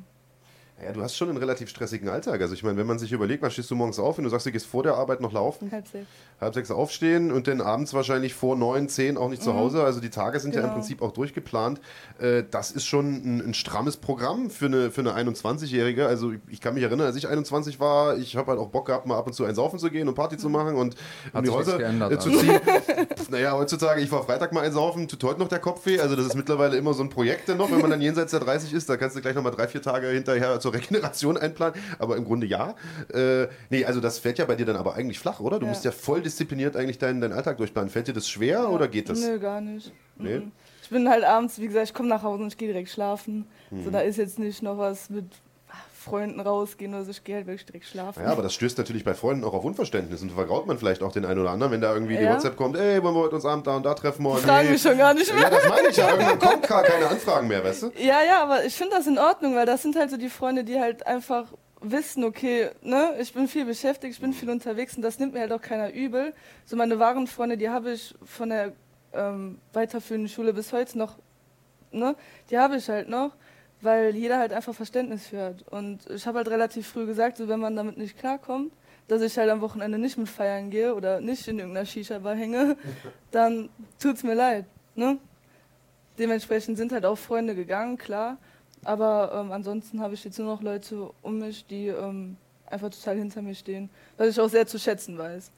Ja, 0.83 0.91
du 0.93 1.01
hast 1.01 1.15
schon 1.17 1.27
einen 1.29 1.39
relativ 1.39 1.69
stressigen 1.69 2.07
Alltag. 2.07 2.39
Also 2.39 2.53
ich 2.53 2.61
meine, 2.61 2.77
wenn 2.77 2.85
man 2.85 2.99
sich 2.99 3.11
überlegt, 3.11 3.41
wann 3.41 3.49
stehst 3.49 3.71
du 3.71 3.75
morgens 3.75 3.97
auf, 3.97 4.17
wenn 4.17 4.23
du 4.23 4.29
sagst, 4.29 4.45
du 4.45 4.51
gehst 4.51 4.67
vor 4.67 4.83
der 4.83 4.93
Arbeit 4.93 5.21
noch 5.21 5.33
laufen, 5.33 5.71
Halb 5.71 5.87
sechs. 5.87 6.05
halb 6.39 6.53
sechs 6.53 6.69
aufstehen 6.69 7.31
und 7.31 7.47
dann 7.47 7.61
abends 7.61 7.95
wahrscheinlich 7.95 8.35
vor 8.35 8.55
neun, 8.55 8.87
zehn 8.87 9.17
auch 9.17 9.27
nicht 9.29 9.41
zu 9.41 9.55
Hause. 9.55 9.83
Also 9.83 9.99
die 10.01 10.11
Tage 10.11 10.39
sind 10.39 10.53
ja 10.53 10.61
im 10.61 10.65
Genau. 10.67 10.75
Prinzip 10.75 11.01
auch 11.01 11.13
durchgeplant. 11.13 11.81
Äh, 12.19 12.43
Das 12.51 12.69
ist 12.69 12.85
schon 12.85 13.07
ein, 13.07 13.39
ein 13.49 13.53
strammes 13.55 13.97
Programm 13.97 14.51
für 14.51 14.67
eine, 14.67 14.91
für 14.91 15.01
eine 15.01 15.15
21-Jährige. 15.15 16.05
Also 16.05 16.33
ich- 16.33 16.39
ich 16.47 16.61
kann 16.61 16.75
mich 16.75 16.83
erinnern, 16.83 17.07
als 17.07 17.15
ich 17.15 17.27
21 17.27 17.79
war, 17.79 18.15
ich 18.17 18.35
habe 18.35 18.51
halt 18.51 18.59
auch 18.59 18.69
Bock 18.69 18.85
gehabt, 18.85 19.07
mal 19.07 19.17
ab 19.17 19.25
und 19.25 19.33
zu 19.33 19.45
ein 19.45 19.55
Saufen 19.55 19.79
zu 19.79 19.89
gehen 19.89 20.07
und 20.07 20.13
Party 20.13 20.37
zu 20.37 20.47
machen 20.47 20.75
und 20.75 20.95
um 21.33 21.43
die 21.43 21.49
Häuser 21.49 21.79
geändert, 21.79 22.11
äh, 22.11 22.19
zu 22.19 22.29
also. 22.29 22.39
ziehen. 22.41 22.59
naja, 23.31 23.53
heutzutage, 23.53 23.99
ich 24.01 24.11
war 24.11 24.23
Freitag 24.23 24.53
mal 24.53 24.61
ein 24.63 24.71
Saufen, 24.73 25.07
tut 25.07 25.23
heute 25.23 25.39
noch 25.39 25.47
der 25.49 25.57
Kopf 25.59 25.87
weh. 25.87 25.99
Also 25.99 26.15
das 26.15 26.27
ist 26.27 26.35
mittlerweile 26.35 26.77
immer 26.77 26.93
so 26.93 27.01
ein 27.01 27.09
Projekt 27.09 27.49
dann 27.49 27.57
noch, 27.57 27.71
wenn 27.71 27.81
man 27.81 27.89
dann 27.89 28.01
jenseits 28.01 28.29
der 28.29 28.41
30 28.41 28.73
ist, 28.73 28.87
da 28.87 28.95
kannst 28.97 29.15
du 29.15 29.21
gleich 29.21 29.33
nochmal 29.33 29.51
drei, 29.53 29.67
vier 29.67 29.81
Tage 29.81 30.07
hinterher 30.09 30.59
zur 30.68 30.73
Regeneration 30.73 31.38
einplanen. 31.45 31.80
Aber 31.99 32.18
im 32.18 32.26
Grunde 32.26 32.45
ja. 32.48 32.76
Äh, 33.14 33.48
nee, 33.69 33.85
also 33.85 34.02
das 34.02 34.19
fällt 34.19 34.38
ja 34.38 34.45
bei 34.45 34.56
dir 34.56 34.65
dann 34.65 34.76
aber 34.76 34.95
eigentlich 34.95 35.19
flach, 35.19 35.39
oder? 35.39 35.60
Du 35.60 35.65
Ja. 35.65 35.72
musst 35.72 35.85
ja 35.85 35.91
voll 35.91 36.22
diszipliniert 36.22 36.76
eigentlich 36.76 36.98
deinen, 36.98 37.22
deinen 37.22 37.34
Alltag 37.34 37.57
durchplanen. 37.57 37.89
Fällt 37.89 38.07
dir 38.07 38.14
das 38.14 38.27
schwer 38.30 38.69
oder 38.69 38.88
geht 38.88 39.10
das? 39.10 39.22
Nö, 39.22 39.39
gar 39.39 39.61
nicht. 39.61 39.91
Nee? 40.18 40.39
Mhm. 40.39 40.52
Ich 40.84 40.89
bin 40.89 41.10
halt 41.10 41.23
abends, 41.23 41.60
wie 41.60 41.68
gesagt, 41.68 41.88
ich 41.89 41.94
komme 41.94 42.10
nach 42.10 42.23
Hause 42.23 42.44
und 42.44 42.48
ich 42.49 42.57
gehe 42.57 42.68
direkt 42.69 42.89
schlafen. 42.89 43.45
Mhm. 43.72 43.84
So, 43.84 43.89
da 43.91 43.99
ist 44.02 44.18
jetzt 44.18 44.39
nicht 44.39 44.61
noch 44.64 44.77
was 44.77 45.10
mit 45.10 45.26
Freunden 46.07 46.39
rausgehen 46.39 46.93
oder 46.93 47.03
so, 47.03 47.11
ich 47.11 47.23
gehe 47.23 47.35
halt 47.35 47.47
wirklich 47.47 47.65
direkt 47.65 47.85
schlafen. 47.85 48.23
Ja, 48.23 48.31
aber 48.31 48.41
das 48.41 48.53
stößt 48.53 48.77
natürlich 48.77 49.03
bei 49.03 49.13
Freunden 49.13 49.43
auch 49.43 49.53
auf 49.53 49.63
Unverständnis 49.63 50.21
und 50.21 50.31
vergraut 50.31 50.67
man 50.67 50.77
vielleicht 50.77 51.03
auch 51.03 51.11
den 51.11 51.25
einen 51.25 51.39
oder 51.39 51.51
anderen, 51.51 51.71
wenn 51.73 51.81
da 51.81 51.93
irgendwie 51.93 52.17
die 52.17 52.23
Ja. 52.23 52.34
WhatsApp 52.34 52.55
kommt, 52.55 52.77
ey, 52.77 53.01
wollen 53.03 53.15
wir 53.15 53.21
heute 53.21 53.35
uns 53.35 53.45
Abend 53.45 53.67
da 53.67 53.75
und 53.75 53.85
da 53.85 53.93
treffen? 53.93 54.23
Die 54.23 54.41
fragen 54.41 54.69
mich 54.71 54.81
schon 54.81 54.97
gar 54.97 55.13
nicht 55.13 55.34
mehr. 55.34 55.43
Ja, 55.43 55.49
das 55.49 55.67
meine 55.67 55.88
ich 55.89 55.97
ja. 55.97 56.09
Irgendwann 56.11 56.39
kommt 56.39 56.67
gar 56.67 56.84
keine 56.84 57.07
Anfragen 57.07 57.47
mehr, 57.47 57.63
weißt 57.63 57.84
du? 57.84 57.91
Ja, 57.97 58.21
ja, 58.23 58.41
aber 58.43 58.65
ich 58.65 58.75
finde 58.75 58.95
das 58.95 59.07
in 59.07 59.17
Ordnung, 59.17 59.55
weil 59.55 59.65
das 59.65 59.81
sind 59.81 59.95
halt 59.95 60.09
so 60.09 60.17
die 60.17 60.29
Freunde, 60.29 60.63
die 60.63 60.79
halt 60.79 61.05
einfach 61.05 61.45
wissen, 61.81 62.23
okay, 62.23 62.69
ne, 62.81 63.13
ich 63.19 63.34
bin 63.34 63.47
viel 63.47 63.65
beschäftigt, 63.65 64.15
ich 64.15 64.19
bin 64.21 64.34
viel 64.34 64.49
unterwegs 64.49 64.95
und 64.95 65.03
das 65.03 65.19
nimmt 65.19 65.34
mir 65.34 65.41
halt 65.41 65.51
auch 65.51 65.61
keiner 65.61 65.93
übel. 65.93 66.34
So 66.65 66.75
meine 66.75 66.97
wahren 66.99 67.27
Freunde, 67.27 67.57
die 67.57 67.69
habe 67.69 67.91
ich 67.91 68.15
von 68.25 68.49
der 68.49 68.71
ähm, 69.13 69.59
weiterführenden 69.73 70.27
Schule 70.29 70.53
bis 70.53 70.73
heute 70.73 70.97
noch, 70.97 71.17
ne, 71.91 72.15
die 72.49 72.57
habe 72.57 72.77
ich 72.77 72.89
halt 72.89 73.09
noch, 73.09 73.31
weil 73.81 74.15
jeder 74.15 74.39
halt 74.39 74.53
einfach 74.53 74.73
Verständnis 74.73 75.27
für 75.27 75.41
hat. 75.41 75.63
Und 75.69 76.09
ich 76.09 76.25
habe 76.25 76.39
halt 76.39 76.49
relativ 76.49 76.87
früh 76.87 77.05
gesagt, 77.05 77.37
so 77.37 77.47
wenn 77.47 77.59
man 77.59 77.75
damit 77.75 77.97
nicht 77.97 78.17
klarkommt, 78.17 78.71
dass 79.07 79.21
ich 79.21 79.37
halt 79.37 79.49
am 79.49 79.61
Wochenende 79.61 79.97
nicht 79.97 80.17
mit 80.17 80.27
feiern 80.27 80.69
gehe 80.69 80.93
oder 80.93 81.21
nicht 81.21 81.47
in 81.47 81.59
irgendeiner 81.59 81.85
Shisha-Bar 81.85 82.35
hänge, 82.35 82.77
dann 83.31 83.69
tut's 83.99 84.23
mir 84.23 84.35
leid, 84.35 84.65
ne? 84.95 85.17
Dementsprechend 86.19 86.77
sind 86.77 86.91
halt 86.91 87.05
auch 87.05 87.17
Freunde 87.17 87.53
gegangen, 87.53 87.97
klar. 87.97 88.37
Aber 88.83 89.31
ähm, 89.33 89.51
ansonsten 89.51 90.01
habe 90.01 90.15
ich 90.15 90.23
jetzt 90.23 90.39
nur 90.39 90.47
noch 90.47 90.61
Leute 90.61 91.11
um 91.21 91.39
mich, 91.39 91.65
die 91.67 91.87
ähm, 91.87 92.37
einfach 92.65 92.89
total 92.89 93.17
hinter 93.17 93.41
mir 93.41 93.55
stehen, 93.55 93.89
was 94.17 94.29
ich 94.29 94.39
auch 94.39 94.49
sehr 94.49 94.65
zu 94.65 94.79
schätzen 94.79 95.17
weiß. 95.17 95.51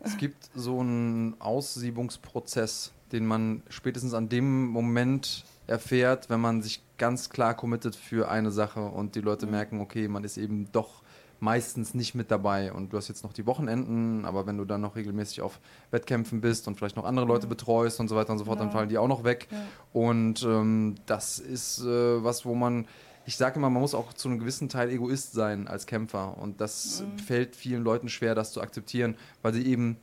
Es 0.00 0.16
gibt 0.18 0.50
so 0.54 0.80
einen 0.80 1.40
Aussiebungsprozess, 1.40 2.92
den 3.12 3.26
man 3.26 3.62
spätestens 3.70 4.12
an 4.12 4.28
dem 4.28 4.66
Moment 4.68 5.44
erfährt, 5.66 6.30
wenn 6.30 6.40
man 6.40 6.62
sich 6.62 6.82
ganz 6.98 7.30
klar 7.30 7.54
committet 7.54 7.96
für 7.96 8.30
eine 8.30 8.50
Sache 8.50 8.80
und 8.80 9.14
die 9.14 9.20
Leute 9.20 9.46
merken, 9.46 9.80
okay, 9.80 10.08
man 10.08 10.24
ist 10.24 10.36
eben 10.36 10.68
doch 10.72 11.02
meistens 11.40 11.92
nicht 11.94 12.14
mit 12.14 12.30
dabei 12.30 12.72
und 12.72 12.92
du 12.92 12.96
hast 12.96 13.08
jetzt 13.08 13.24
noch 13.24 13.32
die 13.32 13.44
Wochenenden, 13.44 14.24
aber 14.24 14.46
wenn 14.46 14.56
du 14.56 14.64
dann 14.64 14.80
noch 14.80 14.96
regelmäßig 14.96 15.42
auf 15.42 15.60
Wettkämpfen 15.90 16.40
bist 16.40 16.68
und 16.68 16.76
vielleicht 16.76 16.96
noch 16.96 17.04
andere 17.04 17.26
Leute 17.26 17.46
betreust 17.46 18.00
und 18.00 18.08
so 18.08 18.16
weiter 18.16 18.32
und 18.32 18.38
so 18.38 18.44
fort, 18.44 18.60
dann 18.60 18.68
Genau. 18.68 18.78
fallen 18.78 18.88
die 18.88 18.98
auch 18.98 19.08
noch 19.08 19.24
weg. 19.24 19.48
Ja. 19.50 19.58
Und 19.92 20.42
ähm, 20.42 20.94
das 21.06 21.38
ist 21.38 21.80
äh, 21.80 22.24
was, 22.24 22.46
wo 22.46 22.54
man, 22.54 22.86
ich 23.26 23.36
sage 23.36 23.56
immer, 23.56 23.68
man 23.68 23.82
muss 23.82 23.94
auch 23.94 24.12
zu 24.14 24.28
einem 24.28 24.38
gewissen 24.38 24.68
Teil 24.68 24.88
Egoist 24.90 25.32
sein 25.32 25.66
als 25.68 25.86
Kämpfer. 25.86 26.38
Und 26.38 26.60
das 26.60 27.04
fällt 27.26 27.56
vielen 27.56 27.82
Leuten 27.84 28.08
schwer, 28.08 28.34
das 28.34 28.52
zu 28.52 28.62
akzeptieren, 28.62 29.16
weil 29.42 29.52
sie 29.52 29.66
eben 29.66 29.96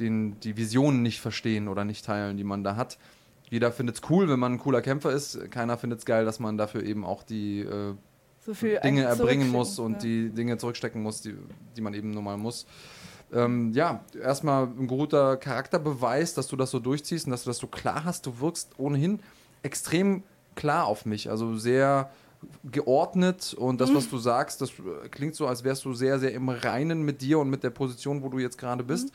den, 0.00 0.38
die 0.40 0.56
Visionen 0.56 1.02
nicht 1.02 1.20
verstehen 1.20 1.68
oder 1.68 1.84
nicht 1.84 2.04
teilen, 2.04 2.36
die 2.36 2.44
man 2.44 2.62
da 2.64 2.76
hat. 2.76 2.98
Jeder 3.50 3.72
findet 3.72 3.96
es 3.96 4.10
cool, 4.10 4.28
wenn 4.28 4.38
man 4.38 4.54
ein 4.54 4.58
cooler 4.58 4.82
Kämpfer 4.82 5.10
ist. 5.10 5.50
Keiner 5.50 5.78
findet 5.78 6.00
es 6.00 6.04
geil, 6.04 6.24
dass 6.24 6.38
man 6.38 6.58
dafür 6.58 6.82
eben 6.82 7.04
auch 7.04 7.22
die 7.22 7.60
äh, 7.60 7.94
So 8.44 8.54
viel 8.54 8.78
Dinge 8.80 9.04
erbringen 9.04 9.50
muss 9.50 9.78
und 9.78 9.94
ja. 9.94 9.98
die 9.98 10.30
Dinge 10.30 10.58
zurückstecken 10.58 11.02
muss, 11.02 11.22
die, 11.22 11.34
die 11.76 11.80
man 11.80 11.94
eben 11.94 12.10
normal 12.10 12.36
muss. 12.36 12.66
Ähm, 13.32 13.72
ja, 13.72 14.04
erstmal 14.20 14.64
ein 14.64 14.86
guter 14.86 15.36
Charakterbeweis, 15.36 16.34
dass 16.34 16.46
du 16.46 16.56
das 16.56 16.70
so 16.70 16.78
durchziehst 16.78 17.26
und 17.26 17.32
dass 17.32 17.44
du 17.44 17.50
das 17.50 17.58
so 17.58 17.66
klar 17.66 18.04
hast. 18.04 18.26
Du 18.26 18.40
wirkst 18.40 18.78
ohnehin 18.78 19.20
extrem 19.62 20.22
klar 20.54 20.86
auf 20.86 21.06
mich, 21.06 21.30
also 21.30 21.56
sehr 21.56 22.10
geordnet 22.70 23.54
und 23.54 23.80
das, 23.80 23.92
was 23.92 24.08
du 24.08 24.18
sagst, 24.18 24.60
das 24.60 24.70
äh, 24.70 25.08
klingt 25.10 25.34
so, 25.34 25.46
als 25.46 25.64
wärst 25.64 25.84
du 25.84 25.92
sehr, 25.92 26.18
sehr 26.20 26.32
im 26.32 26.48
Reinen 26.48 27.02
mit 27.02 27.20
dir 27.20 27.38
und 27.40 27.50
mit 27.50 27.64
der 27.64 27.70
Position, 27.70 28.22
wo 28.22 28.28
du 28.28 28.38
jetzt 28.38 28.58
gerade 28.58 28.84
bist. 28.84 29.12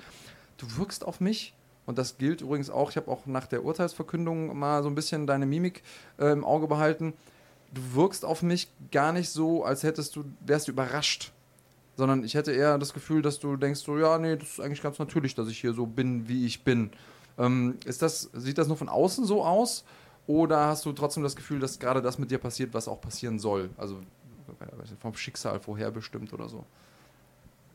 Du 0.57 0.67
wirkst 0.77 1.05
auf 1.05 1.21
mich 1.21 1.53
und 1.85 1.97
das 1.97 2.17
gilt 2.17 2.41
übrigens 2.41 2.69
auch, 2.69 2.89
ich 2.89 2.97
habe 2.97 3.11
auch 3.11 3.25
nach 3.25 3.47
der 3.47 3.63
Urteilsverkündung 3.63 4.57
mal 4.57 4.83
so 4.83 4.89
ein 4.89 4.95
bisschen 4.95 5.27
deine 5.27 5.45
Mimik 5.45 5.83
äh, 6.17 6.31
im 6.31 6.45
Auge 6.45 6.67
behalten. 6.67 7.13
Du 7.73 7.81
wirkst 7.95 8.23
auf 8.23 8.41
mich 8.41 8.69
gar 8.91 9.11
nicht 9.11 9.29
so, 9.29 9.63
als 9.63 9.83
hättest 9.83 10.15
du, 10.15 10.23
wärst 10.41 10.67
du 10.67 10.71
überrascht. 10.71 11.31
Sondern 11.95 12.23
ich 12.23 12.33
hätte 12.33 12.51
eher 12.51 12.77
das 12.77 12.93
Gefühl, 12.93 13.21
dass 13.21 13.39
du 13.39 13.55
denkst, 13.55 13.81
so, 13.81 13.97
ja, 13.97 14.17
nee, 14.17 14.35
das 14.35 14.53
ist 14.53 14.59
eigentlich 14.59 14.81
ganz 14.81 14.97
natürlich, 14.97 15.35
dass 15.35 15.47
ich 15.47 15.59
hier 15.59 15.73
so 15.73 15.85
bin, 15.85 16.27
wie 16.27 16.45
ich 16.45 16.63
bin. 16.63 16.91
Ähm, 17.37 17.77
ist 17.85 18.01
das, 18.01 18.29
sieht 18.33 18.57
das 18.57 18.67
nur 18.67 18.77
von 18.77 18.89
außen 18.89 19.25
so 19.25 19.43
aus? 19.43 19.83
Oder 20.25 20.67
hast 20.67 20.85
du 20.85 20.93
trotzdem 20.93 21.23
das 21.23 21.35
Gefühl, 21.35 21.59
dass 21.59 21.79
gerade 21.79 22.01
das 22.01 22.17
mit 22.17 22.31
dir 22.31 22.37
passiert, 22.37 22.73
was 22.73 22.87
auch 22.87 23.01
passieren 23.01 23.39
soll? 23.39 23.69
Also 23.77 23.99
vom 24.99 25.15
Schicksal 25.15 25.59
vorherbestimmt 25.59 26.31
oder 26.33 26.47
so. 26.47 26.63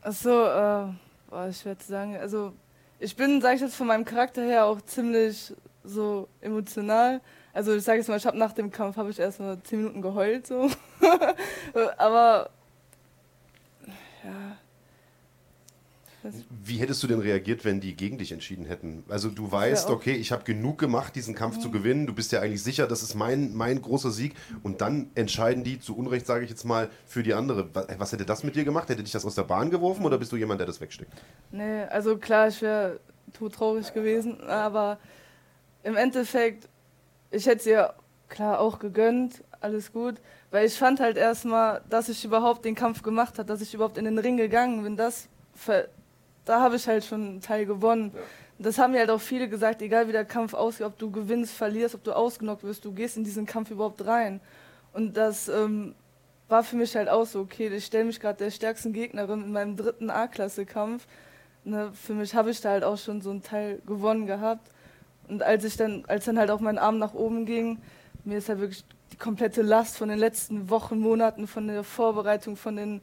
Achso, 0.01 0.29
äh, 0.29 0.93
boah, 1.29 1.47
ich 1.49 1.63
werde 1.63 1.83
sagen, 1.83 2.15
also 2.15 2.53
ich 2.99 3.15
bin, 3.15 3.41
sage 3.41 3.55
ich 3.55 3.61
jetzt 3.61 3.75
von 3.75 3.87
meinem 3.87 4.05
Charakter 4.05 4.41
her, 4.41 4.65
auch 4.65 4.81
ziemlich 4.81 5.53
so 5.83 6.27
emotional. 6.41 7.21
Also 7.53 7.75
ich 7.75 7.83
sage 7.83 7.99
jetzt 7.99 8.07
mal, 8.07 8.17
ich 8.17 8.25
habe 8.25 8.37
nach 8.37 8.53
dem 8.53 8.71
Kampf 8.71 8.97
habe 8.97 9.09
ich 9.09 9.19
erst 9.19 9.39
mal 9.39 9.57
zehn 9.63 9.79
Minuten 9.79 10.01
geheult 10.01 10.47
so. 10.47 10.69
Aber 11.97 12.49
ja. 14.23 14.57
Wie 16.63 16.77
hättest 16.77 17.01
du 17.01 17.07
denn 17.07 17.19
reagiert, 17.19 17.63
wenn 17.65 17.79
die 17.79 17.95
gegen 17.95 18.17
dich 18.17 18.31
entschieden 18.31 18.65
hätten? 18.65 19.03
Also 19.07 19.29
du 19.29 19.51
weißt, 19.51 19.89
okay, 19.89 20.13
ich 20.13 20.31
habe 20.31 20.43
genug 20.43 20.77
gemacht, 20.77 21.15
diesen 21.15 21.35
Kampf 21.35 21.59
zu 21.59 21.71
gewinnen. 21.71 22.07
Du 22.07 22.13
bist 22.13 22.31
ja 22.31 22.41
eigentlich 22.41 22.63
sicher, 22.63 22.87
das 22.87 23.03
ist 23.03 23.15
mein, 23.15 23.53
mein 23.53 23.81
großer 23.81 24.11
Sieg. 24.11 24.35
Und 24.63 24.81
dann 24.81 25.09
entscheiden 25.15 25.63
die, 25.63 25.79
zu 25.79 25.95
Unrecht 25.95 26.25
sage 26.25 26.43
ich 26.43 26.49
jetzt 26.49 26.65
mal, 26.65 26.89
für 27.05 27.23
die 27.23 27.33
andere. 27.33 27.73
Was, 27.73 27.87
was 27.97 28.11
hätte 28.11 28.25
das 28.25 28.43
mit 28.43 28.55
dir 28.55 28.65
gemacht? 28.65 28.89
Hätte 28.89 29.03
dich 29.03 29.13
das 29.13 29.25
aus 29.25 29.35
der 29.35 29.43
Bahn 29.43 29.69
geworfen 29.69 30.05
oder 30.05 30.17
bist 30.17 30.31
du 30.31 30.35
jemand, 30.35 30.59
der 30.59 30.67
das 30.67 30.81
wegsteckt? 30.81 31.11
Nee, 31.51 31.83
also 31.83 32.17
klar, 32.17 32.49
ich 32.49 32.61
wäre 32.61 32.99
todtraurig 33.33 33.93
gewesen, 33.93 34.41
aber 34.41 34.97
im 35.83 35.95
Endeffekt, 35.95 36.67
ich 37.31 37.45
hätte 37.45 37.59
es 37.59 37.65
ihr 37.65 37.93
klar 38.27 38.59
auch 38.59 38.79
gegönnt, 38.79 39.43
alles 39.61 39.91
gut, 39.91 40.15
weil 40.51 40.65
ich 40.65 40.75
fand 40.75 40.99
halt 40.99 41.17
erstmal, 41.17 41.81
dass 41.89 42.09
ich 42.09 42.23
überhaupt 42.25 42.65
den 42.65 42.75
Kampf 42.75 43.03
gemacht 43.03 43.37
habe, 43.37 43.47
dass 43.47 43.61
ich 43.61 43.73
überhaupt 43.73 43.97
in 43.97 44.05
den 44.05 44.17
Ring 44.17 44.37
gegangen 44.37 44.83
bin, 44.83 44.97
das, 44.97 45.27
da 46.49 46.61
habe 46.61 46.77
ich 46.77 46.87
halt 46.87 47.05
schon 47.05 47.21
einen 47.21 47.41
Teil 47.41 47.67
gewonnen. 47.67 48.11
Das 48.57 48.79
haben 48.79 48.93
mir 48.93 48.99
halt 48.99 49.11
auch 49.11 49.21
viele 49.21 49.47
gesagt, 49.47 49.83
egal 49.83 50.07
wie 50.07 50.11
der 50.11 50.25
Kampf 50.25 50.55
aussieht, 50.55 50.85
ob 50.85 50.97
du 50.97 51.11
gewinnst, 51.11 51.53
verlierst, 51.53 51.93
ob 51.93 52.03
du 52.03 52.11
ausgenockt 52.11 52.63
wirst, 52.63 52.83
du 52.83 52.91
gehst 52.91 53.17
in 53.17 53.23
diesen 53.23 53.45
Kampf 53.45 53.69
überhaupt 53.69 54.03
rein. 54.07 54.41
Und 54.91 55.15
das 55.15 55.47
ähm, 55.47 55.93
war 56.47 56.63
für 56.63 56.75
mich 56.75 56.95
halt 56.95 57.07
auch 57.07 57.27
so, 57.27 57.41
okay, 57.41 57.67
ich 57.67 57.85
stelle 57.85 58.05
mich 58.05 58.19
gerade 58.19 58.39
der 58.39 58.49
stärksten 58.49 58.93
Gegnerin 58.93 59.43
in 59.43 59.51
meinem 59.51 59.77
dritten 59.77 60.09
A-Klasse-Kampf. 60.09 61.05
Ne, 61.65 61.91
für 61.93 62.15
mich 62.15 62.33
habe 62.33 62.49
ich 62.49 62.59
da 62.61 62.71
halt 62.71 62.83
auch 62.83 62.97
schon 62.97 63.21
so 63.21 63.29
einen 63.29 63.43
Teil 63.43 63.79
gewonnen 63.85 64.25
gehabt. 64.25 64.71
Und 65.27 65.43
als 65.43 65.63
ich 65.63 65.77
dann, 65.77 66.03
als 66.07 66.25
dann 66.25 66.39
halt 66.39 66.49
auch 66.49 66.61
mein 66.61 66.79
Arm 66.79 66.97
nach 66.97 67.13
oben 67.13 67.45
ging, 67.45 67.77
mir 68.25 68.39
ist 68.39 68.49
halt 68.49 68.59
wirklich 68.59 68.83
die 69.11 69.17
komplette 69.17 69.61
Last 69.61 69.97
von 69.97 70.09
den 70.09 70.17
letzten 70.17 70.71
Wochen, 70.71 70.97
Monaten, 70.99 71.45
von 71.45 71.67
der 71.67 71.83
Vorbereitung, 71.83 72.55
von 72.55 72.75
den 72.75 73.01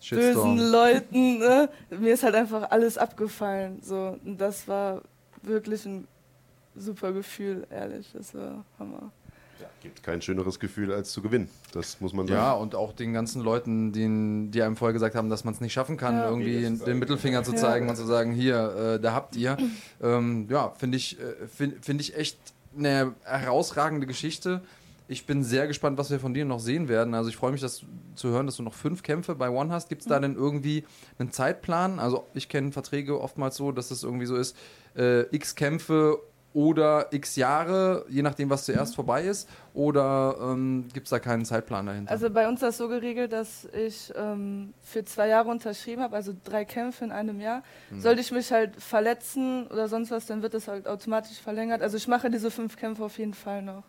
Shitstorm. 0.00 0.56
bösen 0.56 0.70
Leuten, 0.72 1.38
ne? 1.38 1.68
mir 1.90 2.14
ist 2.14 2.22
halt 2.22 2.34
einfach 2.34 2.70
alles 2.70 2.96
abgefallen. 2.98 3.80
So. 3.82 4.18
Und 4.24 4.40
das 4.40 4.66
war 4.66 5.02
wirklich 5.42 5.84
ein 5.86 6.06
super 6.76 7.12
Gefühl, 7.12 7.66
ehrlich. 7.70 8.10
Das 8.12 8.34
war 8.34 8.64
Hammer. 8.78 9.12
Gibt 9.82 10.02
kein 10.02 10.20
schöneres 10.20 10.58
Gefühl, 10.60 10.92
als 10.92 11.10
zu 11.10 11.22
gewinnen. 11.22 11.48
Das 11.72 12.00
muss 12.02 12.12
man 12.12 12.26
sagen. 12.26 12.38
Ja, 12.38 12.52
und 12.52 12.74
auch 12.74 12.92
den 12.92 13.14
ganzen 13.14 13.40
Leuten, 13.42 13.92
die, 13.92 14.50
die 14.50 14.62
einem 14.62 14.76
vorher 14.76 14.92
gesagt 14.92 15.14
haben, 15.14 15.30
dass 15.30 15.44
man 15.44 15.54
es 15.54 15.60
nicht 15.62 15.72
schaffen 15.72 15.96
kann, 15.96 16.16
Ja. 16.16 16.28
irgendwie 16.28 16.62
den 16.62 16.98
Mittelfinger 16.98 17.44
zu 17.44 17.54
zeigen 17.54 17.88
und 17.88 17.96
zu 17.96 18.04
sagen, 18.04 18.32
hier, 18.32 18.96
äh, 18.96 19.00
da 19.00 19.14
habt 19.14 19.36
ihr. 19.36 19.56
Ähm, 20.02 20.46
ja, 20.50 20.70
finde 20.76 20.98
ich, 20.98 21.18
äh, 21.18 21.46
find, 21.46 21.82
find 21.82 22.00
ich 22.00 22.14
echt 22.14 22.38
eine 22.76 23.14
herausragende 23.24 24.06
Geschichte. 24.06 24.60
Ich 25.10 25.26
bin 25.26 25.42
sehr 25.42 25.66
gespannt, 25.66 25.98
was 25.98 26.08
wir 26.12 26.20
von 26.20 26.34
dir 26.34 26.44
noch 26.44 26.60
sehen 26.60 26.88
werden. 26.88 27.14
Also 27.14 27.30
ich 27.30 27.36
freue 27.36 27.50
mich, 27.50 27.60
das 27.60 27.82
zu 28.14 28.28
hören, 28.28 28.46
dass 28.46 28.58
du 28.58 28.62
noch 28.62 28.74
fünf 28.74 29.02
Kämpfe 29.02 29.34
bei 29.34 29.50
One 29.50 29.72
hast. 29.72 29.88
Gibt 29.88 30.02
es 30.02 30.06
da 30.06 30.20
denn 30.20 30.36
irgendwie 30.36 30.84
einen 31.18 31.32
Zeitplan? 31.32 31.98
Also 31.98 32.28
ich 32.32 32.48
kenne 32.48 32.70
Verträge 32.70 33.20
oftmals 33.20 33.56
so, 33.56 33.72
dass 33.72 33.90
es 33.90 34.04
irgendwie 34.04 34.26
so 34.26 34.36
ist, 34.36 34.56
äh, 34.96 35.22
x 35.34 35.56
Kämpfe 35.56 36.20
oder 36.52 37.12
x 37.12 37.34
Jahre, 37.34 38.04
je 38.08 38.22
nachdem, 38.22 38.50
was 38.50 38.64
zuerst 38.66 38.94
vorbei 38.94 39.24
ist. 39.24 39.48
Oder 39.74 40.36
ähm, 40.40 40.86
gibt 40.94 41.08
es 41.08 41.10
da 41.10 41.18
keinen 41.18 41.44
Zeitplan 41.44 41.86
dahinter? 41.86 42.12
Also 42.12 42.30
bei 42.30 42.46
uns 42.46 42.62
ist 42.62 42.68
das 42.68 42.76
so 42.76 42.86
geregelt, 42.86 43.32
dass 43.32 43.64
ich 43.72 44.12
ähm, 44.14 44.74
für 44.80 45.04
zwei 45.04 45.26
Jahre 45.26 45.48
unterschrieben 45.48 46.02
habe, 46.02 46.14
also 46.14 46.32
drei 46.44 46.64
Kämpfe 46.64 47.04
in 47.04 47.10
einem 47.10 47.40
Jahr. 47.40 47.64
Sollte 47.98 48.20
ich 48.20 48.30
mich 48.30 48.52
halt 48.52 48.76
verletzen 48.80 49.66
oder 49.66 49.88
sonst 49.88 50.12
was, 50.12 50.26
dann 50.26 50.42
wird 50.42 50.54
das 50.54 50.68
halt 50.68 50.86
automatisch 50.86 51.40
verlängert. 51.40 51.82
Also 51.82 51.96
ich 51.96 52.06
mache 52.06 52.30
diese 52.30 52.52
fünf 52.52 52.76
Kämpfe 52.76 53.04
auf 53.04 53.18
jeden 53.18 53.34
Fall 53.34 53.62
noch. 53.62 53.82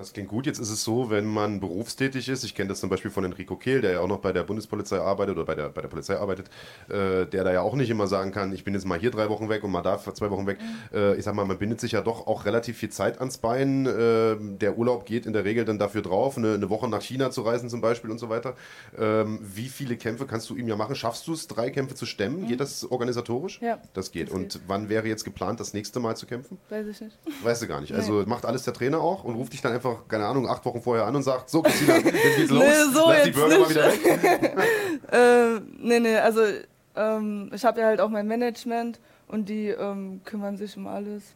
Das 0.00 0.14
klingt 0.14 0.30
gut. 0.30 0.46
Jetzt 0.46 0.58
ist 0.58 0.70
es 0.70 0.82
so, 0.82 1.10
wenn 1.10 1.26
man 1.26 1.60
berufstätig 1.60 2.30
ist, 2.30 2.42
ich 2.42 2.54
kenne 2.54 2.70
das 2.70 2.80
zum 2.80 2.88
Beispiel 2.88 3.10
von 3.10 3.22
Enrico 3.22 3.56
Kehl, 3.56 3.82
der 3.82 3.92
ja 3.92 4.00
auch 4.00 4.08
noch 4.08 4.20
bei 4.20 4.32
der 4.32 4.44
Bundespolizei 4.44 4.98
arbeitet 4.98 5.36
oder 5.36 5.44
bei 5.44 5.54
der, 5.54 5.68
bei 5.68 5.82
der 5.82 5.88
Polizei 5.88 6.16
arbeitet, 6.16 6.46
äh, 6.88 7.26
der 7.26 7.44
da 7.44 7.52
ja 7.52 7.60
auch 7.60 7.74
nicht 7.74 7.90
immer 7.90 8.06
sagen 8.06 8.32
kann, 8.32 8.50
ich 8.54 8.64
bin 8.64 8.72
jetzt 8.72 8.86
mal 8.86 8.98
hier 8.98 9.10
drei 9.10 9.28
Wochen 9.28 9.50
weg 9.50 9.62
und 9.62 9.70
mal 9.70 9.82
da 9.82 9.98
zwei 9.98 10.30
Wochen 10.30 10.46
weg. 10.46 10.56
Äh, 10.94 11.16
ich 11.16 11.24
sag 11.26 11.34
mal, 11.34 11.44
man 11.44 11.58
bindet 11.58 11.80
sich 11.80 11.92
ja 11.92 12.00
doch 12.00 12.26
auch 12.26 12.46
relativ 12.46 12.78
viel 12.78 12.88
Zeit 12.88 13.18
ans 13.18 13.36
Bein. 13.36 13.84
Äh, 13.84 14.36
der 14.40 14.78
Urlaub 14.78 15.04
geht 15.04 15.26
in 15.26 15.34
der 15.34 15.44
Regel 15.44 15.66
dann 15.66 15.78
dafür 15.78 16.00
drauf, 16.00 16.38
eine, 16.38 16.54
eine 16.54 16.70
Woche 16.70 16.88
nach 16.88 17.02
China 17.02 17.30
zu 17.30 17.42
reisen 17.42 17.68
zum 17.68 17.82
Beispiel 17.82 18.10
und 18.10 18.18
so 18.18 18.30
weiter. 18.30 18.54
Ähm, 18.98 19.38
wie 19.42 19.68
viele 19.68 19.98
Kämpfe 19.98 20.24
kannst 20.24 20.48
du 20.48 20.56
ihm 20.56 20.66
ja 20.66 20.76
machen? 20.76 20.94
Schaffst 20.96 21.26
du 21.26 21.34
es, 21.34 21.46
drei 21.46 21.68
Kämpfe 21.68 21.94
zu 21.94 22.06
stemmen? 22.06 22.46
Geht 22.46 22.60
das 22.60 22.90
organisatorisch? 22.90 23.60
Ja, 23.60 23.78
Das 23.92 24.12
geht. 24.12 24.28
das 24.28 24.34
und 24.34 24.52
geht. 24.54 24.62
wann 24.66 24.88
wäre 24.88 25.06
jetzt 25.06 25.24
geplant, 25.24 25.60
das 25.60 25.74
nächste 25.74 26.00
Mal 26.00 26.16
zu 26.16 26.24
kämpfen? 26.24 26.56
Weiß 26.70 26.86
ich 26.86 27.02
nicht. 27.02 27.18
Weißt 27.42 27.60
du 27.60 27.66
gar 27.66 27.82
nicht. 27.82 27.92
Also 27.92 28.24
macht 28.26 28.46
alles 28.46 28.62
der 28.62 28.72
Trainer 28.72 29.00
auch 29.00 29.24
und 29.24 29.34
ruft 29.34 29.52
dich 29.52 29.60
dann 29.60 29.72
einfach, 29.72 29.89
keine 30.08 30.26
Ahnung, 30.26 30.48
acht 30.48 30.64
Wochen 30.64 30.80
vorher 30.80 31.06
an 31.06 31.16
und 31.16 31.22
sagt, 31.22 31.50
so 31.50 31.62
Christina, 31.62 31.96
jetzt 31.98 32.36
geht's 32.36 32.50
los, 32.50 32.62
Nee, 32.62 32.92
so 32.92 33.08
lass 33.08 33.24
die 33.24 33.30
Burger 33.30 33.48
mal 33.48 33.58
nicht. 33.58 33.70
wieder 33.70 33.84
weg. 33.86 34.56
Äh, 35.12 35.60
nee, 35.78 35.98
nee, 36.00 36.16
also 36.16 36.40
ähm, 36.96 37.50
ich 37.52 37.64
habe 37.64 37.80
ja 37.80 37.86
halt 37.86 38.00
auch 38.00 38.08
mein 38.08 38.26
Management 38.28 39.00
und 39.28 39.48
die 39.48 39.68
ähm, 39.68 40.20
kümmern 40.24 40.56
sich 40.56 40.76
um 40.76 40.86
alles. 40.86 41.34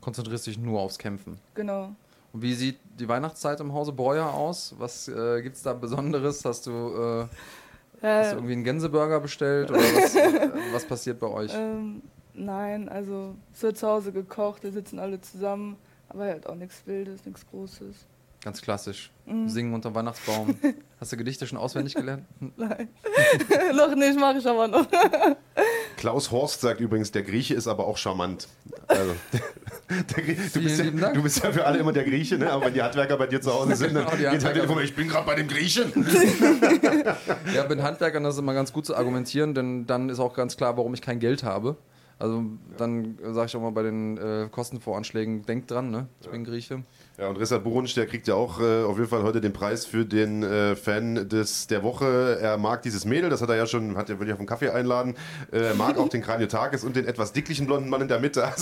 Konzentrierst 0.00 0.46
dich 0.46 0.58
nur 0.58 0.80
aufs 0.80 0.98
Kämpfen. 0.98 1.38
Genau. 1.54 1.94
Und 2.32 2.42
wie 2.42 2.54
sieht 2.54 2.78
die 2.98 3.08
Weihnachtszeit 3.08 3.60
im 3.60 3.72
Hause 3.72 3.92
Breuer 3.92 4.32
aus? 4.32 4.74
Was 4.78 5.08
äh, 5.08 5.40
gibt 5.42 5.56
es 5.56 5.62
da 5.62 5.72
Besonderes? 5.72 6.44
Hast 6.44 6.66
du, 6.66 6.70
äh, 6.70 8.06
hast 8.06 8.32
du 8.32 8.36
irgendwie 8.36 8.54
einen 8.54 8.64
Gänseburger 8.64 9.20
bestellt 9.20 9.70
oder 9.70 9.80
was, 9.80 10.14
äh, 10.16 10.50
was 10.72 10.84
passiert 10.84 11.20
bei 11.20 11.28
euch? 11.28 11.52
ähm, 11.54 12.02
nein, 12.34 12.88
also 12.88 13.34
es 13.52 13.62
wird 13.62 13.78
zu 13.78 13.86
Hause 13.86 14.12
gekocht, 14.12 14.62
wir 14.62 14.72
sitzen 14.72 14.98
alle 14.98 15.20
zusammen, 15.20 15.76
aber 16.14 16.24
halt 16.26 16.46
auch 16.46 16.54
nichts 16.54 16.82
Wildes, 16.86 17.24
nichts 17.24 17.46
Großes. 17.50 18.06
Ganz 18.42 18.60
klassisch. 18.60 19.10
Mhm. 19.24 19.48
Singen 19.48 19.74
unter 19.74 19.94
Weihnachtsbaum. 19.94 20.54
Hast 21.00 21.12
du 21.12 21.16
Gedichte 21.16 21.46
schon 21.46 21.56
auswendig 21.56 21.94
gelernt? 21.94 22.24
Nein. 22.56 22.88
noch 23.74 23.94
nicht, 23.94 24.18
mache 24.18 24.38
ich 24.38 24.46
aber 24.46 24.68
noch. 24.68 24.86
Klaus 25.96 26.30
Horst 26.30 26.60
sagt 26.60 26.80
übrigens, 26.80 27.10
der 27.10 27.22
Grieche 27.22 27.54
ist 27.54 27.66
aber 27.66 27.86
auch 27.86 27.96
charmant. 27.96 28.48
Also, 28.86 29.14
du, 29.88 30.60
bist 30.60 30.78
ja, 30.78 31.12
du 31.12 31.22
bist 31.22 31.42
ja 31.42 31.52
für 31.52 31.64
alle 31.64 31.78
immer 31.78 31.92
der 31.92 32.04
Grieche, 32.04 32.36
ne? 32.36 32.50
aber 32.50 32.66
wenn 32.66 32.74
die 32.74 32.82
Handwerker 32.82 33.16
bei 33.16 33.26
dir 33.26 33.40
zu 33.40 33.52
Hause 33.52 33.76
sind, 33.76 33.94
dann 33.94 34.04
Genau, 34.04 34.16
die 34.16 34.18
geht 34.18 34.26
halt 34.26 34.34
Handwerker. 34.34 34.60
Telefon, 34.60 34.82
ich 34.84 34.94
bin 34.94 35.08
gerade 35.08 35.26
bei 35.26 35.34
dem 35.36 35.48
Griechen. 35.48 35.92
Ja, 37.54 37.66
mit 37.66 37.80
Handwerkern 37.80 38.22
das 38.24 38.34
ist 38.34 38.40
immer 38.40 38.52
ganz 38.52 38.74
gut 38.74 38.84
zu 38.84 38.94
argumentieren, 38.94 39.54
denn 39.54 39.86
dann 39.86 40.10
ist 40.10 40.18
auch 40.20 40.34
ganz 40.34 40.58
klar, 40.58 40.76
warum 40.76 40.92
ich 40.92 41.00
kein 41.00 41.18
Geld 41.18 41.44
habe. 41.44 41.76
Also 42.18 42.44
dann 42.78 43.18
sage 43.32 43.46
ich 43.46 43.56
auch 43.56 43.60
mal 43.60 43.72
bei 43.72 43.82
den 43.82 44.16
äh, 44.16 44.48
Kostenvoranschlägen, 44.50 45.44
denkt 45.46 45.70
dran, 45.70 45.90
ne? 45.90 46.06
Ich 46.20 46.28
bin 46.28 46.44
Grieche. 46.44 46.82
Ja, 47.18 47.28
und 47.28 47.36
Rissard 47.36 47.62
Burunsch, 47.62 47.94
der 47.94 48.06
kriegt 48.06 48.26
ja 48.26 48.34
auch 48.34 48.60
äh, 48.60 48.82
auf 48.82 48.96
jeden 48.96 49.08
Fall 49.08 49.22
heute 49.22 49.40
den 49.40 49.52
Preis 49.52 49.86
für 49.86 50.04
den 50.04 50.42
äh, 50.42 50.74
Fan 50.74 51.28
des, 51.28 51.66
der 51.66 51.82
Woche. 51.82 52.38
Er 52.40 52.56
mag 52.56 52.82
dieses 52.82 53.04
Mädel, 53.04 53.30
das 53.30 53.40
hat 53.42 53.50
er 53.50 53.56
ja 53.56 53.66
schon, 53.66 53.96
hat 53.96 54.10
er 54.10 54.18
will 54.18 54.26
ich 54.26 54.32
auf 54.32 54.38
einen 54.38 54.48
Kaffee 54.48 54.70
einladen. 54.70 55.16
Äh, 55.52 55.58
er 55.58 55.74
mag 55.74 55.96
auch 55.98 56.08
den 56.08 56.22
Kraniotakis 56.22 56.82
und 56.82 56.96
den 56.96 57.06
etwas 57.06 57.32
dicklichen 57.32 57.66
blonden 57.66 57.88
Mann 57.88 58.00
in 58.00 58.08
der 58.08 58.20
Mitte. 58.20 58.44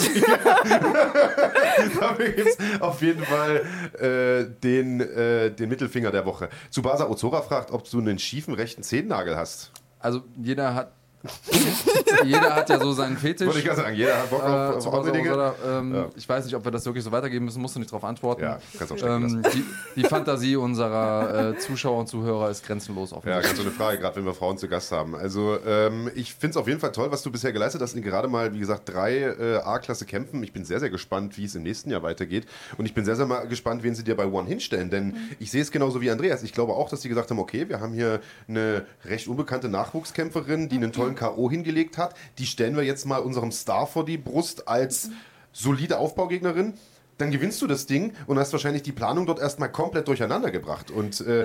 Also, 1.74 2.00
dafür 2.00 2.28
gibt 2.30 2.58
auf 2.80 3.00
jeden 3.00 3.24
Fall 3.24 3.62
äh, 3.98 4.44
den, 4.62 5.00
äh, 5.00 5.50
den 5.50 5.68
Mittelfinger 5.68 6.10
der 6.10 6.26
Woche. 6.26 6.50
Tsubasa 6.70 7.08
Ozora 7.08 7.40
fragt, 7.40 7.70
ob 7.70 7.88
du 7.88 7.98
einen 7.98 8.18
schiefen 8.18 8.54
rechten 8.54 8.82
Zehennagel 8.82 9.36
hast. 9.36 9.72
Also 9.98 10.22
jeder 10.36 10.74
hat 10.74 10.92
jeder 12.24 12.54
hat 12.56 12.68
ja 12.68 12.78
so 12.80 12.92
seinen 12.92 13.16
Fetisch. 13.16 13.46
Wollte 13.46 13.60
ich 13.60 13.64
gerade 13.64 13.80
sagen, 13.80 13.96
jeder 13.96 14.18
hat 14.18 14.30
Bock 14.30 14.42
Äh, 14.42 14.44
auf, 14.46 14.74
auf 14.76 14.78
Tsubasa 14.82 14.98
andere 14.98 15.12
Dinge. 15.16 15.30
Ozora, 15.32 15.54
ähm, 15.66 15.94
Ja. 15.94 16.08
Ich 16.16 16.28
weiß 16.28 16.44
nicht, 16.44 16.54
ob 16.54 16.64
wir 16.64 16.70
das 16.70 16.84
wirklich 16.84 17.04
so 17.04 17.12
weitergeben 17.12 17.44
müssen, 17.44 17.60
musst 17.62 17.74
du 17.76 17.78
nicht 17.80 17.90
darauf 17.90 18.04
antworten. 18.04 18.42
Ja, 18.42 18.58
kannst 18.78 18.92
auch 18.92 18.98
stecken 18.98 19.42
ähm, 19.42 19.42
die, 19.54 19.64
die 20.00 20.04
Fantasie 20.04 20.56
unserer 20.56 21.50
äh, 21.52 21.58
Zuschauer 21.58 22.00
und 22.00 22.08
Zuhörer 22.08 22.50
ist 22.50 22.64
grenzenlos 22.66 23.10
Ja, 23.12 23.16
offensichtlich. 23.18 23.46
ganz 23.46 23.56
so 23.58 23.62
eine 23.64 23.72
Frage, 23.72 23.98
gerade 23.98 24.16
wenn 24.16 24.24
wir 24.24 24.34
Frauen 24.34 24.58
zu 24.58 24.68
Gast 24.68 24.90
haben. 24.92 25.14
Also 25.14 25.58
ähm, 25.66 26.10
ich 26.14 26.34
finde 26.34 26.50
es 26.52 26.56
auf 26.56 26.68
jeden 26.68 26.80
Fall 26.80 26.92
toll, 26.92 27.10
was 27.10 27.22
du 27.22 27.30
bisher 27.30 27.52
geleistet 27.52 27.80
hast. 27.82 27.94
In 27.94 28.02
gerade 28.02 28.28
mal, 28.28 28.52
wie 28.54 28.58
gesagt, 28.58 28.88
drei 28.92 29.18
äh, 29.18 29.56
A-Klasse 29.62 30.04
Kämpfen. 30.06 30.42
Ich 30.42 30.52
bin 30.52 30.64
sehr, 30.64 30.80
sehr 30.80 30.90
gespannt, 30.90 31.36
wie 31.38 31.44
es 31.44 31.54
im 31.54 31.62
nächsten 31.62 31.90
Jahr 31.90 32.02
weitergeht. 32.02 32.46
Und 32.78 32.86
ich 32.86 32.94
bin 32.94 33.04
sehr, 33.04 33.16
sehr 33.16 33.26
mal 33.26 33.46
gespannt, 33.46 33.82
wen 33.82 33.94
sie 33.94 34.02
dir 34.04 34.16
bei 34.16 34.26
One 34.26 34.48
hinstellen. 34.48 34.90
Denn 34.90 35.16
ich 35.38 35.50
sehe 35.50 35.62
es 35.62 35.70
genauso 35.70 36.00
wie 36.00 36.10
Andreas. 36.10 36.42
Ich 36.42 36.52
glaube 36.52 36.72
auch, 36.72 36.88
dass 36.88 37.02
sie 37.02 37.08
gesagt 37.08 37.30
haben, 37.30 37.38
okay, 37.38 37.68
wir 37.68 37.80
haben 37.80 37.92
hier 37.92 38.20
eine 38.48 38.84
recht 39.04 39.28
unbekannte 39.28 39.68
Nachwuchskämpferin, 39.68 40.68
die 40.68 40.76
einen 40.76 40.92
tollen 40.92 41.11
K.O. 41.14 41.50
hingelegt 41.50 41.98
hat. 41.98 42.14
Die 42.38 42.46
stellen 42.46 42.76
wir 42.76 42.82
jetzt 42.82 43.06
mal 43.06 43.18
unserem 43.18 43.52
Star 43.52 43.86
vor 43.86 44.04
die 44.04 44.18
Brust 44.18 44.68
als 44.68 45.10
solide 45.52 45.98
Aufbaugegnerin. 45.98 46.74
Dann 47.18 47.30
gewinnst 47.30 47.60
du 47.62 47.66
das 47.66 47.86
Ding 47.86 48.14
und 48.26 48.38
hast 48.38 48.52
wahrscheinlich 48.52 48.82
die 48.82 48.90
Planung 48.90 49.26
dort 49.26 49.38
erstmal 49.38 49.70
komplett 49.70 50.08
durcheinander 50.08 50.50
gebracht. 50.50 50.90
Und 50.90 51.20
äh, 51.20 51.44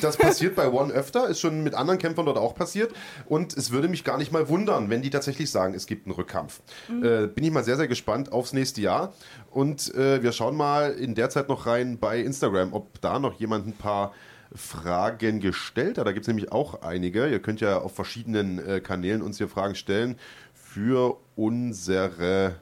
das 0.00 0.16
passiert 0.16 0.54
bei 0.54 0.70
One 0.70 0.92
öfter, 0.92 1.28
ist 1.28 1.40
schon 1.40 1.62
mit 1.62 1.74
anderen 1.74 1.98
Kämpfern 1.98 2.26
dort 2.26 2.38
auch 2.38 2.54
passiert. 2.54 2.92
Und 3.26 3.54
es 3.54 3.70
würde 3.70 3.88
mich 3.88 4.04
gar 4.04 4.16
nicht 4.16 4.32
mal 4.32 4.48
wundern, 4.48 4.88
wenn 4.88 5.02
die 5.02 5.10
tatsächlich 5.10 5.50
sagen, 5.50 5.74
es 5.74 5.86
gibt 5.86 6.06
einen 6.06 6.14
Rückkampf. 6.14 6.62
Äh, 7.02 7.26
bin 7.26 7.44
ich 7.44 7.50
mal 7.50 7.64
sehr, 7.64 7.76
sehr 7.76 7.88
gespannt 7.88 8.32
aufs 8.32 8.52
nächste 8.52 8.80
Jahr. 8.80 9.12
Und 9.50 9.92
äh, 9.94 10.22
wir 10.22 10.32
schauen 10.32 10.56
mal 10.56 10.92
in 10.92 11.14
der 11.14 11.28
Zeit 11.28 11.48
noch 11.48 11.66
rein 11.66 11.98
bei 11.98 12.20
Instagram, 12.20 12.72
ob 12.72 13.00
da 13.00 13.18
noch 13.18 13.34
jemand 13.34 13.66
ein 13.66 13.74
paar 13.74 14.14
Fragen 14.54 15.40
gestellt 15.40 15.98
hat. 15.98 16.06
Da 16.06 16.12
gibt 16.12 16.24
es 16.24 16.28
nämlich 16.28 16.52
auch 16.52 16.82
einige. 16.82 17.28
Ihr 17.28 17.40
könnt 17.40 17.60
ja 17.60 17.78
auf 17.78 17.94
verschiedenen 17.94 18.58
äh, 18.58 18.80
Kanälen 18.80 19.22
uns 19.22 19.38
hier 19.38 19.48
Fragen 19.48 19.74
stellen 19.74 20.16
für 20.54 21.16
unsere 21.36 22.56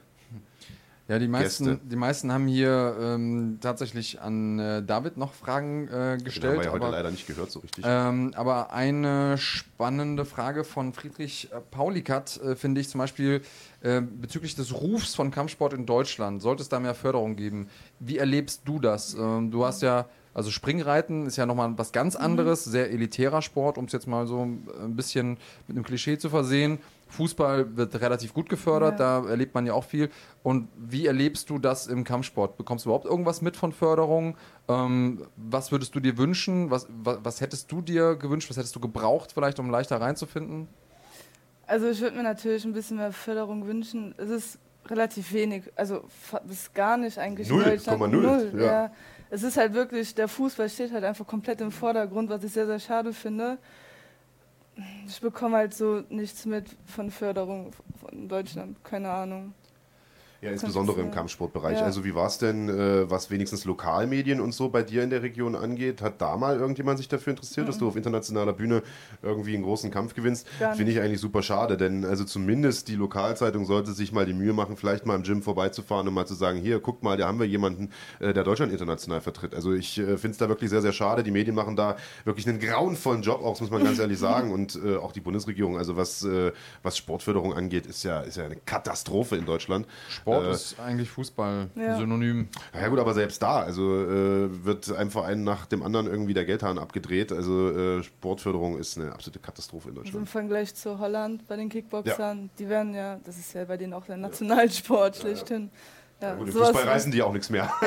Ja, 1.07 1.17
die 1.17 1.27
meisten, 1.27 1.65
Gäste. 1.65 1.81
die 1.85 1.95
meisten 1.95 2.31
haben 2.31 2.47
hier 2.47 2.95
ähm, 3.01 3.57
tatsächlich 3.61 4.21
an 4.21 4.59
äh, 4.59 4.83
David 4.83 5.17
noch 5.17 5.33
Fragen 5.33 5.87
äh, 5.87 5.89
Den 5.89 5.99
haben 5.99 6.23
gestellt. 6.23 6.57
wir 6.59 6.65
ja 6.65 6.71
heute 6.71 6.85
aber, 6.85 6.91
leider 6.95 7.09
nicht 7.11 7.25
gehört 7.25 7.49
so 7.51 7.59
richtig. 7.59 7.83
ähm, 7.87 8.31
aber 8.35 8.71
eine 8.71 9.37
spannende 9.39 10.25
Frage 10.25 10.63
von 10.63 10.93
Friedrich 10.93 11.49
äh, 11.51 11.59
Paulikat 11.71 12.39
äh, 12.43 12.55
finde 12.55 12.81
ich 12.81 12.89
zum 12.89 12.99
Beispiel 12.99 13.41
äh, 13.81 14.01
bezüglich 14.01 14.53
des 14.55 14.73
Rufs 14.73 15.15
von 15.15 15.31
Kampfsport 15.31 15.73
in 15.73 15.87
Deutschland. 15.87 16.41
Sollte 16.43 16.61
es 16.61 16.69
da 16.69 16.79
mehr 16.79 16.93
Förderung 16.95 17.35
geben? 17.35 17.67
Wie 17.99 18.17
erlebst 18.19 18.61
du 18.65 18.79
das? 18.79 19.15
Ähm, 19.15 19.49
du 19.49 19.65
hast 19.65 19.81
ja, 19.81 20.05
also 20.33 20.51
Springreiten 20.51 21.25
ist 21.25 21.37
ja 21.37 21.45
nochmal 21.45 21.77
was 21.77 21.91
ganz 21.91 22.15
anderes, 22.15 22.63
sehr 22.63 22.91
elitärer 22.91 23.41
Sport, 23.41 23.77
um 23.77 23.85
es 23.85 23.91
jetzt 23.91 24.07
mal 24.07 24.27
so 24.27 24.43
ein 24.43 24.95
bisschen 24.95 25.37
mit 25.67 25.75
einem 25.75 25.83
Klischee 25.83 26.17
zu 26.17 26.29
versehen. 26.29 26.79
Fußball 27.09 27.75
wird 27.75 27.99
relativ 28.01 28.33
gut 28.33 28.49
gefördert, 28.49 28.99
da 28.99 29.25
erlebt 29.27 29.55
man 29.55 29.65
ja 29.65 29.73
auch 29.73 29.83
viel. 29.83 30.09
Und 30.43 30.67
wie 30.77 31.07
erlebst 31.07 31.49
du 31.49 31.57
das 31.57 31.87
im 31.87 32.03
Kampfsport? 32.03 32.55
Bekommst 32.57 32.85
du 32.85 32.89
überhaupt 32.89 33.05
irgendwas 33.05 33.41
mit 33.41 33.57
von 33.57 33.71
Förderung? 33.71 34.37
Ähm, 34.67 35.25
was 35.35 35.71
würdest 35.71 35.95
du 35.95 35.99
dir 35.99 36.17
wünschen? 36.17 36.69
Was, 36.69 36.87
was, 37.03 37.17
was 37.23 37.41
hättest 37.41 37.71
du 37.71 37.81
dir 37.81 38.15
gewünscht? 38.15 38.49
Was 38.49 38.57
hättest 38.57 38.75
du 38.75 38.79
gebraucht, 38.79 39.31
vielleicht, 39.33 39.59
um 39.59 39.71
leichter 39.71 39.99
reinzufinden? 39.99 40.67
Also 41.65 41.87
ich 41.87 41.99
würde 42.01 42.15
mir 42.15 42.23
natürlich 42.23 42.63
ein 42.63 42.73
bisschen 42.73 42.97
mehr 42.97 43.11
Förderung 43.11 43.65
wünschen. 43.65 44.13
Es 44.17 44.29
ist 44.29 44.59
relativ 44.87 45.33
wenig, 45.33 45.63
also 45.75 46.03
bis 46.45 46.73
gar 46.73 46.97
nicht 46.97 47.17
eigentlich. 47.17 47.49
in 47.49 47.55
Null, 47.55 47.63
Deutschland. 47.65 47.99
Komma 47.99 48.11
null, 48.11 48.51
Null, 48.51 48.61
ja. 48.61 48.65
ja. 48.65 48.91
Es 49.29 49.43
ist 49.43 49.57
halt 49.57 49.73
wirklich, 49.73 50.15
der 50.15 50.27
Fußball 50.27 50.69
steht 50.69 50.91
halt 50.91 51.03
einfach 51.03 51.27
komplett 51.27 51.61
im 51.61 51.71
Vordergrund, 51.71 52.29
was 52.29 52.43
ich 52.43 52.51
sehr, 52.51 52.65
sehr 52.65 52.79
schade 52.79 53.13
finde. 53.13 53.59
Ich 55.07 55.19
bekomme 55.21 55.57
halt 55.57 55.73
so 55.73 56.03
nichts 56.09 56.45
mit 56.45 56.65
von 56.85 57.11
Förderung 57.11 57.71
von 57.99 58.27
Deutschland, 58.27 58.83
keine 58.83 59.09
Ahnung. 59.09 59.53
Ja, 60.41 60.51
insbesondere 60.51 61.01
im 61.01 61.11
Kampfsportbereich. 61.11 61.79
Ja. 61.79 61.85
Also 61.85 62.05
wie 62.05 62.15
war 62.15 62.27
es 62.27 62.37
denn, 62.37 62.69
äh, 62.69 63.09
was 63.09 63.29
wenigstens 63.29 63.65
Lokalmedien 63.65 64.39
und 64.39 64.53
so 64.53 64.69
bei 64.69 64.83
dir 64.83 65.03
in 65.03 65.09
der 65.09 65.21
Region 65.21 65.53
angeht? 65.53 66.01
Hat 66.01 66.21
da 66.21 66.37
mal 66.37 66.57
irgendjemand 66.57 66.97
sich 66.97 67.09
dafür 67.09 67.31
interessiert, 67.31 67.67
dass 67.67 67.77
du 67.77 67.89
auf 67.89 67.97
internationaler 67.97 68.53
Bühne 68.53 68.81
irgendwie 69.21 69.53
einen 69.55 69.63
großen 69.63 69.91
Kampf 69.91 70.13
gewinnst? 70.15 70.47
Mhm. 70.59 70.75
Finde 70.75 70.91
ich 70.93 71.01
eigentlich 71.01 71.19
super 71.19 71.43
schade, 71.43 71.75
denn 71.75 72.05
also 72.05 72.23
zumindest 72.23 72.87
die 72.87 72.95
Lokalzeitung 72.95 73.65
sollte 73.65 73.91
sich 73.91 74.13
mal 74.13 74.25
die 74.25 74.33
Mühe 74.33 74.53
machen, 74.53 74.77
vielleicht 74.77 75.05
mal 75.05 75.15
im 75.15 75.23
Gym 75.23 75.41
vorbeizufahren 75.41 76.07
und 76.07 76.13
mal 76.13 76.25
zu 76.25 76.35
sagen, 76.35 76.59
hier, 76.59 76.79
guckt 76.79 77.03
mal, 77.03 77.17
da 77.17 77.27
haben 77.27 77.39
wir 77.39 77.47
jemanden, 77.47 77.89
äh, 78.21 78.31
der 78.31 78.45
Deutschland 78.45 78.71
international 78.71 79.19
vertritt. 79.19 79.53
Also 79.53 79.73
ich 79.73 79.97
äh, 79.97 80.17
finde 80.17 80.29
es 80.29 80.37
da 80.37 80.47
wirklich 80.47 80.69
sehr, 80.69 80.81
sehr 80.81 80.93
schade. 80.93 81.21
Die 81.23 81.31
Medien 81.31 81.55
machen 81.55 81.75
da 81.75 81.97
wirklich 82.23 82.47
einen 82.47 82.59
grauenvollen 82.59 83.23
Job, 83.23 83.43
auch 83.43 83.51
das 83.51 83.61
muss 83.61 83.71
man 83.71 83.83
ganz 83.83 83.99
ehrlich 83.99 84.19
sagen. 84.19 84.53
Und 84.53 84.79
äh, 84.81 84.95
auch 84.95 85.11
die 85.11 85.21
Bundesregierung, 85.21 85.77
also 85.77 85.97
was, 85.97 86.23
äh, 86.23 86.53
was 86.81 86.97
Sportförderung 86.97 87.53
angeht, 87.53 87.85
ist 87.87 88.03
ja, 88.03 88.21
ist 88.21 88.37
ja 88.37 88.45
eine 88.45 88.55
Katastrophe 88.55 89.35
in 89.35 89.45
Deutschland. 89.45 89.85
Sport 90.07 90.28
Äh, 90.33 90.51
ist 90.51 90.79
eigentlich 90.79 91.09
Fußball 91.09 91.67
Ja. 91.75 91.97
synonym. 91.97 92.47
ja 92.73 92.87
gut, 92.87 92.99
aber 92.99 93.13
selbst 93.13 93.41
da, 93.41 93.59
also 93.61 93.83
äh, 94.03 94.65
wird 94.65 94.91
ein 94.95 95.09
Verein 95.11 95.43
nach 95.43 95.65
dem 95.65 95.83
anderen 95.83 96.07
irgendwie 96.07 96.33
der 96.33 96.45
Geldhahn 96.45 96.77
abgedreht. 96.77 97.31
Also 97.31 97.69
äh, 97.71 98.03
Sportförderung 98.03 98.77
ist 98.77 98.97
eine 98.97 99.11
absolute 99.11 99.39
Katastrophe 99.39 99.89
in 99.89 99.97
Also 99.97 100.01
im 100.01 100.05
Deutschland. 100.05 100.29
Vergleich 100.29 100.75
zu 100.75 100.99
Holland 100.99 101.47
bei 101.47 101.55
den 101.55 101.69
Kickboxern, 101.69 102.49
die 102.59 102.69
werden 102.69 102.93
ja, 102.93 103.19
das 103.23 103.37
ist 103.37 103.53
ja 103.53 103.65
bei 103.65 103.77
denen 103.77 103.93
auch 103.93 104.05
der 104.05 104.17
Nationalsport 104.17 105.17
schlechthin. 105.17 105.69
Ja, 105.73 105.79
Gut, 106.19 106.47
im 106.47 106.53
Fußball 106.53 106.83
reißen 106.83 107.11
die 107.13 107.21
auch 107.21 107.31
nichts 107.31 107.49
mehr. 107.49 107.71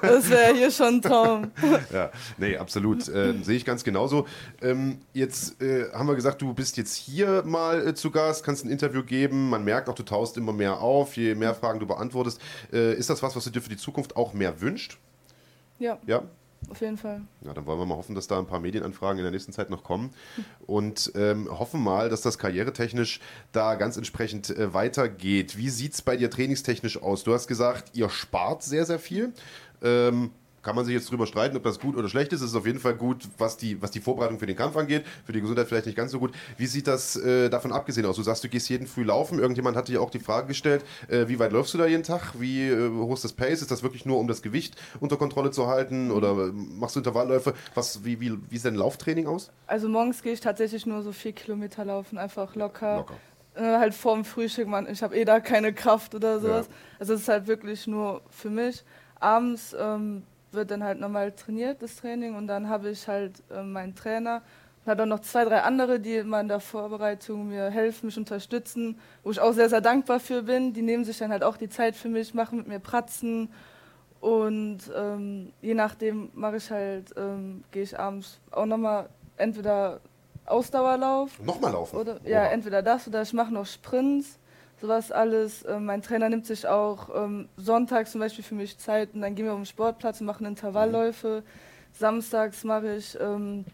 das 0.00 0.30
wäre 0.30 0.54
hier 0.54 0.70
schon 0.70 0.94
ein 0.94 1.02
Traum. 1.02 1.50
ja, 1.92 2.10
nee, 2.38 2.56
absolut. 2.56 3.06
Äh, 3.08 3.34
Sehe 3.42 3.56
ich 3.56 3.66
ganz 3.66 3.84
genauso. 3.84 4.26
Ähm, 4.62 4.98
jetzt 5.12 5.60
äh, 5.60 5.92
haben 5.92 6.08
wir 6.08 6.14
gesagt, 6.14 6.40
du 6.40 6.54
bist 6.54 6.78
jetzt 6.78 6.94
hier 6.94 7.42
mal 7.44 7.88
äh, 7.88 7.94
zu 7.94 8.10
Gast, 8.10 8.42
kannst 8.42 8.64
ein 8.64 8.70
Interview 8.70 9.02
geben. 9.02 9.50
Man 9.50 9.64
merkt 9.64 9.90
auch, 9.90 9.94
du 9.94 10.02
taust 10.02 10.38
immer 10.38 10.54
mehr 10.54 10.80
auf, 10.80 11.14
je 11.16 11.34
mehr 11.34 11.54
Fragen 11.54 11.78
du 11.78 11.86
beantwortest. 11.86 12.40
Äh, 12.72 12.94
ist 12.94 13.10
das 13.10 13.22
was, 13.22 13.36
was 13.36 13.44
du 13.44 13.50
dir 13.50 13.60
für 13.60 13.68
die 13.68 13.76
Zukunft 13.76 14.16
auch 14.16 14.32
mehr 14.32 14.62
wünscht? 14.62 14.98
Ja, 15.78 15.98
Ja? 16.06 16.22
Auf 16.70 16.80
jeden 16.80 16.96
Fall. 16.96 17.22
Ja, 17.44 17.54
dann 17.54 17.66
wollen 17.66 17.78
wir 17.78 17.86
mal 17.86 17.96
hoffen, 17.96 18.14
dass 18.14 18.26
da 18.26 18.38
ein 18.38 18.46
paar 18.46 18.60
Medienanfragen 18.60 19.18
in 19.18 19.24
der 19.24 19.32
nächsten 19.32 19.52
Zeit 19.52 19.70
noch 19.70 19.84
kommen 19.84 20.10
und 20.66 21.12
ähm, 21.14 21.48
hoffen 21.50 21.82
mal, 21.82 22.08
dass 22.08 22.22
das 22.22 22.38
karrieretechnisch 22.38 23.20
da 23.52 23.74
ganz 23.76 23.96
entsprechend 23.96 24.50
äh, 24.50 24.74
weitergeht. 24.74 25.56
Wie 25.56 25.70
sieht 25.70 25.94
es 25.94 26.02
bei 26.02 26.16
dir 26.16 26.30
trainingstechnisch 26.30 27.00
aus? 27.02 27.24
Du 27.24 27.32
hast 27.32 27.46
gesagt, 27.46 27.96
ihr 27.96 28.08
spart 28.08 28.62
sehr, 28.62 28.84
sehr 28.84 28.98
viel. 28.98 29.32
Ähm, 29.82 30.30
kann 30.68 30.76
man 30.76 30.84
sich 30.84 30.92
jetzt 30.92 31.10
drüber 31.10 31.26
streiten, 31.26 31.56
ob 31.56 31.62
das 31.62 31.80
gut 31.80 31.96
oder 31.96 32.10
schlecht 32.10 32.30
ist. 32.34 32.42
Es 32.42 32.50
ist 32.50 32.54
auf 32.54 32.66
jeden 32.66 32.78
Fall 32.78 32.94
gut, 32.94 33.26
was 33.38 33.56
die, 33.56 33.80
was 33.80 33.90
die 33.90 34.00
Vorbereitung 34.00 34.38
für 34.38 34.44
den 34.44 34.54
Kampf 34.54 34.76
angeht. 34.76 35.02
Für 35.24 35.32
die 35.32 35.40
Gesundheit 35.40 35.66
vielleicht 35.66 35.86
nicht 35.86 35.96
ganz 35.96 36.12
so 36.12 36.18
gut. 36.18 36.32
Wie 36.58 36.66
sieht 36.66 36.86
das 36.86 37.16
äh, 37.16 37.48
davon 37.48 37.72
abgesehen 37.72 38.04
aus? 38.04 38.16
Du 38.16 38.22
sagst, 38.22 38.44
du 38.44 38.50
gehst 38.50 38.68
jeden 38.68 38.86
früh 38.86 39.02
laufen. 39.02 39.38
Irgendjemand 39.38 39.78
hat 39.78 39.88
dir 39.88 40.02
auch 40.02 40.10
die 40.10 40.18
Frage 40.18 40.48
gestellt, 40.48 40.84
äh, 41.08 41.26
wie 41.26 41.38
weit 41.38 41.52
läufst 41.52 41.72
du 41.72 41.78
da 41.78 41.86
jeden 41.86 42.02
Tag? 42.02 42.38
Wie 42.38 42.68
äh, 42.68 42.90
hoch 42.90 43.14
ist 43.14 43.24
das 43.24 43.32
Pace? 43.32 43.62
Ist 43.62 43.70
das 43.70 43.82
wirklich 43.82 44.04
nur, 44.04 44.18
um 44.18 44.28
das 44.28 44.42
Gewicht 44.42 44.76
unter 45.00 45.16
Kontrolle 45.16 45.52
zu 45.52 45.68
halten? 45.68 46.10
Oder 46.10 46.32
äh, 46.32 46.52
machst 46.52 46.96
du 46.96 47.00
Intervallläufe? 47.00 47.54
Was, 47.74 48.04
wie, 48.04 48.20
wie, 48.20 48.32
wie 48.50 48.56
sieht 48.58 48.66
dein 48.66 48.74
Lauftraining 48.74 49.26
aus? 49.26 49.50
Also 49.66 49.88
morgens 49.88 50.22
gehe 50.22 50.34
ich 50.34 50.40
tatsächlich 50.40 50.84
nur 50.84 51.02
so 51.02 51.12
vier 51.12 51.32
Kilometer 51.32 51.86
laufen, 51.86 52.18
einfach 52.18 52.54
locker. 52.56 52.96
Locker. 52.98 53.14
Äh, 53.54 53.78
halt 53.78 53.94
vorm 53.94 54.26
Frühstück, 54.26 54.68
man, 54.68 54.86
ich 54.86 55.02
habe 55.02 55.16
eh 55.16 55.24
da 55.24 55.40
keine 55.40 55.72
Kraft 55.72 56.14
oder 56.14 56.40
sowas. 56.40 56.66
Ja. 56.66 56.74
Also 56.98 57.14
es 57.14 57.22
ist 57.22 57.28
halt 57.28 57.46
wirklich 57.46 57.86
nur 57.86 58.20
für 58.28 58.50
mich. 58.50 58.84
Abends 59.20 59.74
ähm, 59.78 60.22
wird 60.52 60.70
dann 60.70 60.82
halt 60.82 61.00
normal 61.00 61.32
trainiert, 61.32 61.82
das 61.82 61.96
Training, 61.96 62.34
und 62.34 62.46
dann 62.46 62.68
habe 62.68 62.90
ich 62.90 63.06
halt 63.06 63.42
äh, 63.50 63.62
meinen 63.62 63.94
Trainer 63.94 64.42
und 64.84 64.88
halt 64.88 65.00
auch 65.00 65.06
noch 65.06 65.20
zwei, 65.20 65.44
drei 65.44 65.62
andere, 65.62 66.00
die 66.00 66.16
immer 66.16 66.40
in 66.40 66.48
der 66.48 66.60
Vorbereitung 66.60 67.48
mir 67.48 67.70
helfen, 67.70 68.06
mich 68.06 68.16
unterstützen, 68.16 68.98
wo 69.22 69.30
ich 69.30 69.40
auch 69.40 69.52
sehr, 69.52 69.68
sehr 69.68 69.80
dankbar 69.80 70.20
für 70.20 70.42
bin. 70.42 70.72
Die 70.72 70.82
nehmen 70.82 71.04
sich 71.04 71.18
dann 71.18 71.30
halt 71.30 71.44
auch 71.44 71.56
die 71.56 71.68
Zeit 71.68 71.94
für 71.96 72.08
mich, 72.08 72.32
machen 72.34 72.58
mit 72.58 72.68
mir 72.68 72.78
Pratzen 72.78 73.50
und 74.20 74.78
ähm, 74.96 75.52
je 75.60 75.74
nachdem 75.74 76.30
mache 76.34 76.56
ich 76.56 76.70
halt, 76.70 77.14
ähm, 77.16 77.62
gehe 77.70 77.82
ich 77.82 77.98
abends 77.98 78.40
auch 78.50 78.66
nochmal 78.66 79.08
entweder 79.36 80.00
Ausdauerlauf 80.44 81.38
Nochmal 81.42 81.72
laufen. 81.72 81.96
oder 81.96 82.18
ja, 82.24 82.46
entweder 82.46 82.82
das 82.82 83.06
oder 83.06 83.22
ich 83.22 83.32
mache 83.32 83.52
noch 83.52 83.66
Sprints, 83.66 84.37
sowas 84.80 85.12
alles. 85.12 85.64
Ähm, 85.68 85.86
mein 85.86 86.02
Trainer 86.02 86.28
nimmt 86.28 86.46
sich 86.46 86.66
auch 86.66 87.08
ähm, 87.14 87.48
sonntags 87.56 88.12
zum 88.12 88.20
Beispiel 88.20 88.44
für 88.44 88.54
mich 88.54 88.78
Zeit 88.78 89.14
und 89.14 89.22
dann 89.22 89.34
gehen 89.34 89.44
wir 89.44 89.52
um 89.52 89.60
den 89.60 89.66
Sportplatz 89.66 90.20
und 90.20 90.26
machen 90.26 90.46
Intervallläufe. 90.46 91.42
Samstags 91.92 92.64
mache 92.64 92.96
ich 92.96 93.18
ähm, 93.20 93.64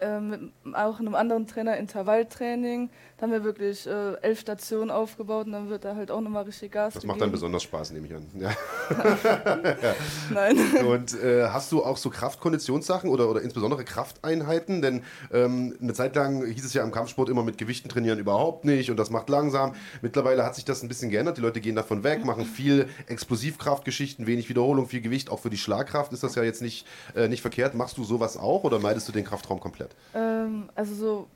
ähm, 0.00 0.52
mit 0.64 0.74
auch 0.74 1.00
einem 1.00 1.14
anderen 1.14 1.46
Trainer 1.46 1.76
Intervalltraining. 1.76 2.90
Da 3.20 3.26
haben 3.26 3.32
wir 3.32 3.44
wirklich 3.44 3.86
äh, 3.86 4.14
elf 4.22 4.40
Stationen 4.40 4.90
aufgebaut 4.90 5.44
und 5.44 5.52
dann 5.52 5.68
wird 5.68 5.84
da 5.84 5.94
halt 5.94 6.10
auch 6.10 6.22
nochmal 6.22 6.44
richtig 6.44 6.72
Gas 6.72 6.94
Das 6.94 7.04
macht 7.04 7.20
dann 7.20 7.30
besonders 7.30 7.62
Spaß, 7.64 7.90
nehme 7.90 8.06
ich 8.06 8.14
an. 8.14 8.26
Ja. 8.32 8.50
Nein. 10.30 10.56
Und 10.86 11.22
äh, 11.22 11.48
hast 11.48 11.70
du 11.70 11.84
auch 11.84 11.98
so 11.98 12.08
Kraftkonditionssachen 12.08 13.10
oder, 13.10 13.28
oder 13.28 13.42
insbesondere 13.42 13.84
Krafteinheiten? 13.84 14.80
Denn 14.80 15.02
ähm, 15.34 15.76
eine 15.82 15.92
Zeit 15.92 16.16
lang 16.16 16.46
hieß 16.46 16.64
es 16.64 16.72
ja 16.72 16.82
im 16.82 16.92
Kampfsport 16.92 17.28
immer 17.28 17.42
mit 17.42 17.58
Gewichten 17.58 17.90
trainieren 17.90 18.18
überhaupt 18.18 18.64
nicht 18.64 18.90
und 18.90 18.96
das 18.96 19.10
macht 19.10 19.28
langsam. 19.28 19.74
Mittlerweile 20.00 20.42
hat 20.46 20.54
sich 20.54 20.64
das 20.64 20.82
ein 20.82 20.88
bisschen 20.88 21.10
geändert. 21.10 21.36
Die 21.36 21.42
Leute 21.42 21.60
gehen 21.60 21.76
davon 21.76 22.02
weg, 22.02 22.24
machen 22.24 22.46
viel 22.46 22.88
Explosivkraftgeschichten, 23.06 24.26
wenig 24.26 24.48
Wiederholung, 24.48 24.86
viel 24.86 25.02
Gewicht. 25.02 25.28
Auch 25.28 25.40
für 25.40 25.50
die 25.50 25.58
Schlagkraft 25.58 26.14
ist 26.14 26.22
das 26.22 26.36
ja 26.36 26.42
jetzt 26.42 26.62
nicht, 26.62 26.86
äh, 27.14 27.28
nicht 27.28 27.42
verkehrt. 27.42 27.74
Machst 27.74 27.98
du 27.98 28.04
sowas 28.04 28.38
auch 28.38 28.64
oder 28.64 28.78
meidest 28.78 29.06
du 29.08 29.12
den 29.12 29.26
Kraftraum 29.26 29.60
komplett? 29.60 29.94
Ähm, 30.14 30.70
also 30.74 30.94
so 30.94 31.28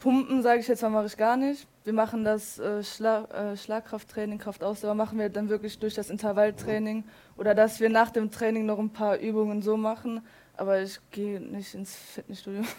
Pumpen, 0.00 0.42
sage 0.42 0.60
ich 0.60 0.68
jetzt 0.68 0.82
mal, 0.82 0.88
mache 0.90 1.06
ich 1.06 1.16
gar 1.16 1.36
nicht. 1.36 1.66
Wir 1.84 1.92
machen 1.92 2.24
das 2.24 2.58
äh, 2.58 2.82
Schla 2.82 3.24
äh, 3.26 3.56
Schlagkrafttraining, 3.56 4.38
Kraftausdauer 4.38 4.94
machen 4.94 5.18
wir 5.18 5.28
dann 5.28 5.48
wirklich 5.48 5.78
durch 5.78 5.94
das 5.94 6.10
Intervalltraining 6.10 7.04
oder 7.36 7.54
dass 7.54 7.80
wir 7.80 7.88
nach 7.90 8.10
dem 8.10 8.30
Training 8.30 8.66
noch 8.66 8.78
ein 8.78 8.90
paar 8.90 9.18
Übungen 9.18 9.62
so 9.62 9.76
machen. 9.76 10.22
Aber 10.56 10.80
ich 10.82 10.98
gehe 11.10 11.40
nicht 11.40 11.74
ins 11.74 11.94
Fitnessstudio. 11.94 12.62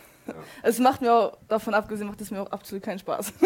Es 0.62 0.78
macht 0.78 1.02
mir 1.02 1.12
auch, 1.12 1.38
davon 1.48 1.74
abgesehen, 1.74 2.08
macht 2.08 2.22
es 2.22 2.30
mir 2.30 2.40
auch 2.42 2.52
absolut 2.52 2.84
keinen 2.84 3.00
Spaß. 3.00 3.34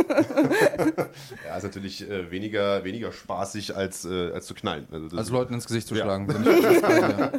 Ja, 1.47 1.55
ist 1.57 1.63
natürlich 1.63 2.07
äh, 2.07 2.29
weniger, 2.29 2.83
weniger 2.83 3.13
spaßig 3.13 3.75
als, 3.75 4.03
äh, 4.03 4.31
als 4.33 4.45
zu 4.45 4.53
knallen. 4.53 4.85
Also 4.91 5.15
Als 5.17 5.29
Leuten 5.29 5.53
ins 5.53 5.65
Gesicht 5.65 5.87
zu 5.87 5.95
Ja. 5.95 6.03
schlagen. 6.03 6.27
Bei 6.27 6.33
dir. 6.33 7.31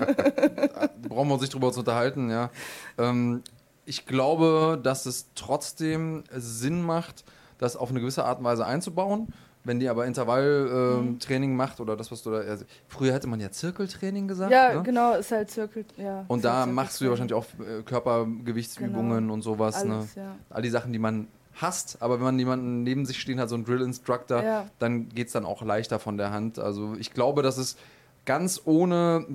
Brauchen 1.06 1.28
wir 1.28 1.34
uns 1.34 1.42
nicht 1.42 1.52
drüber 1.52 1.70
zu 1.70 1.80
unterhalten, 1.80 2.30
ja. 2.30 2.50
Ähm, 2.96 3.42
ich 3.86 4.04
glaube, 4.06 4.78
dass 4.82 5.06
es 5.06 5.30
trotzdem 5.34 6.24
Sinn 6.34 6.82
macht, 6.82 7.24
das 7.58 7.76
auf 7.76 7.90
eine 7.90 8.00
gewisse 8.00 8.24
Art 8.24 8.38
und 8.40 8.44
Weise 8.44 8.66
einzubauen. 8.66 9.28
Wenn 9.64 9.80
die 9.80 9.88
aber 9.88 10.06
Intervalltraining 10.06 11.18
Training 11.18 11.56
macht 11.56 11.80
oder 11.80 11.96
das, 11.96 12.12
was 12.12 12.22
du 12.22 12.30
da. 12.30 12.36
Also 12.38 12.64
früher 12.86 13.12
hätte 13.12 13.26
man 13.26 13.40
ja 13.40 13.50
Zirkeltraining 13.50 14.28
gesagt. 14.28 14.52
ja, 14.52 14.74
ne? 14.74 14.82
genau, 14.84 15.14
ist 15.14 15.32
halt 15.32 15.50
Zirkel. 15.50 15.84
Ja, 15.96 16.24
Und 16.28 16.44
da 16.44 16.66
halt 16.66 16.72
machst 16.72 17.00
du 17.00 17.04
ja 17.04 17.10
wahrscheinlich 17.10 17.34
auch 17.34 17.46
äh, 17.58 17.82
Körpergewichtsübungen 17.82 19.22
Genau. 19.22 19.34
und 19.34 19.42
sowas. 19.42 19.84
Ne? 19.84 19.94
Alles, 19.96 20.14
ja. 20.14 20.36
All 20.50 20.62
die 20.62 20.70
Sachen, 20.70 20.92
die 20.92 20.98
man 21.00 21.26
hasst, 21.54 21.96
aber 22.00 22.16
wenn 22.18 22.24
man 22.24 22.38
jemanden 22.38 22.82
neben 22.84 23.06
sich 23.06 23.20
stehen 23.20 23.40
hat, 23.40 23.48
so 23.48 23.54
einen 23.56 23.64
Drill-Instructor, 23.64 24.42
Ja. 24.42 24.66
dann 24.78 25.08
geht 25.08 25.28
es 25.28 25.32
dann 25.32 25.44
auch 25.44 25.62
leichter 25.62 25.98
von 25.98 26.16
der 26.16 26.30
Hand. 26.30 26.58
Also 26.58 26.94
ich 26.98 27.12
glaube, 27.12 27.42
dass 27.42 27.56
es 27.56 27.76
ganz 28.24 28.60
ohne 28.66 29.26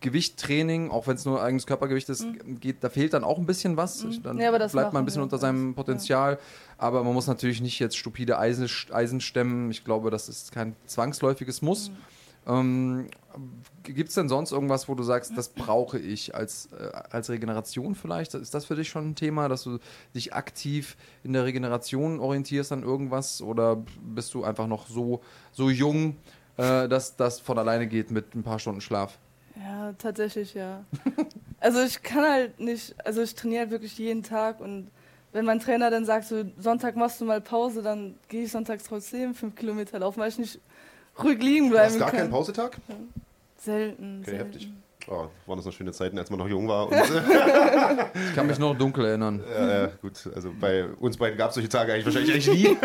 Gewichttraining, 0.00 0.90
auch 0.90 1.06
wenn 1.06 1.16
es 1.16 1.24
nur 1.24 1.42
eigenes 1.42 1.66
Körpergewicht 1.66 2.08
ist, 2.08 2.26
geht, 2.60 2.84
da 2.84 2.88
fehlt 2.90 3.12
dann 3.14 3.24
auch 3.24 3.38
ein 3.38 3.46
bisschen 3.46 3.76
was. 3.76 4.04
Ich- 4.04 4.22
Dann 4.22 4.36
Mhm. 4.36 4.42
Ja, 4.42 4.50
bleibt 4.50 4.92
man 4.92 5.02
ein 5.02 5.04
bisschen 5.04 5.22
unter 5.22 5.38
seinem. 5.38 5.74
Potenzial. 5.74 6.38
Aber 6.78 7.02
man 7.02 7.14
muss 7.14 7.26
natürlich 7.26 7.60
nicht 7.60 7.78
jetzt 7.78 7.96
stupide 7.96 8.38
Eisen, 8.38 8.68
Eisen 8.92 9.20
stemmen. 9.20 9.70
Ich 9.70 9.84
glaube, 9.84 10.10
das 10.10 10.28
ist 10.28 10.52
kein 10.52 10.76
zwangsläufiges 10.86 11.62
Muss. 11.62 11.90
Mhm. 11.90 11.96
Ähm, 12.48 13.06
Gibt 13.82 14.08
es 14.08 14.14
denn 14.14 14.28
sonst 14.28 14.52
irgendwas, 14.52 14.88
wo 14.88 14.94
du 14.94 15.02
sagst, 15.02 15.32
das 15.36 15.48
brauche 15.54 15.98
ich 15.98 16.34
als, 16.34 16.68
äh, 16.72 16.90
als 17.10 17.28
Regeneration 17.28 17.94
vielleicht? 17.94 18.34
Ist 18.34 18.54
das 18.54 18.64
für 18.66 18.76
dich 18.76 18.88
schon 18.88 19.10
ein 19.10 19.14
Thema, 19.14 19.48
dass 19.48 19.64
du 19.64 19.78
dich 20.14 20.32
aktiv 20.34 20.96
in 21.24 21.32
der 21.32 21.44
Regeneration 21.44 22.20
orientierst 22.20 22.70
an 22.72 22.82
irgendwas? 22.82 23.42
Oder 23.42 23.82
bist 24.00 24.32
du 24.34 24.44
einfach 24.44 24.66
noch 24.68 24.86
so, 24.86 25.20
so 25.52 25.70
jung, 25.70 26.16
äh, 26.56 26.88
dass 26.88 27.16
das 27.16 27.40
von 27.40 27.58
alleine 27.58 27.86
geht 27.88 28.10
mit 28.10 28.34
ein 28.34 28.42
paar 28.42 28.58
Stunden 28.58 28.80
Schlaf? 28.80 29.18
Ja, 29.62 29.92
tatsächlich, 29.98 30.54
ja. 30.54 30.84
also 31.60 31.80
ich 31.82 32.02
kann 32.02 32.24
halt 32.24 32.60
nicht, 32.60 32.94
also 33.04 33.22
ich 33.22 33.34
trainiere 33.34 33.60
halt 33.62 33.70
wirklich 33.70 33.96
jeden 33.98 34.22
Tag 34.22 34.60
und 34.60 34.90
wenn 35.32 35.44
mein 35.44 35.60
Trainer 35.60 35.90
dann 35.90 36.04
sagt, 36.04 36.26
so 36.26 36.44
Sonntag 36.58 36.96
machst 36.96 37.20
du 37.20 37.24
mal 37.24 37.40
Pause, 37.40 37.82
dann 37.82 38.14
gehe 38.28 38.44
ich 38.44 38.52
sonntags 38.52 38.84
trotzdem 38.84 39.34
fünf 39.34 39.54
Kilometer 39.54 39.98
laufen, 39.98 40.20
weil 40.20 40.28
ich 40.30 40.38
nicht 40.38 40.58
ruhig 41.22 41.40
liegen 41.42 41.70
Du 41.70 41.78
hast 41.78 41.88
bleiben 41.88 41.98
gar 42.00 42.10
kann. 42.10 42.18
keinen 42.20 42.30
Pausetag? 42.30 42.76
Selten. 43.58 44.20
Okay, 44.22 44.30
selten. 44.30 44.44
heftig. 44.52 44.70
Oh, 45.08 45.28
waren 45.46 45.56
das 45.58 45.64
noch 45.66 45.72
schöne 45.72 45.92
Zeiten, 45.92 46.18
als 46.18 46.30
man 46.30 46.38
noch 46.40 46.48
jung 46.48 46.66
war. 46.66 46.88
Und, 46.88 46.94
Ich 48.28 48.34
kann 48.34 48.46
mich 48.48 48.58
noch 48.58 48.76
dunkel 48.76 49.04
erinnern. 49.04 49.40
äh, 49.44 49.88
gut, 50.02 50.28
also 50.34 50.52
bei 50.58 50.84
uns 50.98 51.16
beiden 51.16 51.38
gab 51.38 51.50
es 51.50 51.54
solche 51.54 51.68
Tage 51.68 51.92
eigentlich 51.92 52.06
wahrscheinlich 52.06 52.48
eigentlich 52.50 52.70
nie. 52.70 52.76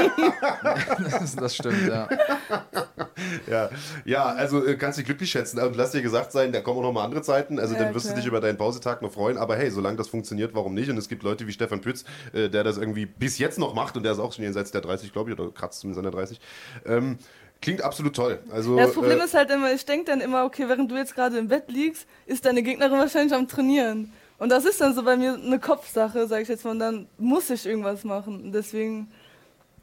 Das, 1.11 1.35
das 1.35 1.55
stimmt, 1.55 1.87
ja. 1.87 2.07
Ja. 3.49 3.69
ja, 4.05 4.25
also 4.25 4.65
äh, 4.65 4.75
kannst 4.75 4.97
dich 4.99 5.05
glücklich 5.05 5.31
schätzen. 5.31 5.59
Und 5.59 5.75
lass 5.75 5.91
dir 5.91 6.01
gesagt 6.01 6.31
sein, 6.31 6.51
da 6.51 6.61
kommen 6.61 6.79
auch 6.79 6.83
noch 6.83 6.93
mal 6.93 7.03
andere 7.03 7.21
Zeiten. 7.21 7.59
Also 7.59 7.73
Ja, 7.75 7.83
dann 7.83 7.93
wirst 7.93 8.05
klar. 8.05 8.15
du 8.15 8.21
dich 8.21 8.27
über 8.27 8.41
deinen 8.41 8.57
Pausetag 8.57 9.01
noch 9.01 9.11
freuen. 9.11 9.37
Aber 9.37 9.55
hey, 9.55 9.71
solange 9.71 9.97
das 9.97 10.09
funktioniert, 10.09 10.53
warum 10.53 10.73
nicht? 10.73 10.89
Und 10.89 10.97
es 10.97 11.09
gibt 11.09 11.23
Leute 11.23 11.47
wie 11.47 11.51
Stefan 11.51 11.81
Pütz, 11.81 12.05
äh, 12.33 12.49
der 12.49 12.63
das 12.63 12.77
irgendwie 12.77 13.05
bis 13.05 13.37
jetzt 13.37 13.59
noch 13.59 13.73
macht 13.73 13.97
und 13.97 14.03
der 14.03 14.13
ist 14.13 14.19
auch 14.19 14.33
schon 14.33 14.43
jenseits 14.43 14.71
der 14.71 14.81
30, 14.81 15.11
glaube 15.13 15.31
ich, 15.31 15.39
oder 15.39 15.51
kratzt 15.51 15.81
zumindest 15.81 16.05
an 16.05 16.11
der 16.11 16.19
30. 16.19 16.39
Ähm, 16.85 17.17
Klingt 17.61 17.83
absolut 17.83 18.15
toll. 18.15 18.39
Also, 18.51 18.75
Ja, 18.75 18.85
das 18.85 18.95
Problem 18.95 19.19
äh, 19.19 19.23
ist 19.25 19.35
halt 19.35 19.51
immer, 19.51 19.71
ich 19.71 19.85
denke 19.85 20.05
dann 20.05 20.19
immer, 20.19 20.45
okay, 20.45 20.67
während 20.67 20.89
du 20.89 20.95
jetzt 20.95 21.13
gerade 21.13 21.37
im 21.37 21.47
Bett 21.47 21.65
liegst, 21.67 22.07
ist 22.25 22.43
deine 22.45 22.63
Gegnerin 22.63 22.97
wahrscheinlich 22.97 23.33
am 23.33 23.47
Trainieren. 23.47 24.11
Und 24.39 24.49
das 24.49 24.65
ist 24.65 24.81
dann 24.81 24.95
so 24.95 25.03
bei 25.03 25.15
mir 25.15 25.35
eine 25.35 25.59
Kopfsache, 25.59 26.25
sag 26.25 26.41
ich 26.41 26.47
jetzt 26.47 26.65
mal, 26.65 26.71
und 26.71 26.79
dann 26.79 27.07
muss 27.19 27.51
ich 27.51 27.67
irgendwas 27.67 28.03
machen. 28.03 28.45
Und 28.45 28.51
deswegen 28.53 29.11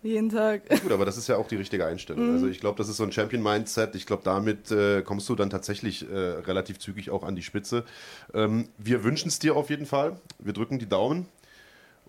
jeden 0.02 0.28
Tag. 0.28 0.68
Gut, 0.82 0.92
aber 0.92 1.04
das 1.04 1.16
ist 1.16 1.28
ja 1.28 1.36
auch 1.36 1.48
die 1.48 1.56
richtige 1.56 1.84
Einstellung. 1.86 2.32
Also 2.32 2.46
ich 2.46 2.60
glaube, 2.60 2.78
das 2.78 2.88
ist 2.88 2.98
so 2.98 3.04
ein 3.04 3.12
Champion-Mindset. 3.12 3.94
Ich 3.94 4.06
glaube, 4.06 4.22
damit 4.24 4.70
äh, 4.70 5.02
kommst 5.02 5.28
du 5.28 5.34
dann 5.34 5.50
tatsächlich 5.50 6.08
äh, 6.08 6.14
relativ 6.14 6.78
zügig 6.78 7.10
auch 7.10 7.24
an 7.24 7.36
die 7.36 7.42
Spitze. 7.42 7.84
Ähm, 8.32 8.68
wir 8.78 9.04
wünschen 9.04 9.28
es 9.28 9.38
dir 9.38 9.56
auf 9.56 9.70
jeden 9.70 9.86
Fall. 9.86 10.20
Wir 10.38 10.52
drücken 10.52 10.78
die 10.78 10.88
Daumen. 10.88 11.26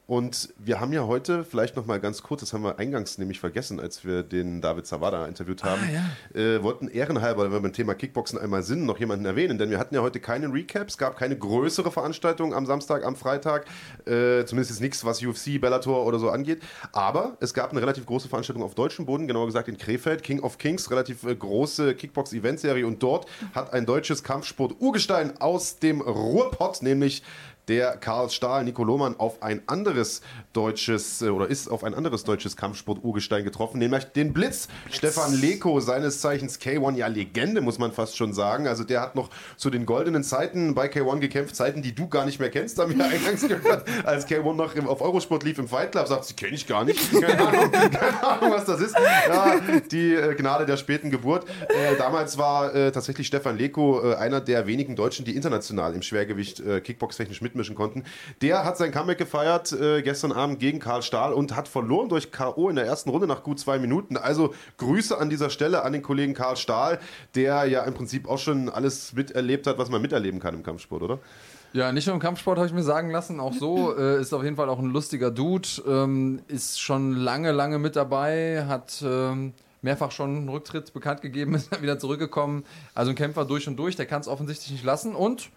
Und 0.09 0.51
wir 0.57 0.79
haben 0.79 0.91
ja 0.91 1.05
heute, 1.05 1.43
vielleicht 1.43 1.75
noch 1.75 1.85
mal 1.85 1.99
ganz 1.99 2.23
kurz, 2.23 2.41
das 2.41 2.51
haben 2.53 2.63
wir 2.63 2.79
eingangs 2.79 3.19
nämlich 3.19 3.39
vergessen, 3.39 3.79
als 3.79 4.03
wir 4.03 4.23
den 4.23 4.59
David 4.59 4.87
Zawada 4.87 5.27
interviewt 5.27 5.63
haben, 5.63 5.83
äh, 6.33 6.63
wollten 6.63 6.87
ehrenhalber, 6.87 7.43
wenn 7.43 7.51
wir 7.51 7.59
beim 7.59 7.73
Thema 7.73 7.93
Kickboxen 7.93 8.39
einmal 8.39 8.63
sind, 8.63 8.87
noch 8.87 8.99
jemanden 8.99 9.27
erwähnen, 9.27 9.59
denn 9.59 9.69
wir 9.69 9.77
hatten 9.77 9.93
ja 9.93 10.01
heute 10.01 10.19
keine 10.19 10.51
Recaps, 10.51 10.97
gab 10.97 11.15
keine 11.15 11.37
größere 11.37 11.91
Veranstaltung 11.91 12.55
am 12.55 12.65
Samstag, 12.65 13.05
am 13.05 13.15
Freitag, 13.15 13.67
äh, 14.07 14.45
zumindest 14.45 14.71
jetzt 14.71 14.81
nichts, 14.81 15.05
was 15.05 15.23
UFC, 15.23 15.61
Bellator 15.61 16.03
oder 16.07 16.17
so 16.17 16.31
angeht, 16.31 16.63
aber 16.91 17.37
es 17.39 17.53
gab 17.53 17.69
eine 17.69 17.79
relativ 17.79 18.07
große 18.07 18.29
Veranstaltung 18.29 18.63
auf 18.63 18.73
deutschem 18.73 19.05
Boden, 19.05 19.27
genauer 19.27 19.45
gesagt 19.45 19.67
in 19.67 19.77
Krefeld, 19.77 20.23
King 20.23 20.39
of 20.39 20.57
Kings, 20.57 20.89
relativ 20.89 21.23
äh, 21.23 21.35
große 21.35 21.93
Kickbox-Eventserie. 21.93 22.87
Und 22.87 23.03
dort 23.03 23.27
hat 23.53 23.73
ein 23.73 23.85
deutsches 23.85 24.23
Kampfsport-Urgestein 24.23 25.39
aus 25.39 25.77
dem 25.77 26.01
Ruhrpott, 26.01 26.81
nämlich 26.81 27.21
der 27.69 27.97
Karl 27.97 28.29
Stahl, 28.29 28.63
Nico 28.63 28.83
Lohmann, 28.83 29.15
auf 29.17 29.43
ein 29.43 29.61
anderes 29.67 30.21
deutsches 30.53 31.21
äh, 31.21 31.29
oder 31.29 31.47
ist 31.47 31.69
auf 31.69 31.83
ein 31.83 31.93
anderes 31.93 32.23
deutsches 32.23 32.57
Kampfsport-Urgestein 32.57 33.43
getroffen, 33.43 33.77
nämlich 33.77 34.05
den 34.05 34.33
Blitz. 34.33 34.67
Stefan 34.89 35.39
Leko, 35.39 35.79
seines 35.79 36.19
Zeichens 36.19 36.59
K1, 36.59 36.95
ja 36.95 37.07
Legende, 37.07 37.61
muss 37.61 37.77
man 37.77 37.91
fast 37.91 38.17
schon 38.17 38.33
sagen. 38.33 38.67
Also 38.67 38.83
der 38.83 39.01
hat 39.01 39.15
noch 39.15 39.29
zu 39.55 39.69
den 39.69 39.85
goldenen 39.85 40.23
Zeiten 40.23 40.73
bei 40.73 40.87
K1 40.87 41.19
gekämpft, 41.19 41.55
Zeiten, 41.55 41.81
die 41.81 41.93
du 41.93 42.07
gar 42.07 42.25
nicht 42.25 42.39
mehr 42.39 42.49
kennst, 42.49 42.79
haben 42.79 42.97
wir 42.97 43.05
eingangs 43.09 43.47
gehört, 43.47 43.87
als 44.03 44.27
K1 44.27 44.53
noch 44.53 44.75
im, 44.75 44.87
auf 44.87 45.01
Eurosport 45.01 45.43
lief 45.43 45.59
im 45.59 45.67
Fight 45.67 45.91
Club, 45.91 46.07
sagt 46.07 46.25
sie, 46.25 46.33
kenne 46.33 46.55
ich 46.55 46.65
gar 46.65 46.83
nicht. 46.83 46.99
Keine 47.21 47.47
Ahnung, 47.47 47.71
keine 47.71 48.23
Ahnung, 48.23 48.51
was 48.51 48.65
das 48.65 48.81
ist. 48.81 48.95
Ja, 49.27 49.59
die 49.91 50.13
äh, 50.13 50.33
Gnade 50.35 50.65
der 50.65 50.77
späten 50.77 51.11
Geburt. 51.11 51.45
Äh, 51.67 51.95
damals 51.97 52.37
war 52.37 52.73
äh, 52.73 52.91
tatsächlich 52.91 53.27
Stefan 53.27 53.57
Leko 53.57 54.11
äh, 54.11 54.15
einer 54.15 54.41
der 54.41 54.65
wenigen 54.67 54.95
Deutschen, 54.95 55.25
die 55.25 55.35
international 55.35 55.93
im 55.93 56.01
Schwergewicht 56.01 56.59
äh, 56.59 56.81
Kickbox-technisch 56.81 57.41
mitmischen 57.59 57.75
konnten. 57.75 58.03
Der 58.41 58.63
hat 58.63 58.77
sein 58.77 58.91
Comeback 58.91 59.17
gefeiert 59.17 59.71
äh, 59.73 60.01
gestern 60.01 60.31
Abend 60.31 60.59
gegen 60.59 60.79
Karl 60.79 61.01
Stahl 61.01 61.33
und 61.33 61.55
hat 61.55 61.67
verloren 61.67 62.09
durch 62.09 62.31
K.O. 62.31 62.69
in 62.69 62.75
der 62.75 62.85
ersten 62.85 63.09
Runde 63.09 63.27
nach 63.27 63.43
gut 63.43 63.59
zwei 63.59 63.77
Minuten. 63.79 64.17
Also 64.17 64.53
Grüße 64.77 65.17
an 65.17 65.29
dieser 65.29 65.49
Stelle 65.49 65.83
an 65.83 65.93
den 65.93 66.01
Kollegen 66.01 66.33
Karl 66.33 66.57
Stahl, 66.57 66.99
der 67.35 67.65
ja 67.65 67.83
im 67.83 67.93
Prinzip 67.93 68.27
auch 68.27 68.39
schon 68.39 68.69
alles 68.69 69.13
miterlebt 69.13 69.67
hat, 69.67 69.77
was 69.77 69.89
man 69.89 70.01
miterleben 70.01 70.39
kann 70.39 70.55
im 70.55 70.63
Kampfsport, 70.63 71.03
oder? 71.03 71.19
Ja, 71.71 71.91
nicht 71.91 72.07
nur 72.07 72.15
im 72.15 72.21
Kampfsport 72.21 72.57
habe 72.57 72.67
ich 72.67 72.73
mir 72.73 72.81
sagen 72.81 73.11
lassen, 73.11 73.39
auch 73.39 73.53
so 73.53 73.95
äh, 73.95 74.19
ist 74.19 74.33
auf 74.33 74.43
jeden 74.43 74.55
Fall 74.55 74.69
auch 74.69 74.79
ein 74.79 74.89
lustiger 74.89 75.29
Dude, 75.29 75.67
ähm, 75.87 76.39
ist 76.47 76.81
schon 76.81 77.13
lange, 77.13 77.51
lange 77.51 77.77
mit 77.77 77.95
dabei, 77.95 78.65
hat 78.67 79.03
ähm, 79.05 79.53
mehrfach 79.83 80.09
schon 80.09 80.35
einen 80.35 80.49
Rücktritt 80.49 80.93
bekannt 80.93 81.21
gegeben, 81.21 81.53
ist 81.55 81.71
dann 81.71 81.83
wieder 81.83 81.99
zurückgekommen. 81.99 82.65
Also 82.95 83.11
ein 83.11 83.15
Kämpfer 83.15 83.45
durch 83.45 83.67
und 83.67 83.77
durch, 83.77 83.95
der 83.95 84.07
kann 84.07 84.21
es 84.21 84.27
offensichtlich 84.27 84.71
nicht 84.71 84.83
lassen 84.83 85.13
und 85.13 85.51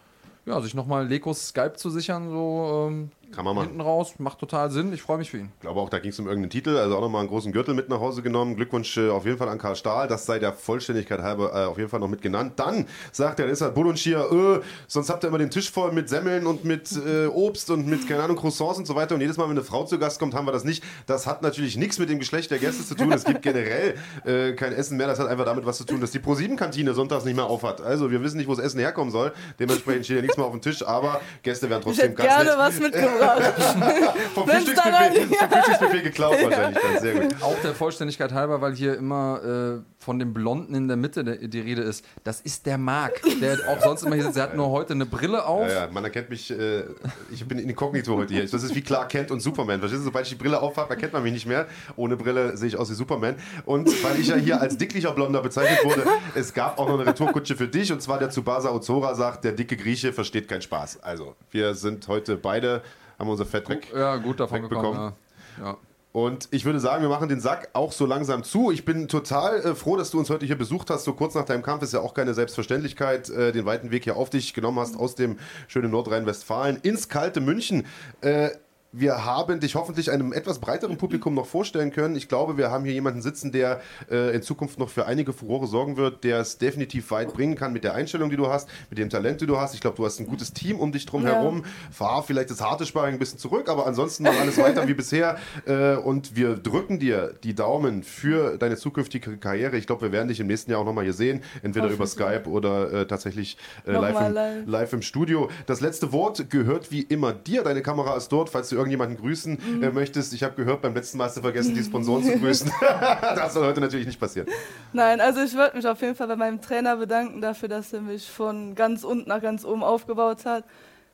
ja, 0.47 0.61
sich 0.61 0.75
nochmal 0.75 1.07
Lekos 1.07 1.49
Skype 1.49 1.75
zu 1.75 1.91
sichern, 1.91 2.31
so 2.31 2.89
ähm, 2.89 3.11
Kann 3.35 3.45
man 3.45 3.55
machen. 3.55 3.69
hinten 3.69 3.81
raus, 3.81 4.15
macht 4.19 4.39
total 4.39 4.71
Sinn. 4.71 4.93
Ich 4.93 5.03
freue 5.03 5.19
mich 5.19 5.31
für 5.31 5.39
ihn. 5.39 5.51
Ich 5.57 5.61
glaube 5.61 5.81
auch, 5.81 5.89
da 5.89 5.99
ging 5.99 6.11
es 6.11 6.19
um 6.19 6.27
irgendeinen 6.27 6.51
Titel, 6.51 6.77
also 6.77 6.97
auch 6.97 7.01
nochmal 7.01 7.21
einen 7.21 7.29
großen 7.29 7.53
Gürtel 7.53 7.75
mit 7.75 7.89
nach 7.89 8.01
Hause 8.01 8.23
genommen. 8.23 8.57
Glückwunsch 8.57 8.97
äh, 8.97 9.09
auf 9.09 9.25
jeden 9.25 9.39
Fall 9.39 9.49
an 9.49 9.59
Karl 9.59 9.77
Stahl, 9.77 10.09
das 10.09 10.27
sei 10.27 10.39
der 10.39 10.53
Vollständigkeit 10.53 11.21
halber 11.21 11.53
äh, 11.55 11.67
auf 11.67 11.79
jeden 11.79 11.89
Fall 11.89 12.01
noch 12.01 12.09
mit 12.09 12.23
genannt. 12.23 12.55
Dann 12.57 12.87
sagt 13.11 13.39
der 13.39 13.49
Rissert 13.49 13.75
Bullenschier, 13.75 14.31
äh, 14.31 14.61
sonst 14.87 15.11
habt 15.11 15.25
ihr 15.25 15.29
immer 15.29 15.39
den 15.39 15.51
Tisch 15.51 15.71
voll 15.71 15.93
mit 15.93 16.09
Semmeln 16.09 16.47
und 16.47 16.65
mit 16.65 16.93
äh, 16.93 17.27
Obst 17.27 17.71
und 17.71 17.87
mit, 17.87 18.07
keine 18.07 18.23
Ahnung, 18.23 18.37
Croissants 18.37 18.79
und 18.79 18.87
so 18.87 18.95
weiter. 18.95 19.15
Und 19.15 19.21
jedes 19.21 19.37
Mal, 19.37 19.45
wenn 19.45 19.53
eine 19.53 19.65
Frau 19.65 19.85
zu 19.85 19.99
Gast 19.99 20.19
kommt, 20.19 20.35
haben 20.35 20.47
wir 20.47 20.53
das 20.53 20.65
nicht. 20.65 20.85
Das 21.07 21.27
hat 21.27 21.43
natürlich 21.43 21.77
nichts 21.77 21.99
mit 21.99 22.09
dem 22.11 22.19
Geschlecht 22.19 22.51
der 22.51 22.59
Gäste 22.59 22.85
zu 22.85 22.95
tun. 22.95 23.13
Es 23.13 23.25
gibt 23.25 23.43
generell 23.43 23.95
äh, 24.25 24.53
kein 24.53 24.73
Essen 24.73 24.97
mehr. 24.97 25.07
Das 25.07 25.19
hat 25.19 25.29
einfach 25.29 25.45
damit 25.45 25.65
was 25.67 25.79
zu 25.79 25.85
tun, 25.85 26.01
dass 26.01 26.11
die 26.11 26.19
Pro-7-Kantine 26.19 26.95
sonntags 26.95 27.25
nicht 27.25 27.37
mehr 27.37 27.47
auf 27.47 27.63
hat. 27.63 27.81
Also 27.81 28.11
wir 28.11 28.23
wissen 28.23 28.37
nicht, 28.37 28.49
wo 28.49 28.55
das 28.55 28.65
Essen 28.65 28.81
herkommen 28.81 29.11
soll. 29.11 29.33
Dementsprechend 29.59 30.05
steht 30.05 30.17
ja 30.17 30.23
nichts 30.23 30.37
mehr 30.37 30.47
auf 30.47 30.53
dem 30.53 30.61
Tisch, 30.61 30.87
aber 30.87 31.21
Gäste 31.43 31.71
werden 31.71 31.81
Ich 31.81 31.85
trotzdem 31.85 32.11
hätte 32.11 32.15
ganz 32.23 32.29
gerne 32.29 32.51
nett 32.51 32.59
was 32.59 32.81
mitgebracht. 32.81 33.22
vom 34.35 34.49
Frühstücksbuffet, 34.49 35.27
Frühstücksbuffet 35.51 36.03
geklaut 36.03 36.37
wahrscheinlich 36.43 36.83
dann. 36.83 37.01
Sehr 37.01 37.15
gut. 37.15 37.43
Auch 37.43 37.57
der 37.63 37.75
Vollständigkeit 37.75 38.33
halber, 38.33 38.61
weil 38.61 38.75
hier 38.75 38.97
immer 38.97 39.41
äh, 39.43 39.92
von 40.03 40.19
dem 40.19 40.35
Blonden 40.35 40.75
in 40.75 40.89
der 40.89 40.97
Mitte 40.97 41.25
der, 41.25 41.37
die 41.37 41.61
Rede 41.61 41.83
ist. 41.83 42.05
Das 42.25 42.41
ist 42.41 42.67
der 42.67 42.77
Marc, 42.77 43.23
der 43.41 43.59
auch 43.69 43.81
sonst 43.83 44.03
immer 44.03 44.15
hier 44.15 44.25
sitzt. 44.25 44.37
Der 44.37 44.45
hat 44.45 44.57
nur 44.57 44.71
heute 44.71 44.93
eine 44.95 45.07
Brille 45.07 45.45
auf. 45.47 45.69
Ja, 45.69 45.85
ja, 45.85 45.89
man 45.91 46.05
erkennt 46.05 46.29
mich, 46.29 46.51
äh, 46.51 46.85
ich 47.31 47.47
bin 47.47 47.59
inkognito 47.59 48.17
heute 48.17 48.35
hier. 48.35 48.47
Das 48.47 48.63
ist 48.63 48.75
wie 48.75 48.83
Clark 48.83 49.09
Kent 49.11 49.31
und 49.31 49.41
Superman. 49.41 49.79
Verstehst 49.79 50.01
du, 50.01 50.05
sobald 50.07 50.27
ich 50.27 50.33
die 50.33 50.39
Brille 50.39 50.61
aufhabe, 50.61 50.91
erkennt 50.91 51.13
man 51.13 51.23
mich 51.23 51.33
nicht 51.33 51.47
mehr. 51.47 51.67
Ohne 51.97 52.17
Brille 52.17 52.57
sehe 52.57 52.69
ich 52.69 52.77
aus 52.77 52.91
wie 52.91 52.95
Superman. 52.95 53.37
Und 53.65 53.89
weil 54.03 54.19
ich 54.19 54.29
ja 54.29 54.37
hier 54.37 54.61
als 54.61 54.77
dicklicher 54.77 55.13
Blonder 55.13 55.41
bezeichnet 55.41 55.85
wurde, 55.85 56.05
es 56.35 56.53
gab 56.53 56.79
auch 56.79 56.89
noch 56.89 56.99
eine 56.99 57.07
Retourkutsche 57.07 57.57
für 57.57 57.69
dich. 57.69 57.93
Und 57.93 58.03
zwar 58.03 58.19
der 58.19 58.31
Tsubasa 58.31 58.71
Ozora 58.73 59.15
sagt, 59.15 59.45
der 59.45 59.53
dicke 59.53 59.77
Grieche 59.77 60.13
versteht 60.13 60.49
keinen 60.49 60.63
Spaß. 60.63 61.03
Also, 61.03 61.37
wir 61.51 61.75
sind 61.75 62.09
heute 62.09 62.37
beide, 62.37 62.83
haben 63.19 63.31
unser 63.31 63.47
Fett 63.47 63.69
weg. 63.69 63.89
Ja, 63.95 64.17
gut 64.17 64.41
davon 64.41 64.63
Wegbekommen. 64.63 64.93
gekommen. 64.93 65.13
Ja. 65.59 65.65
Ja. 65.65 65.77
Und 66.13 66.49
ich 66.51 66.67
würde 66.67 66.79
sagen, 66.79 67.03
wir 67.03 67.09
machen 67.09 67.31
den 67.31 67.41
Sack 67.41 67.71
auch 67.73 67.91
so 67.91 68.05
langsam 68.05 68.45
zu. 68.45 68.71
Ich 68.71 68.85
bin 68.85 69.09
total 69.09 69.61
äh, 69.61 69.75
froh, 69.75 69.97
dass 69.97 70.11
du 70.11 70.19
uns 70.19 70.29
heute 70.29 70.45
hier 70.45 70.59
besucht 70.59 70.91
hast. 70.91 71.05
So 71.05 71.15
kurz 71.15 71.35
nach 71.35 71.47
deinem 71.47 71.63
Kampf 71.63 71.83
ist 71.83 71.95
ja 71.95 72.01
auch 72.01 72.13
keine 72.13 72.35
Selbstverständlichkeit, 72.35 73.31
äh, 73.31 73.53
den 73.53 73.65
weiten 73.65 73.91
Weg 73.91 74.05
hier 74.05 74.17
auf 74.17 74.29
dich 74.29 74.53
genommen 74.53 74.79
hast 74.79 74.97
aus 74.97 75.15
dem 75.15 75.39
schönen 75.69 75.91
Nordrhein-Westfalen 75.91 76.81
ins 76.83 77.09
kalte 77.09 77.41
München. 77.41 77.87
Äh, 78.21 78.51
wir 78.93 79.25
haben 79.25 79.59
dich 79.61 79.75
hoffentlich 79.75 80.11
einem 80.11 80.33
etwas 80.33 80.59
breiteren 80.59 80.99
Publikum 80.99 81.35
noch 81.35 81.47
vorstellen 81.47 81.91
können. 81.91 82.15
Ich 82.15 82.29
glaube, 82.29 82.59
wir 82.59 82.71
haben 82.71 82.85
hier 82.85 82.93
jemanden 82.93 83.23
sitzen, 83.23 83.51
der 83.51 83.81
äh, 84.11 84.35
in 84.35 84.43
Zukunft 84.43 84.79
noch 84.79 84.91
für 84.91 85.07
einige 85.07 85.33
Furore 85.33 85.67
sorgen 85.67 85.97
wird, 85.97 86.25
der 86.25 86.41
es 86.41 86.59
definitiv 86.59 87.11
weit 87.11 87.33
bringen 87.33 87.55
kann 87.57 87.73
mit 87.73 87.85
der 87.85 87.95
Einstellung, 87.95 88.29
die 88.29 88.37
du 88.37 88.49
hast, 88.49 88.69
mit 88.91 88.99
dem 88.99 89.09
Talent, 89.09 89.41
die 89.41 89.47
du 89.47 89.59
hast. 89.59 89.75
Ich 89.75 89.81
glaube, 89.81 89.97
du 89.97 90.05
hast 90.05 90.21
ein 90.21 90.27
gutes 90.27 90.53
Team 90.53 90.79
um 90.79 90.93
dich 90.93 91.07
drum 91.07 91.25
Ja. 91.25 91.33
herum. 91.35 91.65
Fahr 91.91 92.23
vielleicht 92.23 92.51
das 92.51 92.61
harte 92.61 92.85
Sparring 92.85 93.15
ein 93.15 93.19
bisschen 93.19 93.39
zurück, 93.39 93.69
aber 93.71 93.87
ansonsten 93.87 94.25
noch 94.25 94.39
alles 94.39 94.59
weiter 94.59 94.87
wie 94.87 94.95
bisher. 94.95 95.39
Äh, 95.67 95.95
und 95.97 96.37
wir 96.37 96.57
drücken 96.57 96.99
dir 96.99 97.35
die 97.45 97.55
Daumen 97.55 98.03
für 98.03 98.59
deine 98.59 98.77
zukünftige 98.77 99.39
Karriere. 99.39 99.79
Ich 99.79 99.87
glaube, 99.87 100.03
wir 100.03 100.13
werden 100.13 100.29
dich 100.29 100.41
im 100.41 100.47
nächsten 100.49 100.71
Jahr 100.71 100.81
auch 100.81 100.85
nochmal 100.85 101.05
hier 101.05 101.15
sehen, 101.15 101.43
entweder 101.63 101.89
über 101.89 102.07
Skype 102.07 102.43
oder 102.47 102.93
äh, 102.93 103.07
tatsächlich 103.07 103.57
äh, 103.87 103.93
live, 103.93 104.21
im, 104.21 104.67
live 104.71 104.93
im 104.93 105.03
Studio. 105.03 105.49
Das 105.67 105.81
letzte 105.81 106.13
Wort 106.13 106.51
gehört 106.51 106.91
wie 106.91 107.01
immer 107.03 107.33
dir. 107.33 107.63
Deine 107.63 107.81
Kamera 107.81 108.17
ist 108.17 108.29
dort, 108.29 108.51
falls 108.51 108.69
du 108.69 108.82
irgendjemanden 108.83 109.17
grüßen 109.19 109.59
Mhm. 109.79 109.83
äh, 109.83 109.91
möchtest. 109.91 110.33
Ich 110.35 110.43
habe 110.43 110.55
gehört, 110.55 110.83
beim 110.83 110.95
letzten 110.95 111.19
Mal 111.19 111.25
hast 111.25 111.37
du 111.37 111.41
vergessen, 111.41 111.75
die 111.75 111.83
Sponsoren 111.83 112.23
zu 112.25 112.39
grüßen. 112.39 112.71
das 112.81 113.55
soll 113.55 113.67
heute 113.67 113.81
natürlich 113.81 114.07
nicht 114.07 114.21
passieren. 114.21 114.49
Nein, 114.93 115.21
also 115.21 115.41
ich 115.41 115.55
würde 115.55 115.77
mich 115.77 115.87
auf 115.87 116.01
jeden 116.01 116.15
Fall 116.15 116.29
bei 116.29 116.37
meinem 116.37 116.61
Trainer 116.61 116.97
bedanken 116.97 117.41
dafür, 117.41 117.69
dass 117.69 117.93
er 117.93 118.01
mich 118.03 118.29
von 118.31 118.75
ganz 118.75 119.05
unten 119.05 119.29
nach 119.29 119.41
ganz 119.43 119.65
oben 119.65 119.83
aufgebaut 119.83 120.45
hat, 120.45 120.65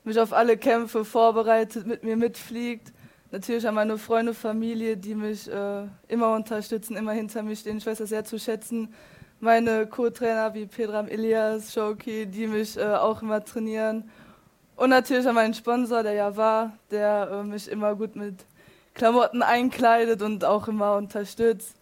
mich 0.04 0.18
auf 0.18 0.32
alle 0.32 0.56
Kämpfe 0.56 1.04
vorbereitet, 1.04 1.86
mit 1.86 2.02
mir 2.04 2.16
mitfliegt. 2.16 2.92
Natürlich 3.30 3.68
an 3.68 3.74
meine 3.74 3.98
Freunde, 3.98 4.32
Familie, 4.32 4.96
die 4.96 5.14
mich 5.14 5.50
äh, 5.50 5.82
immer 6.08 6.34
unterstützen, 6.34 6.96
immer 6.96 7.12
hinter 7.12 7.42
mir 7.42 7.54
stehen. 7.56 7.76
Ich 7.76 7.86
weiß 7.86 7.98
das 7.98 8.08
sehr 8.08 8.24
zu 8.24 8.38
schätzen. 8.38 8.94
Meine 9.40 9.86
Co-Trainer 9.86 10.54
wie 10.54 10.66
Pedram 10.66 11.06
Elias, 11.08 11.72
Shoki, 11.74 12.26
die 12.26 12.46
mich 12.46 12.76
äh, 12.78 12.84
auch 12.86 13.20
immer 13.22 13.44
trainieren. 13.44 14.08
Und 14.78 14.90
natürlich 14.90 15.26
an 15.26 15.34
meinen 15.34 15.54
Sponsor, 15.54 16.04
der 16.04 16.12
ja 16.12 16.36
war, 16.36 16.72
der 16.92 17.28
äh, 17.32 17.42
mich 17.42 17.68
immer 17.68 17.96
gut 17.96 18.14
mit 18.14 18.44
Klamotten 18.94 19.42
einkleidet 19.42 20.22
und 20.22 20.44
auch 20.44 20.68
immer 20.68 20.94
unterstützt. 20.94 21.74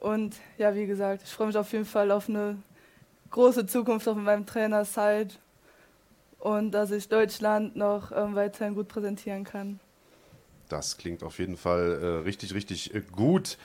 Und 0.00 0.34
ja, 0.58 0.74
wie 0.74 0.86
gesagt, 0.86 1.22
ich 1.22 1.30
freue 1.30 1.46
mich 1.46 1.56
auf 1.56 1.72
jeden 1.72 1.84
Fall 1.84 2.10
auf 2.10 2.28
eine 2.28 2.58
große 3.30 3.66
Zukunft 3.66 4.08
auch 4.08 4.16
mit 4.16 4.24
meinem 4.24 4.44
Trainer 4.44 4.84
Side 4.84 5.28
und 6.40 6.72
dass 6.72 6.90
ich 6.90 7.08
Deutschland 7.08 7.76
noch 7.76 8.10
ähm, 8.10 8.34
weiterhin 8.34 8.74
gut 8.74 8.88
präsentieren 8.88 9.44
kann. 9.44 9.78
Das 10.68 10.96
klingt 10.96 11.22
auf 11.22 11.38
jeden 11.38 11.56
Fall 11.56 12.00
äh, 12.02 12.06
richtig, 12.24 12.54
richtig 12.54 12.92
äh, 12.92 13.02
gut. 13.12 13.56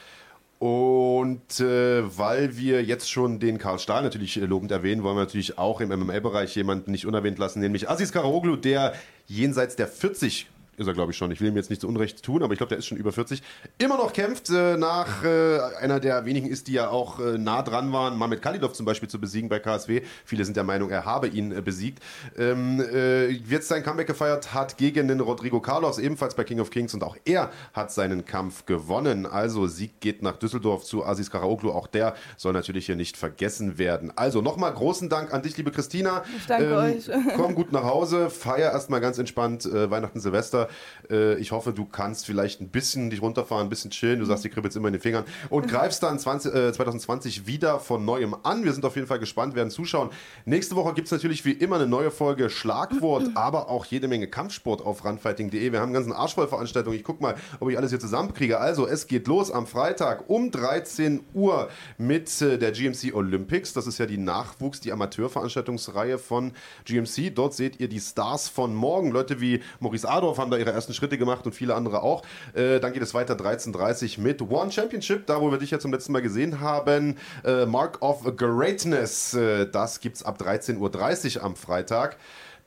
Und 0.60 1.60
äh, 1.60 2.18
weil 2.18 2.58
wir 2.58 2.84
jetzt 2.84 3.12
schon 3.12 3.40
den 3.40 3.60
Karl 3.60 3.78
Stahl 3.78 4.02
natürlich 4.02 4.42
äh, 4.42 4.46
lobend 4.46 4.72
erwähnen, 4.72 5.04
wollen 5.04 5.16
wir 5.16 5.22
natürlich 5.22 5.60
auch 5.60 5.82
im 5.82 5.90
MMA-Bereich 5.90 6.56
jemanden 6.56 6.92
nicht 6.92 7.06
unerwähnt 7.06 7.38
lassen, 7.38 7.60
nämlich 7.60 7.90
Aziz 7.90 8.12
Karaoglu, 8.12 8.56
der 8.56 8.94
jenseits 9.28 9.76
der 9.76 9.88
40 9.88 10.48
ist 10.78 10.88
er 10.88 10.94
glaube 10.94 11.12
ich 11.12 11.18
schon. 11.18 11.32
Ich 11.32 11.42
will 11.42 11.50
ihm 11.50 11.56
jetzt 11.56 11.72
nicht 11.72 11.82
zu 11.82 11.88
Unrecht 11.88 12.24
tun, 12.24 12.44
aber 12.44 12.54
ich 12.54 12.60
glaube, 12.60 12.70
der 12.70 12.78
ist 12.78 12.86
schon 12.86 12.98
über 12.98 13.12
40. 13.12 13.42
Immer 13.80 13.98
noch 13.98 14.14
kämpft 14.14 14.50
äh, 14.52 14.78
nach 14.78 15.24
äh, 15.24 15.60
einer 15.82 16.00
der 16.00 16.26
wenigen 16.26 16.48
ist, 16.48 16.68
die 16.68 16.74
ja 16.74 16.90
auch 16.90 17.20
äh, 17.20 17.38
nah 17.40 17.64
dran 17.64 17.92
waren, 17.92 18.18
Mamet 18.18 18.44
Kalidov 18.44 18.74
zum 18.74 18.86
Beispiel 18.86 19.10
zu 19.10 19.20
besiegen 19.20 19.50
bei 19.50 19.58
KSW. 19.60 20.02
Viele 20.24 20.46
sind 20.46 20.56
der 20.56 20.64
Meinung, 20.64 20.92
er 20.92 21.04
habe 21.06 21.28
ihn 21.28 21.52
äh, 21.52 21.62
besiegt. 21.62 22.04
Ähm, 22.38 22.80
äh, 22.80 23.28
jetzt 23.28 23.68
sein 23.68 23.84
Comeback 23.84 24.06
gefeiert 24.06 24.54
hat 24.54 24.78
gegen 24.78 25.08
den 25.08 25.20
Rodrigo 25.20 25.60
Carlos, 25.62 25.98
ebenfalls 25.98 26.36
bei 26.36 26.44
King 26.44 26.60
of 26.60 26.70
Kings 26.70 26.94
und 26.94 27.04
auch 27.04 27.18
er 27.26 27.50
hat 27.74 27.92
seinen 27.92 28.26
Kampf 28.26 28.68
gewonnen. 28.68 29.26
Also 29.26 29.66
Sieg 29.66 30.00
geht 30.00 30.22
nach 30.22 30.38
Düsseldorf 30.38 30.84
zu 30.84 31.04
Aziz 31.04 31.32
Karaoglu. 31.32 31.72
Auch 31.72 31.88
der 31.88 32.14
soll 32.38 32.54
natürlich 32.54 32.86
hier 32.86 32.96
nicht 32.96 33.18
vergessen 33.18 33.80
werden. 33.80 34.14
Also 34.16 34.42
nochmal 34.42 34.74
großen 34.74 35.10
Dank 35.10 35.34
an 35.34 35.42
dich, 35.42 35.58
liebe 35.58 35.72
Christina. 35.72 36.24
Ich 36.38 36.46
danke 36.46 36.66
ähm, 36.66 36.78
euch. 36.78 37.10
Komm 37.36 37.56
gut 37.56 37.72
nach 37.72 37.84
Hause, 37.84 38.30
feier 38.30 38.72
erstmal 38.72 39.02
ganz 39.02 39.18
entspannt 39.18 39.66
äh, 39.66 39.90
Weihnachten, 39.90 40.20
Silvester. 40.20 40.67
Äh, 41.10 41.36
ich 41.36 41.52
hoffe, 41.52 41.74
du 41.74 41.86
kannst 41.86 42.26
vielleicht 42.26 42.62
ein 42.62 42.70
bisschen 42.70 43.10
dich 43.10 43.22
runterfahren, 43.22 43.68
ein 43.68 43.70
bisschen 43.70 43.92
chillen. 43.92 44.20
Du 44.20 44.26
sagst, 44.26 44.44
die 44.44 44.50
kribbelt 44.50 44.76
immer 44.76 44.88
in 44.88 44.94
den 44.94 45.02
Fingern 45.02 45.26
und 45.50 45.68
greifst 45.68 46.04
dann 46.04 46.20
20, 46.20 46.54
äh, 46.54 46.74
2020 46.74 47.48
wieder 47.48 47.80
von 47.80 48.06
neuem 48.06 48.36
an. 48.44 48.64
Wir 48.64 48.74
sind 48.74 48.86
auf 48.86 48.96
jeden 48.96 49.08
Fall 49.08 49.20
gespannt, 49.20 49.56
werden 49.56 49.72
zuschauen. 49.72 50.10
Nächste 50.46 50.76
Woche 50.76 50.94
gibt 50.94 51.08
es 51.08 51.12
natürlich 51.12 51.46
wie 51.46 51.52
immer 51.52 51.78
eine 51.78 51.88
neue 51.88 52.12
Folge 52.12 52.50
Schlagwort, 52.50 53.32
aber 53.36 53.70
auch 53.70 53.86
jede 53.86 54.08
Menge 54.08 54.28
Kampfsport 54.28 54.82
auf 54.82 55.06
runfighting.de. 55.06 55.72
Wir 55.72 55.80
haben 55.80 55.88
einen 55.88 55.94
ganzen 55.94 56.14
Arsch 56.14 56.36
voll 56.36 56.48
Veranstaltungen. 56.48 56.98
Ich 56.98 57.04
guck 57.04 57.22
mal, 57.22 57.36
ob 57.60 57.70
ich 57.70 57.78
alles 57.78 57.92
hier 57.92 58.00
zusammenkriege. 58.00 58.60
Also, 58.60 58.88
es 58.88 59.08
geht 59.08 59.28
los 59.28 59.52
am 59.52 59.68
Freitag 59.68 60.30
um 60.30 60.52
13 60.52 61.22
Uhr 61.34 61.70
mit 61.98 62.42
äh, 62.42 62.58
der 62.58 62.72
GMC 62.72 63.14
Olympics. 63.14 63.74
Das 63.74 63.88
ist 63.88 63.98
ja 63.98 64.06
die 64.06 64.18
Nachwuchs, 64.18 64.80
die 64.80 64.92
Amateurveranstaltungsreihe 64.92 66.18
von 66.18 66.52
GMC. 66.86 67.34
Dort 67.34 67.54
seht 67.54 67.80
ihr 67.80 67.88
die 67.88 68.00
Stars 68.00 68.50
von 68.50 68.74
morgen. 68.74 69.12
Leute 69.12 69.42
wie 69.42 69.62
Maurice 69.80 70.08
Adorf 70.08 70.38
haben 70.38 70.52
da 70.52 70.57
ihre 70.58 70.72
ersten 70.72 70.94
Schritte 70.94 71.18
gemacht 71.18 71.46
und 71.46 71.54
viele 71.54 71.76
andere 71.76 72.04
auch. 72.04 72.24
Äh, 72.54 72.80
dann 72.80 72.94
geht 72.94 73.02
es 73.02 73.14
weiter 73.14 73.36
13.30 73.36 74.20
mit 74.20 74.42
One 74.42 74.72
Championship, 74.72 75.26
da 75.28 75.42
wo 75.42 75.52
wir 75.52 75.58
dich 75.58 75.72
ja 75.72 75.80
zum 75.80 75.92
letzten 75.92 76.12
Mal 76.12 76.22
gesehen 76.22 76.60
haben. 76.60 77.18
Äh, 77.44 77.66
Mark 77.66 78.02
of 78.02 78.24
Greatness, 78.36 79.34
äh, 79.34 79.68
das 79.70 80.00
gibt's 80.00 80.24
ab 80.24 80.40
13.30 80.42 81.38
Uhr 81.38 81.44
am 81.44 81.56
Freitag. 81.56 82.18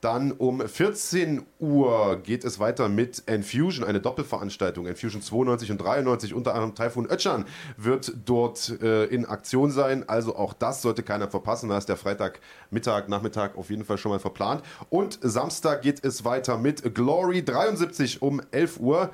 Dann 0.00 0.32
um 0.32 0.66
14 0.66 1.42
Uhr 1.58 2.20
geht 2.22 2.44
es 2.44 2.58
weiter 2.58 2.88
mit 2.88 3.22
Enfusion, 3.26 3.84
eine 3.84 4.00
Doppelveranstaltung. 4.00 4.86
Enfusion 4.86 5.20
92 5.20 5.70
und 5.70 5.78
93, 5.78 6.32
unter 6.32 6.54
anderem 6.54 6.74
Taifun 6.74 7.06
Ötchan 7.06 7.44
wird 7.76 8.12
dort 8.24 8.80
äh, 8.82 9.04
in 9.06 9.26
Aktion 9.26 9.70
sein. 9.70 10.08
Also 10.08 10.36
auch 10.36 10.54
das 10.54 10.80
sollte 10.80 11.02
keiner 11.02 11.28
verpassen. 11.28 11.68
Da 11.68 11.76
ist 11.76 11.88
der 11.88 11.98
Freitag, 11.98 12.40
Mittag, 12.70 13.10
Nachmittag 13.10 13.58
auf 13.58 13.68
jeden 13.68 13.84
Fall 13.84 13.98
schon 13.98 14.12
mal 14.12 14.20
verplant. 14.20 14.62
Und 14.88 15.18
Samstag 15.20 15.82
geht 15.82 16.02
es 16.02 16.24
weiter 16.24 16.56
mit 16.56 16.94
Glory 16.94 17.44
73 17.44 18.22
um 18.22 18.40
11 18.52 18.80
Uhr. 18.80 19.10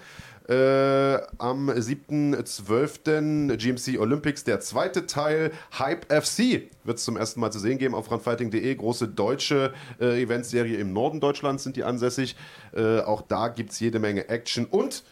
Äh, 0.49 1.19
am 1.39 1.69
7.12. 1.71 3.57
GMC 3.57 3.99
Olympics, 3.99 4.45
der 4.45 4.61
zweite 4.61 5.07
Teil. 5.07 5.51
Hype 5.79 6.05
FC 6.13 6.71
wird 6.85 6.99
es 6.99 7.05
zum 7.05 7.17
ersten 7.17 7.41
Mal 7.41 7.51
zu 7.51 7.59
sehen 7.59 7.79
geben 7.79 7.95
auf 7.97 8.11
runfighting.de. 8.11 8.75
Große 8.77 9.09
deutsche 9.09 9.75
äh, 10.01 10.23
Eventserie 10.23 10.77
im 10.77 10.93
Norden 10.93 11.21
Deutschlands 11.21 11.65
sind 11.65 11.77
die 11.77 11.83
ansässig. 11.83 12.37
Äh, 12.73 13.01
auch 13.01 13.23
da 13.23 13.49
gibt 13.49 13.73
es 13.73 13.81
jede 13.81 13.99
Menge 13.99 14.29
Action. 14.29 14.67
Und 14.67 15.03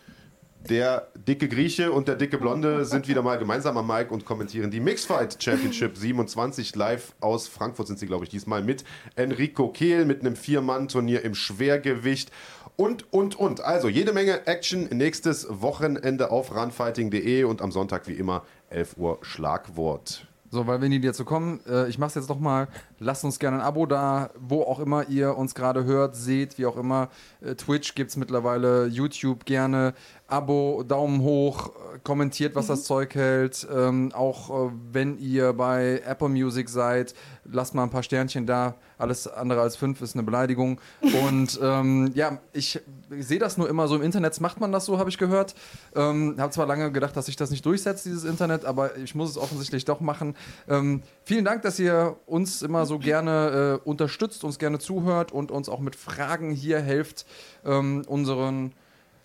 der 0.68 1.08
dicke 1.14 1.48
Grieche 1.48 1.92
und 1.92 2.08
der 2.08 2.16
dicke 2.16 2.38
Blonde 2.38 2.86
sind 2.86 3.06
wieder 3.06 3.22
mal 3.22 3.36
gemeinsam 3.36 3.76
am 3.76 3.86
Mic 3.86 4.10
und 4.10 4.24
kommentieren 4.24 4.70
die 4.70 4.80
Mixfight 4.80 5.42
Championship 5.42 5.96
27 5.96 6.74
live 6.74 7.12
aus 7.20 7.48
Frankfurt 7.48 7.86
sind 7.86 7.98
sie, 7.98 8.06
glaube 8.06 8.24
ich, 8.24 8.30
diesmal 8.30 8.62
mit 8.62 8.82
Enrico 9.14 9.68
Kehl 9.68 10.06
mit 10.06 10.20
einem 10.20 10.36
Vier-Mann-Turnier 10.36 11.22
im 11.22 11.34
Schwergewicht 11.34 12.30
und, 12.76 13.12
und, 13.12 13.36
und. 13.36 13.60
Also 13.60 13.88
jede 13.88 14.12
Menge 14.12 14.46
Action 14.46 14.88
nächstes 14.90 15.46
Wochenende 15.48 16.30
auf 16.30 16.54
runfighting.de 16.54 17.44
und 17.44 17.62
am 17.62 17.72
Sonntag 17.72 18.08
wie 18.08 18.14
immer 18.14 18.42
11 18.70 18.96
Uhr 18.96 19.18
Schlagwort. 19.22 20.26
So, 20.50 20.66
weil 20.66 20.80
wir 20.80 20.88
nie 20.88 21.00
dazu 21.00 21.24
kommen, 21.24 21.60
äh, 21.66 21.88
ich 21.88 21.98
mach's 21.98 22.14
jetzt 22.14 22.28
noch 22.28 22.38
mal. 22.38 22.68
Lasst 23.00 23.24
uns 23.24 23.38
gerne 23.38 23.58
ein 23.58 23.62
Abo 23.62 23.86
da, 23.86 24.30
wo 24.38 24.62
auch 24.62 24.78
immer 24.78 25.08
ihr 25.08 25.36
uns 25.36 25.54
gerade 25.54 25.84
hört, 25.84 26.14
seht, 26.14 26.58
wie 26.58 26.66
auch 26.66 26.76
immer. 26.76 27.08
Äh, 27.40 27.54
Twitch 27.54 27.94
gibt's 27.94 28.16
mittlerweile, 28.16 28.86
YouTube 28.86 29.44
gerne. 29.44 29.94
Abo, 30.26 30.82
Daumen 30.86 31.20
hoch, 31.20 31.68
äh, 31.68 31.98
kommentiert, 32.02 32.54
was 32.54 32.68
das 32.68 32.84
Zeug 32.84 33.14
hält. 33.14 33.66
Ähm, 33.72 34.10
auch 34.14 34.68
äh, 34.68 34.72
wenn 34.90 35.18
ihr 35.18 35.52
bei 35.52 36.02
Apple 36.06 36.28
Music 36.28 36.70
seid, 36.70 37.14
lasst 37.44 37.74
mal 37.74 37.82
ein 37.82 37.90
paar 37.90 38.02
Sternchen 38.02 38.46
da. 38.46 38.74
Alles 38.96 39.28
andere 39.28 39.60
als 39.60 39.76
fünf 39.76 40.00
ist 40.00 40.14
eine 40.14 40.22
Beleidigung. 40.22 40.80
Und 41.28 41.58
ähm, 41.62 42.10
ja, 42.14 42.38
ich, 42.52 42.80
ich 43.10 43.26
sehe 43.26 43.38
das 43.38 43.58
nur 43.58 43.68
immer 43.68 43.86
so 43.86 43.96
im 43.96 44.02
Internet. 44.02 44.40
Macht 44.40 44.60
man 44.60 44.72
das 44.72 44.86
so, 44.86 44.98
habe 44.98 45.10
ich 45.10 45.18
gehört. 45.18 45.54
Ähm, 45.94 46.36
habe 46.38 46.52
zwar 46.52 46.66
lange 46.66 46.90
gedacht, 46.90 47.16
dass 47.16 47.26
sich 47.26 47.36
das 47.36 47.50
nicht 47.50 47.66
durchsetzt, 47.66 48.06
dieses 48.06 48.24
Internet, 48.24 48.64
aber 48.64 48.96
ich 48.96 49.14
muss 49.14 49.30
es 49.30 49.38
offensichtlich 49.38 49.84
doch 49.84 50.00
machen. 50.00 50.36
Ähm, 50.68 51.02
vielen 51.24 51.44
Dank, 51.44 51.62
dass 51.62 51.78
ihr 51.78 52.16
uns 52.26 52.62
immer 52.84 52.86
so 52.86 52.98
gerne 52.98 53.80
äh, 53.82 53.88
unterstützt, 53.88 54.44
uns 54.44 54.58
gerne 54.58 54.78
zuhört 54.78 55.32
und 55.32 55.50
uns 55.50 55.70
auch 55.70 55.80
mit 55.80 55.96
Fragen 55.96 56.50
hier 56.50 56.80
helft, 56.80 57.24
ähm, 57.64 58.04
unseren 58.06 58.72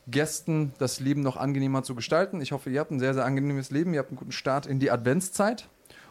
Gästen 0.07 0.71
das 0.79 1.01
Leben 1.01 1.21
noch 1.21 1.35
angenehmer 1.35 1.83
zu 1.83 1.93
gestalten. 1.93 2.41
Ich 2.41 2.53
hoffe, 2.53 2.69
ihr 2.69 2.79
habt 2.79 2.91
ein 2.91 2.99
sehr, 2.99 3.13
sehr 3.13 3.25
angenehmes 3.25 3.69
Leben, 3.69 3.93
ihr 3.93 3.99
habt 3.99 4.09
einen 4.09 4.17
guten 4.17 4.31
Start 4.31 4.65
in 4.65 4.79
die 4.79 4.91
Adventszeit. 4.91 5.67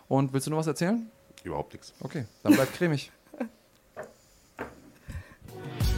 Und 0.08 0.32
willst 0.32 0.46
du 0.46 0.50
noch 0.50 0.58
was 0.58 0.66
erzählen? 0.66 1.10
Überhaupt 1.42 1.72
nichts. 1.72 1.94
Okay, 2.00 2.26
dann 2.42 2.52
bleibt 2.52 2.74
cremig. 2.74 3.10